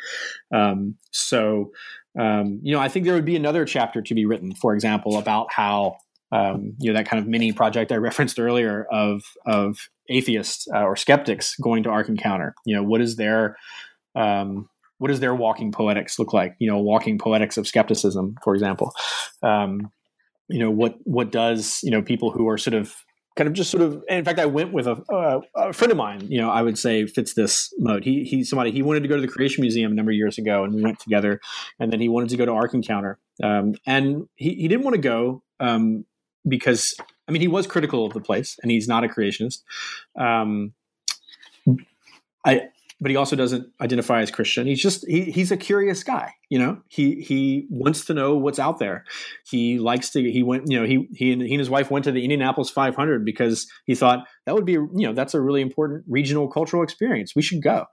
Um, 0.54 0.96
so, 1.10 1.72
um, 2.20 2.60
you 2.62 2.74
know, 2.74 2.80
I 2.80 2.88
think 2.88 3.06
there 3.06 3.14
would 3.14 3.24
be 3.24 3.36
another 3.36 3.64
chapter 3.64 4.02
to 4.02 4.14
be 4.14 4.26
written, 4.26 4.54
for 4.54 4.74
example, 4.74 5.16
about 5.16 5.52
how 5.52 5.96
um, 6.32 6.74
you 6.78 6.92
know 6.92 6.98
that 6.98 7.08
kind 7.08 7.22
of 7.22 7.28
mini 7.28 7.52
project 7.52 7.92
I 7.92 7.96
referenced 7.96 8.38
earlier 8.38 8.86
of 8.90 9.22
of 9.46 9.88
atheists 10.08 10.66
uh, 10.74 10.82
or 10.82 10.96
skeptics 10.96 11.56
going 11.56 11.82
to 11.84 11.90
Ark 11.90 12.08
Encounter. 12.08 12.54
You 12.64 12.76
know, 12.76 12.82
what 12.82 13.00
is 13.00 13.16
their 13.16 13.56
um, 14.14 14.68
what 14.98 15.08
does 15.08 15.20
their 15.20 15.34
walking 15.34 15.72
poetics 15.72 16.18
look 16.18 16.32
like? 16.32 16.56
You 16.58 16.70
know, 16.70 16.78
walking 16.78 17.18
poetics 17.18 17.56
of 17.56 17.66
skepticism, 17.66 18.36
for 18.42 18.54
example. 18.54 18.92
Um, 19.42 19.92
you 20.48 20.58
know, 20.58 20.70
what 20.70 20.96
what 21.04 21.30
does 21.30 21.80
you 21.82 21.90
know 21.90 22.02
people 22.02 22.30
who 22.30 22.48
are 22.48 22.58
sort 22.58 22.74
of 22.74 22.94
kind 23.36 23.48
of 23.48 23.52
just 23.52 23.70
sort 23.70 23.82
of 23.82 24.02
in 24.08 24.24
fact 24.24 24.38
i 24.38 24.46
went 24.46 24.72
with 24.72 24.86
a, 24.86 24.92
uh, 25.12 25.40
a, 25.54 25.72
friend 25.72 25.90
of 25.90 25.98
mine 25.98 26.26
you 26.26 26.40
know 26.40 26.48
i 26.48 26.62
would 26.62 26.78
say 26.78 27.04
fits 27.06 27.34
this 27.34 27.70
mode 27.78 28.02
he 28.02 28.24
he 28.24 28.42
somebody 28.42 28.72
he 28.72 28.80
wanted 28.80 29.02
to 29.02 29.08
go 29.08 29.14
to 29.14 29.20
the 29.20 29.28
creation 29.28 29.60
museum 29.60 29.92
a 29.92 29.94
number 29.94 30.10
of 30.10 30.16
years 30.16 30.38
ago 30.38 30.64
and 30.64 30.74
we 30.74 30.82
went 30.82 30.98
together 30.98 31.38
and 31.78 31.92
then 31.92 32.00
he 32.00 32.08
wanted 32.08 32.30
to 32.30 32.36
go 32.38 32.46
to 32.46 32.52
ark 32.52 32.72
encounter 32.72 33.18
um, 33.42 33.74
and 33.86 34.26
he, 34.36 34.54
he 34.54 34.68
didn't 34.68 34.84
want 34.84 34.94
to 34.94 35.00
go 35.00 35.42
um, 35.60 36.06
because 36.48 36.94
I 37.28 37.32
mean 37.32 37.42
he 37.42 37.48
was 37.48 37.66
critical 37.66 38.06
of 38.06 38.12
the 38.12 38.20
place, 38.20 38.58
and 38.62 38.70
he's 38.70 38.88
not 38.88 39.04
a 39.04 39.08
creationist. 39.08 39.62
Um, 40.18 40.72
I 42.44 42.68
but 43.00 43.10
he 43.10 43.16
also 43.16 43.36
doesn't 43.36 43.70
identify 43.80 44.22
as 44.22 44.30
Christian. 44.30 44.66
He's 44.66 44.80
just 44.80 45.06
he, 45.06 45.24
he's 45.24 45.52
a 45.52 45.56
curious 45.56 46.02
guy, 46.02 46.32
you 46.48 46.58
know. 46.58 46.80
He 46.88 47.20
he 47.20 47.66
wants 47.68 48.06
to 48.06 48.14
know 48.14 48.36
what's 48.36 48.58
out 48.58 48.78
there. 48.78 49.04
He 49.44 49.78
likes 49.78 50.10
to. 50.10 50.22
He 50.22 50.42
went, 50.42 50.70
you 50.70 50.80
know. 50.80 50.86
He 50.86 51.06
he 51.14 51.32
and, 51.32 51.42
he 51.42 51.52
and 51.52 51.60
his 51.60 51.68
wife 51.68 51.90
went 51.90 52.04
to 52.06 52.12
the 52.12 52.22
Indianapolis 52.22 52.70
500 52.70 53.24
because 53.24 53.66
he 53.84 53.94
thought 53.94 54.26
that 54.46 54.54
would 54.54 54.64
be, 54.64 54.72
you 54.72 54.90
know, 54.94 55.12
that's 55.12 55.34
a 55.34 55.40
really 55.40 55.60
important 55.60 56.04
regional 56.08 56.48
cultural 56.48 56.82
experience. 56.82 57.36
We 57.36 57.42
should 57.42 57.62
go, 57.62 57.84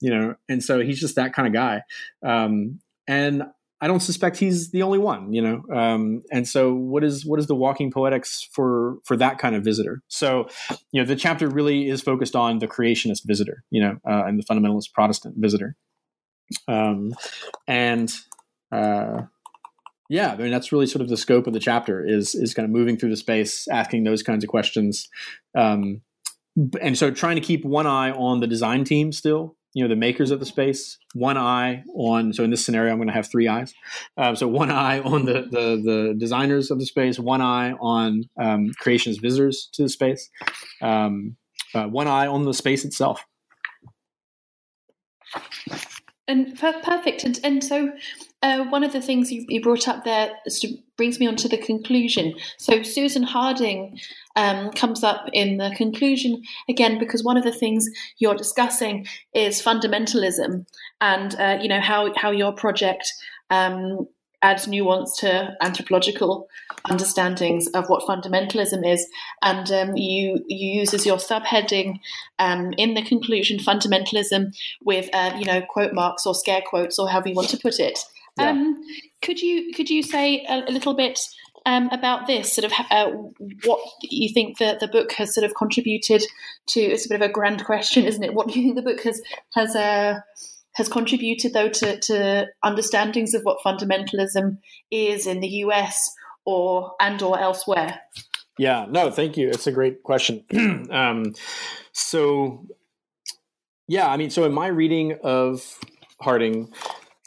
you 0.00 0.10
know. 0.10 0.36
And 0.48 0.62
so 0.62 0.80
he's 0.80 1.00
just 1.00 1.16
that 1.16 1.32
kind 1.32 1.48
of 1.48 1.54
guy. 1.54 1.82
Um, 2.24 2.78
and 3.08 3.42
I 3.82 3.88
don't 3.88 4.00
suspect 4.00 4.36
he's 4.36 4.70
the 4.70 4.82
only 4.82 4.98
one, 4.98 5.32
you 5.32 5.42
know. 5.42 5.64
Um, 5.74 6.22
and 6.30 6.46
so, 6.46 6.72
what 6.72 7.02
is 7.02 7.26
what 7.26 7.40
is 7.40 7.48
the 7.48 7.56
walking 7.56 7.90
poetics 7.90 8.48
for 8.52 8.98
for 9.04 9.16
that 9.16 9.38
kind 9.38 9.56
of 9.56 9.64
visitor? 9.64 10.02
So, 10.06 10.48
you 10.92 11.02
know, 11.02 11.04
the 11.04 11.16
chapter 11.16 11.48
really 11.48 11.88
is 11.88 12.00
focused 12.00 12.36
on 12.36 12.60
the 12.60 12.68
creationist 12.68 13.26
visitor, 13.26 13.64
you 13.70 13.82
know, 13.82 13.96
uh, 14.08 14.22
and 14.24 14.38
the 14.38 14.44
fundamentalist 14.44 14.92
Protestant 14.94 15.34
visitor. 15.36 15.74
Um, 16.68 17.12
and 17.66 18.14
uh, 18.70 19.22
yeah, 20.08 20.30
I 20.32 20.36
mean 20.36 20.52
that's 20.52 20.70
really 20.70 20.86
sort 20.86 21.02
of 21.02 21.08
the 21.08 21.16
scope 21.16 21.48
of 21.48 21.52
the 21.52 21.58
chapter 21.58 22.06
is 22.06 22.36
is 22.36 22.54
kind 22.54 22.64
of 22.64 22.70
moving 22.70 22.96
through 22.96 23.10
the 23.10 23.16
space, 23.16 23.66
asking 23.66 24.04
those 24.04 24.22
kinds 24.22 24.44
of 24.44 24.48
questions. 24.48 25.08
Um, 25.58 26.02
and 26.80 26.96
so, 26.96 27.10
trying 27.10 27.34
to 27.34 27.42
keep 27.42 27.64
one 27.64 27.88
eye 27.88 28.12
on 28.12 28.38
the 28.38 28.46
design 28.46 28.84
team 28.84 29.10
still, 29.10 29.56
you 29.74 29.82
know 29.82 29.88
the 29.88 29.96
makers 29.96 30.30
of 30.30 30.38
the 30.38 30.46
space 30.46 30.98
one 31.14 31.38
eye 31.38 31.82
on 31.94 32.32
so 32.32 32.44
in 32.44 32.50
this 32.50 32.64
scenario 32.64 32.92
i'm 32.92 32.98
going 32.98 33.08
to 33.08 33.14
have 33.14 33.28
three 33.28 33.48
eyes. 33.48 33.74
Um, 34.16 34.36
so 34.36 34.46
one 34.48 34.70
eye 34.70 35.00
on 35.00 35.24
the, 35.24 35.46
the, 35.50 35.82
the 35.82 36.14
designers 36.18 36.70
of 36.70 36.78
the 36.78 36.86
space 36.86 37.18
one 37.18 37.40
eye 37.40 37.72
on 37.72 38.24
um, 38.38 38.72
creationist 38.82 39.20
visitors 39.20 39.68
to 39.72 39.82
the 39.82 39.88
space 39.88 40.28
um, 40.80 41.36
uh, 41.74 41.86
one 41.86 42.06
eye 42.06 42.26
on 42.26 42.44
the 42.44 42.54
space 42.54 42.84
itself. 42.84 43.24
And 46.28 46.58
perfect. 46.58 47.24
And, 47.24 47.40
and 47.42 47.64
so 47.64 47.92
uh, 48.42 48.64
one 48.64 48.82
of 48.82 48.92
the 48.92 49.00
things 49.00 49.30
you, 49.30 49.44
you 49.48 49.62
brought 49.62 49.86
up 49.86 50.04
there 50.04 50.32
sort 50.48 50.72
of 50.72 50.78
brings 50.96 51.20
me 51.20 51.26
on 51.26 51.36
to 51.36 51.48
the 51.48 51.58
conclusion. 51.58 52.34
So 52.58 52.82
Susan 52.82 53.22
Harding 53.22 53.98
um, 54.36 54.70
comes 54.72 55.04
up 55.04 55.26
in 55.32 55.58
the 55.58 55.72
conclusion 55.76 56.42
again 56.68 56.98
because 56.98 57.22
one 57.22 57.36
of 57.36 57.44
the 57.44 57.52
things 57.52 57.88
you're 58.18 58.34
discussing 58.34 59.06
is 59.34 59.62
fundamentalism 59.62 60.66
and 61.00 61.34
uh, 61.38 61.58
you 61.60 61.68
know 61.68 61.80
how 61.80 62.12
how 62.16 62.30
your 62.30 62.52
project 62.52 63.12
um, 63.50 64.06
adds 64.42 64.66
nuance 64.66 65.16
to 65.18 65.56
anthropological 65.60 66.48
understandings 66.90 67.68
of 67.68 67.88
what 67.88 68.02
fundamentalism 68.04 68.84
is, 68.84 69.06
and 69.42 69.70
um, 69.70 69.96
you 69.96 70.44
you 70.48 70.80
use 70.80 70.92
as 70.92 71.06
your 71.06 71.18
subheading 71.18 72.00
um, 72.38 72.72
in 72.76 72.94
the 72.94 73.02
conclusion 73.02 73.58
fundamentalism 73.58 74.52
with 74.84 75.08
uh, 75.12 75.32
you 75.38 75.44
know 75.44 75.62
quote 75.62 75.92
marks 75.92 76.26
or 76.26 76.34
scare 76.34 76.62
quotes 76.66 76.98
or 76.98 77.08
however 77.08 77.28
you 77.28 77.34
want 77.34 77.48
to 77.48 77.56
put 77.58 77.78
it. 77.78 77.98
Yeah. 78.38 78.50
Um, 78.50 78.80
could 79.20 79.40
you 79.40 79.72
could 79.74 79.90
you 79.90 80.02
say 80.02 80.44
a, 80.48 80.64
a, 80.68 80.72
little 80.72 80.94
bit 80.94 81.20
um, 81.66 81.88
about 81.92 82.26
this? 82.26 82.54
Sort 82.54 82.64
of 82.64 82.72
uh, 82.90 83.10
what 83.64 83.80
you 84.02 84.32
think 84.32 84.58
that 84.58 84.80
the 84.80 84.88
book 84.88 85.12
has 85.12 85.34
sort 85.34 85.44
of 85.44 85.54
contributed 85.54 86.22
to? 86.68 86.80
It's 86.80 87.06
a 87.06 87.08
bit 87.08 87.20
of 87.20 87.30
a 87.30 87.32
grand 87.32 87.64
question, 87.64 88.04
isn't 88.04 88.22
it? 88.22 88.34
What 88.34 88.48
do 88.48 88.58
you 88.58 88.66
think 88.66 88.76
the 88.76 88.90
book 88.90 89.02
has 89.02 89.20
has 89.54 89.76
uh, 89.76 90.20
has 90.74 90.88
contributed 90.88 91.52
though 91.52 91.68
to, 91.68 92.00
to 92.00 92.46
understandings 92.62 93.34
of 93.34 93.42
what 93.42 93.58
fundamentalism 93.64 94.58
is 94.90 95.26
in 95.26 95.40
the 95.40 95.48
US 95.48 96.10
or 96.44 96.94
and 97.00 97.20
or 97.22 97.38
elsewhere? 97.38 98.00
Yeah, 98.58 98.86
no, 98.88 99.10
thank 99.10 99.36
you. 99.36 99.48
It's 99.48 99.66
a 99.66 99.72
great 99.72 100.02
question. 100.02 100.44
um, 100.90 101.34
so, 101.92 102.66
yeah, 103.88 104.08
I 104.08 104.16
mean, 104.16 104.30
so 104.30 104.44
in 104.44 104.52
my 104.52 104.66
reading 104.66 105.18
of 105.22 105.78
Harding, 106.20 106.70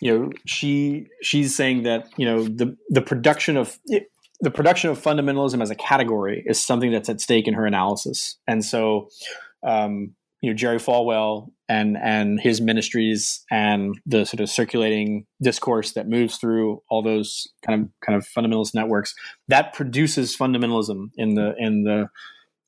you 0.01 0.17
know, 0.17 0.31
she 0.45 1.07
she's 1.21 1.55
saying 1.55 1.83
that 1.83 2.07
you 2.17 2.25
know 2.25 2.43
the 2.43 2.75
the 2.89 3.01
production 3.01 3.57
of 3.57 3.77
the 4.41 4.51
production 4.51 4.89
of 4.89 5.01
fundamentalism 5.01 5.61
as 5.61 5.69
a 5.69 5.75
category 5.75 6.43
is 6.45 6.61
something 6.61 6.91
that's 6.91 7.09
at 7.09 7.21
stake 7.21 7.47
in 7.47 7.53
her 7.53 7.65
analysis, 7.65 8.37
and 8.47 8.63
so. 8.63 9.09
Um, 9.63 10.15
you 10.41 10.51
know 10.51 10.55
Jerry 10.55 10.77
Falwell 10.77 11.49
and 11.67 11.97
and 11.97 12.39
his 12.39 12.61
ministries 12.61 13.43
and 13.49 13.95
the 14.05 14.25
sort 14.25 14.41
of 14.41 14.49
circulating 14.49 15.25
discourse 15.41 15.93
that 15.93 16.07
moves 16.07 16.37
through 16.37 16.83
all 16.87 17.01
those 17.01 17.47
kind 17.65 17.81
of 17.81 17.89
kind 18.05 18.15
of 18.15 18.27
fundamentalist 18.27 18.75
networks 18.75 19.15
that 19.47 19.73
produces 19.73 20.37
fundamentalism 20.37 21.09
in 21.17 21.33
the 21.33 21.55
in 21.57 21.83
the 21.83 22.09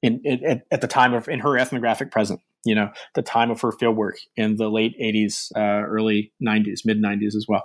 in, 0.01 0.21
in 0.23 0.63
at 0.71 0.81
the 0.81 0.87
time 0.87 1.13
of 1.13 1.27
in 1.27 1.39
her 1.39 1.55
ethnographic 1.55 2.09
present 2.09 2.41
you 2.67 2.75
know 2.75 2.89
the 3.15 3.21
time 3.21 3.51
of 3.51 3.61
her 3.61 3.71
fieldwork 3.71 4.17
in 4.35 4.55
the 4.57 4.69
late 4.69 4.95
80s 5.01 5.51
uh, 5.55 5.85
early 5.87 6.31
90s 6.45 6.81
mid 6.85 7.01
90s 7.01 7.35
as 7.35 7.45
well 7.47 7.63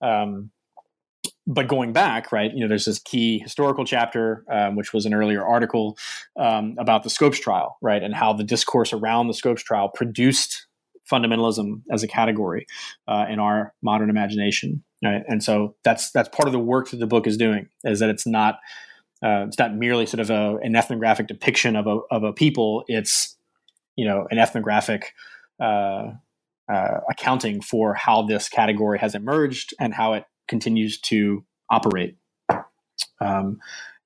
um, 0.00 0.50
but 1.46 1.66
going 1.66 1.92
back, 1.92 2.30
right, 2.30 2.52
you 2.52 2.60
know, 2.60 2.68
there's 2.68 2.84
this 2.84 3.00
key 3.00 3.40
historical 3.40 3.84
chapter, 3.84 4.44
um, 4.50 4.76
which 4.76 4.92
was 4.92 5.06
an 5.06 5.14
earlier 5.14 5.44
article 5.44 5.98
um, 6.36 6.76
about 6.78 7.02
the 7.02 7.10
Scopes 7.10 7.38
trial, 7.38 7.78
right, 7.82 8.02
and 8.02 8.14
how 8.14 8.32
the 8.32 8.44
discourse 8.44 8.92
around 8.92 9.26
the 9.26 9.34
Scopes 9.34 9.62
trial 9.62 9.88
produced 9.88 10.66
fundamentalism 11.10 11.82
as 11.90 12.02
a 12.02 12.08
category 12.08 12.66
uh, 13.08 13.26
in 13.28 13.40
our 13.40 13.74
modern 13.82 14.08
imagination, 14.08 14.84
right? 15.04 15.22
And 15.26 15.42
so 15.42 15.74
that's 15.82 16.12
that's 16.12 16.28
part 16.28 16.46
of 16.46 16.52
the 16.52 16.60
work 16.60 16.90
that 16.90 16.98
the 16.98 17.08
book 17.08 17.26
is 17.26 17.36
doing 17.36 17.68
is 17.82 17.98
that 17.98 18.08
it's 18.08 18.26
not 18.26 18.60
uh, 19.24 19.46
it's 19.46 19.58
not 19.58 19.74
merely 19.74 20.06
sort 20.06 20.20
of 20.20 20.30
a, 20.30 20.56
an 20.62 20.76
ethnographic 20.76 21.26
depiction 21.26 21.74
of 21.74 21.86
a 21.88 21.98
of 22.10 22.22
a 22.22 22.32
people. 22.32 22.84
It's 22.86 23.36
you 23.96 24.06
know 24.06 24.26
an 24.30 24.38
ethnographic. 24.38 25.12
Uh, 25.60 26.12
uh, 26.72 27.00
accounting 27.10 27.60
for 27.60 27.92
how 27.92 28.22
this 28.22 28.48
category 28.48 28.98
has 28.98 29.14
emerged 29.14 29.74
and 29.78 29.92
how 29.92 30.14
it 30.14 30.24
continues 30.48 30.98
to 30.98 31.44
operate. 31.70 32.16
Um, 33.20 33.58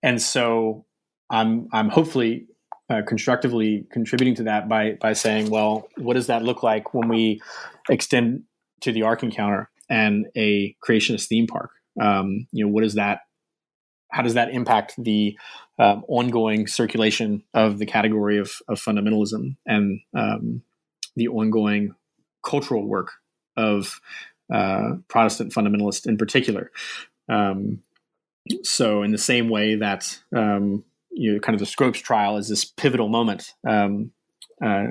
and 0.03 0.21
so 0.21 0.85
I'm 1.31 1.69
I'm 1.73 1.89
hopefully 1.89 2.47
uh, 2.89 3.03
constructively 3.07 3.87
contributing 3.91 4.35
to 4.37 4.45
that 4.45 4.69
by 4.69 4.93
by 5.01 5.13
saying, 5.13 5.51
well, 5.51 5.89
what 5.97 6.15
does 6.15 6.29
that 6.29 6.43
look 6.43 6.63
like 6.63 6.95
when 6.95 7.09
we 7.09 7.41
extend 7.89 8.45
to 8.83 8.93
the 8.93 9.03
Ark 9.03 9.23
Encounter 9.23 9.71
and 9.89 10.27
a 10.37 10.77
creationist 10.87 11.27
theme 11.27 11.47
park? 11.47 11.71
Um, 12.01 12.47
you 12.53 12.65
know, 12.65 12.71
what 12.71 12.85
is 12.85 12.95
that? 12.95 13.21
How 14.11 14.23
does 14.23 14.35
that 14.35 14.51
impact 14.51 14.95
the 14.99 15.37
um, 15.79 16.05
ongoing 16.09 16.67
circulation 16.67 17.43
of 17.55 17.79
the 17.79 17.87
category 17.87 18.39
of, 18.39 18.53
of 18.69 18.81
fundamentalism 18.81 19.57
and 19.67 20.01
um, 20.15 20.63
the 21.17 21.29
ongoing 21.29 21.95
cultural 22.45 22.87
work 22.87 23.13
of 23.57 24.01
uh, 24.53 24.95
Protestant 25.09 25.53
fundamentalists 25.53 26.07
in 26.07 26.17
particular. 26.17 26.71
Um, 27.29 27.83
so, 28.63 29.03
in 29.03 29.11
the 29.11 29.19
same 29.19 29.49
way 29.49 29.75
that 29.75 30.21
um, 30.35 30.85
you 31.11 31.33
know, 31.33 31.41
kind 31.41 31.55
of 31.55 31.61
the 31.61 31.67
Scopes 31.67 31.99
trial 31.99 32.37
is 32.37 32.49
this 32.49 32.65
pivotal 32.65 33.09
moment, 33.09 33.55
um, 33.67 34.13
uh, 34.63 34.89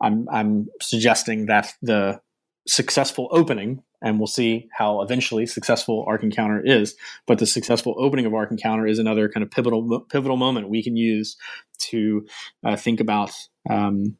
I'm, 0.00 0.28
I'm 0.30 0.68
suggesting 0.80 1.46
that 1.46 1.72
the 1.80 2.20
successful 2.66 3.28
opening, 3.30 3.82
and 4.02 4.18
we'll 4.18 4.26
see 4.26 4.68
how 4.72 5.00
eventually 5.02 5.46
successful 5.46 6.04
Ark 6.06 6.22
Encounter 6.22 6.60
is, 6.64 6.94
but 7.26 7.38
the 7.38 7.46
successful 7.46 7.94
opening 7.98 8.26
of 8.26 8.34
Ark 8.34 8.50
Encounter 8.50 8.86
is 8.86 8.98
another 8.98 9.28
kind 9.28 9.42
of 9.42 9.50
pivotal 9.50 10.00
pivotal 10.10 10.36
moment 10.36 10.68
we 10.68 10.82
can 10.82 10.96
use 10.96 11.36
to 11.78 12.26
uh, 12.64 12.76
think 12.76 13.00
about 13.00 13.32
um, 13.68 14.16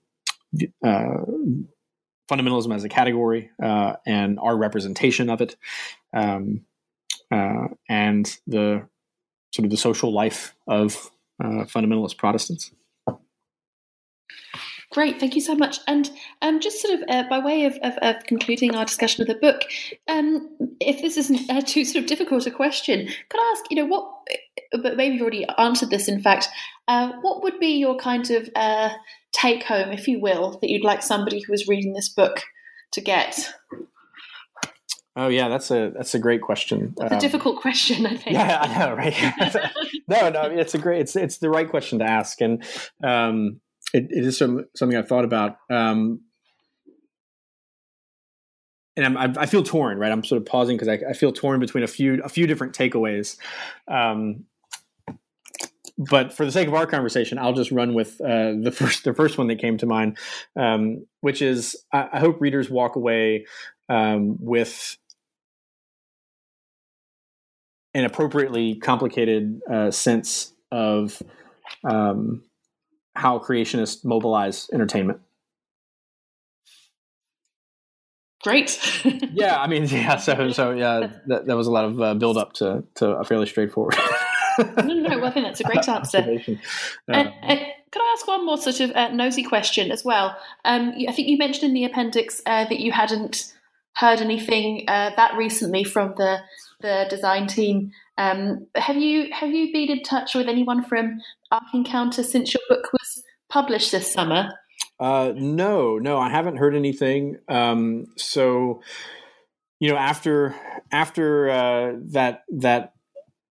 uh, 0.85 1.19
fundamentalism 2.31 2.75
as 2.75 2.85
a 2.85 2.89
category 2.89 3.51
uh, 3.63 3.95
and 4.07 4.39
our 4.39 4.57
representation 4.57 5.31
of 5.31 5.41
it, 5.41 5.57
um, 6.13 6.63
uh, 7.31 7.69
and 7.89 8.39
the 8.47 8.87
sort 9.53 9.65
of 9.65 9.71
the 9.71 9.77
social 9.77 10.13
life 10.13 10.55
of 10.67 11.11
uh, 11.43 11.65
fundamentalist 11.65 12.19
Protestants. 12.19 12.73
Great, 14.91 15.21
thank 15.21 15.35
you 15.35 15.41
so 15.43 15.55
much. 15.55 15.81
And 15.87 16.11
um, 16.41 16.61
just 16.61 16.81
sort 16.81 16.95
of 16.95 17.05
uh, 17.11 17.29
by 17.29 17.39
way 17.39 17.67
of, 17.67 17.77
of, 17.83 17.95
of, 18.01 18.17
concluding 18.27 18.75
our 18.75 18.87
discussion 18.87 19.21
of 19.21 19.29
the 19.29 19.35
book, 19.35 19.63
um, 20.09 20.49
if 20.81 21.03
this 21.03 21.19
isn't 21.19 21.51
uh, 21.51 21.61
too 21.61 21.85
sort 21.85 22.03
of 22.03 22.09
difficult 22.09 22.47
a 22.47 22.51
question, 22.51 23.07
could 23.29 23.41
I 23.41 23.55
ask, 23.55 23.65
you 23.71 23.77
know, 23.77 23.85
what, 23.85 24.11
but 24.81 24.97
maybe 24.97 25.15
you've 25.15 25.23
already 25.23 25.47
answered 25.59 25.91
this, 25.91 26.09
in 26.09 26.23
fact, 26.23 26.49
uh, 26.89 27.13
what 27.21 27.43
would 27.43 27.61
be 27.61 27.79
your 27.79 27.97
kind 27.97 28.31
of 28.31 28.49
uh, 28.57 28.89
take 29.33 29.65
home, 29.65 29.91
if 29.91 30.09
you 30.09 30.21
will, 30.21 30.59
that 30.61 30.71
you'd 30.71 30.85
like 30.85 31.03
somebody 31.03 31.43
who 31.43 31.53
is 31.53 31.69
reading 31.69 31.93
this 31.93 32.09
book 32.09 32.43
to 32.93 33.03
get? 33.03 33.53
Oh 35.17 35.29
yeah, 35.29 35.49
that's 35.49 35.73
a 35.73 35.91
that's 35.95 36.15
a 36.15 36.19
great 36.21 36.43
question. 36.43 36.95
It's 36.97 37.13
um, 37.13 37.19
a 37.19 37.21
difficult 37.21 37.61
question, 37.61 38.07
I 38.07 38.17
think. 38.17 38.37
Yeah, 38.37 38.61
I 38.61 38.79
know, 38.79 38.95
right? 38.95 39.61
no, 40.09 40.31
no, 40.31 40.43
it's 40.45 40.75
a 40.75 40.79
great, 40.79 41.01
it's 41.01 41.17
it's 41.17 41.39
the 41.39 41.51
right 41.51 41.69
question 41.69 41.99
to 41.99 42.05
ask, 42.05 42.41
and 42.41 42.65
um, 43.03 43.61
it, 43.95 44.07
it 44.11 44.25
is 44.25 44.39
something 44.39 44.97
I've 44.97 45.09
thought 45.09 45.25
about. 45.25 45.57
Um, 45.71 46.21
and 48.97 49.17
I'm, 49.17 49.39
I 49.39 49.47
feel 49.47 49.63
torn, 49.63 49.99
right? 49.99 50.11
I'm 50.11 50.25
sort 50.25 50.41
of 50.41 50.47
pausing 50.47 50.77
because 50.77 50.89
I, 50.89 50.99
I, 51.11 51.13
feel 51.13 51.31
torn 51.31 51.61
between 51.61 51.85
a 51.85 51.87
few 51.87 52.21
a 52.25 52.29
few 52.29 52.49
different 52.49 52.77
takeaways. 52.77 53.37
Um, 53.87 54.45
but 55.97 56.33
for 56.33 56.45
the 56.45 56.51
sake 56.51 56.67
of 56.67 56.75
our 56.75 56.87
conversation, 56.87 57.39
I'll 57.39 57.53
just 57.53 57.71
run 57.71 57.95
with 57.95 58.21
uh, 58.21 58.55
the 58.61 58.73
first 58.73 59.05
the 59.05 59.15
first 59.15 59.39
one 59.39 59.47
that 59.49 59.61
came 59.61 59.79
to 59.79 59.87
mind, 59.87 60.19
um, 60.57 61.07
which 61.21 61.43
is 61.43 61.77
I, 61.93 62.09
I, 62.15 62.19
hope 62.19 62.41
readers 62.41 62.69
walk 62.69 62.97
away 62.97 63.47
um, 63.89 64.37
with 64.41 64.97
an 67.95 68.05
appropriately 68.05 68.77
complicated 68.77 69.61
uh, 69.71 69.91
sense 69.91 70.53
of 70.73 71.23
um, 71.85 72.43
how 73.19 73.39
creationists 73.39 74.05
mobilize 74.05 74.71
entertainment. 74.73 75.21
Great. 78.45 78.79
yeah, 79.33 79.61
I 79.61 79.67
mean, 79.67 79.85
yeah. 79.89 80.17
So, 80.17 80.51
so 80.51 80.71
yeah, 80.71 81.11
that, 81.27 81.47
that 81.47 81.57
was 81.57 81.67
a 81.67 81.73
lot 81.73 81.85
of 81.85 82.01
uh, 82.01 82.15
build 82.15 82.37
up 82.37 82.53
to 82.55 82.85
to 82.97 83.11
a 83.11 83.25
fairly 83.25 83.47
straightforward. 83.47 83.97
no, 84.59 84.95
no, 84.95 85.19
well, 85.19 85.27
I 85.27 85.31
think 85.31 85.47
that's 85.47 85.61
a 85.61 85.65
great 85.65 85.89
answer. 85.89 86.19
Uh, 87.09 87.13
uh, 87.13 87.57
could 87.91 88.03
I 88.03 88.15
ask 88.17 88.27
one 88.29 88.47
more 88.47 88.59
sort 88.59 88.81
of 88.81 88.93
uh, 88.93 89.09
nosy 89.09 89.43
question 89.43 89.91
as 89.91 90.05
well? 90.05 90.37
Um, 90.65 90.95
I 91.09 91.13
think 91.13 91.29
you 91.29 91.37
mentioned 91.37 91.65
in 91.65 91.75
the 91.75 91.85
appendix 91.85 92.41
uh, 92.47 92.65
that 92.65 92.79
you 92.79 92.93
hadn't 92.93 93.53
heard 93.97 94.21
anything 94.21 94.85
uh, 94.87 95.11
that 95.17 95.37
recently 95.37 95.83
from 95.83 96.15
the 96.17 96.39
the 96.81 97.07
design 97.11 97.49
team. 97.49 97.91
Um, 98.19 98.67
have 98.75 98.97
you 98.97 99.33
have 99.33 99.51
you 99.51 99.73
been 99.73 99.91
in 99.91 100.03
touch 100.03 100.35
with 100.35 100.49
anyone 100.49 100.85
from 100.85 101.21
Ark 101.53 101.63
Encounter 101.73 102.25
since 102.25 102.53
your 102.53 102.61
book 102.69 102.93
was 102.93 103.23
published 103.49 103.93
this 103.93 104.13
summer? 104.13 104.51
Uh, 104.99 105.33
no, 105.37 105.99
no, 105.99 106.19
I 106.19 106.29
haven't 106.29 106.57
heard 106.57 106.75
anything. 106.75 107.39
Um, 107.49 108.07
so, 108.17 108.83
you 109.79 109.89
know, 109.89 109.97
after 109.97 110.57
after 110.91 111.49
uh, 111.49 111.93
that 112.11 112.43
that 112.57 112.93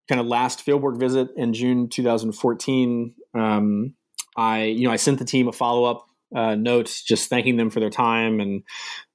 kind 0.08 0.20
of 0.20 0.26
last 0.26 0.66
fieldwork 0.66 0.98
visit 0.98 1.28
in 1.36 1.52
June 1.52 1.88
2014, 1.88 3.14
um, 3.34 3.94
I 4.36 4.64
you 4.64 4.88
know 4.88 4.92
I 4.92 4.96
sent 4.96 5.20
the 5.20 5.24
team 5.24 5.46
a 5.46 5.52
follow 5.52 5.84
up 5.84 6.08
uh, 6.34 6.56
note 6.56 7.02
just 7.06 7.30
thanking 7.30 7.56
them 7.56 7.70
for 7.70 7.78
their 7.78 7.90
time 7.90 8.40
and 8.40 8.62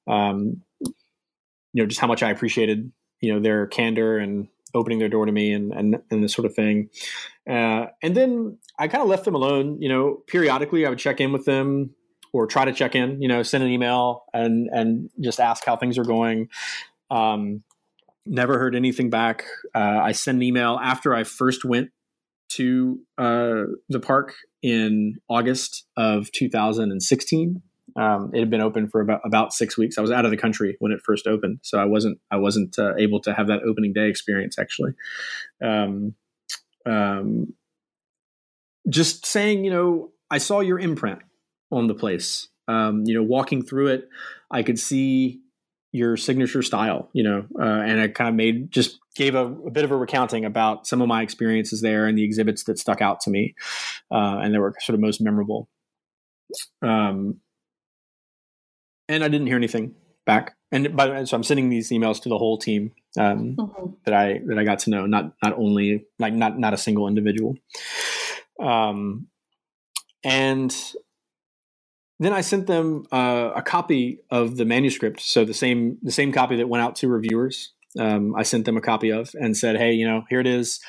um, 0.07 0.61
you 0.79 1.83
know 1.83 1.85
just 1.85 1.99
how 1.99 2.07
much 2.07 2.23
I 2.23 2.31
appreciated 2.31 2.89
you 3.19 3.33
know 3.33 3.41
their 3.41 3.67
candor 3.67 4.17
and 4.17 4.47
opening 4.73 4.99
their 4.99 5.09
door 5.09 5.25
to 5.25 5.31
me 5.31 5.53
and 5.53 5.71
and, 5.71 5.97
and 6.09 6.23
this 6.23 6.33
sort 6.33 6.45
of 6.45 6.53
thing. 6.53 6.89
Uh, 7.49 7.87
and 8.03 8.15
then 8.15 8.57
I 8.79 8.87
kind 8.87 9.01
of 9.01 9.09
left 9.09 9.25
them 9.25 9.35
alone. 9.35 9.81
You 9.81 9.89
know, 9.89 10.23
periodically 10.27 10.85
I 10.85 10.89
would 10.89 10.99
check 10.99 11.19
in 11.19 11.31
with 11.31 11.45
them 11.45 11.91
or 12.33 12.47
try 12.47 12.65
to 12.65 12.73
check 12.73 12.95
in. 12.95 13.21
You 13.21 13.27
know, 13.27 13.43
send 13.43 13.63
an 13.63 13.69
email 13.69 14.25
and 14.33 14.69
and 14.71 15.09
just 15.19 15.39
ask 15.39 15.65
how 15.65 15.75
things 15.75 15.97
are 15.97 16.05
going. 16.05 16.49
Um, 17.09 17.63
never 18.25 18.57
heard 18.57 18.75
anything 18.75 19.09
back. 19.09 19.45
Uh, 19.73 19.99
I 20.01 20.11
sent 20.11 20.37
an 20.37 20.43
email 20.43 20.79
after 20.81 21.13
I 21.13 21.23
first 21.23 21.65
went 21.65 21.89
to 22.53 22.99
uh, 23.17 23.63
the 23.89 23.99
park 23.99 24.33
in 24.61 25.15
August 25.29 25.85
of 25.97 26.31
2016. 26.31 27.61
Um, 27.95 28.31
it 28.33 28.39
had 28.39 28.49
been 28.49 28.61
open 28.61 28.87
for 28.87 29.01
about 29.01 29.21
about 29.25 29.53
six 29.53 29.77
weeks. 29.77 29.97
I 29.97 30.01
was 30.01 30.11
out 30.11 30.25
of 30.25 30.31
the 30.31 30.37
country 30.37 30.77
when 30.79 30.91
it 30.91 31.01
first 31.03 31.27
opened, 31.27 31.59
so 31.61 31.77
I 31.77 31.85
wasn't 31.85 32.19
I 32.29 32.37
wasn't 32.37 32.77
uh, 32.79 32.95
able 32.97 33.19
to 33.21 33.33
have 33.33 33.47
that 33.47 33.63
opening 33.63 33.93
day 33.93 34.09
experience 34.09 34.57
actually. 34.57 34.93
Um, 35.63 36.15
um, 36.85 37.53
just 38.89 39.25
saying, 39.25 39.63
you 39.63 39.71
know, 39.71 40.11
I 40.29 40.37
saw 40.37 40.59
your 40.59 40.79
imprint 40.79 41.19
on 41.71 41.87
the 41.87 41.93
place. 41.93 42.47
Um, 42.67 43.03
you 43.05 43.13
know, 43.13 43.23
walking 43.23 43.63
through 43.63 43.87
it, 43.87 44.07
I 44.49 44.63
could 44.63 44.79
see 44.79 45.41
your 45.91 46.15
signature 46.15 46.61
style, 46.61 47.09
you 47.13 47.23
know, 47.23 47.45
uh, 47.59 47.63
and 47.63 47.99
I 47.99 48.07
kind 48.07 48.29
of 48.29 48.35
made 48.35 48.71
just 48.71 48.99
gave 49.15 49.35
a, 49.35 49.45
a, 49.45 49.71
bit 49.71 49.83
of 49.83 49.91
a 49.91 49.97
recounting 49.97 50.45
about 50.45 50.87
some 50.87 51.01
of 51.01 51.09
my 51.09 51.21
experiences 51.21 51.81
there 51.81 52.07
and 52.07 52.17
the 52.17 52.23
exhibits 52.23 52.63
that 52.63 52.79
stuck 52.79 53.01
out 53.01 53.19
to 53.21 53.29
me, 53.29 53.55
uh, 54.09 54.39
and 54.41 54.53
they 54.53 54.57
were 54.57 54.73
sort 54.79 54.93
of 54.93 55.01
most 55.01 55.19
memorable. 55.19 55.67
Um, 56.81 57.41
and 59.11 59.23
I 59.23 59.27
didn't 59.27 59.47
hear 59.47 59.57
anything 59.57 59.95
back, 60.25 60.55
and 60.71 60.95
but 60.95 61.27
so 61.27 61.35
I'm 61.35 61.43
sending 61.43 61.69
these 61.69 61.89
emails 61.89 62.21
to 62.23 62.29
the 62.29 62.37
whole 62.37 62.57
team 62.57 62.91
um, 63.19 63.55
mm-hmm. 63.55 63.91
that 64.05 64.13
I 64.13 64.41
that 64.45 64.57
I 64.57 64.63
got 64.63 64.79
to 64.79 64.89
know, 64.89 65.05
not 65.05 65.33
not 65.43 65.53
only 65.57 66.05
like 66.19 66.33
not 66.33 66.57
not 66.57 66.73
a 66.73 66.77
single 66.77 67.07
individual. 67.07 67.55
Um, 68.61 69.27
and 70.23 70.75
then 72.19 72.33
I 72.33 72.41
sent 72.41 72.67
them 72.67 73.05
uh, 73.11 73.51
a 73.55 73.61
copy 73.61 74.19
of 74.29 74.57
the 74.57 74.65
manuscript, 74.65 75.21
so 75.21 75.43
the 75.43 75.53
same 75.53 75.97
the 76.01 76.11
same 76.11 76.31
copy 76.31 76.55
that 76.57 76.69
went 76.69 76.83
out 76.83 76.95
to 76.97 77.07
reviewers. 77.07 77.73
Um, 77.99 78.35
I 78.35 78.43
sent 78.43 78.65
them 78.65 78.77
a 78.77 78.81
copy 78.81 79.11
of 79.11 79.31
and 79.33 79.57
said, 79.57 79.75
"Hey, 79.75 79.93
you 79.93 80.07
know, 80.07 80.23
here 80.29 80.39
it 80.39 80.47
is. 80.47 80.79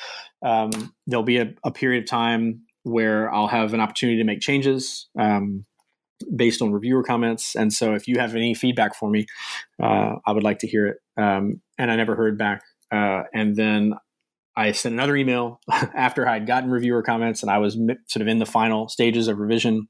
Um, 0.45 0.95
there'll 1.07 1.25
be 1.25 1.39
a, 1.39 1.55
a, 1.65 1.71
period 1.71 2.03
of 2.03 2.11
time 2.11 2.63
where 2.83 3.33
I'll 3.33 3.47
have 3.47 3.75
an 3.75 3.81
opportunity 3.81 4.19
to 4.19 4.25
make 4.25 4.41
changes 4.41 5.09
um, 5.17 5.65
based 6.25 6.63
on 6.63 6.73
reviewer 6.73 7.03
comments. 7.03 7.55
And 7.55 7.73
so, 7.73 7.95
if 7.95 8.09
you 8.09 8.19
have 8.19 8.35
any 8.35 8.55
feedback 8.55 8.95
for 8.95 9.11
me, 9.11 9.27
uh, 9.83 10.17
I 10.27 10.33
would 10.33 10.43
like 10.43 10.59
to 10.61 10.67
hear 10.67 10.87
it." 10.87 10.97
Um, 11.17 11.61
and 11.79 11.91
I 11.91 11.97
never 11.97 12.15
heard 12.15 12.39
back. 12.39 12.63
Uh, 12.91 13.23
and 13.33 13.57
then 13.57 13.95
I 14.57 14.73
sent 14.73 14.93
another 14.93 15.17
email 15.17 15.61
after 15.71 16.29
I 16.29 16.35
had 16.35 16.47
gotten 16.47 16.71
reviewer 16.71 17.03
comments 17.03 17.43
and 17.43 17.51
I 17.51 17.59
was 17.59 17.75
sort 18.07 18.21
of 18.21 18.29
in 18.29 18.39
the 18.39 18.47
final 18.47 18.89
stages 18.89 19.29
of 19.29 19.39
revision. 19.39 19.89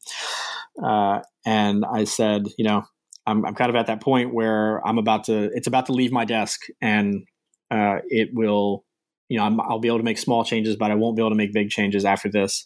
Uh, 0.83 1.21
and 1.45 1.85
I 1.85 2.05
said, 2.05 2.47
you 2.57 2.65
know, 2.65 2.85
I'm, 3.27 3.45
I'm 3.45 3.55
kind 3.55 3.71
of 3.71 3.77
at 3.77 3.87
that 3.87 4.01
point 4.01 4.33
where 4.33 4.85
I'm 4.87 4.99
about 4.99 5.25
to, 5.25 5.51
it's 5.55 5.67
about 5.67 5.87
to 5.87 5.93
leave 5.93 6.13
my 6.13 6.25
desk 6.25 6.63
and 6.81 7.25
uh, 7.71 7.99
it 8.09 8.31
will, 8.33 8.85
you 9.29 9.39
know, 9.39 9.45
i 9.45 9.73
will 9.73 9.81
be 9.81 9.89
able 9.89 9.99
to 9.99 10.05
make 10.05 10.19
small 10.19 10.45
changes, 10.45 10.77
but 10.77 10.91
I 10.91 10.95
won't 10.95 11.17
be 11.17 11.23
able 11.23 11.31
to 11.31 11.37
make 11.37 11.53
big 11.53 11.71
changes 11.71 12.05
after 12.05 12.29
this. 12.29 12.65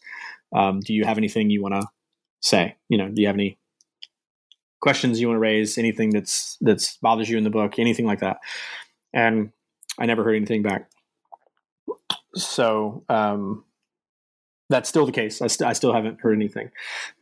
Um, 0.55 0.81
do 0.81 0.95
you 0.95 1.05
have 1.05 1.19
anything 1.19 1.51
you 1.51 1.63
want 1.63 1.75
to 1.75 1.87
say? 2.41 2.77
You 2.89 2.99
know, 2.99 3.09
do 3.09 3.21
you 3.21 3.27
have 3.27 3.37
any 3.37 3.59
questions 4.81 5.21
you 5.21 5.29
want 5.29 5.37
to 5.37 5.41
raise? 5.41 5.79
Anything 5.79 6.11
that's 6.11 6.57
that's 6.61 6.97
bothers 6.99 7.29
you 7.29 7.39
in 7.39 7.45
the 7.45 7.51
book? 7.51 7.79
Anything 7.79 8.07
like 8.07 8.21
that? 8.21 8.39
And 9.13 9.51
I 9.99 10.07
never 10.07 10.25
heard 10.25 10.37
anything 10.37 10.63
back. 10.63 10.91
So 12.35 13.05
um, 13.09 13.65
that's 14.69 14.89
still 14.89 15.07
the 15.07 15.13
case. 15.13 15.41
I, 15.41 15.47
st- 15.47 15.69
I, 15.69 15.73
still 15.73 15.95
haven't 15.95 16.21
heard 16.21 16.35
anything. 16.35 16.71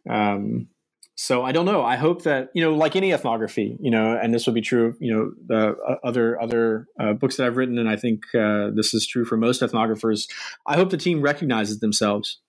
Um, 0.09 0.69
so 1.16 1.45
I 1.45 1.53
don't 1.53 1.66
know. 1.66 1.85
I 1.85 1.95
hope 1.97 2.23
that 2.23 2.51
you 2.55 2.62
know, 2.62 2.74
like 2.74 2.97
any 2.97 3.12
ethnography, 3.12 3.77
you 3.81 3.91
know, 3.91 4.19
and 4.20 4.35
this 4.35 4.47
will 4.47 4.55
be 4.55 4.61
true. 4.61 4.97
You 4.99 5.15
know, 5.15 5.32
the 5.47 5.77
uh, 5.77 5.97
other 6.03 6.41
other 6.41 6.89
uh, 6.99 7.12
books 7.12 7.36
that 7.36 7.47
I've 7.47 7.57
written, 7.57 7.78
and 7.78 7.89
I 7.89 7.95
think 7.95 8.23
uh, 8.35 8.70
this 8.74 8.93
is 8.95 9.07
true 9.07 9.24
for 9.24 9.36
most 9.36 9.62
ethnographers. 9.62 10.28
I 10.66 10.74
hope 10.74 10.91
the 10.91 10.97
team 10.97 11.23
recognizes 11.23 11.78
themselves 11.78 12.41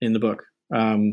in 0.00 0.14
the 0.14 0.18
book. 0.18 0.44
Um, 0.74 1.12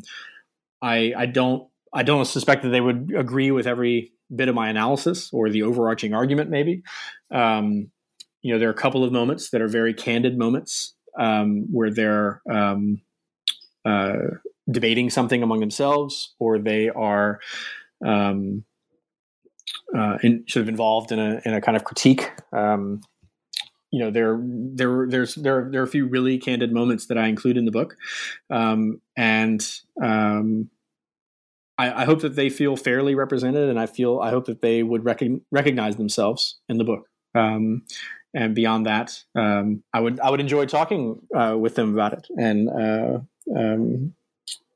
I 0.83 1.13
I 1.17 1.25
don't 1.25 1.67
I 1.93 2.03
don't 2.03 2.25
suspect 2.25 2.63
that 2.63 2.69
they 2.69 2.81
would 2.81 3.13
agree 3.15 3.51
with 3.51 3.65
every 3.67 4.11
bit 4.35 4.49
of 4.49 4.55
my 4.55 4.69
analysis 4.69 5.29
or 5.31 5.49
the 5.49 5.63
overarching 5.63 6.13
argument. 6.13 6.49
Maybe, 6.49 6.83
um, 7.31 7.91
you 8.41 8.53
know, 8.53 8.59
there 8.59 8.67
are 8.67 8.73
a 8.73 8.75
couple 8.75 9.03
of 9.03 9.11
moments 9.11 9.51
that 9.51 9.61
are 9.61 9.67
very 9.67 9.93
candid 9.93 10.37
moments 10.37 10.95
um, 11.17 11.67
where 11.71 11.91
they're 11.91 12.41
um, 12.51 13.01
uh, 13.85 14.17
debating 14.69 15.09
something 15.09 15.43
among 15.43 15.59
themselves, 15.59 16.33
or 16.39 16.59
they 16.59 16.89
are 16.89 17.39
um, 18.05 18.65
uh, 19.95 20.17
in, 20.23 20.43
sort 20.47 20.63
of 20.63 20.69
involved 20.69 21.11
in 21.11 21.19
a 21.19 21.41
in 21.45 21.53
a 21.53 21.61
kind 21.61 21.77
of 21.77 21.83
critique. 21.83 22.31
Um, 22.51 23.01
you 23.91 23.99
know, 23.99 24.09
there 24.09 24.41
there 24.43 25.05
there's 25.07 25.35
there 25.35 25.69
there 25.71 25.81
are 25.81 25.85
a 25.85 25.87
few 25.87 26.07
really 26.07 26.39
candid 26.39 26.73
moments 26.73 27.05
that 27.07 27.17
I 27.17 27.27
include 27.27 27.57
in 27.57 27.65
the 27.65 27.71
book, 27.71 27.95
um, 28.49 28.99
and 29.15 29.63
I, 31.77 32.03
I, 32.03 32.05
hope 32.05 32.21
that 32.21 32.35
they 32.35 32.49
feel 32.49 32.75
fairly 32.75 33.15
represented, 33.15 33.69
and 33.69 33.79
I 33.79 33.87
feel 33.87 34.19
I 34.19 34.29
hope 34.29 34.45
that 34.45 34.61
they 34.61 34.83
would 34.83 35.03
rec- 35.03 35.21
recognize 35.51 35.95
themselves 35.95 36.59
in 36.69 36.77
the 36.77 36.83
book. 36.83 37.07
Um, 37.35 37.83
and 38.33 38.55
beyond 38.55 38.85
that, 38.85 39.23
um, 39.35 39.83
I 39.93 39.99
would 39.99 40.19
I 40.19 40.29
would 40.29 40.39
enjoy 40.39 40.65
talking 40.65 41.19
uh, 41.35 41.55
with 41.59 41.75
them 41.75 41.93
about 41.93 42.13
it 42.13 42.27
and 42.37 42.69
uh, 42.69 43.19
um, 43.55 44.13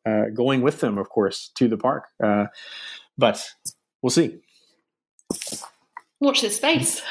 uh, 0.06 0.26
going 0.34 0.62
with 0.62 0.80
them, 0.80 0.98
of 0.98 1.10
course, 1.10 1.52
to 1.56 1.68
the 1.68 1.78
park. 1.78 2.06
Uh, 2.24 2.46
but 3.18 3.48
we'll 4.02 4.10
see. 4.10 4.40
Watch 6.20 6.42
this 6.42 6.58
space. 6.58 7.02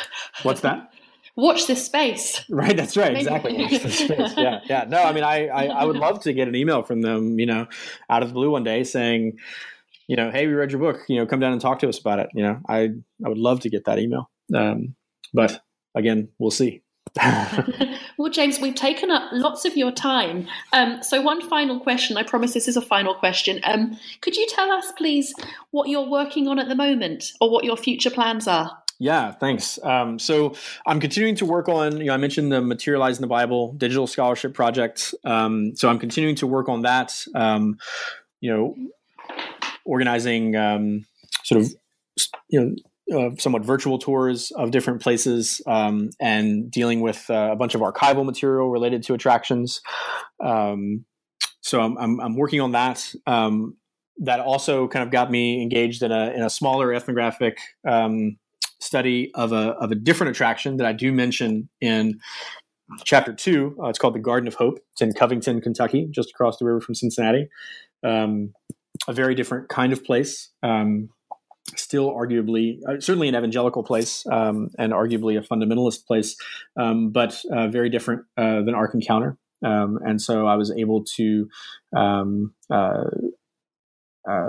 What's 0.43 0.61
that? 0.63 0.93
Watch 1.37 1.67
this 1.67 1.85
space. 1.85 2.43
Right, 2.49 2.77
that's 2.77 2.97
right. 2.97 3.13
Maybe. 3.13 3.21
Exactly. 3.21 3.59
Watch 3.59 3.83
this 3.83 3.99
space. 4.05 4.33
Yeah, 4.37 4.61
yeah. 4.65 4.85
No, 4.89 5.03
I 5.03 5.13
mean, 5.13 5.23
I, 5.23 5.49
I, 5.49 5.67
I 5.67 5.85
would 5.85 5.97
love 5.97 6.21
to 6.23 6.33
get 6.33 6.49
an 6.49 6.55
email 6.55 6.83
from 6.83 7.03
them, 7.03 7.39
you 7.39 7.45
know, 7.45 7.67
out 8.09 8.23
of 8.23 8.29
the 8.29 8.35
blue 8.35 8.51
one 8.51 8.65
day 8.65 8.85
saying, 8.85 9.39
you 10.09 10.17
know, 10.17 10.31
hey, 10.31 10.47
we 10.47 10.55
read 10.55 10.71
your 10.71 10.81
book. 10.81 11.01
You 11.09 11.19
know, 11.19 11.27
come 11.27 11.41
down 11.41 11.53
and 11.53 11.61
talk 11.61 11.79
to 11.81 11.89
us 11.89 11.99
about 11.99 12.19
it. 12.19 12.29
You 12.35 12.43
know, 12.43 12.61
I 12.69 12.91
I 13.25 13.29
would 13.29 13.39
love 13.39 13.61
to 13.61 13.71
get 13.71 13.85
that 13.85 13.99
email. 13.99 14.31
Um, 14.55 14.95
but 15.33 15.63
again, 15.95 16.29
we'll 16.39 16.51
see. 16.51 16.83
well, 18.19 18.31
James, 18.31 18.61
we've 18.61 18.75
taken 18.75 19.11
up 19.11 19.31
lots 19.33 19.65
of 19.65 19.77
your 19.77 19.91
time. 19.91 20.47
Um, 20.73 21.03
so, 21.03 21.21
one 21.23 21.41
final 21.49 21.81
question. 21.81 22.17
I 22.17 22.23
promise 22.23 22.53
this 22.53 22.69
is 22.69 22.77
a 22.77 22.83
final 22.83 23.15
question. 23.15 23.61
Um, 23.65 23.99
could 24.21 24.37
you 24.37 24.47
tell 24.49 24.71
us, 24.71 24.93
please, 24.93 25.35
what 25.71 25.89
you're 25.89 26.09
working 26.09 26.47
on 26.49 26.59
at 26.59 26.69
the 26.69 26.75
moment 26.75 27.33
or 27.41 27.51
what 27.51 27.65
your 27.65 27.77
future 27.77 28.11
plans 28.11 28.47
are? 28.47 28.83
Yeah, 28.99 29.33
thanks. 29.33 29.79
Um, 29.83 30.19
so 30.19 30.55
I'm 30.87 31.01
continuing 31.01 31.35
to 31.37 31.45
work 31.45 31.69
on, 31.69 31.99
you 31.99 32.07
know, 32.07 32.15
I 32.15 32.17
mentioned 32.17 32.51
the 32.51 32.63
Materializing 32.63 33.21
the 33.21 33.27
Bible 33.27 33.73
digital 33.75 34.07
scholarship 34.07 34.55
project. 34.55 35.15
Um, 35.23 35.77
so 35.77 35.91
I'm 35.91 35.99
continuing 35.99 36.35
to 36.37 36.47
work 36.47 36.71
on 36.71 36.83
that, 36.83 37.27
um, 37.35 37.79
you 38.41 38.51
know, 38.51 38.75
organizing 39.87 40.57
um, 40.57 41.07
sort 41.45 41.63
of, 41.63 41.73
you 42.49 42.61
know, 42.61 42.75
uh, 43.13 43.31
somewhat 43.39 43.65
virtual 43.65 43.99
tours 43.99 44.51
of 44.53 44.73
different 44.73 45.01
places 45.01 45.61
um, 45.67 46.11
and 46.21 46.71
dealing 46.71 47.01
with 47.01 47.25
uh, 47.31 47.51
a 47.53 47.57
bunch 47.57 47.75
of 47.75 47.81
archival 47.81 48.25
material 48.25 48.69
related 48.69 49.03
to 49.05 49.15
attractions. 49.15 49.81
Um, 50.43 51.05
so 51.61 51.81
I'm, 51.81 51.97
I'm, 51.99 52.21
I'm, 52.21 52.37
working 52.37 52.61
on 52.61 52.73
that. 52.73 53.15
Um, 53.27 53.77
that 54.19 54.41
also 54.41 54.89
kind 54.89 55.05
of 55.05 55.13
got 55.13 55.31
me 55.31 55.63
engaged 55.63 56.03
in 56.03 56.11
a, 56.11 56.31
in 56.31 56.43
a 56.43 56.51
smaller 56.51 56.93
ethnographic 56.93 57.59
um, 57.89 58.39
study 58.81 59.31
of 59.35 59.53
a, 59.53 59.75
of 59.81 59.93
a 59.93 59.95
different 59.95 60.31
attraction 60.31 60.79
that 60.79 60.87
I 60.87 60.93
do 60.93 61.13
mention 61.13 61.69
in 61.81 62.19
chapter 63.05 63.33
two. 63.33 63.77
Uh, 63.83 63.89
it's 63.89 63.99
called 63.99 64.15
the 64.15 64.21
Garden 64.21 64.49
of 64.49 64.55
Hope. 64.55 64.79
It's 64.93 65.03
in 65.03 65.13
Covington, 65.13 65.61
Kentucky, 65.61 66.09
just 66.11 66.31
across 66.31 66.59
the 66.59 66.65
river 66.65 66.81
from 66.81 66.95
Cincinnati. 66.95 67.49
Um, 68.03 68.53
a 69.09 69.13
very 69.13 69.35
different 69.35 69.69
kind 69.69 69.93
of 69.93 70.05
place. 70.05 70.51
Um, 70.63 71.11
still 71.75 72.13
arguably, 72.13 72.79
uh, 72.89 73.01
certainly 73.01 73.29
an 73.29 73.35
evangelical 73.35 73.83
place 73.83 74.25
um, 74.31 74.71
and 74.79 74.93
arguably 74.93 75.37
a 75.37 75.43
fundamentalist 75.43 76.07
place, 76.07 76.37
um, 76.77 77.11
but 77.11 77.41
uh, 77.53 77.69
very 77.69 77.89
different 77.89 78.25
uh, 78.37 78.63
than 78.63 78.75
Ark 78.75 78.95
Encounter. 78.95 79.37
Um, 79.65 79.99
and 80.05 80.21
so 80.21 80.47
I 80.47 80.57
was 80.57 80.71
able 80.71 81.05
to 81.17 81.49
um, 81.97 82.55
uh, 82.71 83.05
uh, 84.29 84.49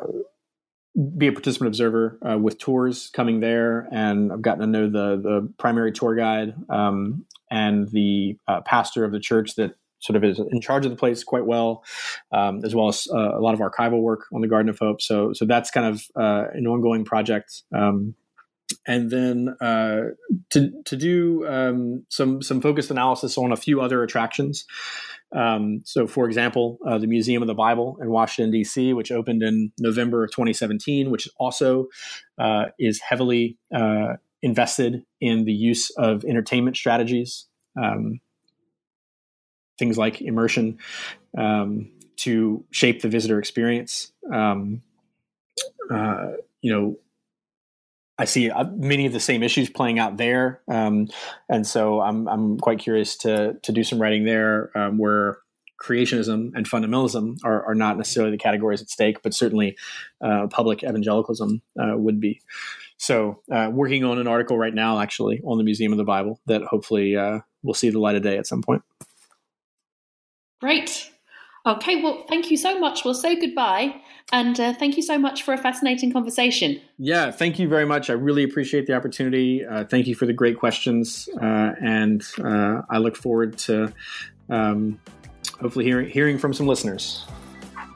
be 1.17 1.27
a 1.27 1.31
participant 1.31 1.67
observer 1.67 2.19
uh, 2.27 2.38
with 2.38 2.57
tours 2.57 3.09
coming 3.13 3.39
there, 3.39 3.88
and 3.91 4.31
I've 4.31 4.41
gotten 4.41 4.61
to 4.61 4.67
know 4.67 4.89
the 4.89 5.21
the 5.21 5.53
primary 5.57 5.91
tour 5.91 6.15
guide 6.15 6.55
um, 6.69 7.25
and 7.49 7.88
the 7.89 8.38
pastor 8.65 9.05
of 9.05 9.11
the 9.11 9.19
church 9.19 9.55
that 9.55 9.75
sort 9.99 10.15
of 10.15 10.24
is 10.24 10.40
in 10.40 10.61
charge 10.61 10.86
of 10.86 10.91
the 10.91 10.98
place 10.98 11.24
quite 11.24 11.45
well, 11.45 11.84
um, 12.32 12.61
as 12.64 12.76
well 12.76 12.88
as 12.88 13.07
uh, 13.14 13.38
a 13.38 13.41
lot 13.41 13.53
of 13.53 13.60
archival 13.60 14.02
work 14.02 14.26
on 14.34 14.41
the 14.41 14.48
Garden 14.48 14.69
of 14.69 14.80
Hope. 14.80 15.02
So, 15.02 15.34
so 15.34 15.45
that's 15.45 15.72
kind 15.72 15.88
of 15.88 16.03
uh, 16.15 16.45
an 16.53 16.68
ongoing 16.68 17.06
project. 17.06 17.64
Um, 17.74 18.15
and 18.86 19.10
then 19.10 19.56
uh, 19.61 20.02
to 20.49 20.72
to 20.86 20.95
do 20.95 21.48
um, 21.48 22.06
some 22.10 22.41
some 22.41 22.61
focused 22.61 22.91
analysis 22.91 23.38
on 23.38 23.52
a 23.52 23.57
few 23.57 23.82
other 23.82 24.03
attractions. 24.03 24.65
Um, 25.36 25.82
so, 25.84 26.07
for 26.07 26.26
example, 26.26 26.80
uh, 26.88 26.98
the 26.98 27.07
Museum 27.07 27.41
of 27.41 27.48
the 27.48 27.53
Bible 27.53 27.98
in 28.02 28.10
Washington 28.10 28.52
D.C., 28.52 28.94
which 28.94 29.11
opened 29.11 29.44
in 29.44 29.72
November 29.78 30.24
of 30.24 30.32
2017, 30.32 31.11
which 31.11 31.28
also 31.38 31.88
uh, 32.38 32.65
is 32.80 33.02
heavily 33.02 33.57
uh, 33.76 34.14
invested 34.41 35.03
in 35.19 35.44
the 35.44 35.52
use 35.52 35.90
of 35.98 36.24
entertainment 36.24 36.78
strategies. 36.78 37.48
Um, 37.82 38.19
things 39.77 39.97
like 39.97 40.21
immersion 40.21 40.77
um, 41.37 41.91
to 42.17 42.63
shape 42.71 43.01
the 43.01 43.09
visitor 43.09 43.39
experience. 43.39 44.11
Um, 44.31 44.81
uh, 45.89 46.33
you 46.61 46.73
know, 46.73 46.97
I 48.19 48.25
see 48.25 48.49
uh, 48.49 48.65
many 48.75 49.05
of 49.05 49.13
the 49.13 49.19
same 49.19 49.43
issues 49.43 49.69
playing 49.69 49.99
out 49.99 50.17
there, 50.17 50.61
um, 50.67 51.07
and 51.49 51.65
so 51.65 52.01
I'm 52.01 52.27
I'm 52.27 52.57
quite 52.57 52.79
curious 52.79 53.15
to 53.17 53.57
to 53.61 53.71
do 53.71 53.83
some 53.83 54.01
writing 54.01 54.25
there 54.25 54.71
um, 54.75 54.97
where 54.97 55.37
creationism 55.81 56.51
and 56.55 56.67
fundamentalism 56.67 57.37
are, 57.43 57.63
are, 57.65 57.75
not 57.75 57.97
necessarily 57.97 58.31
the 58.31 58.37
categories 58.37 58.81
at 58.81 58.89
stake, 58.89 59.21
but 59.21 59.31
certainly 59.31 59.77
uh, 60.21 60.47
public 60.47 60.83
evangelicalism 60.83 61.61
uh, 61.79 61.95
would 61.95 62.19
be. 62.19 62.41
So, 62.97 63.43
uh, 63.51 63.69
working 63.71 64.03
on 64.03 64.17
an 64.17 64.27
article 64.27 64.57
right 64.57 64.73
now, 64.73 64.99
actually, 64.99 65.39
on 65.45 65.59
the 65.59 65.63
Museum 65.63 65.91
of 65.91 65.99
the 65.99 66.03
Bible 66.03 66.39
that 66.47 66.63
hopefully 66.63 67.15
uh, 67.15 67.41
will 67.61 67.75
see 67.75 67.91
the 67.91 67.99
light 67.99 68.15
of 68.15 68.23
day 68.23 68.37
at 68.37 68.47
some 68.47 68.63
point. 68.63 68.81
Great. 70.59 71.11
Okay, 71.65 72.01
well, 72.01 72.25
thank 72.29 72.49
you 72.49 72.57
so 72.57 72.79
much. 72.79 73.03
We'll 73.03 73.13
say 73.13 73.39
goodbye. 73.39 73.95
And 74.31 74.59
uh, 74.59 74.73
thank 74.73 74.97
you 74.97 75.03
so 75.03 75.17
much 75.17 75.43
for 75.43 75.53
a 75.53 75.57
fascinating 75.57 76.11
conversation. 76.11 76.81
Yeah, 76.97 77.31
thank 77.31 77.59
you 77.59 77.67
very 77.67 77.85
much. 77.85 78.09
I 78.09 78.13
really 78.13 78.43
appreciate 78.43 78.88
the 78.88 78.93
opportunity. 78.93 79.65
Uh, 79.65 79.84
thank 79.85 80.07
you 80.07 80.15
for 80.15 80.25
the 80.25 80.34
great 80.34 80.57
questions. 80.57 81.27
Uh, 81.41 81.73
and 81.81 82.23
uh, 82.43 82.81
I 82.89 82.97
look 82.97 83.15
forward 83.15 83.57
to 83.59 83.93
um, 84.49 84.99
hopefully 85.59 85.85
hearing, 85.85 86.09
hearing 86.09 86.38
from 86.38 86.53
some 86.53 86.67
listeners. 86.67 87.25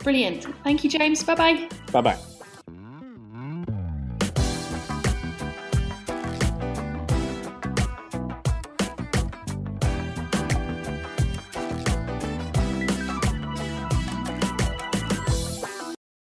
Brilliant. 0.03 0.45
Thank 0.63 0.83
you, 0.83 0.89
James. 0.89 1.23
Bye 1.23 1.35
bye. 1.35 1.69
Bye 1.91 2.01
bye. 2.01 2.30